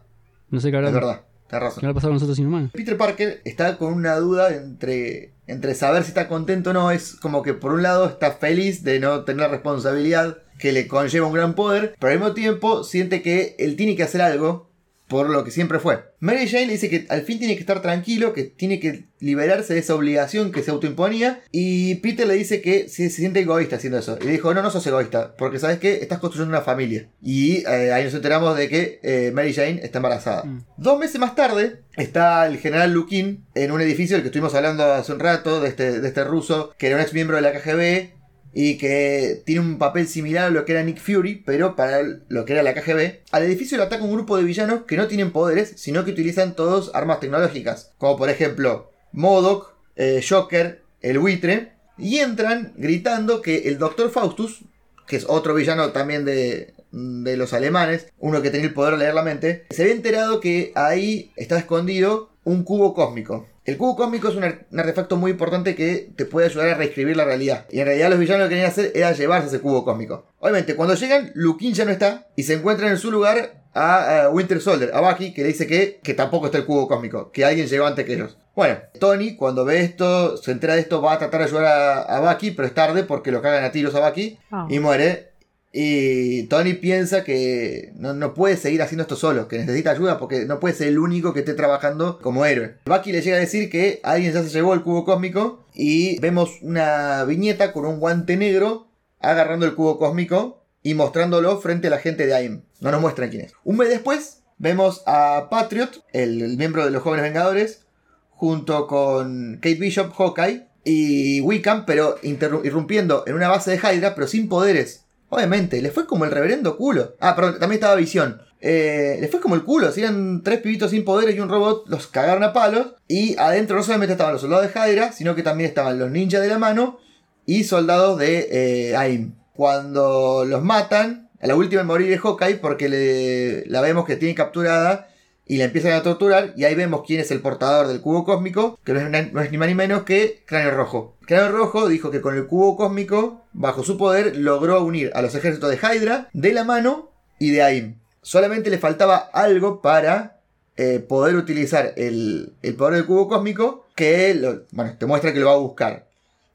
No 0.50 0.60
sé 0.60 0.72
qué 0.72 0.76
habrá, 0.76 0.90
Es 0.90 0.94
verdad. 0.94 1.22
Tenés 1.50 1.74
qué 1.80 1.86
habrá 1.86 1.94
pasado 1.96 2.10
con 2.12 2.16
nosotros 2.16 2.38
inhumanos. 2.38 2.72
Peter 2.74 2.96
Parker 2.96 3.42
está 3.44 3.78
con 3.78 3.94
una 3.94 4.16
duda 4.18 4.54
entre, 4.54 5.32
entre 5.50 5.74
saber 5.74 6.04
si 6.04 6.10
está 6.10 6.28
contento 6.28 6.70
o 6.70 6.74
no. 6.74 6.92
Es 6.92 7.16
como 7.16 7.42
que 7.42 7.54
por 7.54 7.74
un 7.74 7.84
lado 7.84 8.08
está 8.08 8.32
feliz 8.34 8.84
de 8.84 9.00
no 9.00 9.24
tener 9.26 9.50
responsabilidad 9.50 10.38
que 10.60 10.72
le 10.72 10.88
conlleva 10.88 11.28
un 11.28 11.34
gran 11.34 11.56
poder, 11.56 11.96
pero 12.00 12.12
al 12.12 12.20
mismo 12.20 12.34
tiempo 12.34 12.84
siente 12.84 13.22
que 13.22 13.56
él 13.60 13.76
tiene 13.76 13.96
que 13.96 14.04
hacer 14.04 14.22
algo 14.22 14.69
por 15.10 15.30
lo 15.30 15.44
que 15.44 15.52
siempre 15.52 15.80
fue. 15.80 16.04
Mary 16.20 16.48
Jane 16.48 16.68
le 16.68 16.74
dice 16.74 16.90
que 16.90 17.08
al 17.10 17.24
fin 17.24 17.40
tiene 17.40 17.56
que 17.56 17.62
estar 17.62 17.82
tranquilo, 17.82 18.32
que 18.32 18.44
tiene 18.44 18.80
que 18.80 19.06
liberarse 19.20 19.74
de 19.74 19.80
esa 19.80 19.96
obligación 19.96 20.52
que 20.52 20.62
se 20.62 20.72
autoimponía. 20.72 21.42
Y 21.52 21.96
Peter 21.96 22.28
le 22.28 22.36
dice 22.36 22.62
que 22.62 22.88
se, 22.88 23.10
se 23.10 23.18
siente 23.18 23.40
egoísta 23.40 23.78
haciendo 23.78 23.98
eso. 23.98 24.20
Y 24.22 24.26
le 24.26 24.32
dijo, 24.34 24.54
no, 24.54 24.62
no 24.62 24.70
sos 24.70 24.86
egoísta, 24.86 25.36
porque 25.36 25.60
sabes 25.60 25.80
que 25.80 25.96
estás 25.96 26.20
construyendo 26.20 26.56
una 26.56 26.64
familia. 26.64 27.10
Y 27.22 27.64
eh, 27.68 27.92
ahí 27.92 28.04
nos 28.04 28.14
enteramos 28.14 28.56
de 28.56 28.70
que 28.70 29.00
eh, 29.02 29.32
Mary 29.34 29.54
Jane 29.54 29.82
está 29.84 29.98
embarazada. 29.98 30.44
Mm. 30.44 30.66
Dos 30.78 31.00
meses 31.00 31.20
más 31.20 31.34
tarde 31.36 31.82
está 31.98 32.46
el 32.46 32.58
general 32.60 32.94
Lukin 32.94 33.46
en 33.56 33.72
un 33.72 33.82
edificio 33.82 34.16
del 34.16 34.22
que 34.22 34.28
estuvimos 34.28 34.54
hablando 34.54 34.84
hace 34.84 35.12
un 35.12 35.20
rato, 35.20 35.60
de 35.60 35.70
este, 35.70 36.00
de 36.00 36.08
este 36.08 36.24
ruso, 36.24 36.74
que 36.78 36.88
era 36.88 36.98
un 36.98 37.02
ex 37.02 37.14
miembro 37.14 37.36
de 37.36 37.42
la 37.42 37.52
KGB 37.52 38.19
y 38.54 38.78
que 38.78 39.42
tiene 39.46 39.62
un 39.62 39.78
papel 39.78 40.08
similar 40.08 40.46
a 40.46 40.50
lo 40.50 40.66
que 40.66 40.72
era 40.74 40.84
Nick 40.84 41.00
Fury, 41.00 41.44
pero 41.46 41.76
para 41.76 42.02
lo 42.28 42.46
que 42.46 42.54
era 42.54 42.64
la 42.64 42.74
KGB. 42.74 43.20
Al 43.32 43.44
edificio 43.44 43.78
le 43.78 43.84
ataca 43.84 44.04
un 44.04 44.14
grupo 44.14 44.38
de 44.38 44.44
villanos 44.44 44.84
que 44.88 44.98
no 44.98 45.08
tienen 45.08 45.32
poderes, 45.32 45.74
sino 45.76 46.06
que 46.06 46.12
utilizan 46.12 46.56
todos 46.56 46.92
armas 46.94 47.20
tecnológicas, 47.20 47.92
como 47.98 48.18
por 48.18 48.30
ejemplo 48.30 48.92
MODOK, 49.14 49.74
eh, 49.96 50.24
Joker, 50.28 50.82
el 51.02 51.20
buitre, 51.20 51.74
y 51.98 52.18
entran 52.20 52.74
gritando 52.78 53.42
que 53.42 53.68
el 53.70 53.78
Dr. 53.78 54.10
Faustus, 54.10 54.62
que 55.08 55.18
es 55.18 55.26
otro 55.28 55.54
villano 55.54 55.92
también 55.92 56.26
de, 56.26 56.74
de 56.92 57.38
los 57.38 57.54
alemanes, 57.54 58.08
uno 58.20 58.42
que 58.42 58.50
tenía 58.50 58.68
el 58.68 58.74
poder 58.74 58.94
de 58.94 59.00
leer 59.00 59.14
la 59.14 59.24
mente, 59.24 59.66
se 59.70 59.84
había 59.84 59.96
enterado 59.96 60.40
que 60.40 60.72
ahí 60.76 61.32
estaba 61.36 61.60
escondido 61.60 62.30
un 62.44 62.64
cubo 62.64 62.94
cósmico. 62.94 63.48
El 63.70 63.78
cubo 63.78 63.96
cósmico 63.96 64.30
es 64.30 64.36
un, 64.36 64.44
ar- 64.44 64.66
un 64.72 64.80
artefacto 64.80 65.16
muy 65.16 65.30
importante 65.32 65.76
que 65.76 66.10
te 66.16 66.26
puede 66.26 66.48
ayudar 66.48 66.70
a 66.70 66.74
reescribir 66.74 67.16
la 67.16 67.24
realidad. 67.26 67.66
Y 67.70 67.80
en 67.80 67.86
realidad 67.86 68.10
los 68.10 68.18
villanos 68.20 68.42
lo 68.44 68.50
que 68.50 68.56
querían 68.56 68.72
hacer 68.72 68.92
era 68.96 69.12
llevarse 69.12 69.48
ese 69.48 69.60
cubo 69.60 69.86
cósmico. 69.86 70.26
Obviamente, 70.40 70.76
cuando 70.76 70.96
llegan, 70.96 71.32
Lukin 71.36 71.74
ya 71.76 71.86
no 71.86 71.92
está 71.92 72.28
y 72.36 72.44
se 72.44 72.54
encuentran 72.56 72.90
en 72.92 72.98
su 72.98 73.12
lugar 73.12 73.62
a, 73.76 74.22
a 74.24 74.30
Winter 74.32 74.60
Soldier, 74.60 74.90
a 74.94 75.02
Bucky, 75.02 75.34
que 75.34 75.44
le 75.44 75.50
dice 75.50 75.68
que, 75.68 76.00
que 76.04 76.16
tampoco 76.16 76.48
está 76.48 76.58
el 76.58 76.66
cubo 76.66 76.88
cósmico, 76.88 77.32
que 77.32 77.46
alguien 77.46 77.68
llegó 77.68 77.86
antes 77.86 78.06
que 78.06 78.14
ellos. 78.16 78.38
Bueno, 78.56 78.80
Tony, 79.00 79.36
cuando 79.36 79.64
ve 79.66 79.82
esto, 79.82 80.36
se 80.38 80.52
entera 80.52 80.74
de 80.74 80.82
esto, 80.82 81.00
va 81.02 81.14
a 81.14 81.20
tratar 81.20 81.42
de 81.42 81.46
ayudar 81.46 81.66
a, 81.66 82.02
a 82.02 82.20
Bucky, 82.34 82.52
pero 82.52 82.68
es 82.68 82.74
tarde 82.74 83.04
porque 83.04 83.32
lo 83.32 83.42
cagan 83.44 83.64
a 83.64 83.72
tiros 83.72 83.94
a 83.94 84.00
Bucky 84.00 84.38
Ah. 84.52 84.66
y 84.70 84.80
muere. 84.80 85.30
Y 85.72 86.44
Tony 86.44 86.74
piensa 86.74 87.24
que 87.24 87.92
no, 87.96 88.14
no 88.14 88.34
puede 88.34 88.58
seguir 88.58 88.82
haciendo 88.82 89.04
esto 89.04 89.16
solo, 89.16 89.48
que 89.48 89.60
necesita 89.60 89.92
ayuda 89.92 90.18
porque 90.18 90.46
no 90.46 90.60
puede 90.60 90.74
ser 90.74 90.88
el 90.88 91.00
único 91.00 91.34
que 91.34 91.40
esté 91.40 91.54
trabajando 91.54 92.20
como 92.20 92.46
héroe. 92.46 92.76
Bucky 92.86 93.12
le 93.12 93.22
llega 93.22 93.38
a 93.38 93.42
decir 93.42 93.70
que 93.70 94.00
alguien 94.04 94.34
ya 94.34 94.42
se 94.42 94.50
llevó 94.50 94.74
el 94.74 94.82
cubo 94.82 95.06
cósmico 95.06 95.66
y 95.74 96.20
vemos 96.20 96.60
una 96.62 97.24
viñeta 97.26 97.72
con 97.72 97.86
un 97.86 98.00
guante 98.00 98.36
negro 98.36 98.88
agarrando 99.20 99.66
el 99.66 99.76
cubo 99.76 100.00
cósmico 100.00 100.64
y 100.82 100.96
mostrándolo 100.96 101.60
frente 101.60 101.88
a 101.88 101.92
la 101.92 102.00
gente 102.00 102.26
de 102.26 102.34
AIM. 102.34 102.64
No 102.80 102.92
nos 102.92 103.02
muestran 103.02 103.30
quién 103.30 103.44
es. 103.44 103.54
Un 103.64 103.78
mes 103.78 103.90
después 103.90 104.42
vemos 104.58 105.04
a 105.06 105.50
Patriot, 105.52 106.04
el, 106.14 106.42
el 106.42 106.58
miembro 106.58 106.84
de 106.84 106.92
los 106.92 107.04
jóvenes 107.04 107.26
vengadores, 107.26 107.86
junto 108.32 108.88
con 108.88 109.56
Kate 109.56 109.76
Bishop, 109.76 110.14
Hawkeye 110.14 110.66
y 110.84 111.42
Wiccan, 111.42 111.86
pero 111.86 112.16
irrumpiendo 112.24 113.24
en 113.28 113.36
una 113.36 113.50
base 113.50 113.72
de 113.72 113.78
Hydra, 113.78 114.16
pero 114.16 114.28
sin 114.28 114.48
poderes. 114.48 115.06
Obviamente, 115.30 115.82
le 115.82 115.92
fue 115.92 116.06
como 116.06 116.26
el 116.26 116.32
reverendo 116.32 116.76
culo. 116.76 117.16
Ah, 117.20 117.36
perdón, 117.36 117.60
también 117.60 117.80
estaba 117.80 117.96
Visión. 117.96 118.42
Eh, 118.62 119.18
le 119.22 119.28
fue 119.30 119.40
como 119.40 119.56
el 119.56 119.64
culo, 119.64 119.92
si 119.92 120.02
eran 120.02 120.42
tres 120.44 120.60
pibitos 120.60 120.92
sin 120.92 121.06
poderes 121.06 121.36
y 121.36 121.40
un 121.40 121.50
robot, 121.50 121.88
los 121.88 122.08
cagaron 122.08 122.44
a 122.44 122.54
palos. 122.54 122.88
Y 123.08 123.38
adentro 123.38 123.78
no 123.78 123.84
solamente 123.84 124.14
estaban 124.14 124.34
los 124.34 124.42
soldados 124.42 124.74
de 124.74 124.80
Hydra, 124.80 125.12
sino 125.12 125.36
que 125.36 125.44
también 125.44 125.70
estaban 125.70 126.00
los 126.00 126.12
ninjas 126.12 126.42
de 126.42 126.48
la 126.48 126.58
mano 126.58 127.00
y 127.46 127.64
soldados 127.64 128.18
de 128.20 128.48
eh, 128.52 128.96
AIM. 128.96 129.36
Cuando 129.54 130.46
los 130.46 130.64
matan, 130.64 131.30
a 131.42 131.48
la 131.48 131.56
última 131.56 131.82
en 131.82 131.88
morir 131.88 132.12
es 132.12 132.22
Hawkeye 132.22 132.58
porque 132.58 132.90
le, 132.90 133.66
la 133.68 133.82
vemos 133.82 134.06
que 134.06 134.16
tiene 134.16 134.36
capturada 134.36 135.09
y 135.50 135.58
la 135.58 135.66
empiezan 135.66 135.94
a 135.94 136.04
torturar 136.04 136.54
y 136.56 136.64
ahí 136.64 136.76
vemos 136.76 137.02
quién 137.06 137.20
es 137.20 137.32
el 137.32 137.42
portador 137.42 137.88
del 137.88 138.02
cubo 138.02 138.24
cósmico, 138.24 138.80
que 138.86 138.94
no 138.94 139.00
es, 139.00 139.52
ni 139.52 139.58
más 139.58 139.68
ni 139.68 139.74
menos 139.74 140.04
que 140.04 140.44
Cráneo 140.46 140.72
Rojo. 140.72 141.18
Cráneo 141.26 141.52
Rojo 141.52 141.90
dijo 141.90 142.12
que 142.12 142.22
con 142.22 142.38
el 142.38 142.46
cubo 142.46 142.78
cósmico, 142.78 143.42
bajo 143.52 143.84
su 143.84 143.98
poder, 143.98 144.38
logró 144.38 144.84
unir 144.84 145.12
a 145.16 145.24
los 145.24 145.34
ejércitos 145.34 145.72
de 145.72 145.78
Hydra, 145.78 146.30
de 146.34 146.54
la 146.54 146.66
mano 146.66 147.10
y 147.40 147.50
de 147.50 147.64
AIM. 147.64 147.96
Solamente 148.22 148.70
le 148.70 148.78
faltaba 148.78 149.18
algo 149.18 149.82
para 149.82 150.40
eh, 150.78 151.00
poder 151.00 151.36
utilizar 151.36 151.94
el, 151.98 152.54
el 152.62 152.76
poder 152.76 152.98
del 152.98 153.08
cubo 153.08 153.28
cósmico, 153.28 153.88
que 153.96 154.62
bueno, 154.70 154.96
te 155.00 155.08
muestra 155.08 155.34
que 155.34 155.40
lo 155.40 155.48
va 155.48 155.54
a 155.54 155.58
buscar. 155.58 156.06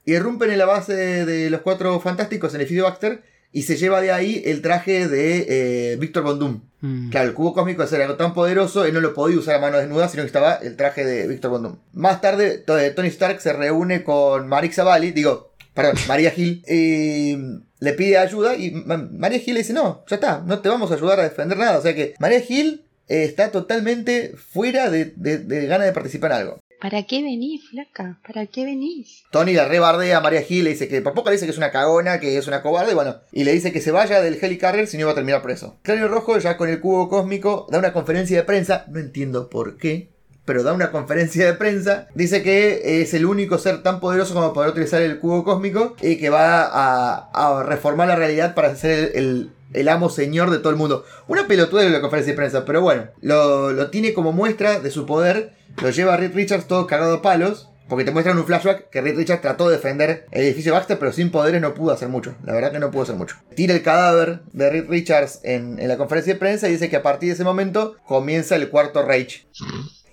Irrumpen 0.04 0.52
en 0.52 0.58
la 0.58 0.66
base 0.66 0.94
de, 0.94 1.50
los 1.50 1.62
cuatro 1.62 1.98
fantásticos 1.98 2.54
en 2.54 2.60
el 2.60 2.82
Baxter 2.82 3.24
y 3.54 3.62
se 3.62 3.76
lleva 3.76 4.02
de 4.02 4.12
ahí 4.12 4.42
el 4.44 4.60
traje 4.60 5.08
de 5.08 5.46
eh, 5.92 5.96
Víctor 5.96 6.24
Von 6.24 6.38
Doom. 6.38 6.60
Mm. 6.82 7.08
Claro, 7.10 7.28
el 7.28 7.34
cubo 7.34 7.54
cósmico 7.54 7.82
era 7.84 8.04
algo 8.04 8.16
tan 8.16 8.34
poderoso, 8.34 8.84
él 8.84 8.92
no 8.92 9.00
lo 9.00 9.14
podía 9.14 9.38
usar 9.38 9.54
a 9.54 9.58
mano 9.60 9.78
desnuda, 9.78 10.08
sino 10.08 10.22
que 10.24 10.26
estaba 10.26 10.56
el 10.56 10.76
traje 10.76 11.06
de 11.06 11.26
Víctor 11.26 11.50
Von 11.52 11.62
Doom. 11.62 11.76
Más 11.94 12.20
tarde, 12.20 12.62
eh, 12.66 12.92
Tony 12.94 13.08
Stark 13.08 13.40
se 13.40 13.54
reúne 13.54 14.04
con 14.04 14.46
Marix 14.48 14.76
Zavali, 14.76 15.12
digo, 15.12 15.54
perdón, 15.72 15.94
María 16.08 16.32
Hill, 16.36 16.62
y 16.68 17.36
le 17.78 17.92
pide 17.94 18.18
ayuda 18.18 18.56
y 18.56 18.70
Ma- 18.72 19.08
María 19.10 19.38
Hill 19.38 19.54
le 19.54 19.60
dice, 19.60 19.72
no, 19.72 20.04
ya 20.08 20.16
está, 20.16 20.42
no 20.44 20.58
te 20.58 20.68
vamos 20.68 20.90
a 20.90 20.94
ayudar 20.94 21.20
a 21.20 21.24
defender 21.24 21.56
nada. 21.56 21.78
O 21.78 21.82
sea 21.82 21.94
que 21.94 22.14
María 22.18 22.42
Hill 22.46 22.84
eh, 23.08 23.24
está 23.24 23.50
totalmente 23.50 24.34
fuera 24.36 24.90
de, 24.90 25.12
de, 25.16 25.38
de 25.38 25.66
ganas 25.66 25.86
de 25.86 25.92
participar 25.92 26.32
en 26.32 26.36
algo. 26.38 26.60
¿Para 26.84 27.04
qué 27.04 27.22
venís, 27.22 27.66
flaca? 27.70 28.18
¿Para 28.26 28.44
qué 28.44 28.66
venís? 28.66 29.22
Tony 29.30 29.54
la 29.54 29.64
rebardea 29.66 30.18
a 30.18 30.20
María 30.20 30.44
Hill, 30.46 30.64
le 30.64 30.70
dice 30.72 30.86
que 30.86 31.00
por 31.00 31.24
le 31.24 31.32
dice 31.32 31.46
que 31.46 31.52
es 31.52 31.56
una 31.56 31.70
cagona, 31.70 32.20
que 32.20 32.36
es 32.36 32.46
una 32.46 32.60
cobarde, 32.60 32.92
bueno, 32.92 33.16
y 33.32 33.44
le 33.44 33.54
dice 33.54 33.72
que 33.72 33.80
se 33.80 33.90
vaya 33.90 34.20
del 34.20 34.34
Helicarrier 34.38 34.86
si 34.86 34.98
no 34.98 35.06
va 35.06 35.12
a 35.12 35.14
terminar 35.14 35.40
preso. 35.40 35.78
Cráneo 35.80 36.08
Rojo, 36.08 36.36
ya 36.36 36.58
con 36.58 36.68
el 36.68 36.80
cubo 36.80 37.08
cósmico, 37.08 37.66
da 37.70 37.78
una 37.78 37.94
conferencia 37.94 38.36
de 38.36 38.42
prensa, 38.42 38.84
no 38.90 39.00
entiendo 39.00 39.48
por 39.48 39.78
qué, 39.78 40.10
pero 40.44 40.62
da 40.62 40.74
una 40.74 40.90
conferencia 40.90 41.46
de 41.46 41.54
prensa, 41.54 42.08
dice 42.14 42.42
que 42.42 43.00
es 43.00 43.14
el 43.14 43.24
único 43.24 43.56
ser 43.56 43.82
tan 43.82 43.98
poderoso 43.98 44.34
como 44.34 44.52
poder 44.52 44.68
utilizar 44.72 45.00
el 45.00 45.18
cubo 45.20 45.42
cósmico 45.42 45.96
y 46.02 46.16
que 46.16 46.28
va 46.28 46.68
a, 46.70 47.62
reformar 47.64 48.08
la 48.08 48.16
realidad 48.16 48.54
para 48.54 48.72
el, 48.72 49.10
el- 49.14 49.50
el 49.74 49.88
amo 49.88 50.08
señor 50.08 50.50
de 50.50 50.58
todo 50.58 50.70
el 50.70 50.76
mundo. 50.76 51.04
Una 51.28 51.46
pelotuda 51.46 51.82
de 51.82 51.90
la 51.90 52.00
conferencia 52.00 52.32
de 52.32 52.36
prensa, 52.36 52.64
pero 52.64 52.80
bueno, 52.80 53.08
lo, 53.20 53.72
lo 53.72 53.90
tiene 53.90 54.14
como 54.14 54.32
muestra 54.32 54.80
de 54.80 54.90
su 54.90 55.04
poder, 55.04 55.52
lo 55.82 55.90
lleva 55.90 56.14
a 56.14 56.16
Reed 56.16 56.34
Richards 56.34 56.66
todo 56.66 56.86
cagado 56.86 57.16
a 57.16 57.22
palos 57.22 57.70
Porque 57.88 58.04
te 58.04 58.12
muestran 58.12 58.38
un 58.38 58.46
flashback 58.46 58.88
que 58.88 59.00
Reed 59.00 59.16
Richards 59.16 59.42
trató 59.42 59.68
de 59.68 59.76
defender 59.76 60.26
el 60.30 60.44
edificio 60.44 60.72
Baxter, 60.72 60.98
pero 60.98 61.12
sin 61.12 61.30
poderes 61.30 61.60
no 61.60 61.74
pudo 61.74 61.92
hacer 61.92 62.08
mucho. 62.08 62.34
La 62.44 62.54
verdad 62.54 62.72
que 62.72 62.78
no 62.78 62.90
pudo 62.90 63.02
hacer 63.02 63.16
mucho. 63.16 63.36
Tira 63.54 63.74
el 63.74 63.82
cadáver 63.82 64.40
de 64.52 64.70
Reed 64.70 64.88
Richards 64.88 65.40
en, 65.42 65.78
en 65.78 65.88
la 65.88 65.98
conferencia 65.98 66.32
de 66.32 66.40
prensa 66.40 66.68
y 66.68 66.72
dice 66.72 66.88
que 66.88 66.96
a 66.96 67.02
partir 67.02 67.28
de 67.28 67.34
ese 67.34 67.44
momento 67.44 67.96
comienza 68.06 68.56
el 68.56 68.70
cuarto 68.70 69.02
Rage. 69.02 69.46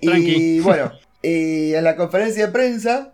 Y 0.01 0.59
bueno, 0.61 0.91
y 1.21 1.73
en 1.73 1.83
la 1.83 1.95
conferencia 1.95 2.47
de 2.47 2.51
prensa, 2.51 3.13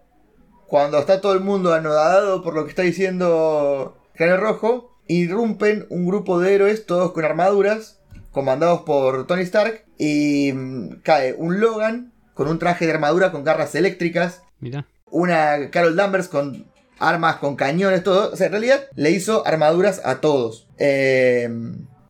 cuando 0.68 0.98
está 1.00 1.22
todo 1.22 1.34
el 1.34 1.42
mundo 1.42 1.74
anodado 1.74 2.42
por 2.42 2.56
lo 2.56 2.64
que 2.64 2.70
está 2.70 2.82
diciendo 2.82 3.98
Cráneo 4.16 4.38
Rojo, 4.38 4.97
irrumpen 5.08 5.86
un 5.90 6.06
grupo 6.06 6.40
de 6.40 6.54
héroes, 6.56 6.86
todos 6.86 7.12
con 7.12 7.26
armaduras, 7.26 8.00
comandados 8.32 8.82
por 8.82 9.26
Tony 9.28 9.42
Stark, 9.44 9.86
y 9.98 10.52
mm, 10.54 11.02
cae 11.04 11.34
un 11.34 11.60
Logan 11.60 12.14
con 12.34 12.48
un 12.48 12.60
traje 12.60 12.86
de 12.86 12.94
armadura 12.94 13.32
con 13.32 13.44
garras 13.44 13.74
eléctricas, 13.76 14.44
Mirá. 14.60 14.86
una 15.10 15.70
Carol 15.72 15.96
Danvers 15.96 16.28
con 16.28 16.68
armas, 17.00 17.38
con 17.38 17.56
cañones, 17.56 18.04
todo. 18.04 18.32
O 18.32 18.36
sea, 18.36 18.46
en 18.48 18.52
realidad 18.54 18.86
le 18.96 19.12
hizo 19.12 19.46
armaduras 19.48 20.02
a 20.06 20.20
todos. 20.22 20.68
Eh, 20.78 21.50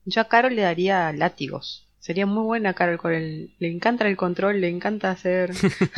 Yo 0.06 0.22
a 0.22 0.28
Carol 0.28 0.56
le 0.56 0.62
daría 0.64 1.12
látigos. 1.14 1.87
Sería 2.08 2.26
muy 2.26 2.44
buena 2.44 2.74
Carol 2.74 2.98
con 2.98 3.12
el... 3.12 3.50
Le 3.60 3.68
encanta 3.68 4.08
el 4.08 4.16
control, 4.16 4.62
le 4.62 4.70
encanta 4.70 5.12
hacer... 5.12 5.52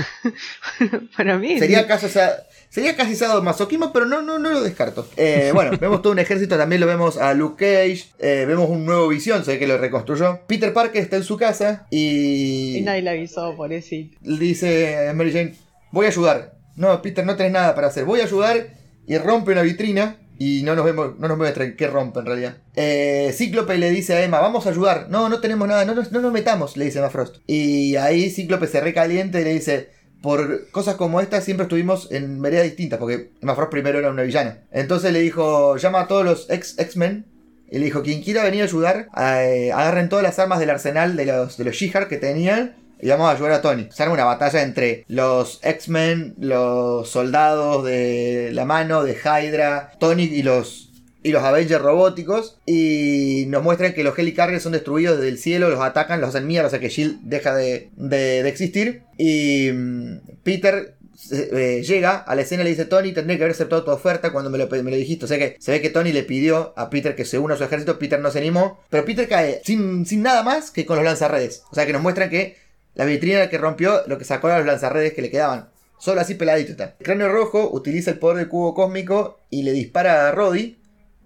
Para 1.16 1.38
mí... 1.38 1.60
sería 1.60 1.86
casi, 1.86 2.07
o 2.07 2.10
sea, 2.10 2.32
sería 2.68 2.95
casi 2.95 3.16
sadomasoquismo, 3.16 3.93
pero 3.93 4.07
no, 4.07 4.24
no, 4.24 4.39
no 4.39 4.49
lo 4.49 4.64
descarto. 4.64 5.07
Eh, 5.18 5.51
bueno, 5.53 5.78
vemos 5.80 6.01
todo 6.01 6.14
un 6.14 6.18
ejército, 6.18 6.57
también 6.57 6.82
lo 6.82 6.88
vemos 6.88 7.18
a 7.20 7.36
Luke 7.36 7.64
Cage, 7.64 8.05
eh, 8.18 8.45
vemos 8.47 8.72
un 8.72 8.88
nuevo 8.88 9.07
visión, 9.07 9.43
ve 9.45 9.60
que 9.60 9.68
lo 9.68 9.78
reconstruyó. 9.78 10.39
Peter 10.47 10.74
Parker 10.74 10.99
está 10.99 11.18
en 11.18 11.24
su 11.24 11.38
casa 11.38 11.86
y... 11.91 12.78
Y 12.80 12.82
nadie 12.82 13.03
le 13.03 13.12
avisó, 13.12 13.55
por 13.55 13.72
eso. 13.72 13.95
dice 14.20 15.12
Mary 15.14 15.32
Jane, 15.32 15.53
voy 15.91 16.07
a 16.07 16.10
ayudar. 16.10 16.55
No, 16.76 17.03
Peter, 17.03 17.24
no 17.24 17.36
tenés 17.36 17.51
nada 17.51 17.76
para 17.76 17.86
hacer. 17.86 18.05
Voy 18.05 18.22
a 18.22 18.24
ayudar 18.24 18.74
y 19.05 19.16
rompe 19.20 19.51
una 19.51 19.62
vitrina. 19.62 20.18
Y 20.40 20.64
no 20.64 20.74
nos 20.74 20.86
vemos, 20.86 21.20
no 21.20 21.28
nos 21.28 21.38
muestran 21.38 21.76
qué 21.76 21.88
rompe 21.88 22.22
en 22.22 22.26
realidad. 22.26 22.58
Eh, 22.74 23.32
Cíclope 23.36 23.78
le 23.78 23.90
dice 23.92 24.14
a 24.14 24.24
Emma, 24.24 24.40
vamos 24.40 24.66
a 24.66 24.70
ayudar. 24.70 25.08
No, 25.10 25.28
no 25.28 25.42
tenemos 25.42 25.68
nada, 25.68 25.84
no 25.84 25.94
nos, 25.94 26.14
no 26.14 26.22
nos 26.22 26.32
metamos, 26.32 26.78
le 26.78 26.86
dice 26.86 27.00
Emma 27.00 27.10
Frost. 27.10 27.40
Y 27.46 27.98
ahí 27.98 28.30
Cíclope 28.30 28.66
se 28.68 28.80
recalienta 28.80 29.42
y 29.42 29.44
le 29.44 29.54
dice, 29.54 29.90
por 30.22 30.72
cosas 30.72 30.96
como 30.96 31.20
esta 31.20 31.42
siempre 31.42 31.66
estuvimos 31.66 32.10
en 32.12 32.42
veredas 32.42 32.64
distintas, 32.64 33.00
porque 33.00 33.32
Emma 33.42 33.54
Frost 33.54 33.70
primero 33.70 34.00
era 34.00 34.12
una 34.12 34.24
villana. 34.24 34.60
Entonces 34.72 35.12
le 35.12 35.20
dijo, 35.20 35.76
llama 35.76 36.02
a 36.02 36.08
todos 36.08 36.24
los 36.24 36.50
ex 36.50 36.80
X-Men. 36.80 37.26
Y 37.70 37.78
le 37.78 37.86
dijo, 37.86 38.02
quien 38.02 38.24
quiera 38.24 38.44
venir 38.44 38.62
a 38.62 38.66
ayudar, 38.66 39.10
eh, 39.16 39.72
agarren 39.74 40.08
todas 40.08 40.24
las 40.24 40.40
armas 40.40 40.60
del 40.60 40.70
arsenal 40.70 41.16
de 41.18 41.26
los, 41.26 41.58
de 41.58 41.66
los 41.66 41.76
She-Hulk 41.76 42.08
que 42.08 42.18
tenían 42.18 42.76
y 43.02 43.08
vamos 43.10 43.28
a 43.30 43.32
ayudar 43.36 43.52
a 43.54 43.62
Tony. 43.62 43.88
Se 43.91 44.04
arma 44.04 44.14
una 44.16 44.26
batalla 44.26 44.62
entre 44.62 45.06
los 45.08 45.60
X-Men, 45.64 46.36
los 46.39 47.10
soldados 47.10 47.84
de 47.86 48.50
la 48.54 48.66
mano, 48.66 49.04
de 49.04 49.14
Hydra, 49.16 49.91
Tony 50.00 50.24
y 50.24 50.43
los, 50.43 50.89
y 51.24 51.32
los 51.32 51.43
Avengers 51.43 51.82
robóticos. 51.82 52.58
Y 52.66 53.45
nos 53.47 53.64
muestran 53.64 53.93
que 53.93 54.04
los 54.04 54.18
Helicarriers 54.18 54.64
son 54.64 54.74
destruidos 54.74 55.18
desde 55.18 55.30
el 55.30 55.38
cielo, 55.38 55.70
los 55.70 55.80
atacan, 55.82 56.22
los 56.22 56.30
hacen 56.30 56.47
mierda, 56.47 56.68
o 56.68 56.70
sea 56.72 56.80
que 56.80 56.89
Shield 56.89 57.20
deja 57.24 57.56
de, 57.56 57.89
de- 57.95 58.43
de 58.43 58.50
existir. 58.50 59.04
Y 59.18 59.70
mm, 59.72 60.18
Peter 60.43 60.95
eh, 61.32 61.84
llega 61.86 62.16
a 62.18 62.34
la 62.36 62.41
escena 62.41 62.62
y 62.62 62.64
le 62.64 62.70
dice 62.72 62.86
Tony 62.86 63.12
tendría 63.12 63.38
que 63.38 63.43
haber 63.43 63.54
aceptado 63.54 63.84
tu 63.84 63.91
oferta 63.91 64.32
cuando 64.32 64.50
me 64.50 64.58
lo, 64.58 64.68
me 64.70 64.89
lo 64.89 64.95
dijiste 64.95 65.26
o 65.26 65.28
sea 65.28 65.38
que 65.38 65.58
se 65.60 65.72
ve 65.74 65.82
que 65.82 65.89
Tony 65.89 66.14
le 66.14 66.24
pidió 66.24 66.74
a 66.78 66.89
Peter 66.89 67.14
que 67.14 67.26
se 67.26 67.38
una 67.38 67.56
a 67.56 67.58
su 67.58 67.66
ejército 67.66 68.00
Peter 68.00 68.22
no 68.22 68.32
se 68.32 68.39
animó 68.39 68.80
pero 68.89 69.04
Peter 69.04 69.28
cae 69.28 69.62
sin, 69.66 70.06
sin 70.06 70.24
nada 70.24 70.43
más 70.43 70.72
que 70.72 70.86
con 70.86 70.95
los 70.95 71.04
lanzarredes 71.04 71.64
o 71.72 71.76
sea 71.76 71.86
que 71.86 71.91
nos 71.91 72.02
muestran 72.02 72.30
que 72.30 72.56
la 73.00 73.06
vitrina 73.06 73.47
que 73.47 73.58
rompió 73.58 74.02
lo 74.08 74.18
que 74.18 74.26
sacó 74.26 74.50
eran 74.50 74.60
los 74.60 74.68
lanzarredes 74.68 75.14
que 75.14 75.22
le 75.22 75.32
quedaban 75.32 75.70
solo 75.97 76.20
así 76.20 76.36
peladito 76.36 76.72
está 76.72 76.95
el 77.00 77.06
cráneo 77.06 77.30
rojo 77.30 77.70
utiliza 77.72 78.12
el 78.12 78.20
poder 78.20 78.39
del 78.39 78.50
cubo 78.50 78.74
cósmico 78.74 79.39
y 79.50 79.64
le 79.64 79.72
dispara 79.72 80.28
a 80.28 80.32
Roddy 80.34 80.78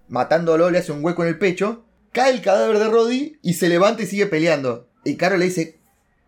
matándolo 0.06 0.70
le 0.70 0.78
hace 0.78 0.92
un 0.92 1.04
hueco 1.04 1.24
en 1.24 1.30
el 1.30 1.38
pecho 1.38 1.84
cae 2.12 2.30
el 2.30 2.42
cadáver 2.42 2.78
de 2.78 2.88
Roddy 2.88 3.40
y 3.42 3.54
se 3.54 3.68
levanta 3.68 4.04
y 4.04 4.06
sigue 4.06 4.26
peleando 4.26 4.86
y 5.02 5.16
Carol 5.16 5.40
le 5.40 5.46
dice 5.46 5.80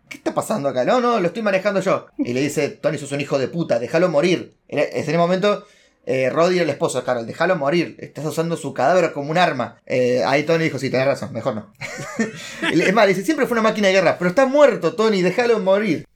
¿Qué 0.08 0.18
está 0.18 0.34
pasando 0.34 0.68
acá? 0.68 0.84
No, 0.84 1.00
no, 1.00 1.18
lo 1.18 1.26
estoy 1.26 1.42
manejando 1.42 1.80
yo. 1.80 2.06
Y 2.18 2.32
le 2.32 2.40
dice, 2.40 2.68
Tony, 2.68 2.96
sos 2.96 3.10
un 3.10 3.20
hijo 3.20 3.40
de 3.40 3.48
puta, 3.48 3.80
déjalo 3.80 4.08
morir. 4.08 4.54
En 4.68 4.78
ese 4.78 5.18
momento, 5.18 5.66
eh, 6.06 6.30
Roddy 6.30 6.60
el 6.60 6.70
esposo 6.70 6.98
de 6.98 7.04
Carol, 7.04 7.26
déjalo 7.26 7.56
morir. 7.56 7.96
Estás 7.98 8.24
usando 8.24 8.56
su 8.56 8.72
cadáver 8.72 9.12
como 9.12 9.30
un 9.30 9.38
arma. 9.38 9.80
Eh, 9.86 10.22
ahí 10.24 10.44
Tony 10.44 10.64
dijo, 10.64 10.78
sí, 10.78 10.88
tenés 10.88 11.06
razón, 11.06 11.32
mejor 11.32 11.56
no. 11.56 11.72
Es 12.72 12.94
más, 12.94 13.08
dice, 13.08 13.24
siempre 13.24 13.46
fue 13.46 13.56
una 13.56 13.68
máquina 13.68 13.88
de 13.88 13.94
guerra, 13.94 14.16
pero 14.16 14.30
está 14.30 14.46
muerto, 14.46 14.94
Tony, 14.94 15.22
déjalo 15.22 15.58
morir. 15.58 16.06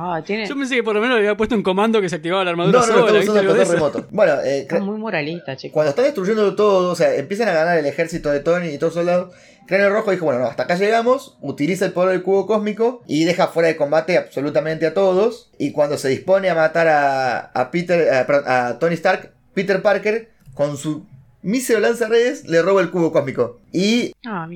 Ah, 0.00 0.22
tiene... 0.24 0.46
Yo 0.46 0.54
pensé 0.56 0.76
que 0.76 0.82
por 0.84 0.94
lo 0.94 1.00
menos 1.00 1.16
le 1.16 1.22
había 1.26 1.36
puesto 1.36 1.56
un 1.56 1.62
comando 1.64 2.00
que 2.00 2.08
se 2.08 2.14
activaba 2.16 2.44
la 2.44 2.52
No, 2.52 2.62
armadura 2.62 2.78
no, 2.80 2.84
sola. 2.86 2.98
está 3.06 3.12
¿viste? 3.18 3.30
usando 3.32 3.48
control 3.54 3.74
remoto. 3.74 4.06
Bueno, 4.10 4.32
eh, 4.44 4.58
Está 4.60 4.78
muy 4.80 4.96
moralista, 4.98 5.56
chicos. 5.56 5.74
Cuando 5.74 5.90
están 5.90 6.04
destruyendo 6.04 6.54
todo, 6.54 6.92
o 6.92 6.94
sea, 6.94 7.14
empiezan 7.16 7.48
a 7.48 7.52
ganar 7.52 7.78
el 7.78 7.86
ejército 7.86 8.30
de 8.30 8.40
Tony 8.40 8.68
y 8.68 8.78
todos 8.78 8.94
los 8.94 9.04
soldados, 9.04 9.34
Cráneo 9.66 9.90
Rojo 9.90 10.12
dijo, 10.12 10.24
bueno, 10.24 10.40
no, 10.40 10.46
hasta 10.46 10.62
acá 10.62 10.76
llegamos, 10.76 11.36
utiliza 11.42 11.84
el 11.84 11.92
poder 11.92 12.12
del 12.12 12.22
cubo 12.22 12.46
cósmico 12.46 13.02
y 13.06 13.24
deja 13.24 13.48
fuera 13.48 13.68
de 13.68 13.76
combate 13.76 14.16
absolutamente 14.16 14.86
a 14.86 14.94
todos. 14.94 15.50
Y 15.58 15.72
cuando 15.72 15.98
se 15.98 16.08
dispone 16.08 16.48
a 16.48 16.54
matar 16.54 16.86
a, 16.88 17.38
a 17.52 17.70
Peter, 17.70 18.00
eh, 18.00 18.24
perdón, 18.26 18.44
a 18.46 18.78
Tony 18.78 18.94
Stark, 18.94 19.32
Peter 19.52 19.82
Parker, 19.82 20.30
con 20.54 20.76
su 20.76 21.06
mísero 21.42 21.80
lanzarredes, 21.80 22.46
le 22.48 22.60
roba 22.62 22.80
el 22.82 22.90
cubo 22.90 23.12
cósmico. 23.12 23.60
Y 23.72 24.12
Ah. 24.26 24.48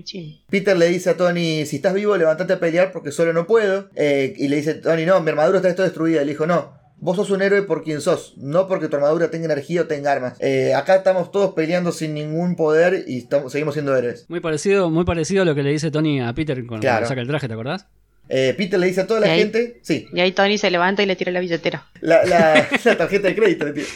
Peter 0.50 0.76
le 0.76 0.88
dice 0.88 1.10
a 1.10 1.16
Tony, 1.16 1.64
si 1.66 1.76
estás 1.76 1.94
vivo, 1.94 2.16
levantate 2.16 2.52
a 2.54 2.60
pelear 2.60 2.92
porque 2.92 3.10
solo 3.12 3.32
no 3.32 3.46
puedo. 3.46 3.88
Eh, 3.94 4.34
y 4.36 4.48
le 4.48 4.56
dice, 4.56 4.74
Tony, 4.74 5.04
no, 5.06 5.20
mi 5.20 5.30
armadura 5.30 5.58
está 5.58 5.74
toda 5.74 5.88
destruida. 5.88 6.22
Y 6.22 6.24
le 6.26 6.32
dijo, 6.32 6.46
no, 6.46 6.72
vos 6.98 7.16
sos 7.16 7.30
un 7.30 7.42
héroe 7.42 7.62
por 7.62 7.82
quien 7.82 8.00
sos, 8.00 8.34
no 8.36 8.68
porque 8.68 8.88
tu 8.88 8.96
armadura 8.96 9.30
tenga 9.30 9.46
energía 9.46 9.82
o 9.82 9.86
tenga 9.86 10.12
armas. 10.12 10.34
Eh, 10.40 10.72
acá 10.74 10.96
estamos 10.96 11.30
todos 11.32 11.52
peleando 11.54 11.90
sin 11.92 12.14
ningún 12.14 12.54
poder 12.56 13.04
y 13.06 13.18
estamos, 13.18 13.52
seguimos 13.52 13.74
siendo 13.74 13.96
héroes. 13.96 14.26
Muy 14.28 14.40
parecido, 14.40 14.90
muy 14.90 15.04
parecido 15.04 15.42
a 15.42 15.44
lo 15.44 15.54
que 15.54 15.62
le 15.62 15.70
dice 15.70 15.90
Tony 15.90 16.20
a 16.20 16.32
Peter 16.34 16.56
cuando 16.66 16.82
Claro. 16.82 17.06
saca 17.06 17.20
el 17.20 17.26
traje, 17.28 17.48
¿te 17.48 17.54
acordás? 17.54 17.86
Eh, 18.28 18.54
Peter 18.56 18.78
le 18.78 18.86
dice 18.86 19.00
a 19.02 19.06
toda 19.06 19.18
la 19.20 19.26
gente, 19.34 19.80
sí, 19.82 20.06
Y 20.12 20.20
ahí 20.20 20.30
Tony 20.32 20.56
se 20.56 20.70
levanta 20.70 21.02
y 21.02 21.06
le 21.06 21.16
tira 21.16 21.32
la 21.32 21.40
billetera. 21.40 21.86
la, 22.00 22.24
la- 22.24 22.68
la 22.84 22.96
tarjeta 22.96 23.28
de 23.28 23.34
crédito. 23.34 23.64
le 23.66 23.72
tira. 23.72 23.86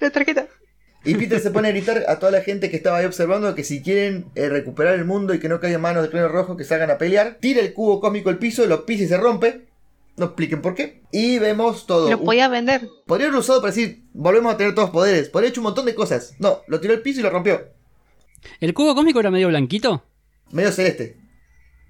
La 0.00 0.10
tarjeta. 0.10 0.46
Y 1.08 1.14
Peter 1.14 1.40
se 1.40 1.50
pone 1.50 1.68
a 1.68 1.70
gritar 1.70 2.04
a 2.06 2.18
toda 2.18 2.30
la 2.30 2.42
gente 2.42 2.68
que 2.68 2.76
estaba 2.76 2.98
ahí 2.98 3.06
observando 3.06 3.54
que 3.54 3.64
si 3.64 3.82
quieren 3.82 4.26
eh, 4.34 4.50
recuperar 4.50 4.94
el 4.94 5.06
mundo 5.06 5.32
y 5.32 5.40
que 5.40 5.48
no 5.48 5.58
caiga 5.58 5.76
en 5.76 5.80
manos 5.80 6.02
del 6.02 6.10
Cráneo 6.10 6.28
Rojo, 6.28 6.54
que 6.54 6.64
salgan 6.64 6.90
a 6.90 6.98
pelear. 6.98 7.38
Tira 7.40 7.62
el 7.62 7.72
cubo 7.72 7.98
cósmico 7.98 8.28
al 8.28 8.36
piso, 8.36 8.66
lo 8.66 8.84
pisa 8.84 9.04
y 9.04 9.08
se 9.08 9.16
rompe. 9.16 9.68
No 10.18 10.26
expliquen 10.26 10.60
por 10.60 10.74
qué. 10.74 11.00
Y 11.10 11.38
vemos 11.38 11.86
todo. 11.86 12.10
Lo 12.10 12.22
podía 12.22 12.48
vender. 12.48 12.90
Podría 13.06 13.28
haberlo 13.28 13.40
usado 13.40 13.62
para 13.62 13.72
decir, 13.72 14.02
volvemos 14.12 14.52
a 14.52 14.58
tener 14.58 14.74
todos 14.74 14.90
poderes. 14.90 15.30
Podría 15.30 15.46
haber 15.46 15.52
hecho 15.52 15.62
un 15.62 15.66
montón 15.66 15.86
de 15.86 15.94
cosas. 15.94 16.34
No, 16.40 16.58
lo 16.66 16.78
tiró 16.78 16.92
al 16.92 17.00
piso 17.00 17.20
y 17.20 17.22
lo 17.22 17.30
rompió. 17.30 17.58
¿El 18.60 18.74
cubo 18.74 18.94
cósmico 18.94 19.18
era 19.20 19.30
medio 19.30 19.48
blanquito? 19.48 20.04
Medio 20.52 20.72
celeste. 20.72 21.16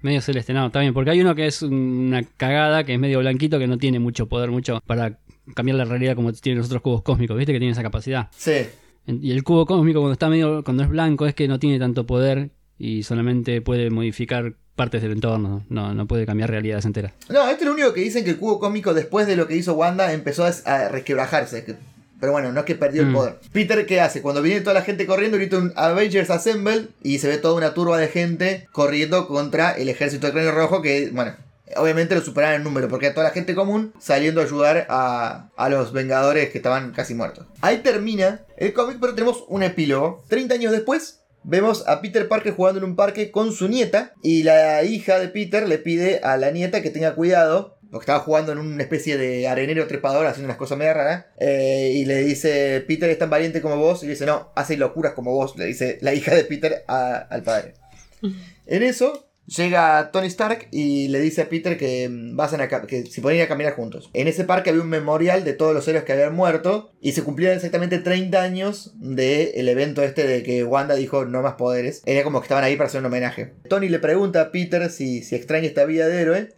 Medio 0.01 0.21
celeste, 0.21 0.53
no, 0.53 0.67
está 0.67 0.79
bien, 0.79 0.93
porque 0.93 1.09
hay 1.09 1.19
uno 1.19 1.35
que 1.35 1.45
es 1.45 1.61
una 1.61 2.23
cagada, 2.37 2.85
que 2.85 2.93
es 2.93 2.99
medio 3.01 3.19
blanquito, 3.19 3.59
que 3.59 3.67
no 3.67 3.77
tiene 3.77 3.99
mucho 3.99 4.27
poder, 4.29 4.49
mucho 4.49 4.79
para 4.87 5.19
cambiar 5.55 5.77
la 5.77 5.83
realidad 5.83 6.15
como 6.15 6.31
tienen 6.31 6.59
los 6.59 6.67
otros 6.67 6.81
cubos 6.81 7.01
cósmicos, 7.01 7.35
¿viste? 7.35 7.51
Que 7.51 7.59
tienen 7.59 7.73
esa 7.73 7.83
capacidad. 7.83 8.29
Sí. 8.37 8.65
Y 9.07 9.31
el 9.31 9.43
cubo 9.43 9.65
cósmico 9.65 9.99
cuando 9.99 10.13
está 10.13 10.29
medio, 10.29 10.63
cuando 10.63 10.83
es 10.83 10.89
blanco 10.89 11.25
es 11.25 11.33
que 11.33 11.47
no 11.47 11.57
tiene 11.59 11.79
tanto 11.79 12.05
poder 12.05 12.51
y 12.77 13.03
solamente 13.03 13.61
puede 13.61 13.89
modificar 13.89 14.53
partes 14.75 15.01
del 15.01 15.11
entorno, 15.11 15.65
no, 15.69 15.93
no 15.93 16.07
puede 16.07 16.25
cambiar 16.25 16.49
realidades 16.49 16.85
enteras. 16.85 17.11
No, 17.29 17.41
este 17.49 17.63
es 17.63 17.67
lo 17.67 17.73
único 17.73 17.93
que 17.93 18.01
dicen 18.01 18.23
que 18.23 18.29
el 18.29 18.37
cubo 18.37 18.59
cósmico 18.59 18.93
después 18.93 19.27
de 19.27 19.35
lo 19.35 19.45
que 19.47 19.57
hizo 19.57 19.73
Wanda 19.73 20.13
empezó 20.13 20.45
a, 20.45 20.87
resquebrajarse. 20.89 21.65
que- 21.65 21.75
Pero 22.19 22.33
bueno, 22.33 22.51
no 22.51 22.59
es 22.59 22.65
que 22.65 22.75
perdió 22.75 23.01
el 23.03 23.09
Mm. 23.09 23.13
poder. 23.13 23.39
Peter, 23.53 23.85
¿qué 23.85 24.01
hace? 24.01 24.21
Cuando 24.21 24.41
viene 24.41 24.59
toda 24.61 24.73
la 24.73 24.81
gente 24.81 25.05
corriendo, 25.05 25.37
grita 25.37 25.57
un 25.57 25.71
Avengers 25.77 26.29
Assemble 26.29 26.87
y 27.01 27.19
se 27.19 27.29
ve 27.29 27.37
toda 27.37 27.55
una 27.55 27.73
turba 27.73 27.97
de 27.97 28.09
gente 28.09 28.67
corriendo 28.73 29.25
contra 29.27 29.71
el 29.71 29.87
ejército 29.89 30.27
de 30.27 30.33
Cráneo 30.33 30.51
Rojo 30.51 30.81
que, 30.81 31.09
bueno, 31.13 31.31
obviamente 31.77 32.15
lo 32.15 32.21
superaron 32.21 32.57
en 32.57 32.63
número 32.63 32.87
porque 32.87 33.09
toda 33.11 33.25
la 33.27 33.31
gente 33.33 33.55
común 33.55 33.93
saliendo 33.99 34.41
a 34.41 34.45
ayudar 34.45 34.85
a, 34.89 35.49
a 35.55 35.69
los 35.69 35.91
Vengadores 35.93 36.49
que 36.49 36.57
estaban 36.59 36.91
casi 36.91 37.13
muertos. 37.13 37.45
Ahí 37.61 37.77
termina 37.79 38.45
el 38.57 38.73
cómic, 38.73 38.97
pero 38.99 39.15
tenemos 39.15 39.43
un 39.47 39.63
epílogo. 39.63 40.23
30 40.29 40.55
años 40.55 40.71
después, 40.71 41.15
Vemos 41.41 41.87
a 41.87 42.01
Peter 42.01 42.27
Parker 42.27 42.53
jugando 42.53 42.79
en 42.79 42.83
un 42.83 42.97
parque 42.97 43.31
con 43.31 43.53
su 43.53 43.69
nieta 43.69 44.11
y 44.21 44.43
la 44.43 44.83
hija 44.83 45.19
de 45.19 45.29
Peter 45.29 45.69
le 45.69 45.77
pide 45.77 46.19
a 46.21 46.35
la 46.35 46.51
nieta 46.51 46.81
que 46.81 46.89
tenga 46.89 47.15
cuidado 47.15 47.77
porque 47.89 48.03
estaba 48.03 48.19
jugando 48.19 48.51
en 48.51 48.57
una 48.57 48.83
especie 48.83 49.17
de 49.17 49.47
arenero 49.47 49.87
trepador 49.87 50.25
haciendo 50.27 50.47
unas 50.47 50.57
cosas 50.57 50.77
medio 50.77 50.93
raras 50.93 51.27
eh, 51.39 51.93
y 51.95 52.03
le 52.03 52.17
dice 52.25 52.83
Peter 52.85 53.09
es 53.09 53.17
tan 53.17 53.29
valiente 53.29 53.61
como 53.61 53.77
vos 53.77 54.03
y 54.03 54.07
le 54.07 54.11
dice 54.13 54.25
no, 54.25 54.51
hace 54.53 54.75
locuras 54.75 55.13
como 55.13 55.31
vos 55.31 55.57
le 55.57 55.65
dice 55.65 55.97
la 56.01 56.13
hija 56.13 56.35
de 56.35 56.43
Peter 56.43 56.83
a- 56.89 57.15
al 57.29 57.41
padre. 57.41 57.73
En 58.65 58.83
eso 58.83 59.28
llega 59.55 60.11
Tony 60.11 60.27
Stark 60.27 60.67
y 60.71 61.07
le 61.07 61.19
dice 61.19 61.41
a 61.41 61.49
Peter 61.49 61.77
que, 61.77 62.07
mm, 62.07 62.35
vayan 62.35 62.61
a 62.61 62.67
que 62.67 63.05
si 63.05 63.21
pueden 63.21 63.39
ir 63.39 63.43
a 63.43 63.47
caminar 63.47 63.73
juntos. 63.73 64.09
En 64.13 64.27
ese 64.27 64.43
parque 64.43 64.69
había 64.69 64.81
un 64.81 64.89
memorial 64.89 65.43
de 65.43 65.53
todos 65.53 65.73
los 65.73 65.87
héroes 65.87 66.03
que 66.03 66.13
habían 66.13 66.35
muerto 66.35 66.91
y 67.01 67.13
se 67.13 67.23
cumplían 67.23 67.55
exactamente 67.55 67.99
30 67.99 68.41
años 68.41 68.93
del 68.99 69.67
evento 69.67 70.03
este 70.03 70.25
de 70.27 70.43
que 70.43 70.63
Wanda 70.63 70.95
dijo 70.95 71.25
no 71.25 71.41
más 71.41 71.55
poderes. 71.55 72.01
Era 72.05 72.23
como 72.23 72.39
que 72.39 72.45
estaban 72.45 72.63
ahí 72.63 72.75
para 72.75 72.87
hacer 72.87 72.99
un 72.99 73.07
homenaje. 73.07 73.53
Tony 73.67 73.89
le 73.89 73.99
pregunta 73.99 74.41
a 74.41 74.51
Peter 74.51 74.89
si, 74.89 75.23
si 75.23 75.35
extraña 75.35 75.67
esta 75.67 75.85
vida 75.85 76.07
de 76.07 76.21
héroe 76.21 76.49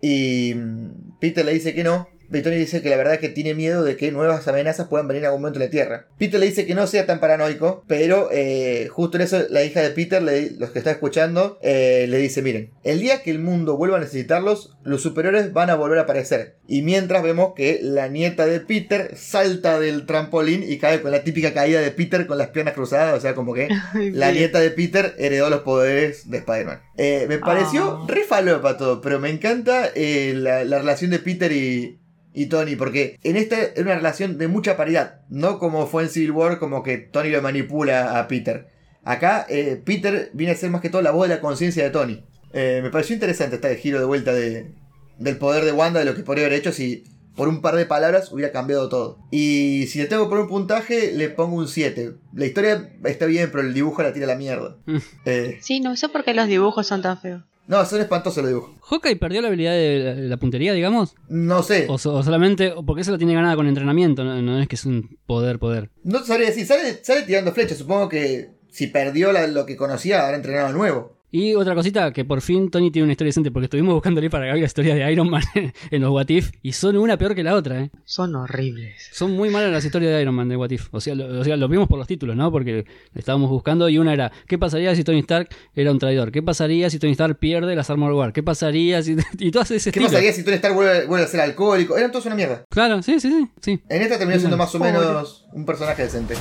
y 0.00 0.54
mm, 0.54 1.18
Peter 1.20 1.44
le 1.44 1.52
dice 1.52 1.74
que 1.74 1.84
no. 1.84 2.08
Tony 2.40 2.56
dice 2.56 2.80
que 2.80 2.88
la 2.88 2.96
verdad 2.96 3.14
es 3.14 3.20
que 3.20 3.28
tiene 3.28 3.54
miedo 3.54 3.84
de 3.84 3.96
que 3.96 4.10
nuevas 4.12 4.48
amenazas 4.48 4.88
puedan 4.88 5.08
venir 5.08 5.22
en 5.22 5.26
algún 5.26 5.42
momento 5.42 5.58
a 5.60 5.64
la 5.64 5.70
Tierra. 5.70 6.06
Peter 6.18 6.40
le 6.40 6.46
dice 6.46 6.64
que 6.64 6.74
no 6.74 6.86
sea 6.86 7.04
tan 7.04 7.20
paranoico, 7.20 7.84
pero 7.86 8.28
eh, 8.32 8.88
justo 8.90 9.18
en 9.18 9.22
eso 9.24 9.42
la 9.50 9.64
hija 9.64 9.80
de 9.82 9.90
Peter, 9.90 10.22
le- 10.22 10.52
los 10.52 10.70
que 10.70 10.78
está 10.78 10.90
escuchando, 10.92 11.58
eh, 11.62 12.06
le 12.08 12.16
dice, 12.18 12.40
miren, 12.40 12.70
el 12.84 13.00
día 13.00 13.22
que 13.22 13.30
el 13.30 13.40
mundo 13.40 13.76
vuelva 13.76 13.98
a 13.98 14.00
necesitarlos, 14.00 14.76
los 14.84 15.02
superiores 15.02 15.52
van 15.52 15.68
a 15.70 15.74
volver 15.74 15.98
a 15.98 16.02
aparecer. 16.02 16.56
Y 16.66 16.82
mientras 16.82 17.22
vemos 17.22 17.52
que 17.54 17.80
la 17.82 18.08
nieta 18.08 18.46
de 18.46 18.60
Peter 18.60 19.10
salta 19.16 19.78
del 19.78 20.06
trampolín 20.06 20.62
y 20.66 20.78
cae 20.78 21.02
con 21.02 21.10
la 21.10 21.24
típica 21.24 21.52
caída 21.52 21.80
de 21.80 21.90
Peter 21.90 22.26
con 22.26 22.38
las 22.38 22.48
piernas 22.48 22.74
cruzadas, 22.74 23.18
o 23.18 23.20
sea, 23.20 23.34
como 23.34 23.52
que 23.52 23.68
la 24.12 24.32
nieta 24.32 24.60
de 24.60 24.70
Peter 24.70 25.14
heredó 25.18 25.50
los 25.50 25.60
poderes 25.60 26.30
de 26.30 26.38
Spider-Man. 26.38 26.80
Eh, 26.96 27.26
me 27.28 27.38
pareció 27.38 27.82
Ah. 28.02 28.06
re 28.08 28.22
falopa 28.24 28.76
todo, 28.76 29.00
pero 29.00 29.18
me 29.18 29.28
encanta 29.30 29.90
eh, 29.94 30.32
la, 30.36 30.64
la 30.64 30.78
relación 30.78 31.10
de 31.10 31.18
Peter 31.18 31.50
y, 31.52 31.98
y 32.34 32.46
Tony, 32.46 32.76
porque 32.76 33.18
en 33.22 33.36
esta 33.36 33.60
es 33.60 33.78
una 33.78 33.94
relación 33.94 34.38
de 34.38 34.48
mucha 34.48 34.76
paridad, 34.76 35.20
no 35.28 35.58
como 35.58 35.86
fue 35.86 36.04
en 36.04 36.08
Civil 36.08 36.32
War, 36.32 36.58
como 36.58 36.82
que 36.82 36.98
Tony 36.98 37.30
lo 37.30 37.42
manipula 37.42 38.18
a 38.18 38.28
Peter. 38.28 38.68
Acá 39.04 39.46
eh, 39.48 39.80
Peter 39.84 40.30
viene 40.32 40.52
a 40.52 40.56
ser 40.56 40.70
más 40.70 40.80
que 40.80 40.90
todo 40.90 41.02
la 41.02 41.10
voz 41.10 41.28
de 41.28 41.34
la 41.34 41.40
conciencia 41.40 41.82
de 41.82 41.90
Tony. 41.90 42.24
Eh, 42.52 42.80
me 42.82 42.90
pareció 42.90 43.14
interesante 43.14 43.56
este 43.56 43.76
giro 43.76 43.98
de 43.98 44.04
vuelta 44.04 44.32
de, 44.32 44.72
del 45.18 45.36
poder 45.38 45.64
de 45.64 45.72
Wanda, 45.72 46.00
de 46.00 46.06
lo 46.06 46.14
que 46.14 46.22
podría 46.22 46.46
haber 46.46 46.58
hecho 46.58 46.72
si 46.72 47.04
por 47.34 47.48
un 47.48 47.62
par 47.62 47.76
de 47.76 47.86
palabras 47.86 48.30
hubiera 48.30 48.52
cambiado 48.52 48.88
todo. 48.88 49.18
Y 49.30 49.86
si 49.88 49.98
le 49.98 50.06
tengo 50.06 50.24
que 50.24 50.30
poner 50.30 50.44
un 50.44 50.50
puntaje, 50.50 51.12
le 51.12 51.30
pongo 51.30 51.56
un 51.56 51.68
7. 51.68 52.14
La 52.34 52.46
historia 52.46 52.92
está 53.04 53.26
bien, 53.26 53.50
pero 53.50 53.66
el 53.66 53.74
dibujo 53.74 54.02
la 54.02 54.12
tira 54.12 54.26
a 54.26 54.28
la 54.28 54.36
mierda. 54.36 54.76
Mm. 54.86 54.96
Eh, 55.24 55.58
Sí, 55.60 55.80
no 55.80 55.96
sé 55.96 56.08
por 56.08 56.24
qué 56.24 56.34
los 56.34 56.46
dibujos 56.46 56.86
son 56.86 57.02
tan 57.02 57.18
feos. 57.18 57.42
No, 57.66 57.84
son 57.84 58.00
espantosos 58.00 58.42
los 58.42 58.48
dibujos. 58.50 58.70
Hawkeye 58.82 59.16
perdió 59.16 59.40
la 59.40 59.48
habilidad 59.48 59.72
de 59.72 60.14
la, 60.28 60.36
puntería, 60.36 60.72
digamos. 60.72 61.14
No 61.28 61.62
sé. 61.62 61.86
O, 61.88 61.98
so- 61.98 62.14
o 62.14 62.22
solamente, 62.22 62.72
o 62.72 62.84
porque 62.84 63.04
se 63.04 63.10
la 63.10 63.18
tiene 63.18 63.34
ganada 63.34 63.56
con 63.56 63.66
entrenamiento, 63.66 64.24
no, 64.24 64.40
no 64.42 64.60
es 64.60 64.68
que 64.68 64.76
es 64.76 64.84
un 64.84 65.18
poder, 65.26 65.58
poder. 65.58 65.90
No 66.04 66.24
sabría 66.24 66.48
decir. 66.48 66.66
Sale, 66.66 67.02
sale 67.04 67.22
tirando 67.22 67.52
flechas. 67.52 67.78
Supongo 67.78 68.08
que 68.08 68.50
si 68.70 68.88
perdió 68.88 69.32
la- 69.32 69.46
lo 69.46 69.64
que 69.66 69.76
conocía, 69.76 70.24
habrá 70.24 70.36
entrenado 70.36 70.72
nuevo. 70.72 71.16
Y 71.34 71.54
otra 71.54 71.74
cosita, 71.74 72.12
que 72.12 72.26
por 72.26 72.42
fin 72.42 72.70
Tony 72.70 72.90
tiene 72.90 73.04
una 73.04 73.12
historia 73.12 73.30
decente, 73.30 73.50
porque 73.50 73.64
estuvimos 73.64 73.94
buscándole 73.94 74.28
para 74.28 74.44
Gaby 74.44 74.60
la 74.60 74.66
historia 74.66 74.94
de 74.94 75.10
Iron 75.10 75.30
Man 75.30 75.42
en 75.90 76.02
los 76.02 76.10
What 76.10 76.28
If, 76.28 76.50
y 76.60 76.72
son 76.72 76.98
una 76.98 77.16
peor 77.16 77.34
que 77.34 77.42
la 77.42 77.54
otra, 77.54 77.80
¿eh? 77.80 77.90
Son 78.04 78.34
horribles. 78.36 79.08
Son 79.12 79.32
muy 79.32 79.48
malas 79.48 79.72
las 79.72 79.82
historias 79.82 80.12
de 80.12 80.20
Iron 80.20 80.34
Man 80.34 80.50
de 80.50 80.58
What 80.58 80.70
If. 80.70 80.88
O 80.92 81.00
sea, 81.00 81.14
lo, 81.14 81.40
o 81.40 81.42
sea, 81.42 81.56
lo 81.56 81.68
vimos 81.68 81.88
por 81.88 81.98
los 81.98 82.06
títulos, 82.06 82.36
¿no? 82.36 82.52
Porque 82.52 82.84
estábamos 83.14 83.48
buscando 83.48 83.88
y 83.88 83.96
una 83.96 84.12
era, 84.12 84.30
¿qué 84.46 84.58
pasaría 84.58 84.94
si 84.94 85.04
Tony 85.04 85.20
Stark 85.20 85.48
era 85.74 85.90
un 85.90 85.98
traidor? 85.98 86.32
¿Qué 86.32 86.42
pasaría 86.42 86.90
si 86.90 86.98
Tony 86.98 87.12
Stark 87.12 87.38
pierde 87.38 87.74
las 87.74 87.88
Armor 87.88 88.12
War? 88.12 88.34
¿Qué 88.34 88.42
pasaría 88.42 89.02
si... 89.02 89.16
Y 89.38 89.50
todas 89.50 89.70
ese 89.70 89.90
¿Qué 89.90 90.00
estilo. 90.00 90.08
pasaría 90.08 90.32
si 90.34 90.44
Tony 90.44 90.56
Stark 90.56 90.74
vuelve, 90.74 91.06
vuelve 91.06 91.24
a 91.24 91.28
ser 91.28 91.40
alcohólico? 91.40 91.96
Eran 91.96 92.12
todos 92.12 92.26
una 92.26 92.34
mierda. 92.34 92.62
Claro, 92.68 93.02
sí, 93.02 93.18
sí, 93.18 93.30
sí. 93.30 93.48
sí. 93.62 93.80
En 93.88 94.02
esta 94.02 94.18
terminó 94.18 94.38
siendo 94.38 94.58
más 94.58 94.74
o 94.74 94.78
menos 94.78 95.46
un 95.54 95.64
personaje 95.64 96.02
decente. 96.02 96.34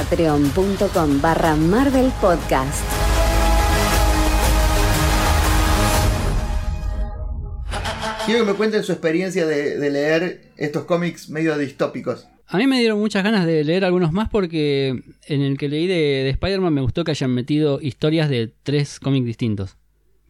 Patreon.com 0.00 1.20
barra 1.20 1.54
Marvel 1.56 2.10
Podcast. 2.22 2.82
Quiero 8.24 8.46
que 8.46 8.52
me 8.52 8.56
cuenten 8.56 8.82
su 8.82 8.92
experiencia 8.92 9.44
de, 9.44 9.76
de 9.76 9.90
leer 9.90 10.52
estos 10.56 10.84
cómics 10.84 11.28
medio 11.28 11.58
distópicos. 11.58 12.28
A 12.46 12.56
mí 12.56 12.66
me 12.66 12.78
dieron 12.78 12.98
muchas 12.98 13.22
ganas 13.22 13.44
de 13.44 13.62
leer 13.62 13.84
algunos 13.84 14.10
más 14.10 14.30
porque 14.30 15.02
en 15.26 15.42
el 15.42 15.58
que 15.58 15.68
leí 15.68 15.86
de, 15.86 15.94
de 15.94 16.30
Spider-Man 16.30 16.72
me 16.72 16.80
gustó 16.80 17.04
que 17.04 17.10
hayan 17.10 17.34
metido 17.34 17.78
historias 17.82 18.30
de 18.30 18.54
tres 18.62 19.00
cómics 19.00 19.26
distintos 19.26 19.76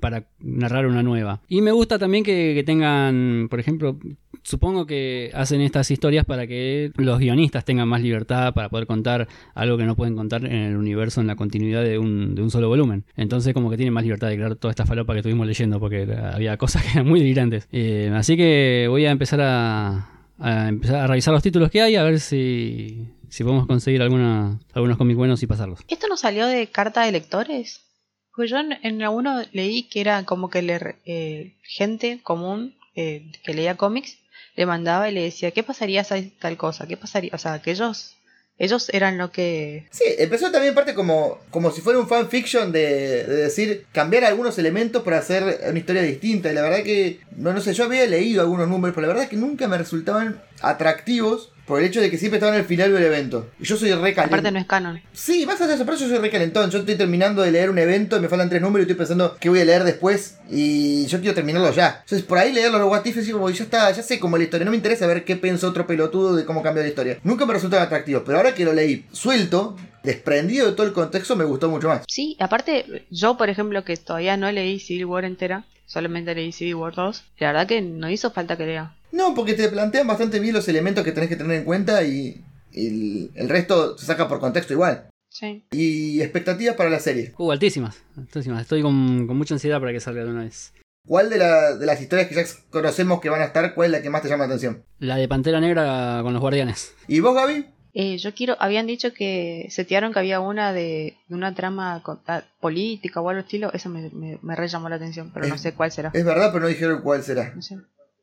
para 0.01 0.25
narrar 0.41 0.87
una 0.87 1.03
nueva. 1.03 1.41
Y 1.49 1.61
me 1.61 1.73
gusta 1.73 1.99
también 1.99 2.25
que, 2.25 2.63
tengan, 2.65 3.49
por 3.51 3.61
ejemplo, 3.61 3.99
supongo 4.43 4.87
que 4.87 5.31
hacen 5.35 5.61
estas 5.61 5.91
historias 5.91 6.25
para 6.25 6.47
que 6.47 6.93
los 6.97 7.19
guionistas 7.19 7.65
tengan 7.65 7.89
más 7.89 8.03
libertad 8.03 8.55
para 8.55 8.69
poder 8.69 8.87
contar 8.87 9.29
algo 9.55 9.77
que 9.77 9.85
no 9.85 9.97
pueden 9.97 10.17
contar 10.17 10.45
en 10.45 10.53
el 10.53 10.77
universo 10.77 11.21
en 11.21 11.27
la 11.27 11.37
continuidad 11.37 11.85
de 11.85 11.99
un, 11.99 12.35
de 12.35 12.43
un 12.43 12.51
solo 12.51 12.69
volumen. 12.69 13.05
Entonces 13.17 13.55
como 13.55 13.71
que 13.71 13.77
tienen 13.77 13.93
más 13.93 14.05
libertad 14.05 14.29
de 14.29 14.37
crear 14.37 14.57
toda 14.57 14.73
esta 14.73 14.87
falopa 14.87 15.13
que 15.13 15.21
estuvimos 15.21 15.47
leyendo 15.47 15.79
porque 15.79 16.09
había 16.33 16.57
cosas 16.57 16.83
que 16.85 16.91
eran 16.93 17.07
muy 17.07 17.21
delirantes. 17.21 17.69
Eh, 17.73 18.11
así 18.15 18.37
que 18.37 18.87
voy 18.89 19.07
a 19.07 19.11
empezar 19.11 19.41
a, 19.43 20.11
a 20.39 20.69
empezar 20.69 20.97
a 20.97 21.07
revisar 21.07 21.33
los 21.33 21.43
títulos 21.43 21.71
que 21.71 21.83
hay 21.83 21.97
a 21.97 22.03
ver 22.03 22.19
si, 22.21 23.09
si 23.29 23.45
podemos 23.45 23.67
conseguir 23.67 24.03
alguna, 24.03 24.59
algunos 24.73 24.97
cómics 24.97 25.17
buenos 25.17 25.43
y 25.43 25.47
pasarlos. 25.47 25.81
¿Esto 25.89 26.09
no 26.09 26.17
salió 26.17 26.47
de 26.47 26.67
carta 26.67 27.05
de 27.05 27.13
lectores? 27.13 27.90
Pues 28.35 28.51
yo 28.51 28.59
en, 28.59 29.03
alguno 29.03 29.43
leí 29.53 29.85
que 29.85 30.01
era 30.01 30.25
como 30.25 30.51
que 30.51 30.63
le, 30.63 30.97
eh, 31.05 31.55
gente 31.63 32.21
común 32.23 32.75
eh, 32.95 33.31
que 33.45 33.55
leía 33.55 33.77
cómics 33.77 34.19
le 34.57 34.67
mandaba 34.67 35.09
y 35.09 35.13
le 35.13 35.23
decía, 35.23 35.53
¿qué 35.53 35.63
pasaría 35.63 36.05
si 36.05 36.33
tal 36.39 36.57
cosa? 36.57 36.87
¿Qué 36.87 36.97
pasaría? 36.97 37.31
O 37.33 37.39
sea, 37.39 37.63
que 37.63 37.71
ellos, 37.71 38.17
ellos 38.59 38.91
eran 38.93 39.17
lo 39.17 39.31
que... 39.31 39.87
Sí, 39.91 40.05
empezó 40.19 40.51
también 40.51 40.75
parte 40.75 40.95
como, 40.95 41.39
como 41.51 41.71
si 41.71 41.81
fuera 41.81 41.99
un 41.99 42.09
fanfiction 42.09 42.73
de, 42.73 43.25
de 43.25 43.37
decir, 43.37 43.87
cambiar 43.93 44.25
algunos 44.25 44.59
elementos 44.59 45.03
para 45.03 45.19
hacer 45.19 45.61
una 45.67 45.79
historia 45.79 46.03
distinta. 46.03 46.51
Y 46.51 46.55
la 46.55 46.63
verdad 46.63 46.83
que, 46.83 47.21
no, 47.37 47.53
no 47.53 47.61
sé, 47.61 47.73
yo 47.73 47.85
había 47.85 48.07
leído 48.07 48.43
algunos 48.43 48.69
números, 48.69 48.95
pero 48.95 49.07
la 49.07 49.15
verdad 49.15 49.29
que 49.29 49.37
nunca 49.37 49.67
me 49.69 49.79
resultaban 49.79 50.43
atractivos 50.61 51.53
por 51.71 51.81
el 51.81 51.87
hecho 51.87 52.03
de 52.03 52.11
que 52.11 52.19
siempre 52.19 52.37
estaban 52.37 52.55
al 52.59 52.67
final 52.67 52.93
del 52.93 53.03
evento. 53.05 53.49
Y 53.59 53.65
yo 53.65 53.77
soy 53.79 53.91
re 53.93 54.11
Aparte 54.11 54.29
calentón. 54.29 54.53
no 54.55 54.61
es 54.61 54.67
canon. 54.67 55.01
Sí, 55.15 55.47
más 55.47 55.59
allá 55.61 55.69
de 55.69 55.75
eso, 55.77 55.87
pero 55.87 55.97
yo 55.97 56.07
soy 56.07 56.19
re 56.19 56.29
calentón. 56.31 56.71
Yo 56.71 56.81
estoy 56.81 56.97
terminando 56.97 57.41
de 57.41 57.51
leer 57.51 57.71
un 57.71 57.79
evento 57.79 58.19
y 58.19 58.21
me 58.21 58.29
faltan 58.29 58.51
tres 58.51 58.61
números 58.61 58.81
y 58.87 58.91
estoy 58.91 58.99
pensando 58.99 59.37
qué 59.41 59.49
voy 59.49 59.61
a 59.61 59.65
leer 59.65 59.85
después. 59.85 60.37
Y 60.51 61.07
yo 61.07 61.21
quiero 61.21 61.35
terminarlo 61.35 61.73
ya. 61.73 62.01
Entonces, 62.03 62.23
por 62.27 62.37
ahí 62.37 62.53
leer 62.53 62.71
los 62.71 62.83
What 62.83 63.07
If 63.07 63.27
y 63.27 63.31
como, 63.31 63.49
ya 63.49 63.65
está, 63.65 63.91
ya 63.91 64.03
sé 64.03 64.19
cómo 64.19 64.37
es 64.37 64.41
la 64.41 64.45
historia. 64.45 64.65
No 64.67 64.71
me 64.73 64.77
interesa 64.77 65.07
ver 65.07 65.25
qué 65.25 65.37
pensó 65.37 65.69
otro 65.69 65.87
pelotudo 65.87 66.37
de 66.37 66.45
cómo 66.45 66.63
cambió 66.63 66.83
la 66.83 66.89
historia. 66.89 67.19
Nunca 67.25 67.47
me 67.47 67.55
resultaba 67.55 67.85
atractivo, 67.85 68.23
pero 68.25 68.39
ahora 68.39 68.55
que 68.55 68.65
lo 68.65 68.73
leí 68.73 69.07
suelto, 69.13 69.77
desprendido 70.03 70.67
de 70.67 70.73
todo 70.73 70.87
el 70.87 70.93
contexto, 70.93 71.37
me 71.37 71.45
gustó 71.45 71.69
mucho 71.69 71.89
más. 71.89 72.03
Sí, 72.09 72.37
aparte, 72.41 73.07
yo 73.11 73.37
por 73.37 73.49
ejemplo 73.49 73.85
que 73.85 73.97
todavía 73.97 74.37
no 74.37 74.51
leí 74.51 74.81
Civil 74.81 75.05
War 75.07 75.25
entera, 75.25 75.65
solamente 75.87 76.35
leí 76.35 76.53
Civil 76.53 76.75
War 76.77 76.95
2, 76.95 77.25
la 77.39 77.47
verdad 77.49 77.67
que 77.67 77.81
no 77.83 78.11
hizo 78.11 78.31
falta 78.31 78.57
que 78.57 78.67
lea. 78.67 78.93
No, 79.13 79.35
porque 79.35 79.55
te 79.55 79.69
plantean 79.69 80.07
bastante 80.07 80.41
bien 80.41 80.55
los 80.55 80.69
elementos 80.69 81.05
que 81.05 81.13
tenés 81.13 81.29
que 81.29 81.37
tener 81.37 81.59
en 81.59 81.65
cuenta 81.65 82.03
y, 82.05 82.45
y 82.73 82.87
el, 82.87 83.31
el 83.35 83.49
resto 83.49 83.97
se 83.99 84.07
saca 84.07 84.29
por 84.29 84.41
contexto 84.41 84.73
igual. 84.73 85.09
Sí. 85.29 85.65
Y 85.71 86.21
expectativas 86.23 86.75
para 86.77 86.91
la 86.91 86.99
serie. 86.99 87.33
Uh, 87.39 87.51
altísimas, 87.53 88.03
altísimas. 88.17 88.63
Estoy 88.63 88.83
con, 88.83 89.27
con 89.27 89.37
mucha 89.37 89.55
ansiedad 89.55 89.79
para 89.81 89.93
que 89.93 90.01
salga 90.01 90.25
de 90.25 90.31
una 90.31 90.43
vez. 90.45 90.73
¿Cuál 91.07 91.31
de, 91.31 91.39
la- 91.39 91.77
de 91.77 91.87
las 91.87 92.01
historias 92.01 92.29
que 92.29 92.35
ya 92.35 92.43
conocemos 92.71 93.21
que 93.21 93.31
van 93.31 93.41
a 93.41 93.45
estar, 93.47 93.75
cuál 93.75 93.87
es 93.87 93.93
la 93.93 94.03
que 94.03 94.11
más 94.11 94.23
te 94.23 94.29
llama 94.29 94.45
la 94.45 94.49
atención? 94.55 94.83
La 94.99 95.17
de 95.17 95.29
Pantera 95.29 95.61
Negra 95.61 96.21
con 96.23 96.33
los 96.33 96.41
guardianes. 96.43 96.95
¿Y 97.09 97.21
vos, 97.21 97.35
Gaby? 97.35 97.67
Eh, 97.93 98.19
yo 98.19 98.35
quiero, 98.35 98.57
habían 98.61 98.87
dicho 98.87 99.13
que 99.13 99.67
setearon 99.71 100.13
que 100.13 100.19
había 100.21 100.39
una 100.41 100.73
de, 100.73 101.17
de 101.27 101.35
una 101.35 101.55
trama 101.55 102.03
con- 102.05 102.21
ah, 102.29 102.45
política 102.61 103.21
o 103.21 103.29
algo 103.29 103.41
estilo, 103.43 103.73
eso 103.73 103.89
me, 103.89 104.11
me, 104.11 104.39
me 104.43 104.55
re 104.57 104.69
llamó 104.69 104.89
la 104.89 104.97
atención, 104.97 105.31
pero 105.35 105.49
no 105.49 105.59
sé 105.59 105.73
cuál 105.75 105.91
será. 105.91 106.11
Es 106.15 106.25
verdad, 106.25 106.51
pero 106.53 106.63
no 106.63 106.69
dijeron 106.69 107.01
cuál 107.03 107.23
será. 107.25 107.53
No 107.55 107.63
sé. 107.63 107.79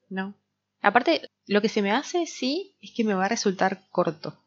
No. 0.10 0.34
Aparte, 0.82 1.22
lo 1.48 1.62
que 1.62 1.70
se 1.70 1.82
me 1.82 1.92
hace, 1.92 2.26
sí, 2.26 2.76
es 2.82 2.92
que 2.96 3.04
me 3.04 3.14
va 3.14 3.26
a 3.26 3.30
resultar 3.30 3.82
corto. 3.92 4.38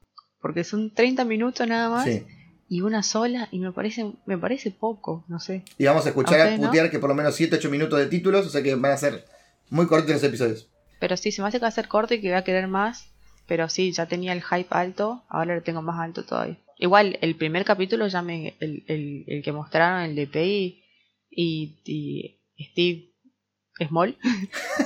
Porque 0.40 0.64
son 0.64 0.94
30 0.94 1.24
minutos 1.24 1.66
nada 1.66 1.90
más 1.90 2.04
Sí. 2.06 2.24
y 2.68 2.80
una 2.82 3.02
sola 3.02 3.48
y 3.50 3.58
me 3.58 3.72
parece 3.72 4.12
me 4.26 4.38
parece 4.38 4.70
poco, 4.70 5.24
no 5.28 5.38
sé. 5.40 5.64
Y 5.76 5.84
vamos 5.84 6.06
a 6.06 6.10
escuchar 6.10 6.40
a 6.40 6.56
¿no? 6.56 6.66
putear 6.68 6.90
que 6.90 6.98
por 6.98 7.10
lo 7.10 7.14
menos 7.14 7.38
7-8 7.38 7.68
minutos 7.68 7.98
de 7.98 8.06
títulos, 8.06 8.46
o 8.46 8.50
sea 8.50 8.62
que 8.62 8.74
van 8.74 8.92
a 8.92 8.96
ser 8.96 9.24
muy 9.68 9.86
cortos 9.86 10.10
los 10.10 10.22
episodios. 10.22 10.68
Pero 10.98 11.16
sí, 11.16 11.32
se 11.32 11.42
me 11.42 11.48
hace 11.48 11.58
que 11.58 11.62
va 11.62 11.68
a 11.68 11.72
ser 11.72 11.88
corto 11.88 12.14
y 12.14 12.20
que 12.20 12.28
voy 12.28 12.36
a 12.36 12.44
querer 12.44 12.68
más. 12.68 13.06
Pero 13.46 13.68
sí, 13.68 13.90
ya 13.92 14.06
tenía 14.06 14.32
el 14.32 14.42
hype 14.42 14.68
alto, 14.70 15.24
ahora 15.28 15.56
lo 15.56 15.62
tengo 15.62 15.82
más 15.82 15.98
alto 15.98 16.24
todavía. 16.24 16.56
Igual, 16.78 17.18
el 17.20 17.34
primer 17.36 17.64
capítulo 17.64 18.06
ya 18.06 18.22
me. 18.22 18.54
El, 18.60 18.84
el, 18.86 19.24
el 19.26 19.42
que 19.42 19.52
mostraron, 19.52 20.02
el 20.02 20.14
de 20.14 20.26
Peggy 20.26 20.82
y, 21.30 21.74
y 21.84 22.38
Steve 22.70 23.09
Small, 23.88 24.16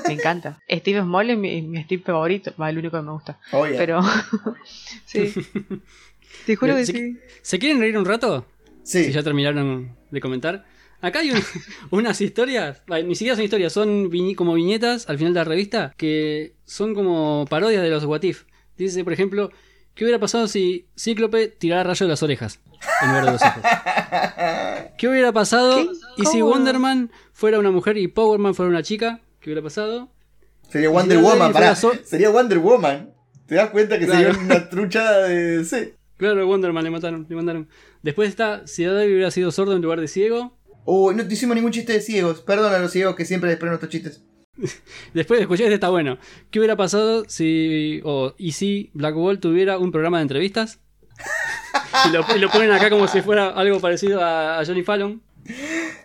me 0.08 0.14
encanta. 0.14 0.60
Steve 0.70 1.00
Small 1.00 1.30
es 1.30 1.38
mi, 1.38 1.62
mi 1.62 1.82
Steve 1.84 2.02
favorito, 2.04 2.52
va, 2.60 2.70
el 2.70 2.78
único 2.78 2.96
que 2.98 3.02
me 3.02 3.12
gusta. 3.12 3.38
Oye, 3.52 3.74
Pero. 3.76 4.00
sí. 5.06 5.32
Te 6.46 6.56
juro 6.56 6.76
que 6.76 6.86
¿Se, 6.86 6.92
sí. 6.92 7.18
¿Se 7.42 7.58
quieren 7.58 7.80
reír 7.80 7.96
un 7.96 8.04
rato? 8.04 8.46
sí. 8.82 9.04
Si 9.04 9.12
ya 9.12 9.22
terminaron 9.22 9.96
de 10.10 10.20
comentar. 10.20 10.64
Acá 11.00 11.20
hay 11.20 11.30
un- 11.32 11.42
unas 11.90 12.20
historias, 12.20 12.82
ni 13.04 13.14
siquiera 13.14 13.36
son 13.36 13.44
historias, 13.44 13.72
son 13.72 14.10
viñi- 14.10 14.34
como 14.34 14.54
viñetas 14.54 15.08
al 15.08 15.18
final 15.18 15.34
de 15.34 15.40
la 15.40 15.44
revista 15.44 15.92
que 15.96 16.54
son 16.64 16.94
como 16.94 17.46
parodias 17.50 17.82
de 17.82 17.90
los 17.90 18.04
What 18.04 18.22
If. 18.22 18.44
Dice, 18.76 19.04
por 19.04 19.12
ejemplo, 19.12 19.50
¿qué 19.94 20.04
hubiera 20.04 20.18
pasado 20.18 20.48
si 20.48 20.86
Cíclope 20.98 21.48
tirara 21.48 21.84
rayo 21.84 22.06
de 22.06 22.10
las 22.10 22.22
orejas 22.22 22.60
en 23.02 23.08
lugar 23.08 23.24
de 23.26 23.32
los 23.32 23.42
ojos? 23.42 23.62
¿Qué 24.98 25.08
hubiera 25.08 25.32
pasado 25.32 25.76
¿Qué? 25.76 25.88
y 26.22 26.26
si. 26.26 26.42
Wonderman 26.42 27.10
fuera 27.32 27.58
una 27.58 27.70
mujer 27.70 27.96
y 27.96 28.08
Powerman 28.08 28.54
fuera 28.54 28.70
una 28.70 28.82
chica? 28.82 29.20
¿Qué 29.40 29.50
hubiera 29.50 29.62
pasado? 29.62 30.08
Sería 30.70 30.88
Wonder 30.90 31.18
si 31.18 31.24
Woman, 31.24 31.52
pará. 31.52 31.76
so- 31.76 31.92
Sería 32.04 32.30
Wonder 32.30 32.58
Woman. 32.58 33.10
¿Te 33.46 33.56
das 33.56 33.70
cuenta 33.70 33.98
que 33.98 34.06
Claro. 34.06 34.32
sería 34.32 34.40
una 34.46 34.68
truchada 34.68 35.28
de. 35.28 35.64
Sí. 35.64 35.92
Claro, 36.16 36.46
Wonderman 36.46 36.84
le 36.84 36.90
mataron, 36.90 37.26
le 37.28 37.34
mandaron. 37.34 37.68
Después 38.02 38.28
está, 38.28 38.64
si 38.68 38.84
David 38.84 39.12
hubiera 39.14 39.32
sido 39.32 39.50
sordo 39.50 39.74
en 39.74 39.82
lugar 39.82 40.00
de 40.00 40.06
ciego. 40.06 40.56
Uy, 40.84 41.12
no 41.16 41.26
te 41.26 41.34
hicimos 41.34 41.56
ningún 41.56 41.72
chiste 41.72 41.92
de 41.92 42.00
ciegos. 42.00 42.40
Perdón 42.40 42.72
a 42.72 42.78
los 42.78 42.92
ciegos 42.92 43.16
que 43.16 43.24
siempre 43.24 43.50
les 43.50 43.58
ponen 43.58 43.70
nuestros 43.72 43.90
chistes. 43.90 44.22
Después 45.14 45.38
de 45.38 45.42
escuchar 45.42 45.64
este 45.64 45.74
está 45.74 45.88
bueno. 45.90 46.18
¿Qué 46.50 46.58
hubiera 46.58 46.76
pasado 46.76 47.24
si. 47.28 48.00
o 48.04 48.34
y 48.38 48.52
si 48.52 48.90
Black 48.94 49.16
Wall 49.16 49.40
tuviera 49.40 49.78
un 49.78 49.90
programa 49.92 50.18
de 50.18 50.22
entrevistas? 50.22 50.80
y, 52.08 52.12
lo, 52.12 52.24
y 52.36 52.38
lo 52.38 52.50
ponen 52.50 52.72
acá 52.72 52.90
como 52.90 53.06
si 53.08 53.22
fuera 53.22 53.50
algo 53.50 53.80
parecido 53.80 54.22
a, 54.22 54.58
a 54.60 54.64
Johnny 54.64 54.82
Fallon. 54.82 55.22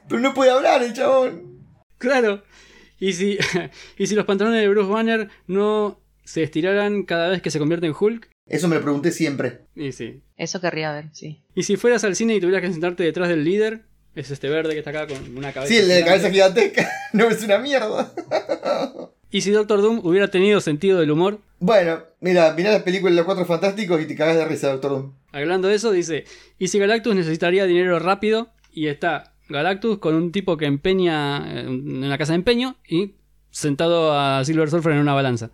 Pero 0.07 0.21
no 0.21 0.33
puede 0.33 0.51
hablar 0.51 0.83
el 0.83 0.93
chabón. 0.93 1.59
Claro. 1.97 2.43
Y 2.99 3.13
si, 3.13 3.37
y 3.97 4.07
si 4.07 4.15
los 4.15 4.25
pantalones 4.25 4.61
de 4.61 4.69
Bruce 4.69 4.89
Banner 4.89 5.29
no 5.47 6.01
se 6.23 6.43
estiraran 6.43 7.03
cada 7.03 7.29
vez 7.29 7.41
que 7.41 7.51
se 7.51 7.59
convierte 7.59 7.87
en 7.87 7.95
Hulk. 7.99 8.29
Eso 8.45 8.67
me 8.67 8.75
lo 8.75 8.81
pregunté 8.81 9.11
siempre. 9.11 9.65
Y 9.75 9.91
sí. 9.91 10.21
Eso 10.35 10.59
querría 10.59 10.91
ver, 10.91 11.09
sí. 11.11 11.43
Y 11.55 11.63
si 11.63 11.75
fueras 11.75 12.03
al 12.03 12.15
cine 12.15 12.35
y 12.35 12.39
tuvieras 12.39 12.61
que 12.61 12.71
sentarte 12.71 13.03
detrás 13.03 13.29
del 13.29 13.43
líder, 13.43 13.85
es 14.15 14.31
este 14.31 14.49
verde 14.49 14.73
que 14.73 14.79
está 14.79 14.89
acá 14.91 15.07
con 15.07 15.37
una 15.37 15.51
cabeza. 15.53 15.73
Sí, 15.73 15.79
el 15.79 15.87
de 15.87 16.03
cabeza 16.05 16.29
gigantesca. 16.29 16.89
no 17.13 17.27
es 17.29 17.43
una 17.43 17.57
mierda. 17.57 18.11
Y 19.31 19.41
si 19.41 19.51
Doctor 19.51 19.83
Doom 19.83 19.99
hubiera 20.03 20.29
tenido 20.29 20.59
sentido 20.59 20.99
del 20.99 21.11
humor, 21.11 21.37
Bueno, 21.59 21.99
mira, 22.19 22.51
mirá 22.57 22.71
las 22.71 22.81
películas 22.81 23.11
de 23.11 23.17
los 23.17 23.25
cuatro 23.25 23.45
fantásticos 23.45 24.01
y 24.01 24.05
te 24.07 24.15
cagás 24.15 24.35
de 24.37 24.45
risa, 24.45 24.69
Doctor 24.71 24.89
Doom. 24.89 25.13
hablando 25.31 25.67
de 25.67 25.75
eso, 25.75 25.91
dice: 25.91 26.23
¿Y 26.57 26.69
si 26.69 26.79
Galactus 26.79 27.13
necesitaría 27.13 27.65
dinero 27.65 27.99
rápido? 27.99 28.49
Y 28.73 28.87
está 28.87 29.35
Galactus 29.47 29.99
con 29.99 30.15
un 30.15 30.31
tipo 30.31 30.57
que 30.57 30.65
empeña 30.65 31.45
eh, 31.47 31.59
en 31.67 32.09
la 32.09 32.17
casa 32.17 32.31
de 32.33 32.37
empeño 32.37 32.77
y 32.87 33.13
sentado 33.51 34.17
a 34.19 34.43
Silver 34.45 34.71
Surfer 34.71 34.93
en 34.93 34.97
una 34.99 35.13
balanza. 35.13 35.51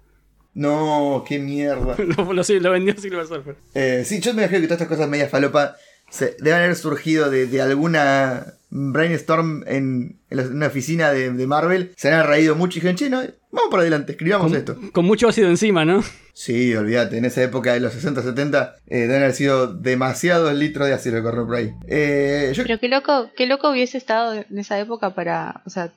No, 0.53 1.25
qué 1.27 1.37
mierda. 1.39 1.95
lo, 1.97 2.31
lo- 2.33 2.43
lo 2.61 2.71
vendió 2.71 2.95
Silver 2.97 3.27
Surfer. 3.27 3.57
Eh, 3.73 4.03
sí, 4.05 4.21
yo 4.21 4.33
me 4.33 4.43
imagino 4.43 4.61
que 4.61 4.67
todas 4.67 4.81
estas 4.81 4.97
cosas 4.97 5.09
medias 5.09 5.29
falopa 5.29 5.75
se, 6.15 6.35
deben 6.39 6.61
haber 6.61 6.75
surgido 6.75 7.29
de, 7.29 7.45
de 7.47 7.61
alguna 7.61 8.53
brainstorm 8.69 9.63
en, 9.67 10.19
en 10.29 10.37
la- 10.37 10.43
en 10.43 10.53
una 10.55 10.67
oficina 10.67 11.11
de, 11.11 11.31
de 11.31 11.47
Marvel. 11.47 11.91
Se 11.97 12.11
han 12.11 12.27
reído 12.27 12.55
mucho 12.55 12.77
y 12.77 12.81
dijeron, 12.81 12.95
che, 12.97 13.09
no, 13.09 13.17
vamos 13.51 13.69
por 13.69 13.79
adelante, 13.79 14.13
escribamos 14.13 14.51
esto. 14.53 14.77
Con 14.91 15.05
mucho 15.05 15.27
ácido 15.27 15.49
encima, 15.49 15.85
¿no? 15.85 16.03
Sí, 16.33 16.75
olvídate, 16.75 17.17
en 17.17 17.23
esa 17.25 17.41
época 17.43 17.73
de 17.73 17.79
los 17.79 17.93
60-70 17.95 18.73
eh, 18.87 18.97
deben 19.01 19.21
haber 19.21 19.33
sido 19.33 19.73
demasiados 19.73 20.53
litros 20.53 20.87
de 20.87 20.93
ácido 20.93 21.15
que 21.15 21.21
corrió 21.23 21.45
por 21.45 21.55
ahí. 21.55 21.73
Eh, 21.87 22.51
yo- 22.53 22.63
Pero 22.63 22.79
qué 22.79 22.89
loco, 22.89 23.29
qué 23.37 23.45
loco 23.45 23.69
hubiese 23.71 23.97
estado 23.97 24.33
en 24.33 24.57
esa 24.59 24.77
época 24.79 25.15
para, 25.15 25.61
o 25.65 25.69
sea, 25.69 25.93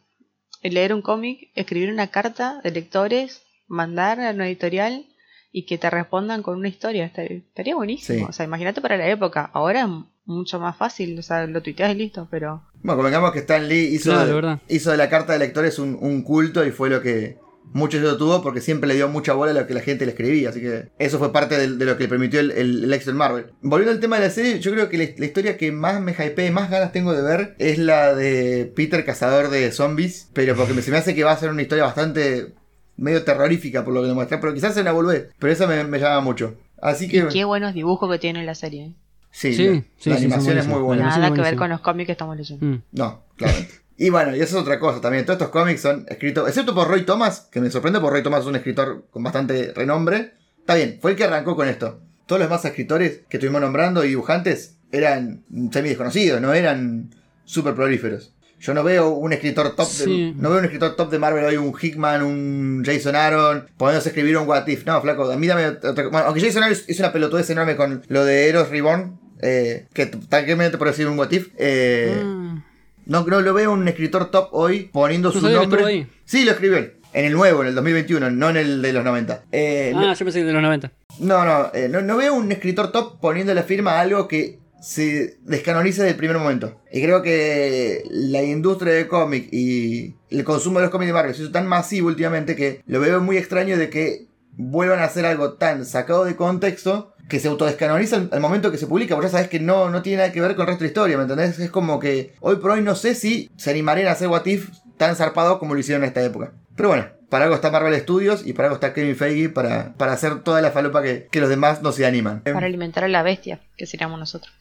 leer 0.63 0.95
un 0.95 1.03
cómic, 1.03 1.51
escribir 1.57 1.91
una 1.93 2.09
carta 2.09 2.61
de 2.63 2.71
lectores, 2.71 3.43
mandar 3.67 4.21
a 4.21 4.31
una 4.31 4.47
editorial 4.47 5.05
y 5.53 5.65
que 5.67 5.79
te 5.79 5.89
respondan 5.91 6.43
con 6.43 6.59
una 6.59 6.69
historia. 6.69 7.05
Estaría, 7.07 7.39
estaría 7.39 7.75
buenísimo. 7.75 8.19
Sí. 8.19 8.25
O 8.29 8.33
sea, 8.33 8.45
imagínate 8.47 8.81
para 8.81 8.97
la 8.97 9.09
época. 9.09 9.51
Ahora 9.55 9.83
es 9.83 9.89
mucho 10.27 10.61
más 10.61 10.77
fácil, 10.77 11.19
o 11.19 11.23
sea, 11.23 11.47
lo 11.47 11.63
tuiteas 11.63 11.91
y 11.95 11.95
listo, 11.99 12.29
pero 12.31 12.63
Bueno, 12.83 12.97
convengamos 12.99 13.33
que 13.33 13.39
Stan 13.41 13.67
Lee 13.67 13.95
hizo, 13.95 14.11
Claro, 14.11 14.27
de, 14.27 14.35
verdad. 14.35 14.61
hizo 14.69 14.91
de 14.91 14.97
la 14.99 15.09
carta 15.09 15.33
de 15.33 15.39
lectores 15.39 15.79
un, 15.79 15.97
un 16.01 16.23
culto 16.23 16.67
y 16.67 16.71
fue 16.71 16.91
lo 16.91 17.01
que 17.01 17.39
muchos 17.73 18.01
lo 18.03 18.17
tuvo 18.17 18.43
porque 18.43 18.61
siempre 18.63 18.89
le 18.89 18.95
dio 18.95 19.09
mucha 19.09 19.33
bola 19.35 19.51
a 19.51 19.55
lo 19.55 19.67
que 19.67 19.73
la 19.75 19.81
gente 19.81 20.05
le 20.05 20.13
escribía. 20.13 20.51
Así 20.51 20.61
que 20.61 20.91
eso 20.99 21.19
fue 21.19 21.33
parte 21.33 21.57
de, 21.59 21.67
lo 21.85 21.97
que 21.97 22.03
le 22.05 22.09
permitió 22.11 22.41
el, 22.41 22.51
el, 22.51 22.85
el 22.85 22.93
éxito 22.93 23.11
en 23.13 23.17
Marvel. 23.17 23.47
Volviendo 23.63 23.93
al 23.93 24.01
tema 24.01 24.19
de 24.19 24.27
la 24.27 24.31
serie, 24.31 24.61
yo 24.61 24.71
creo 24.73 24.89
que 24.91 24.99
la, 24.99 25.05
la 25.17 25.25
historia 25.27 25.57
que 25.57 25.73
más 25.73 25.99
me 26.03 26.13
hypeé, 26.13 26.51
más 26.51 26.71
ganas 26.71 26.93
tengo 26.93 27.13
de 27.15 27.23
ver, 27.23 27.55
es 27.59 27.79
la 27.79 28.15
de 28.15 28.71
Peter 28.77 29.05
Cazador 29.07 29.49
de 29.49 29.71
Zombies. 29.73 30.29
Pero 30.35 30.55
porque 30.57 30.75
me- 30.75 30.83
se 30.83 30.91
me 30.91 30.99
hace 30.99 31.15
que 31.15 31.25
va 31.25 31.33
a 31.33 31.37
ser 31.39 31.49
una 31.51 31.63
historia 31.63 31.85
bastante 31.85 32.55
medio 32.99 33.25
terrorífica 33.25 33.85
por 33.85 33.95
lo 33.95 34.03
que 34.03 34.09
me 34.09 34.15
muestra. 34.15 34.41
Pero 34.41 34.53
quizás 34.53 34.75
se 34.75 34.83
una 34.83 34.93
volver. 34.93 35.31
Pero 35.39 35.53
esa 35.53 35.67
me, 35.67 35.83
me 35.85 35.99
llama 35.99 36.21
mucho. 36.21 36.55
Así 36.81 37.09
que... 37.09 37.27
qué 37.29 37.45
buenos 37.45 37.73
dibujos 37.73 38.11
que 38.11 38.19
tiene 38.19 38.45
la 38.45 38.55
serie. 38.55 38.87
¿eh? 38.87 38.93
Sí, 39.31 39.55
Sí, 39.55 39.67
la, 39.69 39.83
sí, 39.99 40.11
la 40.11 40.17
sí, 40.17 40.25
animación 40.25 40.59
es 40.59 40.67
muy 40.67 40.81
buena. 40.81 41.07
Nada 41.07 41.33
que 41.33 41.41
ver 41.41 41.57
con 41.57 41.71
los 41.71 41.81
cómics 41.81 42.07
que 42.07 42.13
estamos 42.13 42.37
leyendo. 42.37 42.65
Mm. 42.67 42.83
No, 42.93 43.23
claramente. 43.37 43.75
Y 43.97 44.11
bueno, 44.11 44.35
y 44.37 44.41
eso 44.41 44.57
es 44.57 44.63
otra 44.63 44.79
cosa 44.79 45.01
también. 45.01 45.25
Todos 45.25 45.39
estos 45.39 45.51
cómics 45.51 45.81
son 45.81 46.07
escritos, 46.09 46.49
excepto 46.49 46.73
por 46.73 46.87
Roy 46.87 47.05
Thomas, 47.05 47.49
que 47.51 47.61
me 47.61 47.69
sorprende 47.69 47.99
porque 47.99 48.15
Roy 48.15 48.23
Thomas 48.23 48.43
es 48.43 48.47
un 48.47 48.55
escritor 48.55 49.07
con 49.11 49.25
bastante 49.25 49.73
renombre. 49.75 50.35
Está 50.61 50.77
bien, 50.77 50.99
fue 51.03 51.11
el 51.11 51.17
que 51.17 51.25
arrancó 51.25 51.57
con 51.57 51.69
esto. 51.69 52.01
Todos 52.27 52.39
los 52.39 52.49
demás 52.49 52.65
escritores 52.65 53.23
que 53.29 53.39
estuvimos 53.39 53.61
nombrando 53.61 54.05
y 54.05 54.09
dibujantes 54.09 54.77
eran 54.93 55.43
semi 55.73 55.89
desconocidos, 55.89 56.41
no 56.41 56.55
eran 56.55 57.11
súper 57.45 57.75
prolíferos. 57.75 58.33
Yo 58.61 58.75
no 58.75 58.83
veo 58.83 59.11
un 59.11 59.33
escritor 59.33 59.77
top 59.77 59.89
de, 59.89 60.33
no 60.37 60.51
veo 60.51 60.59
un 60.59 60.65
escritor 60.65 60.97
top 60.97 61.11
de 61.11 61.19
Marvel 61.19 61.45
hoy, 61.45 61.57
un 61.57 61.73
Hickman, 61.81 62.23
un 62.23 62.83
Jason 62.85 63.15
Aaron, 63.15 63.67
poniéndose 63.77 64.09
a 64.09 64.11
escribir 64.11 64.37
un 64.37 64.49
What 64.49 64.67
If. 64.67 64.85
No, 64.85 65.01
flaco, 65.01 65.31
a 65.31 65.37
mí 65.37 65.47
dame 65.47 65.67
otra 65.69 65.93
bueno, 66.09 66.19
aunque 66.27 66.41
Jason 66.41 66.63
Aaron 66.65 66.77
es 66.87 66.99
una 66.99 67.13
pelotudez 67.13 67.49
enorme 67.51 67.77
con 67.77 68.03
lo 68.09 68.25
de 68.25 68.49
Eros 68.49 68.69
Reborn, 68.71 69.19
eh, 69.43 69.87
que 69.93 70.07
tranquilamente 70.07 70.77
por 70.77 70.89
decir 70.89 71.07
un 71.07 71.19
What 71.19 71.31
If. 71.31 71.49
Eh, 71.57 72.15
Ah. 72.21 72.63
no, 73.07 73.25
no 73.27 73.41
lo 73.41 73.55
veo 73.55 73.73
un 73.73 73.87
escritor 73.87 74.31
top 74.31 74.49
hoy 74.53 74.91
poniendo 74.93 75.31
su 75.31 75.41
nombre. 75.49 75.85
ahí. 75.85 76.07
Sí, 76.25 76.45
lo 76.45 76.51
escribió 76.53 76.79
él. 76.79 76.95
En 77.15 77.25
el 77.25 77.33
nuevo, 77.33 77.63
en 77.63 77.69
el 77.69 77.75
2021, 77.75 78.31
no 78.31 78.51
en 78.51 78.57
el 78.59 78.83
de 78.83 78.93
los 78.93 79.03
90. 79.03 79.45
Eh, 79.51 79.93
Ah, 79.97 80.13
yo 80.19 80.25
pensé 80.27 80.41
que 80.41 80.45
de 80.45 80.53
los 80.53 80.61
90. 80.63 80.93
no, 81.21 81.43
no, 81.45 81.71
eh, 81.73 81.89
no, 81.89 82.03
no 82.03 82.17
veo 82.19 82.35
un 82.35 82.53
escritor 82.53 82.93
top 82.93 83.19
poniendo 83.21 83.55
la 83.55 83.63
firma 83.63 83.93
a 83.93 84.01
algo 84.01 84.29
que 84.29 84.59
se 84.81 85.39
descanoniza 85.43 86.03
desde 86.03 86.13
el 86.13 86.19
primer 86.19 86.39
momento. 86.39 86.81
Y 86.93 87.03
creo 87.03 87.23
que 87.23 88.03
la 88.11 88.43
industria 88.43 88.95
del 88.95 89.09
cómic 89.09 89.49
y 89.53 90.17
el 90.31 90.45
consumo 90.45 90.79
de 90.79 90.87
los 90.87 90.93
cómics 90.93 91.09
de 91.09 91.13
Marvel 91.13 91.35
se 91.35 91.43
hizo 91.43 91.53
tan 91.53 91.67
masivo 91.67 92.09
últimamente 92.09 92.57
que 92.57 92.83
lo 92.87 93.01
veo 93.01 93.21
muy 93.21 93.37
extraño 93.37 93.77
de 93.77 93.91
que 93.91 94.27
vuelvan 94.53 95.01
a 95.01 95.05
hacer 95.05 95.25
algo 95.25 95.55
tan 95.55 95.85
sacado 95.85 96.25
de 96.25 96.37
contexto 96.37 97.15
que 97.29 97.41
se 97.41 97.49
autodescanoniza 97.49 98.17
al, 98.17 98.29
al 98.33 98.41
momento 98.41 98.73
que 98.73 98.79
se 98.79 98.87
publica, 98.87 99.15
porque 99.15 99.29
ya 99.29 99.33
sabes 99.33 99.49
que 99.49 99.61
no, 99.61 99.91
no 99.91 100.03
tiene 100.03 100.19
nada 100.19 100.33
que 100.33 100.41
ver 100.41 100.57
con 100.57 100.63
el 100.63 100.69
resto 100.69 100.81
de 100.81 100.87
la 100.87 100.91
historia, 100.91 101.17
¿me 101.17 101.23
entendés? 101.25 101.59
Es 101.59 101.71
como 101.71 102.01
que 102.01 102.35
hoy 102.41 102.57
por 102.57 102.73
hoy 102.73 102.81
no 102.81 102.95
sé 102.95 103.15
si 103.15 103.51
se 103.57 103.71
animarían 103.71 104.09
a 104.09 104.13
hacer 104.13 104.29
What 104.29 104.47
If 104.47 104.71
tan 104.97 105.15
zarpado 105.15 105.59
como 105.59 105.75
lo 105.75 105.81
hicieron 105.81 106.03
en 106.03 106.09
esta 106.09 106.23
época. 106.23 106.53
Pero 106.75 106.89
bueno, 106.89 107.07
para 107.29 107.45
algo 107.45 107.57
está 107.57 107.71
Marvel 107.71 108.01
Studios 108.01 108.47
y 108.47 108.55
para 108.55 108.69
algo 108.69 108.77
está 108.77 108.95
Kevin 108.95 109.17
Feige 109.17 109.49
para, 109.51 109.95
para 109.95 110.13
hacer 110.13 110.43
toda 110.43 110.63
la 110.63 110.71
falopa 110.71 111.03
que, 111.03 111.29
que 111.31 111.41
los 111.41 111.51
demás 111.51 111.83
no 111.83 111.93
se 111.93 112.07
animan. 112.07 112.41
Para 112.43 112.67
alimentar 112.67 113.05
a 113.05 113.09
la 113.09 113.23
bestia, 113.23 113.61
que 113.77 113.87
seríamos 113.87 114.19
nosotros. 114.19 114.53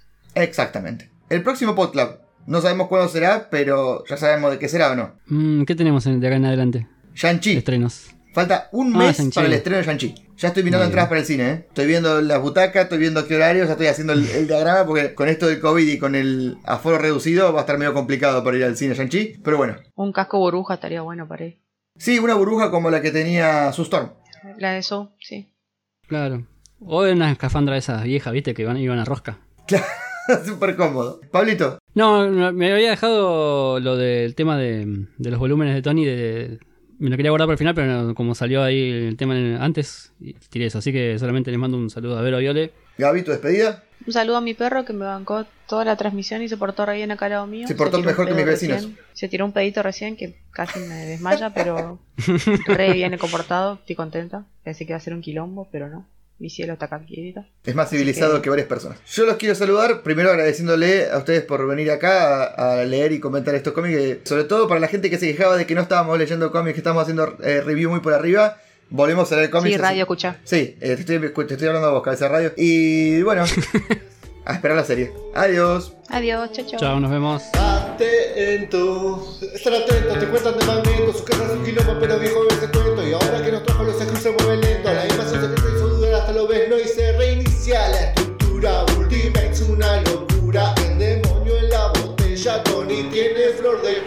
Exactamente. 0.44 1.10
El 1.30 1.44
próximo 1.44 1.76
PodClub. 1.76 2.20
No 2.46 2.62
sabemos 2.62 2.88
cuándo 2.88 3.10
será, 3.10 3.50
pero 3.50 4.06
ya 4.06 4.16
sabemos 4.18 4.52
de 4.52 4.60
qué 4.60 4.70
será 4.70 4.92
o 4.92 4.96
no. 4.96 5.16
Mm, 5.28 5.64
¿Qué 5.66 5.76
tenemos 5.76 6.06
en- 6.06 6.20
de 6.22 6.28
acá 6.28 6.38
en 6.38 6.46
adelante? 6.46 6.88
Shang-Chi. 7.14 7.58
Estrenos. 7.58 8.12
Falta 8.34 8.70
un 8.72 8.96
Ah, 8.96 9.00
mes 9.00 9.20
para 9.34 9.48
el 9.48 9.54
estreno 9.54 9.78
de 9.80 9.84
Shang-Chi. 9.84 10.16
Ya 10.38 10.50
estoy 10.50 10.62
mirando 10.64 10.86
entradas 10.86 11.10
para 11.10 11.20
el 11.20 11.26
cine, 11.26 11.50
¿eh? 11.50 11.66
Estoy 11.68 11.88
viendo 11.88 12.22
las 12.22 12.40
butacas, 12.40 12.84
estoy 12.84 13.00
viendo 13.00 13.28
qué 13.28 13.36
horario, 13.36 13.66
ya 13.66 13.72
estoy 13.72 13.88
haciendo 13.88 14.14
el, 14.14 14.30
el 14.30 14.48
diagrama 14.48 14.86
porque 14.86 15.16
con 15.16 15.28
esto 15.28 15.48
del 15.48 15.60
COVID 15.60 15.88
y 15.88 15.98
con 15.98 16.14
el 16.14 16.58
aforo 16.64 17.00
reducido 17.00 17.52
va 17.52 17.60
a 17.60 17.64
estar 17.64 17.80
medio 17.80 17.96
complicado 17.96 18.44
para 18.44 18.56
ir 18.58 18.64
al 18.64 18.78
cine 18.78 18.94
Shang-Chi. 18.94 19.42
Pero 19.44 19.58
bueno. 19.58 19.76
Un 19.96 20.12
casco 20.14 20.38
burbuja 20.40 20.76
estaría 20.76 21.02
bueno 21.02 21.28
para 21.28 21.46
ir. 21.46 21.60
Sí, 21.98 22.20
una 22.20 22.36
burbuja 22.36 22.70
como 22.70 22.92
la 22.92 23.02
que 23.02 23.10
tenía 23.12 23.72
su 23.74 23.82
Storm. 23.82 24.12
La 24.60 24.74
de 24.74 24.78
eso, 24.80 25.12
sí. 25.20 25.52
Claro. 26.08 26.46
O 26.80 27.06
en 27.08 27.18
una 27.18 27.32
escafandra 27.32 27.74
de 27.74 27.80
esas 27.80 28.04
viejas, 28.04 28.32
viste, 28.32 28.54
que 28.54 28.62
iban, 28.62 28.78
iban 28.78 29.00
a 29.00 29.06
rosca. 29.06 29.40
Súper 30.46 30.76
cómodo. 30.76 31.20
Pablito. 31.32 31.80
No, 31.94 32.30
no, 32.30 32.54
me 32.54 32.72
había 32.72 32.92
dejado 32.92 33.80
lo 33.80 33.96
del 33.96 34.36
tema 34.36 34.58
de, 34.58 35.06
de 35.18 35.32
los 35.32 35.40
volúmenes 35.40 35.76
de 35.76 35.82
Tony. 35.82 36.06
De, 36.06 36.60
me 37.00 37.10
lo 37.10 37.18
quería 37.18 37.32
guardar 37.32 37.48
para 37.48 37.54
el 37.54 37.60
final, 37.60 37.76
pero 37.76 37.88
no, 37.88 38.16
como 38.16 38.36
salió 38.36 38.64
ahí 38.64 38.90
el 38.90 39.18
tema 39.18 39.36
antes, 39.64 40.14
y 40.20 40.34
tiré 40.34 40.66
eso. 40.66 40.80
Así 40.80 40.92
que 40.92 41.18
solamente 41.20 41.52
les 41.52 41.60
mando 41.60 41.78
un 41.78 41.90
saludo 41.90 42.18
a 42.18 42.22
Vero 42.22 42.40
Viole. 42.40 42.72
Gaby, 42.98 43.22
tu 43.24 43.32
despedida. 43.32 43.84
Un 44.06 44.14
saludo 44.14 44.38
a 44.38 44.42
mi 44.42 44.54
perro 44.54 44.86
que 44.86 44.94
me 44.94 45.06
bancó 45.06 45.46
toda 45.68 45.84
la 45.84 45.96
transmisión 45.96 46.42
y 46.42 46.48
se 46.48 46.58
portó 46.58 46.86
re 46.86 46.96
bien 46.96 47.12
acá 47.12 47.26
al 47.26 47.32
lado 47.32 47.48
mío. 47.48 47.68
Se 47.68 47.76
portó 47.76 48.00
un 48.00 48.06
mejor 48.06 48.28
que 48.28 48.34
mis 48.34 48.46
vecinos. 48.46 48.78
recién. 48.78 48.98
Se 49.14 49.28
tiró 49.28 49.46
un 49.46 49.52
pedito 49.52 49.84
recién 49.84 50.16
que 50.16 50.40
casi 50.52 50.80
me 50.80 50.96
desmaya, 51.06 51.54
pero 51.54 52.00
re 52.68 52.94
bien 52.94 53.18
comportado, 53.18 53.76
estoy 53.76 53.96
contenta. 53.96 54.46
Pensé 54.64 54.86
que 54.86 54.94
iba 54.94 54.98
a 54.98 55.02
ser 55.02 55.14
un 55.14 55.22
quilombo, 55.22 55.68
pero 55.72 55.90
no. 55.90 56.08
Mi 56.40 56.50
cielo 56.52 56.74
está 56.74 56.86
acá 56.86 57.00
quietito. 57.06 57.44
Es 57.66 57.74
más 57.74 57.90
civilizado 57.90 58.36
que- 58.36 58.42
que 58.44 58.50
varias 58.52 58.68
personas. 58.68 59.00
Yo 59.12 59.26
los 59.26 59.38
quiero 59.38 59.56
saludar, 59.56 60.04
primero 60.04 60.30
agradeciéndole 60.30 61.10
a 61.10 61.18
ustedes 61.18 61.42
por 61.44 61.66
venir 61.68 61.90
acá 61.90 62.44
a, 62.44 62.82
a 62.82 62.84
leer 62.84 63.12
y 63.12 63.20
comentar 63.20 63.56
estos 63.56 63.74
cómics. 63.74 63.98
que- 63.98 64.22
sobre 64.24 64.44
todo 64.44 64.68
para 64.68 64.80
la 64.80 64.88
gente 64.88 65.10
que 65.10 65.18
se 65.18 65.26
quejaba 65.32 65.58
de 65.58 65.66
que 65.66 65.74
no 65.74 65.82
estábamos 65.82 66.18
leyendo 66.20 66.52
cómics, 66.52 66.74
que 66.74 66.80
estábamos 66.80 67.04
haciendo 67.04 67.36
eh, 67.44 67.62
review 67.62 67.90
muy 67.90 68.02
por 68.02 68.14
arriba. 68.14 68.58
Volvemos 68.90 69.32
a 69.32 69.36
leer 69.38 69.50
cómics. 69.50 69.70
Sí, 69.70 69.74
así- 69.76 69.82
radio, 69.84 70.02
escucha. 70.04 70.38
Sí, 70.44 70.78
eh, 70.80 70.96
te, 70.96 71.02
estoy, 71.16 71.20
te 71.48 71.54
estoy 71.56 71.68
hablando 71.68 71.88
a 71.88 71.92
vos, 71.92 72.04
cabeza 72.04 72.26
de 72.26 72.30
radio. 72.32 72.54
Y 72.56 73.22
bueno, 73.24 73.44
a 74.46 74.54
esperar 74.54 74.78
la 74.78 74.86
serie. 74.86 75.12
Adiós. 75.34 75.94
Adiós, 76.10 76.52
chao, 76.54 76.66
chao. 76.68 76.80
Chao, 76.80 77.00
nos 77.00 77.10
vemos. 77.12 77.44
Atento, 77.56 79.38
estar 79.54 79.74
atento, 79.74 80.20
te 80.20 80.26
cuentan 80.28 80.58
de 80.60 80.66
Magneto, 80.66 81.14
su 81.14 81.26
casa 81.26 81.46
es 81.46 81.50
un 81.52 81.66
quilombo, 81.66 81.98
pero 82.00 82.20
viejo 82.20 82.48
ese 82.50 82.70
cuento. 82.72 83.06
Y 83.08 83.12
ahora 83.12 83.44
que 83.44 83.52
nos 83.52 83.64
trajo 83.64 83.84
los 83.84 83.98
se 83.98 84.32
mueve 84.32 84.58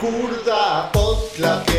Tony 0.01 0.29
tiene 1.37 1.70